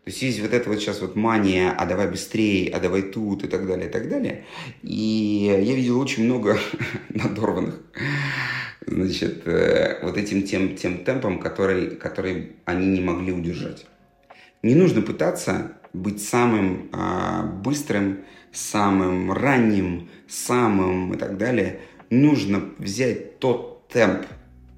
То 0.06 0.12
есть 0.12 0.22
есть 0.22 0.40
вот 0.40 0.54
эта 0.54 0.70
вот 0.70 0.80
сейчас 0.80 1.02
вот 1.02 1.16
мания, 1.16 1.72
а 1.72 1.84
давай 1.88 2.08
быстрее, 2.08 2.70
а 2.70 2.80
давай 2.80 3.02
тут 3.02 3.44
и 3.44 3.48
так 3.48 3.66
далее, 3.66 3.90
и 3.90 3.92
так 3.92 4.08
далее. 4.08 4.46
И 4.84 5.48
я 5.50 5.76
видел 5.76 6.00
очень 6.00 6.26
много 6.26 6.60
надорванных, 7.10 7.82
значит, 8.86 9.48
э, 9.48 9.98
вот 10.04 10.16
этим 10.16 10.44
тем, 10.44 10.76
тем 10.76 11.00
темпом, 11.00 11.40
который, 11.40 11.96
который 11.96 12.52
они 12.66 12.86
не 12.86 13.02
могли 13.02 13.34
удержать. 13.34 13.88
Не 14.62 14.76
нужно 14.76 15.02
пытаться 15.02 15.72
быть 15.92 16.22
самым 16.22 16.88
а, 16.92 17.42
быстрым, 17.42 18.20
самым 18.52 19.32
ранним, 19.32 20.12
самым 20.28 21.16
и 21.16 21.18
так 21.18 21.40
далее. 21.40 21.80
Нужно 22.12 22.62
взять 22.78 23.40
тот 23.40 23.88
темп, 23.88 24.28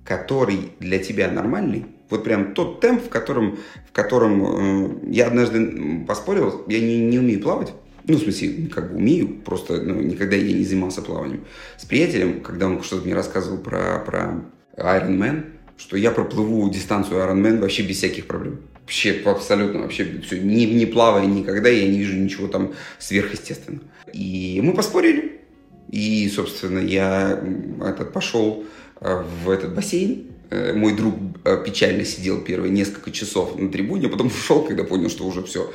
который 0.05 0.71
для 0.79 0.99
тебя 0.99 1.29
нормальный, 1.29 1.85
вот 2.09 2.23
прям 2.23 2.53
тот 2.53 2.79
темп, 2.79 3.03
в 3.03 3.09
котором, 3.09 3.57
в 3.87 3.91
котором 3.91 4.43
э, 4.45 5.11
я 5.11 5.27
однажды 5.27 6.05
поспорил, 6.07 6.63
я 6.67 6.79
не, 6.79 6.97
не 6.99 7.19
умею 7.19 7.41
плавать. 7.41 7.73
Ну, 8.05 8.15
в 8.15 8.21
смысле, 8.21 8.69
как 8.73 8.91
бы 8.91 8.97
умею, 8.97 9.41
просто 9.43 9.81
ну, 9.81 10.01
никогда 10.01 10.37
я 10.37 10.53
не 10.53 10.63
занимался 10.63 11.01
плаванием. 11.01 11.45
С 11.77 11.83
приятелем, 11.83 12.39
когда 12.39 12.67
он 12.67 12.81
что-то 12.81 13.03
мне 13.03 13.13
рассказывал 13.13 13.57
про, 13.57 13.99
про 14.05 14.45
Iron 14.77 15.17
Man, 15.17 15.45
что 15.77 15.97
я 15.97 16.11
проплыву 16.11 16.69
дистанцию 16.69 17.19
Iron 17.19 17.41
Man 17.41 17.59
вообще 17.59 17.83
без 17.83 17.97
всяких 17.97 18.27
проблем. 18.27 18.61
Вообще, 18.81 19.21
абсолютно, 19.25 19.81
вообще, 19.81 20.21
все, 20.25 20.39
не, 20.39 20.65
не 20.65 20.85
плавая 20.85 21.25
никогда, 21.25 21.67
я 21.67 21.85
не 21.85 21.97
вижу 21.97 22.15
ничего 22.15 22.47
там 22.47 22.73
сверхъестественного. 22.97 23.83
И 24.13 24.61
мы 24.63 24.73
поспорили. 24.73 25.41
И, 25.89 26.29
собственно, 26.29 26.79
я 26.79 27.43
этот, 27.85 28.13
пошел 28.13 28.63
э, 29.01 29.23
в 29.43 29.49
этот 29.49 29.75
бассейн, 29.75 30.27
мой 30.73 30.95
друг 30.95 31.15
э, 31.43 31.63
печально 31.65 32.05
сидел 32.05 32.41
первые 32.41 32.71
несколько 32.71 33.11
часов 33.11 33.57
на 33.57 33.69
трибуне, 33.69 34.07
а 34.07 34.09
потом 34.09 34.27
ушел, 34.27 34.63
когда 34.63 34.83
понял, 34.83 35.09
что 35.09 35.25
уже 35.25 35.43
все, 35.43 35.71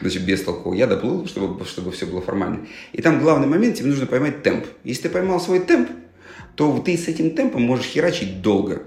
значит, 0.00 0.22
без 0.22 0.42
толку. 0.42 0.74
Я 0.74 0.86
доплыл, 0.86 1.26
чтобы, 1.26 1.64
чтобы 1.64 1.92
все 1.92 2.06
было 2.06 2.20
формально. 2.20 2.66
И 2.92 3.02
там 3.02 3.20
главный 3.20 3.46
момент, 3.46 3.76
тебе 3.76 3.88
нужно 3.88 4.06
поймать 4.06 4.42
темп. 4.42 4.66
Если 4.84 5.02
ты 5.02 5.08
поймал 5.10 5.40
свой 5.40 5.60
темп, 5.60 5.90
то 6.56 6.82
ты 6.84 6.96
с 6.96 7.06
этим 7.08 7.32
темпом 7.32 7.62
можешь 7.62 7.86
херачить 7.86 8.42
долго. 8.42 8.82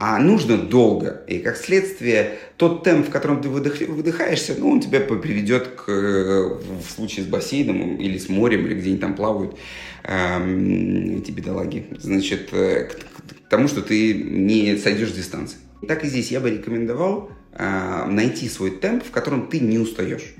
А 0.00 0.20
нужно 0.20 0.56
долго. 0.56 1.24
И 1.26 1.40
как 1.40 1.56
следствие, 1.56 2.38
тот 2.56 2.84
темп, 2.84 3.08
в 3.08 3.10
котором 3.10 3.42
ты 3.42 3.48
выдыхаешься, 3.48 4.54
ну, 4.56 4.70
он 4.70 4.80
тебя 4.80 5.00
приведет 5.00 5.66
к, 5.68 5.88
в 5.88 6.90
случае 6.94 7.24
с 7.24 7.28
бассейном 7.28 7.96
или 7.96 8.16
с 8.16 8.28
морем, 8.28 8.64
или 8.66 8.74
где-нибудь 8.74 9.00
там 9.00 9.16
плавают 9.16 9.56
эм, 10.04 11.18
эти 11.18 11.32
бедолаги, 11.32 11.86
значит, 11.98 12.50
э, 12.52 12.90
к, 13.34 13.48
тому, 13.48 13.68
что 13.68 13.82
ты 13.82 14.14
не 14.14 14.76
сойдешь 14.76 15.10
с 15.10 15.16
дистанции. 15.16 15.58
Так 15.86 16.04
и 16.04 16.08
здесь 16.08 16.30
я 16.30 16.40
бы 16.40 16.50
рекомендовал 16.50 17.30
э, 17.52 18.04
найти 18.06 18.48
свой 18.48 18.72
темп, 18.72 19.04
в 19.04 19.10
котором 19.10 19.48
ты 19.48 19.60
не 19.60 19.78
устаешь. 19.78 20.34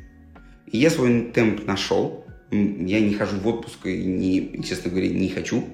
И 0.67 0.79
я 0.79 0.91
свой 0.91 1.31
темп 1.33 1.67
нашел. 1.67 2.25
Я 2.51 3.01
не 3.01 3.15
хожу 3.15 3.37
в 3.37 3.47
отпуск 3.47 3.87
и, 3.87 4.05
не, 4.05 4.63
честно 4.63 4.91
говоря, 4.91 5.09
не 5.09 5.29
хочу. 5.29 5.65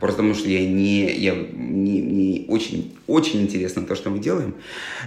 Просто 0.00 0.18
потому 0.18 0.34
что 0.34 0.48
я 0.48 0.66
не, 0.66 1.14
я 1.14 1.34
не, 1.34 2.00
не 2.00 2.46
очень, 2.48 2.96
очень 3.06 3.42
интересно 3.42 3.82
то, 3.82 3.94
что 3.94 4.10
мы 4.10 4.18
делаем. 4.18 4.54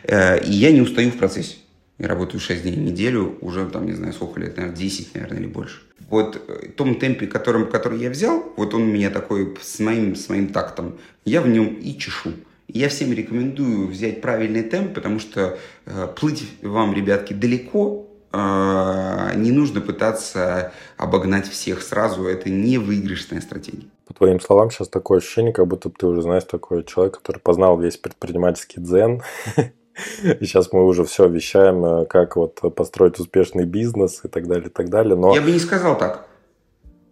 Э, 0.03 0.43
и 0.43 0.51
я 0.51 0.71
не 0.71 0.81
устаю 0.81 1.11
в 1.11 1.17
процессе. 1.17 1.55
Я 1.97 2.07
работаю 2.09 2.41
6 2.41 2.63
дней 2.63 2.75
в 2.75 2.79
неделю, 2.79 3.37
уже 3.41 3.65
там, 3.67 3.85
не 3.85 3.93
знаю, 3.93 4.13
сколько 4.13 4.39
лет, 4.39 4.57
наверное, 4.57 4.77
10, 4.77 5.15
наверное, 5.15 5.39
или 5.39 5.47
больше. 5.47 5.81
Вот 6.09 6.41
э, 6.47 6.69
в 6.69 6.71
том 6.73 6.95
темпе, 6.95 7.25
которым, 7.25 7.69
который 7.69 7.99
я 7.99 8.09
взял, 8.09 8.43
вот 8.57 8.73
он 8.73 8.83
у 8.83 8.85
меня 8.85 9.09
такой 9.09 9.55
с 9.61 9.79
моим, 9.79 10.15
с 10.15 10.29
моим 10.29 10.49
тактом, 10.49 10.97
я 11.23 11.41
в 11.41 11.47
нем 11.47 11.75
и 11.75 11.97
чешу. 11.97 12.31
я 12.67 12.89
всем 12.89 13.13
рекомендую 13.13 13.87
взять 13.87 14.21
правильный 14.21 14.63
темп, 14.63 14.93
потому 14.93 15.19
что 15.19 15.57
э, 15.85 16.07
плыть 16.19 16.43
вам, 16.61 16.93
ребятки, 16.93 17.33
далеко, 17.33 18.07
э, 18.33 19.31
не 19.35 19.51
нужно 19.51 19.79
пытаться 19.79 20.73
обогнать 20.97 21.47
всех 21.47 21.81
сразу, 21.81 22.25
это 22.25 22.49
не 22.49 22.77
выигрышная 22.77 23.39
стратегия. 23.39 23.87
По 24.05 24.13
твоим 24.13 24.41
словам, 24.41 24.69
сейчас 24.69 24.89
такое 24.89 25.19
ощущение, 25.19 25.53
как 25.53 25.65
будто 25.65 25.89
ты 25.89 26.05
уже 26.05 26.21
знаешь 26.21 26.43
такой 26.43 26.83
человек, 26.83 27.19
который 27.19 27.39
познал 27.39 27.79
весь 27.79 27.97
предпринимательский 27.97 28.81
дзен, 28.81 29.21
сейчас 30.39 30.71
мы 30.71 30.85
уже 30.85 31.03
все 31.05 31.27
вещаем, 31.27 31.85
э, 31.85 32.05
как 32.05 32.35
вот 32.35 32.61
построить 32.75 33.19
успешный 33.19 33.65
бизнес 33.65 34.21
и 34.23 34.27
так 34.27 34.47
далее, 34.47 34.67
и 34.67 34.71
так 34.71 34.89
далее. 34.89 35.15
Но... 35.15 35.33
Я 35.33 35.41
бы 35.41 35.51
не 35.51 35.59
сказал 35.59 35.97
так. 35.97 36.27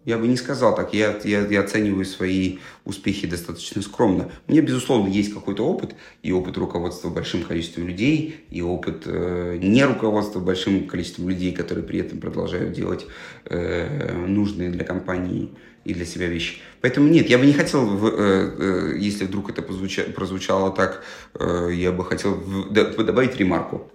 Я 0.04 0.18
бы 0.18 0.28
не 0.28 0.36
сказал 0.36 0.74
так. 0.74 0.92
Я, 0.92 1.18
я, 1.24 1.46
я 1.46 1.60
оцениваю 1.60 2.04
свои 2.04 2.58
успехи 2.84 3.26
достаточно 3.26 3.80
скромно. 3.80 4.30
Меня, 4.48 4.60
безусловно, 4.60 5.08
есть 5.08 5.32
какой-то 5.32 5.66
опыт. 5.66 5.94
И 6.22 6.30
опыт 6.30 6.58
руководства 6.58 7.08
большим 7.08 7.42
количеством 7.42 7.86
людей, 7.86 8.44
и 8.50 8.60
опыт 8.60 9.04
э, 9.06 9.58
не 9.60 9.82
руководства 9.84 10.40
большим 10.40 10.86
количеством 10.86 11.28
людей, 11.28 11.52
которые 11.52 11.84
при 11.84 12.00
этом 12.00 12.18
продолжают 12.18 12.72
делать 12.72 13.06
э, 13.46 14.12
нужные 14.26 14.70
для 14.70 14.84
компании 14.84 15.50
и 15.84 15.94
для 15.94 16.04
себя 16.04 16.26
вещи. 16.26 16.60
Поэтому 16.80 17.08
нет, 17.08 17.28
я 17.28 17.38
бы 17.38 17.46
не 17.46 17.52
хотел, 17.52 17.98
э, 18.06 18.50
э, 18.58 18.98
если 18.98 19.24
вдруг 19.24 19.50
это 19.50 19.62
прозвучало 19.62 20.70
так, 20.70 21.02
э, 21.34 21.70
я 21.72 21.92
бы 21.92 22.04
хотел 22.04 22.42
добавить 22.70 23.36
ремарку. 23.36 23.90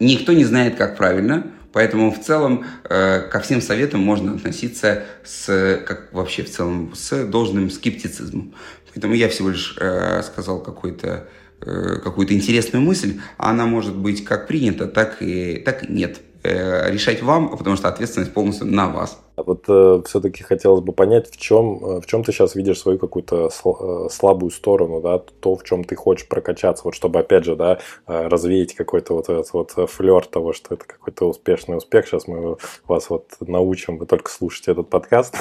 Никто 0.00 0.32
не 0.32 0.44
знает, 0.44 0.76
как 0.76 0.96
правильно, 0.96 1.52
поэтому 1.74 2.10
в 2.10 2.20
целом 2.20 2.64
ко 2.84 3.40
всем 3.42 3.60
советам 3.60 4.00
можно 4.00 4.32
относиться 4.32 5.04
с, 5.24 5.82
как 5.86 6.10
вообще 6.12 6.44
в 6.44 6.50
целом, 6.50 6.94
с 6.94 7.26
должным 7.26 7.70
скептицизмом. 7.70 8.54
Поэтому 8.94 9.12
я 9.12 9.28
всего 9.28 9.50
лишь 9.50 9.76
сказал 10.24 10.62
какой-то 10.62 11.28
какую-то 11.60 12.34
интересную 12.34 12.82
мысль, 12.82 13.20
она 13.36 13.66
может 13.66 13.96
быть 13.96 14.24
как 14.24 14.46
принята, 14.46 14.86
так 14.86 15.20
и, 15.20 15.58
так 15.58 15.84
и 15.84 15.92
нет. 15.92 16.20
Э, 16.44 16.90
решать 16.90 17.22
вам, 17.22 17.56
потому 17.56 17.74
что 17.76 17.88
ответственность 17.88 18.34
полностью 18.34 18.66
на 18.66 18.86
вас. 18.86 19.18
А 19.36 19.42
вот 19.42 19.64
э, 19.66 20.02
все-таки 20.06 20.44
хотелось 20.44 20.80
бы 20.80 20.92
понять, 20.92 21.28
в 21.28 21.36
чем, 21.36 21.84
э, 21.84 22.00
в 22.00 22.06
чем 22.06 22.22
ты 22.22 22.30
сейчас 22.30 22.54
видишь 22.54 22.78
свою 22.78 22.98
какую-то 22.98 23.48
сл- 23.48 24.06
э, 24.06 24.08
слабую 24.08 24.50
сторону, 24.50 25.00
да, 25.00 25.18
то, 25.18 25.56
в 25.56 25.64
чем 25.64 25.82
ты 25.82 25.96
хочешь 25.96 26.28
прокачаться, 26.28 26.84
вот 26.84 26.94
чтобы, 26.94 27.18
опять 27.18 27.44
же, 27.44 27.56
да, 27.56 27.80
развеять 28.06 28.74
какой-то 28.74 29.14
вот 29.14 29.28
этот 29.28 29.52
вот 29.52 29.72
флер 29.90 30.24
того, 30.26 30.52
что 30.52 30.74
это 30.74 30.84
какой-то 30.84 31.28
успешный 31.28 31.76
успех. 31.76 32.06
Сейчас 32.06 32.28
мы 32.28 32.58
вас 32.86 33.10
вот 33.10 33.32
научим, 33.40 33.98
вы 33.98 34.06
только 34.06 34.30
слушайте 34.30 34.70
этот 34.70 34.88
подкаст, 34.88 35.34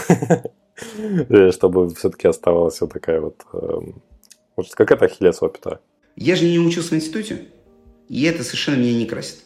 чтобы 1.51 1.93
все-таки 1.93 2.27
оставалась 2.27 2.81
вот 2.81 2.93
такая 2.93 3.21
вот, 3.21 3.41
эм, 3.53 4.01
вот 4.55 4.73
какая-то 4.73 5.05
ахиллесова 5.05 5.51
пята. 5.51 5.81
Я 6.15 6.35
же 6.35 6.45
не 6.45 6.57
учился 6.57 6.89
в 6.89 6.93
институте, 6.93 7.45
и 8.09 8.23
это 8.23 8.43
совершенно 8.43 8.77
меня 8.77 8.97
не 8.97 9.05
красит. 9.05 9.43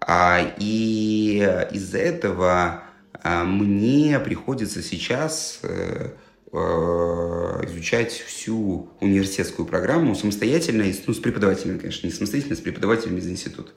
А, 0.00 0.40
и 0.58 1.46
из-за 1.72 1.98
этого 1.98 2.84
мне 3.24 4.18
приходится 4.20 4.82
сейчас 4.82 5.60
э, 5.62 6.10
э, 6.52 6.56
изучать 6.56 8.12
всю 8.12 8.88
университетскую 9.00 9.66
программу 9.66 10.14
самостоятельно, 10.14 10.84
ну, 11.06 11.12
с 11.12 11.18
преподавателями, 11.18 11.78
конечно, 11.78 12.06
не 12.06 12.12
самостоятельно, 12.12 12.56
с 12.56 12.60
преподавателями 12.60 13.18
из 13.18 13.28
института, 13.28 13.72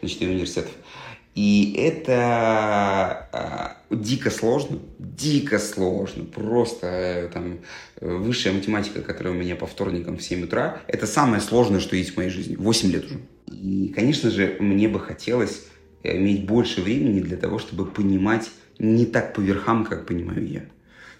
значит, 0.00 0.20
университетов. 0.22 0.72
И 1.34 1.74
это 1.78 3.28
а, 3.32 3.76
дико 3.90 4.28
сложно, 4.28 4.78
дико 4.98 5.60
сложно, 5.60 6.24
просто 6.24 6.86
э, 6.86 7.28
там 7.28 7.60
высшая 8.00 8.52
математика, 8.52 9.02
которая 9.02 9.34
у 9.34 9.36
меня 9.36 9.54
по 9.54 9.66
вторникам 9.66 10.18
в 10.18 10.22
7 10.22 10.44
утра, 10.44 10.80
это 10.88 11.06
самое 11.06 11.40
сложное, 11.40 11.78
что 11.78 11.94
есть 11.94 12.14
в 12.14 12.16
моей 12.16 12.30
жизни, 12.30 12.56
8 12.56 12.90
лет 12.90 13.04
уже. 13.04 13.20
И, 13.52 13.92
конечно 13.94 14.30
же, 14.30 14.56
мне 14.58 14.88
бы 14.88 14.98
хотелось 14.98 15.62
иметь 16.02 16.46
больше 16.46 16.80
времени 16.80 17.20
для 17.20 17.36
того, 17.36 17.58
чтобы 17.58 17.86
понимать 17.86 18.50
не 18.78 19.06
так 19.06 19.34
по 19.34 19.40
верхам, 19.40 19.84
как 19.84 20.06
понимаю 20.06 20.46
я. 20.46 20.62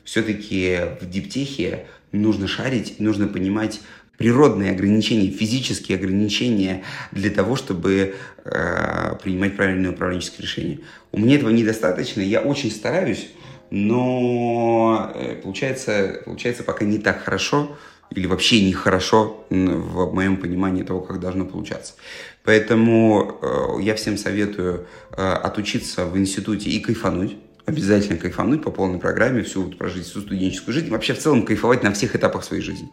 Все-таки 0.05 0.79
в 1.01 1.09
диптехе 1.09 1.87
нужно 2.13 2.49
шарить, 2.49 2.99
нужно 2.99 3.29
понимать 3.29 3.81
природные 4.17 4.73
ограничения, 4.73 5.31
физические 5.31 5.97
ограничения 5.97 6.83
для 7.13 7.31
того, 7.31 7.57
чтобы 7.57 8.15
э, 8.45 9.17
принимать 9.23 9.57
правильные 9.57 9.93
управленческие 9.93 10.43
решения. 10.43 10.81
У 11.13 11.21
меня 11.21 11.37
этого 11.37 11.51
недостаточно, 11.51 12.21
я 12.21 12.41
очень 12.41 12.71
стараюсь, 12.71 13.29
но 13.71 15.13
э, 15.15 15.37
получается, 15.37 16.21
получается 16.25 16.65
пока 16.65 16.85
не 16.85 16.99
так 16.99 17.23
хорошо 17.23 17.77
или 18.11 18.27
вообще 18.27 18.65
не 18.65 18.73
хорошо 18.73 19.45
в 19.51 20.15
моем 20.15 20.39
понимании 20.39 20.83
того, 20.83 21.01
как 21.01 21.21
должно 21.21 21.45
получаться. 21.45 21.95
Поэтому 22.43 23.39
э, 23.43 23.83
я 23.83 23.95
всем 23.95 24.17
советую 24.17 24.87
э, 25.13 25.23
отучиться 25.23 26.07
в 26.07 26.17
институте 26.17 26.71
и 26.71 26.81
кайфануть 26.81 27.37
обязательно 27.69 28.19
кайфануть 28.19 28.63
по 28.63 28.71
полной 28.71 28.99
программе, 28.99 29.43
всю 29.43 29.63
вот 29.63 29.79
прожить 29.79 30.07
всю 30.07 30.21
студенческую 30.21 30.75
жизнь, 30.75 30.89
вообще 30.89 31.15
в 31.15 31.19
целом 31.19 31.45
кайфовать 31.45 31.83
на 31.83 31.93
всех 31.93 32.17
этапах 32.17 32.45
своей 32.45 32.63
жизни. 32.63 32.89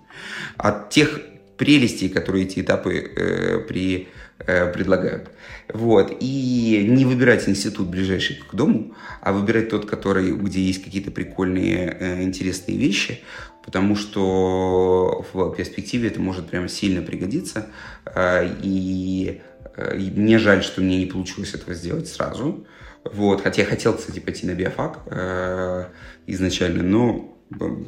От 0.57 0.89
тех 0.89 1.19
прелестей, 1.57 2.09
которые 2.09 2.45
эти 2.45 2.59
этапы 2.59 2.93
э, 2.95 3.59
при, 3.59 4.09
э, 4.39 4.71
предлагают. 4.71 5.29
Вот. 5.73 6.17
И 6.19 6.85
не 6.89 7.05
выбирать 7.05 7.47
институт 7.47 7.87
ближайший 7.87 8.35
к 8.35 8.53
дому, 8.53 8.93
а 9.21 9.31
выбирать 9.31 9.69
тот, 9.69 9.85
который, 9.85 10.31
где 10.31 10.61
есть 10.61 10.83
какие-то 10.83 11.11
прикольные, 11.11 11.97
э, 11.97 12.23
интересные 12.23 12.77
вещи, 12.77 13.21
потому 13.63 13.95
что 13.95 15.25
в 15.33 15.55
перспективе 15.55 16.09
это 16.09 16.19
может 16.19 16.49
прямо 16.49 16.67
сильно 16.67 17.01
пригодиться. 17.01 17.67
Э, 18.05 18.47
и, 18.61 19.41
э, 19.77 19.97
и 19.97 20.11
мне 20.11 20.37
жаль, 20.37 20.63
что 20.63 20.81
мне 20.81 20.97
не 20.97 21.05
получилось 21.05 21.53
этого 21.53 21.73
сделать 21.73 22.09
сразу. 22.09 22.65
Вот, 23.13 23.41
хотя 23.41 23.61
я 23.61 23.67
хотел, 23.67 23.95
кстати, 23.95 24.19
пойти 24.19 24.47
на 24.47 24.55
биофак 24.55 24.99
э, 25.05 25.85
изначально, 26.25 26.83
но 26.83 27.37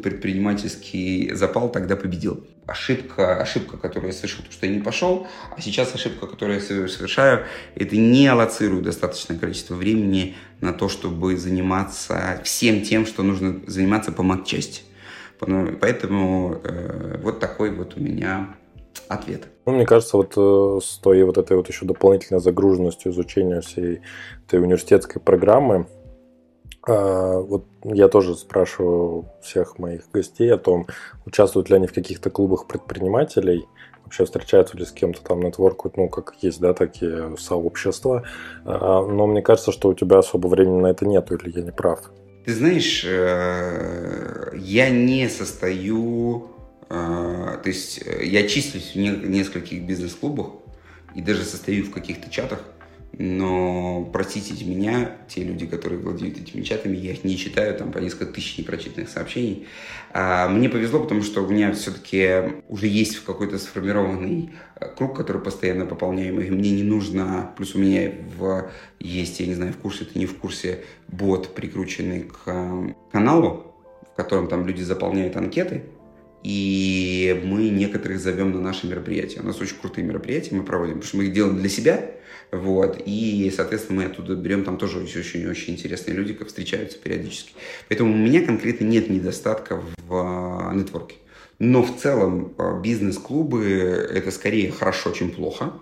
предпринимательский 0.03 1.33
запал 1.33 1.71
тогда 1.71 1.95
победил. 1.95 2.45
Ошибка, 2.67 3.41
ошибка, 3.41 3.77
которую 3.77 4.11
я 4.11 4.13
совершил, 4.13 4.45
то, 4.45 4.51
что 4.51 4.67
я 4.67 4.73
не 4.73 4.81
пошел, 4.81 5.27
а 5.55 5.61
сейчас 5.61 5.95
ошибка, 5.95 6.27
которую 6.27 6.59
я 6.59 6.87
совершаю, 6.87 7.45
это 7.75 7.95
не 7.97 8.27
аллоцирую 8.27 8.83
достаточное 8.83 9.39
количество 9.39 9.73
времени 9.73 10.35
на 10.61 10.73
то, 10.73 10.87
чтобы 10.89 11.35
заниматься 11.37 12.39
всем 12.43 12.83
тем, 12.83 13.05
что 13.05 13.23
нужно 13.23 13.61
заниматься 13.65 14.11
по 14.11 14.21
матчасти. 14.21 14.83
Поэтому 15.39 16.61
э, 16.63 17.17
вот 17.23 17.39
такой 17.39 17.71
вот 17.71 17.95
у 17.95 17.99
меня 17.99 18.55
ответ. 19.07 19.47
Ну, 19.65 19.73
мне 19.73 19.85
кажется, 19.85 20.17
вот 20.17 20.33
э, 20.37 20.79
с 20.83 20.97
той 20.97 21.23
вот 21.23 21.37
этой 21.37 21.57
вот 21.57 21.67
еще 21.67 21.85
дополнительной 21.85 22.39
загруженностью 22.39 23.11
изучения 23.11 23.61
всей 23.61 24.01
этой 24.45 24.61
университетской 24.61 25.21
программы, 25.21 25.87
э, 26.87 27.39
вот 27.39 27.65
я 27.83 28.07
тоже 28.07 28.35
спрашиваю 28.35 29.29
всех 29.41 29.79
моих 29.79 30.09
гостей 30.11 30.53
о 30.53 30.57
том, 30.57 30.87
участвуют 31.25 31.69
ли 31.69 31.75
они 31.75 31.87
в 31.87 31.93
каких-то 31.93 32.29
клубах 32.29 32.67
предпринимателей, 32.67 33.65
вообще 34.03 34.25
встречаются 34.25 34.77
ли 34.77 34.85
с 34.85 34.91
кем-то 34.91 35.21
там 35.21 35.41
нетворкают, 35.41 35.97
ну, 35.97 36.07
как 36.07 36.35
есть, 36.41 36.61
да, 36.61 36.73
такие 36.73 37.35
сообщества. 37.37 38.23
Э, 38.65 38.69
но 38.71 39.27
мне 39.27 39.41
кажется, 39.41 39.71
что 39.71 39.89
у 39.89 39.93
тебя 39.93 40.19
особо 40.19 40.47
времени 40.47 40.79
на 40.79 40.87
это 40.87 41.05
нету, 41.05 41.35
или 41.35 41.55
я 41.55 41.61
не 41.61 41.71
прав? 41.71 42.11
Ты 42.45 42.53
знаешь, 42.53 43.03
э, 43.05 44.53
я 44.55 44.89
не 44.89 45.27
состою 45.27 46.45
а, 46.45 46.56
то 46.89 47.61
есть 47.65 48.01
э, 48.05 48.25
я 48.25 48.47
числюсь 48.47 48.93
в 48.95 48.97
нескольких 48.97 49.83
бизнес-клубах 49.83 50.47
и 51.15 51.21
даже 51.21 51.43
состою 51.43 51.85
в 51.85 51.91
каких-то 51.91 52.29
чатах, 52.29 52.63
но 53.19 54.07
простите 54.13 54.63
меня, 54.63 55.17
те 55.27 55.43
люди, 55.43 55.65
которые 55.65 55.99
владеют 55.99 56.37
этими 56.37 56.61
чатами, 56.61 56.95
я 56.95 57.13
их 57.13 57.23
не 57.23 57.35
читаю, 57.35 57.75
там 57.75 57.91
по 57.91 57.97
несколько 57.97 58.27
тысяч 58.27 58.57
непрочитанных 58.59 59.09
сообщений. 59.09 59.65
А 60.13 60.47
мне 60.47 60.69
повезло, 60.69 60.99
потому 60.99 61.23
что 61.23 61.43
у 61.43 61.49
меня 61.49 61.71
все-таки 61.73 62.61
уже 62.67 62.87
есть 62.87 63.17
какой-то 63.23 63.57
сформированный 63.57 64.51
э, 64.75 64.87
круг, 64.95 65.17
который 65.17 65.41
постоянно 65.41 65.85
пополняемый, 65.85 66.49
мне 66.51 66.71
не 66.71 66.83
нужно, 66.83 67.51
плюс 67.57 67.75
у 67.75 67.79
меня 67.79 68.11
в, 68.37 68.69
есть, 68.99 69.39
я 69.39 69.47
не 69.47 69.55
знаю, 69.55 69.73
в 69.73 69.77
курсе 69.77 70.05
ты 70.05 70.19
не 70.19 70.25
в 70.25 70.37
курсе, 70.37 70.83
бот, 71.07 71.55
прикрученный 71.55 72.21
к 72.21 72.41
э, 72.45 72.93
каналу, 73.11 73.73
в 74.13 74.15
котором 74.15 74.47
там 74.47 74.67
люди 74.67 74.83
заполняют 74.83 75.35
анкеты, 75.35 75.83
и 76.47 77.41
мы 77.43 77.67
некоторых 77.67 78.21
зовем 78.21 78.53
на 78.53 78.61
наши 78.61 78.87
мероприятия. 78.87 79.41
У 79.41 79.43
нас 79.43 79.59
очень 79.59 79.75
крутые 79.75 80.07
мероприятия 80.07 80.55
мы 80.55 80.63
проводим, 80.63 80.93
потому 80.93 81.07
что 81.09 81.17
мы 81.17 81.25
их 81.25 81.33
делаем 81.33 81.57
для 81.57 81.67
себя, 81.67 82.09
вот, 82.53 83.01
и, 83.05 83.51
соответственно, 83.53 83.99
мы 83.99 84.05
оттуда 84.05 84.33
берем, 84.33 84.63
там 84.63 84.77
тоже 84.77 84.99
очень-очень 84.99 85.73
интересные 85.73 86.15
люди, 86.15 86.33
как 86.33 86.47
встречаются 86.47 86.99
периодически. 86.99 87.51
Поэтому 87.89 88.13
у 88.13 88.15
меня 88.15 88.45
конкретно 88.45 88.85
нет 88.85 89.09
недостатка 89.09 89.83
в 90.07 90.15
а, 90.15 90.73
нетворке. 90.73 91.15
Но 91.59 91.83
в 91.83 91.97
целом 91.97 92.53
а, 92.57 92.79
бизнес-клубы– 92.79 93.65
это 94.13 94.31
скорее 94.31 94.71
хорошо, 94.71 95.11
чем 95.11 95.31
плохо, 95.31 95.73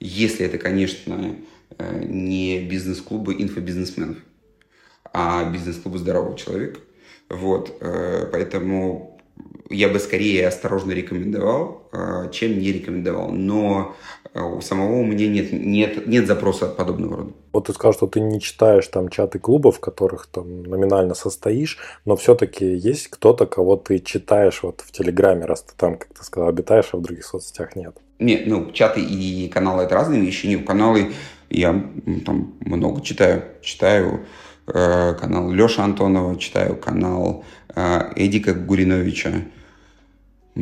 если 0.00 0.44
это, 0.44 0.58
конечно, 0.58 1.34
э, 1.78 2.04
не 2.04 2.60
бизнес-клубы 2.60 3.36
инфобизнесменов, 3.38 4.18
а 5.14 5.50
бизнес-клубы 5.50 5.96
здорового 5.96 6.36
человека. 6.36 6.80
Вот, 7.30 7.78
э, 7.80 8.28
поэтому 8.30 9.09
я 9.70 9.88
бы 9.88 9.98
скорее 10.00 10.48
осторожно 10.48 10.92
рекомендовал, 10.92 11.88
а, 11.92 12.28
чем 12.28 12.58
не 12.58 12.72
рекомендовал. 12.72 13.30
Но 13.30 13.94
а, 14.34 14.44
у 14.44 14.60
самого 14.60 14.98
у 14.98 15.04
меня 15.04 15.28
нет, 15.28 15.52
нет, 15.52 16.06
нет 16.06 16.26
запроса 16.26 16.66
подобного 16.66 17.16
рода. 17.18 17.32
Вот 17.52 17.66
ты 17.66 17.72
сказал, 17.72 17.94
что 17.94 18.06
ты 18.06 18.20
не 18.20 18.40
читаешь 18.40 18.86
там 18.88 19.08
чаты 19.08 19.38
клубов, 19.38 19.76
в 19.76 19.80
которых 19.80 20.26
там 20.26 20.64
номинально 20.64 21.14
состоишь, 21.14 21.78
но 22.04 22.16
все-таки 22.16 22.64
есть 22.64 23.08
кто-то, 23.08 23.46
кого 23.46 23.76
ты 23.76 24.00
читаешь 24.00 24.62
вот 24.62 24.82
в 24.84 24.92
Телеграме, 24.92 25.46
раз 25.46 25.62
ты 25.62 25.72
там, 25.76 25.96
как 25.96 26.12
ты 26.14 26.24
сказал, 26.24 26.48
обитаешь, 26.48 26.90
а 26.92 26.96
в 26.96 27.02
других 27.02 27.24
соцсетях 27.24 27.76
нет. 27.76 27.96
Нет, 28.18 28.42
ну, 28.46 28.70
чаты 28.72 29.00
и 29.00 29.48
каналы– 29.48 29.82
это 29.84 29.94
разные 29.94 30.20
вещи. 30.20 30.46
Не, 30.46 30.56
каналы 30.56 31.12
я 31.48 31.72
там 32.24 32.54
много 32.60 33.02
читаю. 33.02 33.44
Читаю 33.62 34.26
э, 34.66 35.14
канал 35.14 35.50
Леши 35.50 35.80
Антонова, 35.80 36.38
читаю 36.38 36.76
канал 36.76 37.44
э, 37.74 38.12
Эдика 38.16 38.52
Гуриновича, 38.52 39.32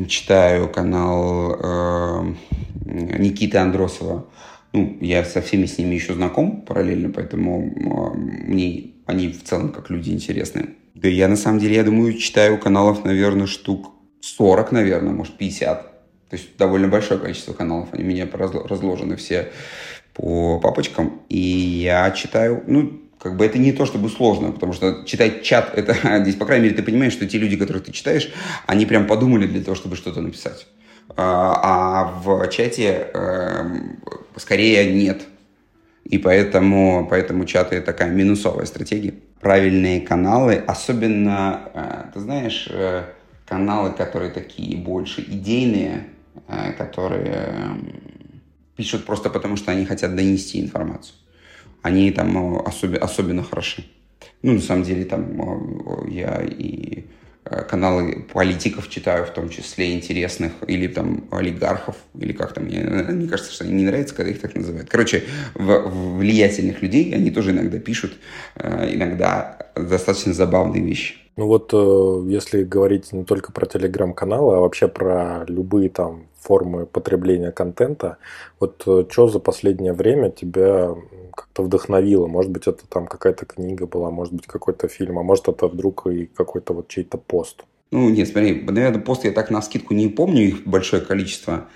читаю 0.08 0.68
канал 0.68 1.56
э, 1.60 2.34
Никиты 2.84 3.58
Андросова. 3.58 4.26
Ну, 4.72 4.98
я 5.00 5.24
со 5.24 5.40
всеми 5.40 5.66
с 5.66 5.78
ними 5.78 5.94
еще 5.94 6.14
знаком 6.14 6.62
параллельно, 6.62 7.10
поэтому 7.10 7.66
э, 7.66 8.18
мне 8.18 8.92
они 9.06 9.28
в 9.28 9.42
целом 9.42 9.70
как 9.70 9.90
люди 9.90 10.10
интересны. 10.10 10.70
Да 10.94 11.08
я 11.08 11.28
на 11.28 11.36
самом 11.36 11.58
деле, 11.58 11.76
я 11.76 11.84
думаю, 11.84 12.14
читаю 12.14 12.58
каналов, 12.58 13.04
наверное, 13.04 13.46
штук 13.46 13.92
40, 14.20 14.72
наверное, 14.72 15.12
может 15.12 15.36
50. 15.38 15.82
То 16.28 16.36
есть 16.36 16.56
довольно 16.58 16.88
большое 16.88 17.18
количество 17.18 17.54
каналов. 17.54 17.88
Они 17.92 18.04
у 18.04 18.06
меня 18.06 18.28
разложены 18.30 19.16
все 19.16 19.50
по 20.12 20.60
папочкам. 20.60 21.22
И 21.28 21.38
я 21.38 22.10
читаю, 22.10 22.62
ну, 22.66 23.00
как 23.18 23.36
бы 23.36 23.44
это 23.44 23.58
не 23.58 23.72
то 23.72 23.84
чтобы 23.84 24.08
сложно, 24.08 24.52
потому 24.52 24.72
что 24.72 25.04
читать 25.04 25.42
чат, 25.42 25.76
это 25.76 25.94
здесь, 26.22 26.36
по 26.36 26.46
крайней 26.46 26.64
мере, 26.64 26.76
ты 26.76 26.82
понимаешь, 26.82 27.12
что 27.12 27.26
те 27.26 27.38
люди, 27.38 27.56
которых 27.56 27.84
ты 27.84 27.92
читаешь, 27.92 28.32
они 28.66 28.86
прям 28.86 29.06
подумали 29.06 29.46
для 29.46 29.62
того, 29.62 29.74
чтобы 29.74 29.96
что-то 29.96 30.20
написать. 30.20 30.66
А, 31.16 31.60
а 31.62 32.04
в 32.22 32.48
чате 32.48 33.08
э, 33.12 33.80
скорее 34.36 34.92
нет. 34.92 35.22
И 36.04 36.18
поэтому, 36.18 37.06
поэтому 37.10 37.44
чаты 37.44 37.80
такая 37.80 38.10
минусовая 38.10 38.66
стратегия. 38.66 39.14
Правильные 39.40 40.00
каналы, 40.00 40.62
особенно, 40.66 41.70
э, 41.74 42.04
ты 42.14 42.20
знаешь, 42.20 42.68
э, 42.70 43.04
каналы, 43.46 43.90
которые 43.92 44.30
такие 44.30 44.76
больше 44.76 45.22
идейные, 45.22 46.08
э, 46.46 46.72
которые 46.72 47.34
э, 47.34 47.76
пишут 48.76 49.06
просто 49.06 49.28
потому, 49.28 49.56
что 49.56 49.72
они 49.72 49.86
хотят 49.86 50.14
донести 50.14 50.60
информацию 50.60 51.14
они 51.82 52.10
там 52.10 52.56
э, 52.56 52.60
особ, 52.66 52.96
особенно 53.00 53.42
хороши. 53.42 53.84
Ну, 54.42 54.54
на 54.54 54.60
самом 54.60 54.84
деле, 54.84 55.04
там 55.04 55.40
э, 55.40 56.10
я 56.10 56.42
и 56.42 57.04
э, 57.44 57.64
каналы 57.64 58.26
политиков 58.32 58.88
читаю, 58.88 59.26
в 59.26 59.30
том 59.30 59.48
числе 59.48 59.94
интересных, 59.94 60.52
или 60.66 60.86
там 60.86 61.24
олигархов, 61.30 61.96
или 62.18 62.32
как 62.32 62.52
там, 62.52 62.64
мне, 62.64 62.80
мне 62.80 63.28
кажется, 63.28 63.52
что 63.52 63.66
не 63.66 63.84
нравится, 63.84 64.14
когда 64.14 64.30
их 64.30 64.40
так 64.40 64.54
называют. 64.54 64.88
Короче, 64.88 65.24
в 65.54 66.18
влиятельных 66.18 66.82
людей 66.82 67.14
они 67.14 67.30
тоже 67.30 67.52
иногда 67.52 67.78
пишут, 67.78 68.12
иногда 68.56 69.70
достаточно 69.74 70.32
забавные 70.32 70.82
вещи. 70.82 71.14
Ну 71.36 71.46
вот, 71.46 71.72
если 72.28 72.64
говорить 72.64 73.12
не 73.12 73.22
только 73.22 73.52
про 73.52 73.64
телеграм-каналы, 73.64 74.56
а 74.56 74.60
вообще 74.60 74.88
про 74.88 75.44
любые 75.46 75.88
там 75.88 76.26
формы 76.48 76.86
потребления 76.86 77.52
контента. 77.52 78.16
Вот 78.58 78.82
э, 78.86 79.04
что 79.10 79.28
за 79.28 79.38
последнее 79.38 79.92
время 79.92 80.30
тебя 80.30 80.94
как-то 81.36 81.62
вдохновило? 81.62 82.26
Может 82.26 82.50
быть, 82.50 82.66
это 82.66 82.86
там 82.88 83.06
какая-то 83.06 83.44
книга 83.44 83.86
была, 83.86 84.10
может 84.10 84.32
быть, 84.32 84.46
какой-то 84.46 84.88
фильм, 84.88 85.18
а 85.18 85.22
может, 85.22 85.48
это 85.48 85.68
вдруг 85.68 86.06
и 86.06 86.26
какой-то 86.26 86.72
вот 86.72 86.88
чей-то 86.88 87.18
пост? 87.18 87.64
Ну, 87.90 88.08
нет, 88.08 88.28
смотри, 88.28 88.62
наверное, 88.62 89.00
пост 89.00 89.24
я 89.24 89.32
так 89.32 89.50
на 89.50 89.60
скидку 89.62 89.94
не 89.94 90.08
помню, 90.08 90.42
их 90.42 90.66
большое 90.66 91.02
количество. 91.02 91.68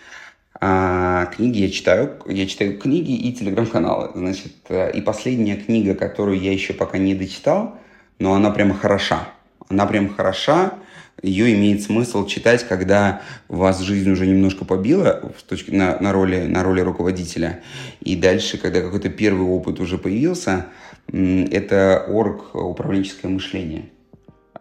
А 0.60 1.26
книги 1.26 1.58
я 1.58 1.70
читаю, 1.70 2.18
я 2.26 2.46
читаю 2.46 2.78
книги 2.78 3.12
и 3.12 3.32
телеграм-каналы. 3.32 4.10
Значит, 4.14 4.54
э, 4.68 4.90
и 4.92 5.02
последняя 5.02 5.56
книга, 5.56 5.94
которую 5.94 6.40
я 6.40 6.52
еще 6.52 6.72
пока 6.72 6.98
не 6.98 7.14
дочитал, 7.14 7.74
но 8.18 8.34
она 8.34 8.50
прямо 8.50 8.74
хороша. 8.74 9.28
Она 9.68 9.86
прям 9.86 10.08
хороша, 10.08 10.74
ее 11.22 11.54
имеет 11.54 11.82
смысл 11.82 12.26
читать, 12.26 12.66
когда 12.66 13.22
вас 13.48 13.80
жизнь 13.80 14.10
уже 14.10 14.26
немножко 14.26 14.64
побила 14.64 15.32
в 15.38 15.42
точке, 15.44 15.72
на, 15.72 15.98
на, 16.00 16.12
роли, 16.12 16.42
на 16.42 16.62
роли 16.64 16.80
руководителя. 16.80 17.62
И 18.00 18.16
дальше, 18.16 18.58
когда 18.58 18.80
какой-то 18.80 19.08
первый 19.08 19.46
опыт 19.46 19.78
уже 19.78 19.98
появился, 19.98 20.66
это 21.08 22.04
орг 22.08 22.54
управленческое 22.54 23.30
мышление. 23.30 23.84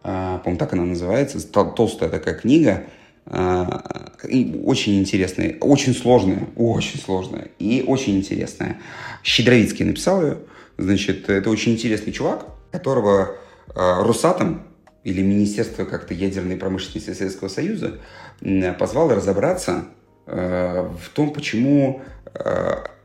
А, 0.04 0.38
по-моему, 0.40 0.60
так 0.60 0.74
она 0.74 0.84
называется. 0.84 1.42
Толстая 1.48 2.10
такая 2.10 2.36
книга. 2.36 2.84
А, 3.26 4.12
очень 4.64 5.00
интересная, 5.00 5.58
очень 5.62 5.96
сложная, 5.96 6.48
очень 6.56 7.00
сложная 7.00 7.50
и 7.60 7.84
очень 7.86 8.18
интересная. 8.18 8.80
Щедровицкий 9.24 9.86
написал 9.86 10.22
ее. 10.22 10.38
Значит, 10.78 11.30
это 11.30 11.50
очень 11.50 11.74
интересный 11.74 12.14
чувак, 12.14 12.46
которого 12.72 13.36
а, 13.76 14.04
Росатом 14.04 14.64
или 15.04 15.22
Министерство 15.22 15.86
как-то 15.86 16.14
ядерной 16.14 16.58
промышленности 16.58 17.12
Советского 17.12 17.48
Союза 17.48 18.00
позвало 18.80 19.16
разобраться 19.16 19.86
в 20.26 21.10
том, 21.14 21.34
почему 21.34 22.02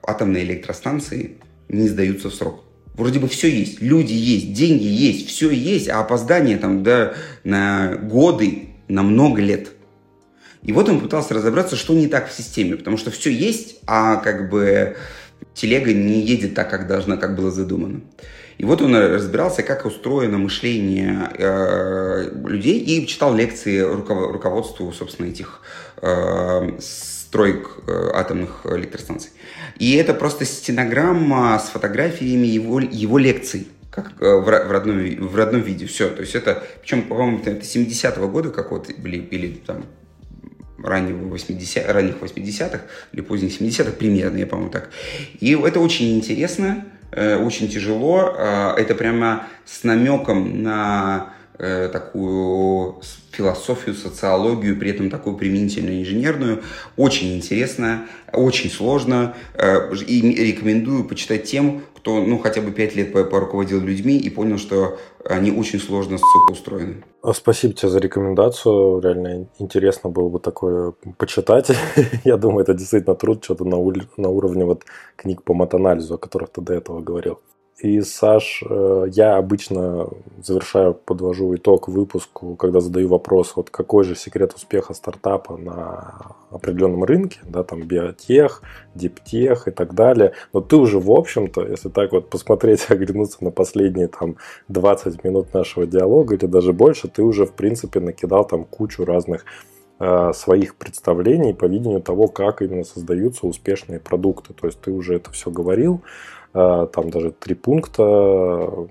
атомные 0.02 0.44
электростанции 0.44 1.38
не 1.68 1.88
сдаются 1.88 2.30
в 2.30 2.34
срок. 2.34 2.64
Вроде 2.94 3.18
бы 3.18 3.28
все 3.28 3.48
есть, 3.48 3.82
люди 3.82 4.12
есть, 4.12 4.52
деньги 4.54 4.86
есть, 4.86 5.28
все 5.28 5.50
есть, 5.50 5.88
а 5.88 6.00
опоздание 6.00 6.56
там 6.56 6.82
да, 6.82 7.14
на 7.44 7.96
годы, 7.96 8.70
на 8.88 9.02
много 9.02 9.42
лет. 9.42 9.72
И 10.62 10.72
вот 10.72 10.88
он 10.88 11.00
пытался 11.00 11.34
разобраться, 11.34 11.76
что 11.76 11.94
не 11.94 12.08
так 12.08 12.28
в 12.28 12.32
системе, 12.32 12.76
потому 12.76 12.96
что 12.96 13.10
все 13.10 13.30
есть, 13.30 13.80
а 13.86 14.16
как 14.16 14.48
бы 14.48 14.96
телега 15.54 15.92
не 15.92 16.22
едет 16.22 16.54
так, 16.54 16.70
как 16.70 16.86
должна, 16.86 17.16
как 17.16 17.36
было 17.36 17.50
задумано. 17.50 18.00
И 18.58 18.64
вот 18.64 18.80
он 18.80 18.96
разбирался, 18.96 19.62
как 19.62 19.84
устроено 19.84 20.38
мышление 20.38 21.30
э, 21.34 22.30
людей 22.46 22.78
и 22.78 23.06
читал 23.06 23.34
лекции 23.34 23.80
руковод, 23.80 24.32
руководству, 24.32 24.90
собственно, 24.92 25.26
этих 25.26 25.60
э, 26.00 26.78
строек 26.80 27.78
э, 27.86 28.10
атомных 28.14 28.64
электростанций. 28.64 29.30
И 29.78 29.94
это 29.96 30.14
просто 30.14 30.44
стенограмма 30.44 31.58
с 31.58 31.68
фотографиями 31.68 32.46
его, 32.46 32.80
его 32.80 33.18
лекций 33.18 33.68
как 33.96 34.12
э, 34.20 34.36
в, 34.36 34.48
родном, 34.48 35.26
в 35.26 35.36
родном 35.36 35.62
виде. 35.62 35.86
Все. 35.86 36.10
То 36.10 36.20
есть 36.20 36.34
это, 36.34 36.62
причем, 36.80 37.02
по-моему, 37.02 37.38
это 37.38 37.50
70-го 37.52 38.28
года 38.28 38.50
какого-то, 38.50 38.92
или, 38.92 39.16
или 39.16 39.54
там 39.66 39.86
раннего 40.82 41.28
80, 41.28 41.88
ранних 41.88 42.16
80-х 42.16 42.80
или 43.12 43.20
поздних 43.22 43.60
70-х 43.60 43.92
примерно, 43.92 44.36
я 44.36 44.46
по-моему 44.46 44.70
так. 44.70 44.90
И 45.40 45.52
это 45.54 45.80
очень 45.80 46.16
интересно, 46.16 46.84
э, 46.92 46.95
очень 47.12 47.68
тяжело. 47.68 48.34
Э, 48.36 48.74
это 48.76 48.94
прямо 48.94 49.46
с 49.64 49.84
намеком 49.84 50.62
на 50.62 51.32
такую 51.58 53.00
философию, 53.36 53.94
социологию, 53.94 54.76
при 54.78 54.90
этом 54.90 55.10
такую 55.10 55.36
применительную 55.36 56.00
инженерную. 56.00 56.62
Очень 56.96 57.36
интересно, 57.36 58.06
очень 58.32 58.70
сложно. 58.70 59.34
Э, 59.54 59.92
и 59.94 60.20
рекомендую 60.20 61.04
почитать 61.04 61.44
тем, 61.44 61.82
кто 62.06 62.20
ну, 62.20 62.38
хотя 62.38 62.60
бы 62.60 62.70
пять 62.70 62.94
лет 62.94 63.12
поруководил 63.12 63.80
людьми 63.80 64.16
и 64.16 64.30
понял, 64.30 64.58
что 64.58 64.96
они 65.24 65.50
очень 65.50 65.80
сложно, 65.80 66.18
сука, 66.18 66.52
устроены. 66.52 67.02
А, 67.20 67.32
спасибо 67.32 67.74
тебе 67.74 67.88
за 67.88 67.98
рекомендацию. 67.98 69.00
Реально 69.00 69.48
интересно 69.58 70.08
было 70.08 70.28
бы 70.28 70.38
такое 70.38 70.92
почитать. 71.18 71.72
Я 72.24 72.36
думаю, 72.36 72.62
это 72.62 72.74
действительно 72.74 73.16
труд 73.16 73.42
что-то 73.42 73.64
на, 73.64 73.76
на 74.18 74.28
уровне 74.28 74.64
вот 74.64 74.84
книг 75.16 75.42
по 75.42 75.52
матанализу, 75.52 76.14
о 76.14 76.18
которых 76.18 76.50
ты 76.50 76.60
до 76.60 76.74
этого 76.74 77.00
говорил. 77.00 77.40
И, 77.78 78.00
Саш, 78.00 78.62
э, 78.66 79.06
я 79.12 79.36
обычно 79.36 80.08
завершаю, 80.42 80.94
подвожу 80.94 81.54
итог 81.56 81.88
выпуску, 81.88 82.56
когда 82.56 82.80
задаю 82.80 83.08
вопрос, 83.08 83.52
вот 83.54 83.68
какой 83.68 84.04
же 84.04 84.16
секрет 84.16 84.54
успеха 84.54 84.94
стартапа 84.94 85.58
на 85.58 86.36
определенном 86.50 87.04
рынке, 87.04 87.38
да, 87.46 87.64
там 87.64 87.82
биотех, 87.82 88.62
диптех 88.94 89.68
и 89.68 89.72
так 89.72 89.92
далее. 89.92 90.32
Но 90.54 90.62
ты 90.62 90.76
уже, 90.76 90.98
в 90.98 91.10
общем-то, 91.10 91.66
если 91.66 91.90
так 91.90 92.12
вот 92.12 92.30
посмотреть, 92.30 92.86
оглянуться 92.88 93.44
на 93.44 93.50
последние 93.50 94.08
там 94.08 94.36
20 94.68 95.22
минут 95.22 95.52
нашего 95.52 95.86
диалога 95.86 96.34
или 96.34 96.46
даже 96.46 96.72
больше, 96.72 97.08
ты 97.08 97.22
уже, 97.22 97.44
в 97.44 97.52
принципе, 97.52 98.00
накидал 98.00 98.46
там 98.46 98.64
кучу 98.64 99.04
разных 99.04 99.44
э, 99.98 100.32
своих 100.32 100.76
представлений 100.76 101.52
по 101.52 101.66
видению 101.66 102.00
того, 102.00 102.28
как 102.28 102.62
именно 102.62 102.84
создаются 102.84 103.46
успешные 103.46 104.00
продукты. 104.00 104.54
То 104.54 104.66
есть 104.66 104.80
ты 104.80 104.92
уже 104.92 105.16
это 105.16 105.30
все 105.30 105.50
говорил, 105.50 106.00
там 106.56 107.10
даже 107.10 107.32
три 107.32 107.54
пункта 107.54 108.02
э, 108.02 108.86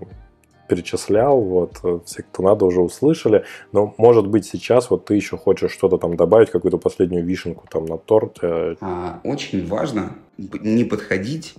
перечислял, 0.69 1.41
вот, 1.41 1.79
э, 1.83 1.99
все, 2.05 2.23
кто 2.23 2.43
надо, 2.43 2.65
уже 2.65 2.81
услышали, 2.81 3.43
но, 3.71 3.95
может 3.97 4.27
быть, 4.27 4.45
сейчас 4.45 4.89
вот 4.89 5.05
ты 5.05 5.15
еще 5.15 5.37
хочешь 5.37 5.71
что-то 5.71 5.97
там 5.97 6.15
добавить, 6.15 6.51
какую-то 6.51 6.77
последнюю 6.77 7.25
вишенку 7.25 7.65
там 7.69 7.85
на 7.85 7.97
торт. 7.97 8.37
А, 8.43 9.19
очень 9.23 9.67
важно 9.67 10.15
не 10.37 10.83
подходить 10.83 11.55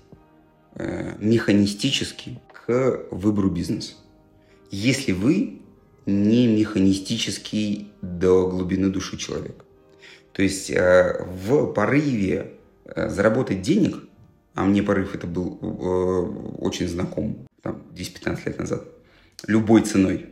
э, 0.77 1.15
механистически 1.19 2.39
к 2.53 3.07
выбору 3.11 3.51
бизнеса. 3.51 3.95
Если 4.71 5.13
вы 5.13 5.61
не 6.07 6.47
механистический 6.47 7.91
до 8.01 8.47
глубины 8.49 8.91
души 8.91 9.17
человек. 9.17 9.65
То 10.33 10.43
есть 10.43 10.71
э, 10.71 11.27
в 11.45 11.73
порыве 11.73 12.53
э, 12.85 13.09
заработать 13.09 13.63
денег– 13.63 14.05
а 14.57 14.65
мне 14.65 14.83
порыв 14.83 15.15
это 15.15 15.27
был 15.27 15.59
э, 15.61 16.57
очень 16.59 16.89
знаком, 16.89 17.47
там, 17.63 17.83
10-15 17.95 18.47
лет 18.47 18.59
назад, 18.59 18.89
любой 19.47 19.83
ценой. 19.83 20.31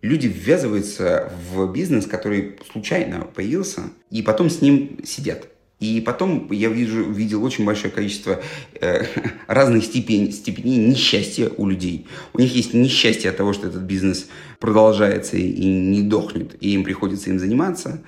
Люди 0.00 0.26
ввязываются 0.26 1.30
в 1.52 1.70
бизнес, 1.70 2.06
который 2.06 2.58
случайно 2.72 3.26
появился, 3.26 3.82
и 4.10 4.22
потом 4.22 4.48
с 4.48 4.62
ним 4.62 5.00
сидят. 5.04 5.46
И 5.80 6.02
потом 6.02 6.46
я 6.50 6.68
вижу, 6.68 7.10
видел 7.10 7.42
очень 7.42 7.64
большое 7.64 7.90
количество 7.90 8.42
э, 8.80 9.04
разных 9.46 9.84
степень, 9.84 10.30
степеней 10.30 10.76
несчастья 10.76 11.50
у 11.56 11.66
людей. 11.66 12.06
У 12.34 12.38
них 12.38 12.54
есть 12.54 12.74
несчастье 12.74 13.30
от 13.30 13.38
того, 13.38 13.54
что 13.54 13.66
этот 13.66 13.82
бизнес 13.82 14.28
продолжается 14.58 15.38
и, 15.38 15.64
не 15.64 16.02
дохнет, 16.02 16.54
и 16.60 16.74
им 16.74 16.84
приходится 16.84 17.30
им 17.30 17.38
заниматься, 17.38 18.02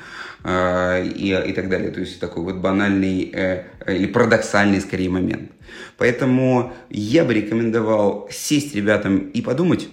э, 0.44 1.06
и, 1.06 1.30
и 1.30 1.52
так 1.54 1.70
далее. 1.70 1.90
То 1.90 2.00
есть 2.00 2.20
такой 2.20 2.44
вот 2.44 2.56
банальный 2.56 3.30
э, 3.32 3.64
или 3.88 4.06
парадоксальный 4.06 4.82
скорее 4.82 5.08
момент. 5.08 5.50
Поэтому 5.96 6.74
я 6.90 7.24
бы 7.24 7.32
рекомендовал 7.32 8.28
сесть 8.30 8.74
ребятам 8.74 9.30
и 9.30 9.40
подумать, 9.40 9.88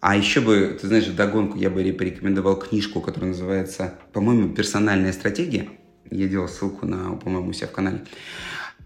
а 0.00 0.14
еще 0.14 0.42
бы, 0.42 0.76
ты 0.78 0.86
знаешь, 0.86 1.06
догонку 1.06 1.56
я 1.56 1.70
бы 1.70 1.82
порекомендовал 1.94 2.56
книжку, 2.56 3.00
которая 3.00 3.30
называется, 3.30 3.94
по-моему, 4.12 4.50
«Персональная 4.50 5.14
стратегия» 5.14 5.68
Я 6.10 6.28
делал 6.28 6.48
ссылку 6.48 6.86
на, 6.86 7.12
по-моему, 7.16 7.50
у 7.50 7.52
себя 7.52 7.68
в 7.68 7.72
канале. 7.72 8.04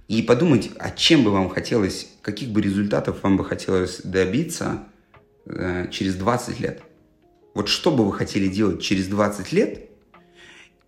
И 0.08 0.22
подумать, 0.22 0.70
а 0.78 0.90
чем 0.90 1.22
бы 1.22 1.30
вам 1.30 1.48
хотелось, 1.48 2.08
каких 2.22 2.48
бы 2.50 2.60
результатов 2.60 3.22
вам 3.22 3.36
бы 3.36 3.44
хотелось 3.44 4.00
добиться 4.02 4.84
э, 5.46 5.86
через 5.90 6.16
20 6.16 6.58
лет. 6.60 6.82
Вот 7.54 7.68
что 7.68 7.92
бы 7.92 8.04
вы 8.04 8.12
хотели 8.12 8.48
делать 8.48 8.82
через 8.82 9.06
20 9.06 9.52
лет 9.52 9.88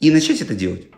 и 0.01 0.11
начать 0.11 0.41
это 0.41 0.55
делать. 0.55 0.89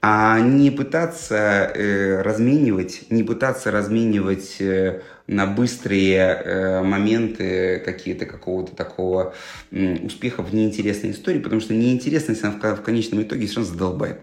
А 0.00 0.40
не 0.40 0.70
пытаться 0.70 1.36
э, 1.74 2.22
разменивать, 2.22 3.10
не 3.10 3.22
пытаться 3.22 3.70
разменивать 3.70 4.60
э, 4.60 5.02
на 5.26 5.46
быстрые 5.46 6.18
э, 6.18 6.82
моменты 6.82 7.80
какие-то 7.84 8.26
какого-то 8.26 8.74
такого 8.74 9.34
э, 9.70 9.96
успеха 10.04 10.42
в 10.42 10.52
неинтересной 10.54 11.12
истории, 11.12 11.38
потому 11.38 11.60
что 11.60 11.74
неинтересность 11.74 12.42
она 12.42 12.52
в, 12.52 12.76
в 12.76 12.82
конечном 12.82 13.22
итоге 13.22 13.46
все 13.46 13.62
задолбает. 13.62 14.20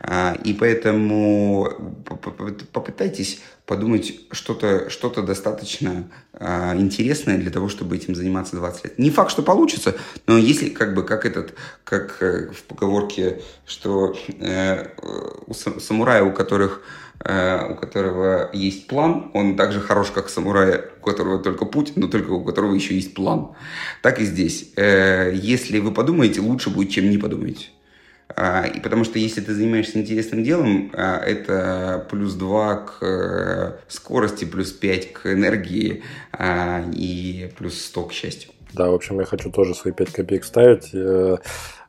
А, 0.00 0.36
и 0.44 0.52
поэтому 0.52 1.68
попытайтесь 2.72 3.40
подумать 3.66 4.20
что-то 4.32 4.90
что 4.90 5.08
достаточно 5.22 6.10
а, 6.34 6.74
интересное 6.76 7.38
для 7.38 7.50
того, 7.50 7.68
чтобы 7.68 7.96
этим 7.96 8.14
заниматься 8.14 8.56
20 8.56 8.84
лет. 8.84 8.98
Не 8.98 9.10
факт, 9.10 9.30
что 9.30 9.42
получится, 9.42 9.94
но 10.26 10.36
если 10.36 10.68
как 10.68 10.94
бы 10.94 11.04
как 11.04 11.24
этот, 11.24 11.54
как 11.84 12.20
э, 12.20 12.50
в 12.50 12.62
поговорке, 12.64 13.40
что 13.66 14.16
э, 14.40 14.88
у 15.46 15.54
самурая, 15.54 16.24
у 16.24 16.32
которых 16.32 16.82
э, 17.24 17.72
у 17.72 17.76
которого 17.76 18.50
есть 18.52 18.88
план, 18.88 19.30
он 19.34 19.56
также 19.56 19.80
хорош, 19.80 20.10
как 20.10 20.28
самурай, 20.28 20.82
у 21.00 21.04
которого 21.04 21.38
только 21.38 21.64
путь, 21.64 21.92
но 21.96 22.08
только 22.08 22.32
у 22.32 22.44
которого 22.44 22.74
еще 22.74 22.94
есть 22.94 23.14
план. 23.14 23.52
Так 24.02 24.20
и 24.20 24.24
здесь. 24.24 24.72
Если 24.76 25.78
вы 25.78 25.92
подумаете, 25.92 26.40
лучше 26.40 26.70
будет, 26.70 26.90
чем 26.90 27.08
не 27.08 27.18
подумаете. 27.18 27.68
А, 28.36 28.66
и 28.66 28.80
потому 28.80 29.04
что 29.04 29.18
если 29.18 29.40
ты 29.40 29.54
занимаешься 29.54 29.98
интересным 29.98 30.42
делом, 30.42 30.90
а, 30.94 31.18
это 31.18 32.06
плюс 32.10 32.34
2 32.34 32.76
к 32.76 33.02
э, 33.02 33.72
скорости, 33.88 34.44
плюс 34.44 34.72
5 34.72 35.12
к 35.12 35.32
энергии 35.32 36.02
а, 36.32 36.84
и 36.92 37.50
плюс 37.56 37.84
100 37.84 38.04
к 38.04 38.12
счастью. 38.12 38.50
Да, 38.72 38.90
в 38.90 38.94
общем, 38.94 39.20
я 39.20 39.26
хочу 39.26 39.50
тоже 39.50 39.74
свои 39.74 39.92
5 39.92 40.12
копеек 40.12 40.44
ставить. 40.44 40.90
Э, 40.94 41.36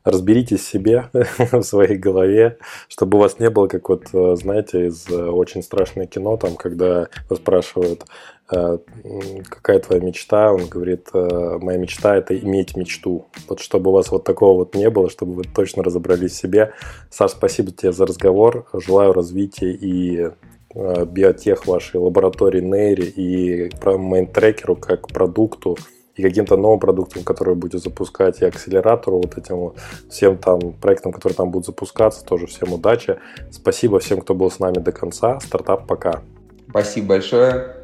разберитесь 0.04 0.66
себе, 0.66 1.08
в 1.38 1.62
своей 1.62 1.96
голове, 1.96 2.58
чтобы 2.88 3.16
у 3.16 3.20
вас 3.20 3.38
не 3.38 3.48
было, 3.48 3.68
как 3.68 3.88
вот, 3.88 4.06
э, 4.12 4.36
знаете, 4.36 4.88
из 4.88 5.10
очень 5.10 5.62
страшное 5.62 6.06
кино, 6.06 6.36
там, 6.36 6.56
когда 6.56 7.08
вас 7.30 7.38
спрашивают, 7.38 8.04
какая 8.46 9.78
твоя 9.78 10.02
мечта? 10.02 10.52
Он 10.52 10.66
говорит, 10.66 11.08
«Э, 11.14 11.58
моя 11.60 11.78
мечта– 11.78 12.16
это 12.18 12.36
иметь 12.38 12.76
мечту. 12.76 13.26
Вот 13.48 13.60
чтобы 13.60 13.90
у 13.90 13.94
вас 13.94 14.10
вот 14.10 14.24
такого 14.24 14.58
вот 14.58 14.74
не 14.74 14.90
было, 14.90 15.08
чтобы 15.08 15.32
вы 15.32 15.44
точно 15.44 15.82
разобрались 15.82 16.32
в 16.32 16.36
себе. 16.36 16.72
Саш, 17.10 17.32
спасибо 17.32 17.70
тебе 17.70 17.92
за 17.92 18.06
разговор. 18.06 18.66
Желаю 18.74 19.12
развития 19.12 19.72
и 19.72 20.30
э, 20.74 21.04
биотех 21.06 21.66
вашей 21.66 21.96
лаборатории 21.96 22.60
Нейри 22.60 23.04
и 23.04 23.68
мейн-трекеру 23.82 24.76
как 24.76 25.08
продукту 25.08 25.78
и 26.16 26.22
каким-то 26.22 26.56
новым 26.56 26.78
продуктом, 26.78 27.24
который 27.24 27.54
будете 27.54 27.78
запускать, 27.78 28.40
и 28.40 28.44
акселератору, 28.44 29.16
вот 29.16 29.36
этим 29.36 29.72
всем 30.08 30.38
там 30.38 30.72
проектам, 30.74 31.12
которые 31.12 31.34
там 31.34 31.50
будут 31.50 31.66
запускаться, 31.66 32.24
тоже 32.24 32.46
всем 32.46 32.72
удачи. 32.72 33.18
Спасибо 33.50 33.98
всем, 33.98 34.20
кто 34.20 34.34
был 34.34 34.50
с 34.50 34.58
нами 34.58 34.78
до 34.78 34.92
конца. 34.92 35.40
Стартап 35.40 35.86
пока. 35.86 36.22
Спасибо 36.68 37.08
большое. 37.08 37.83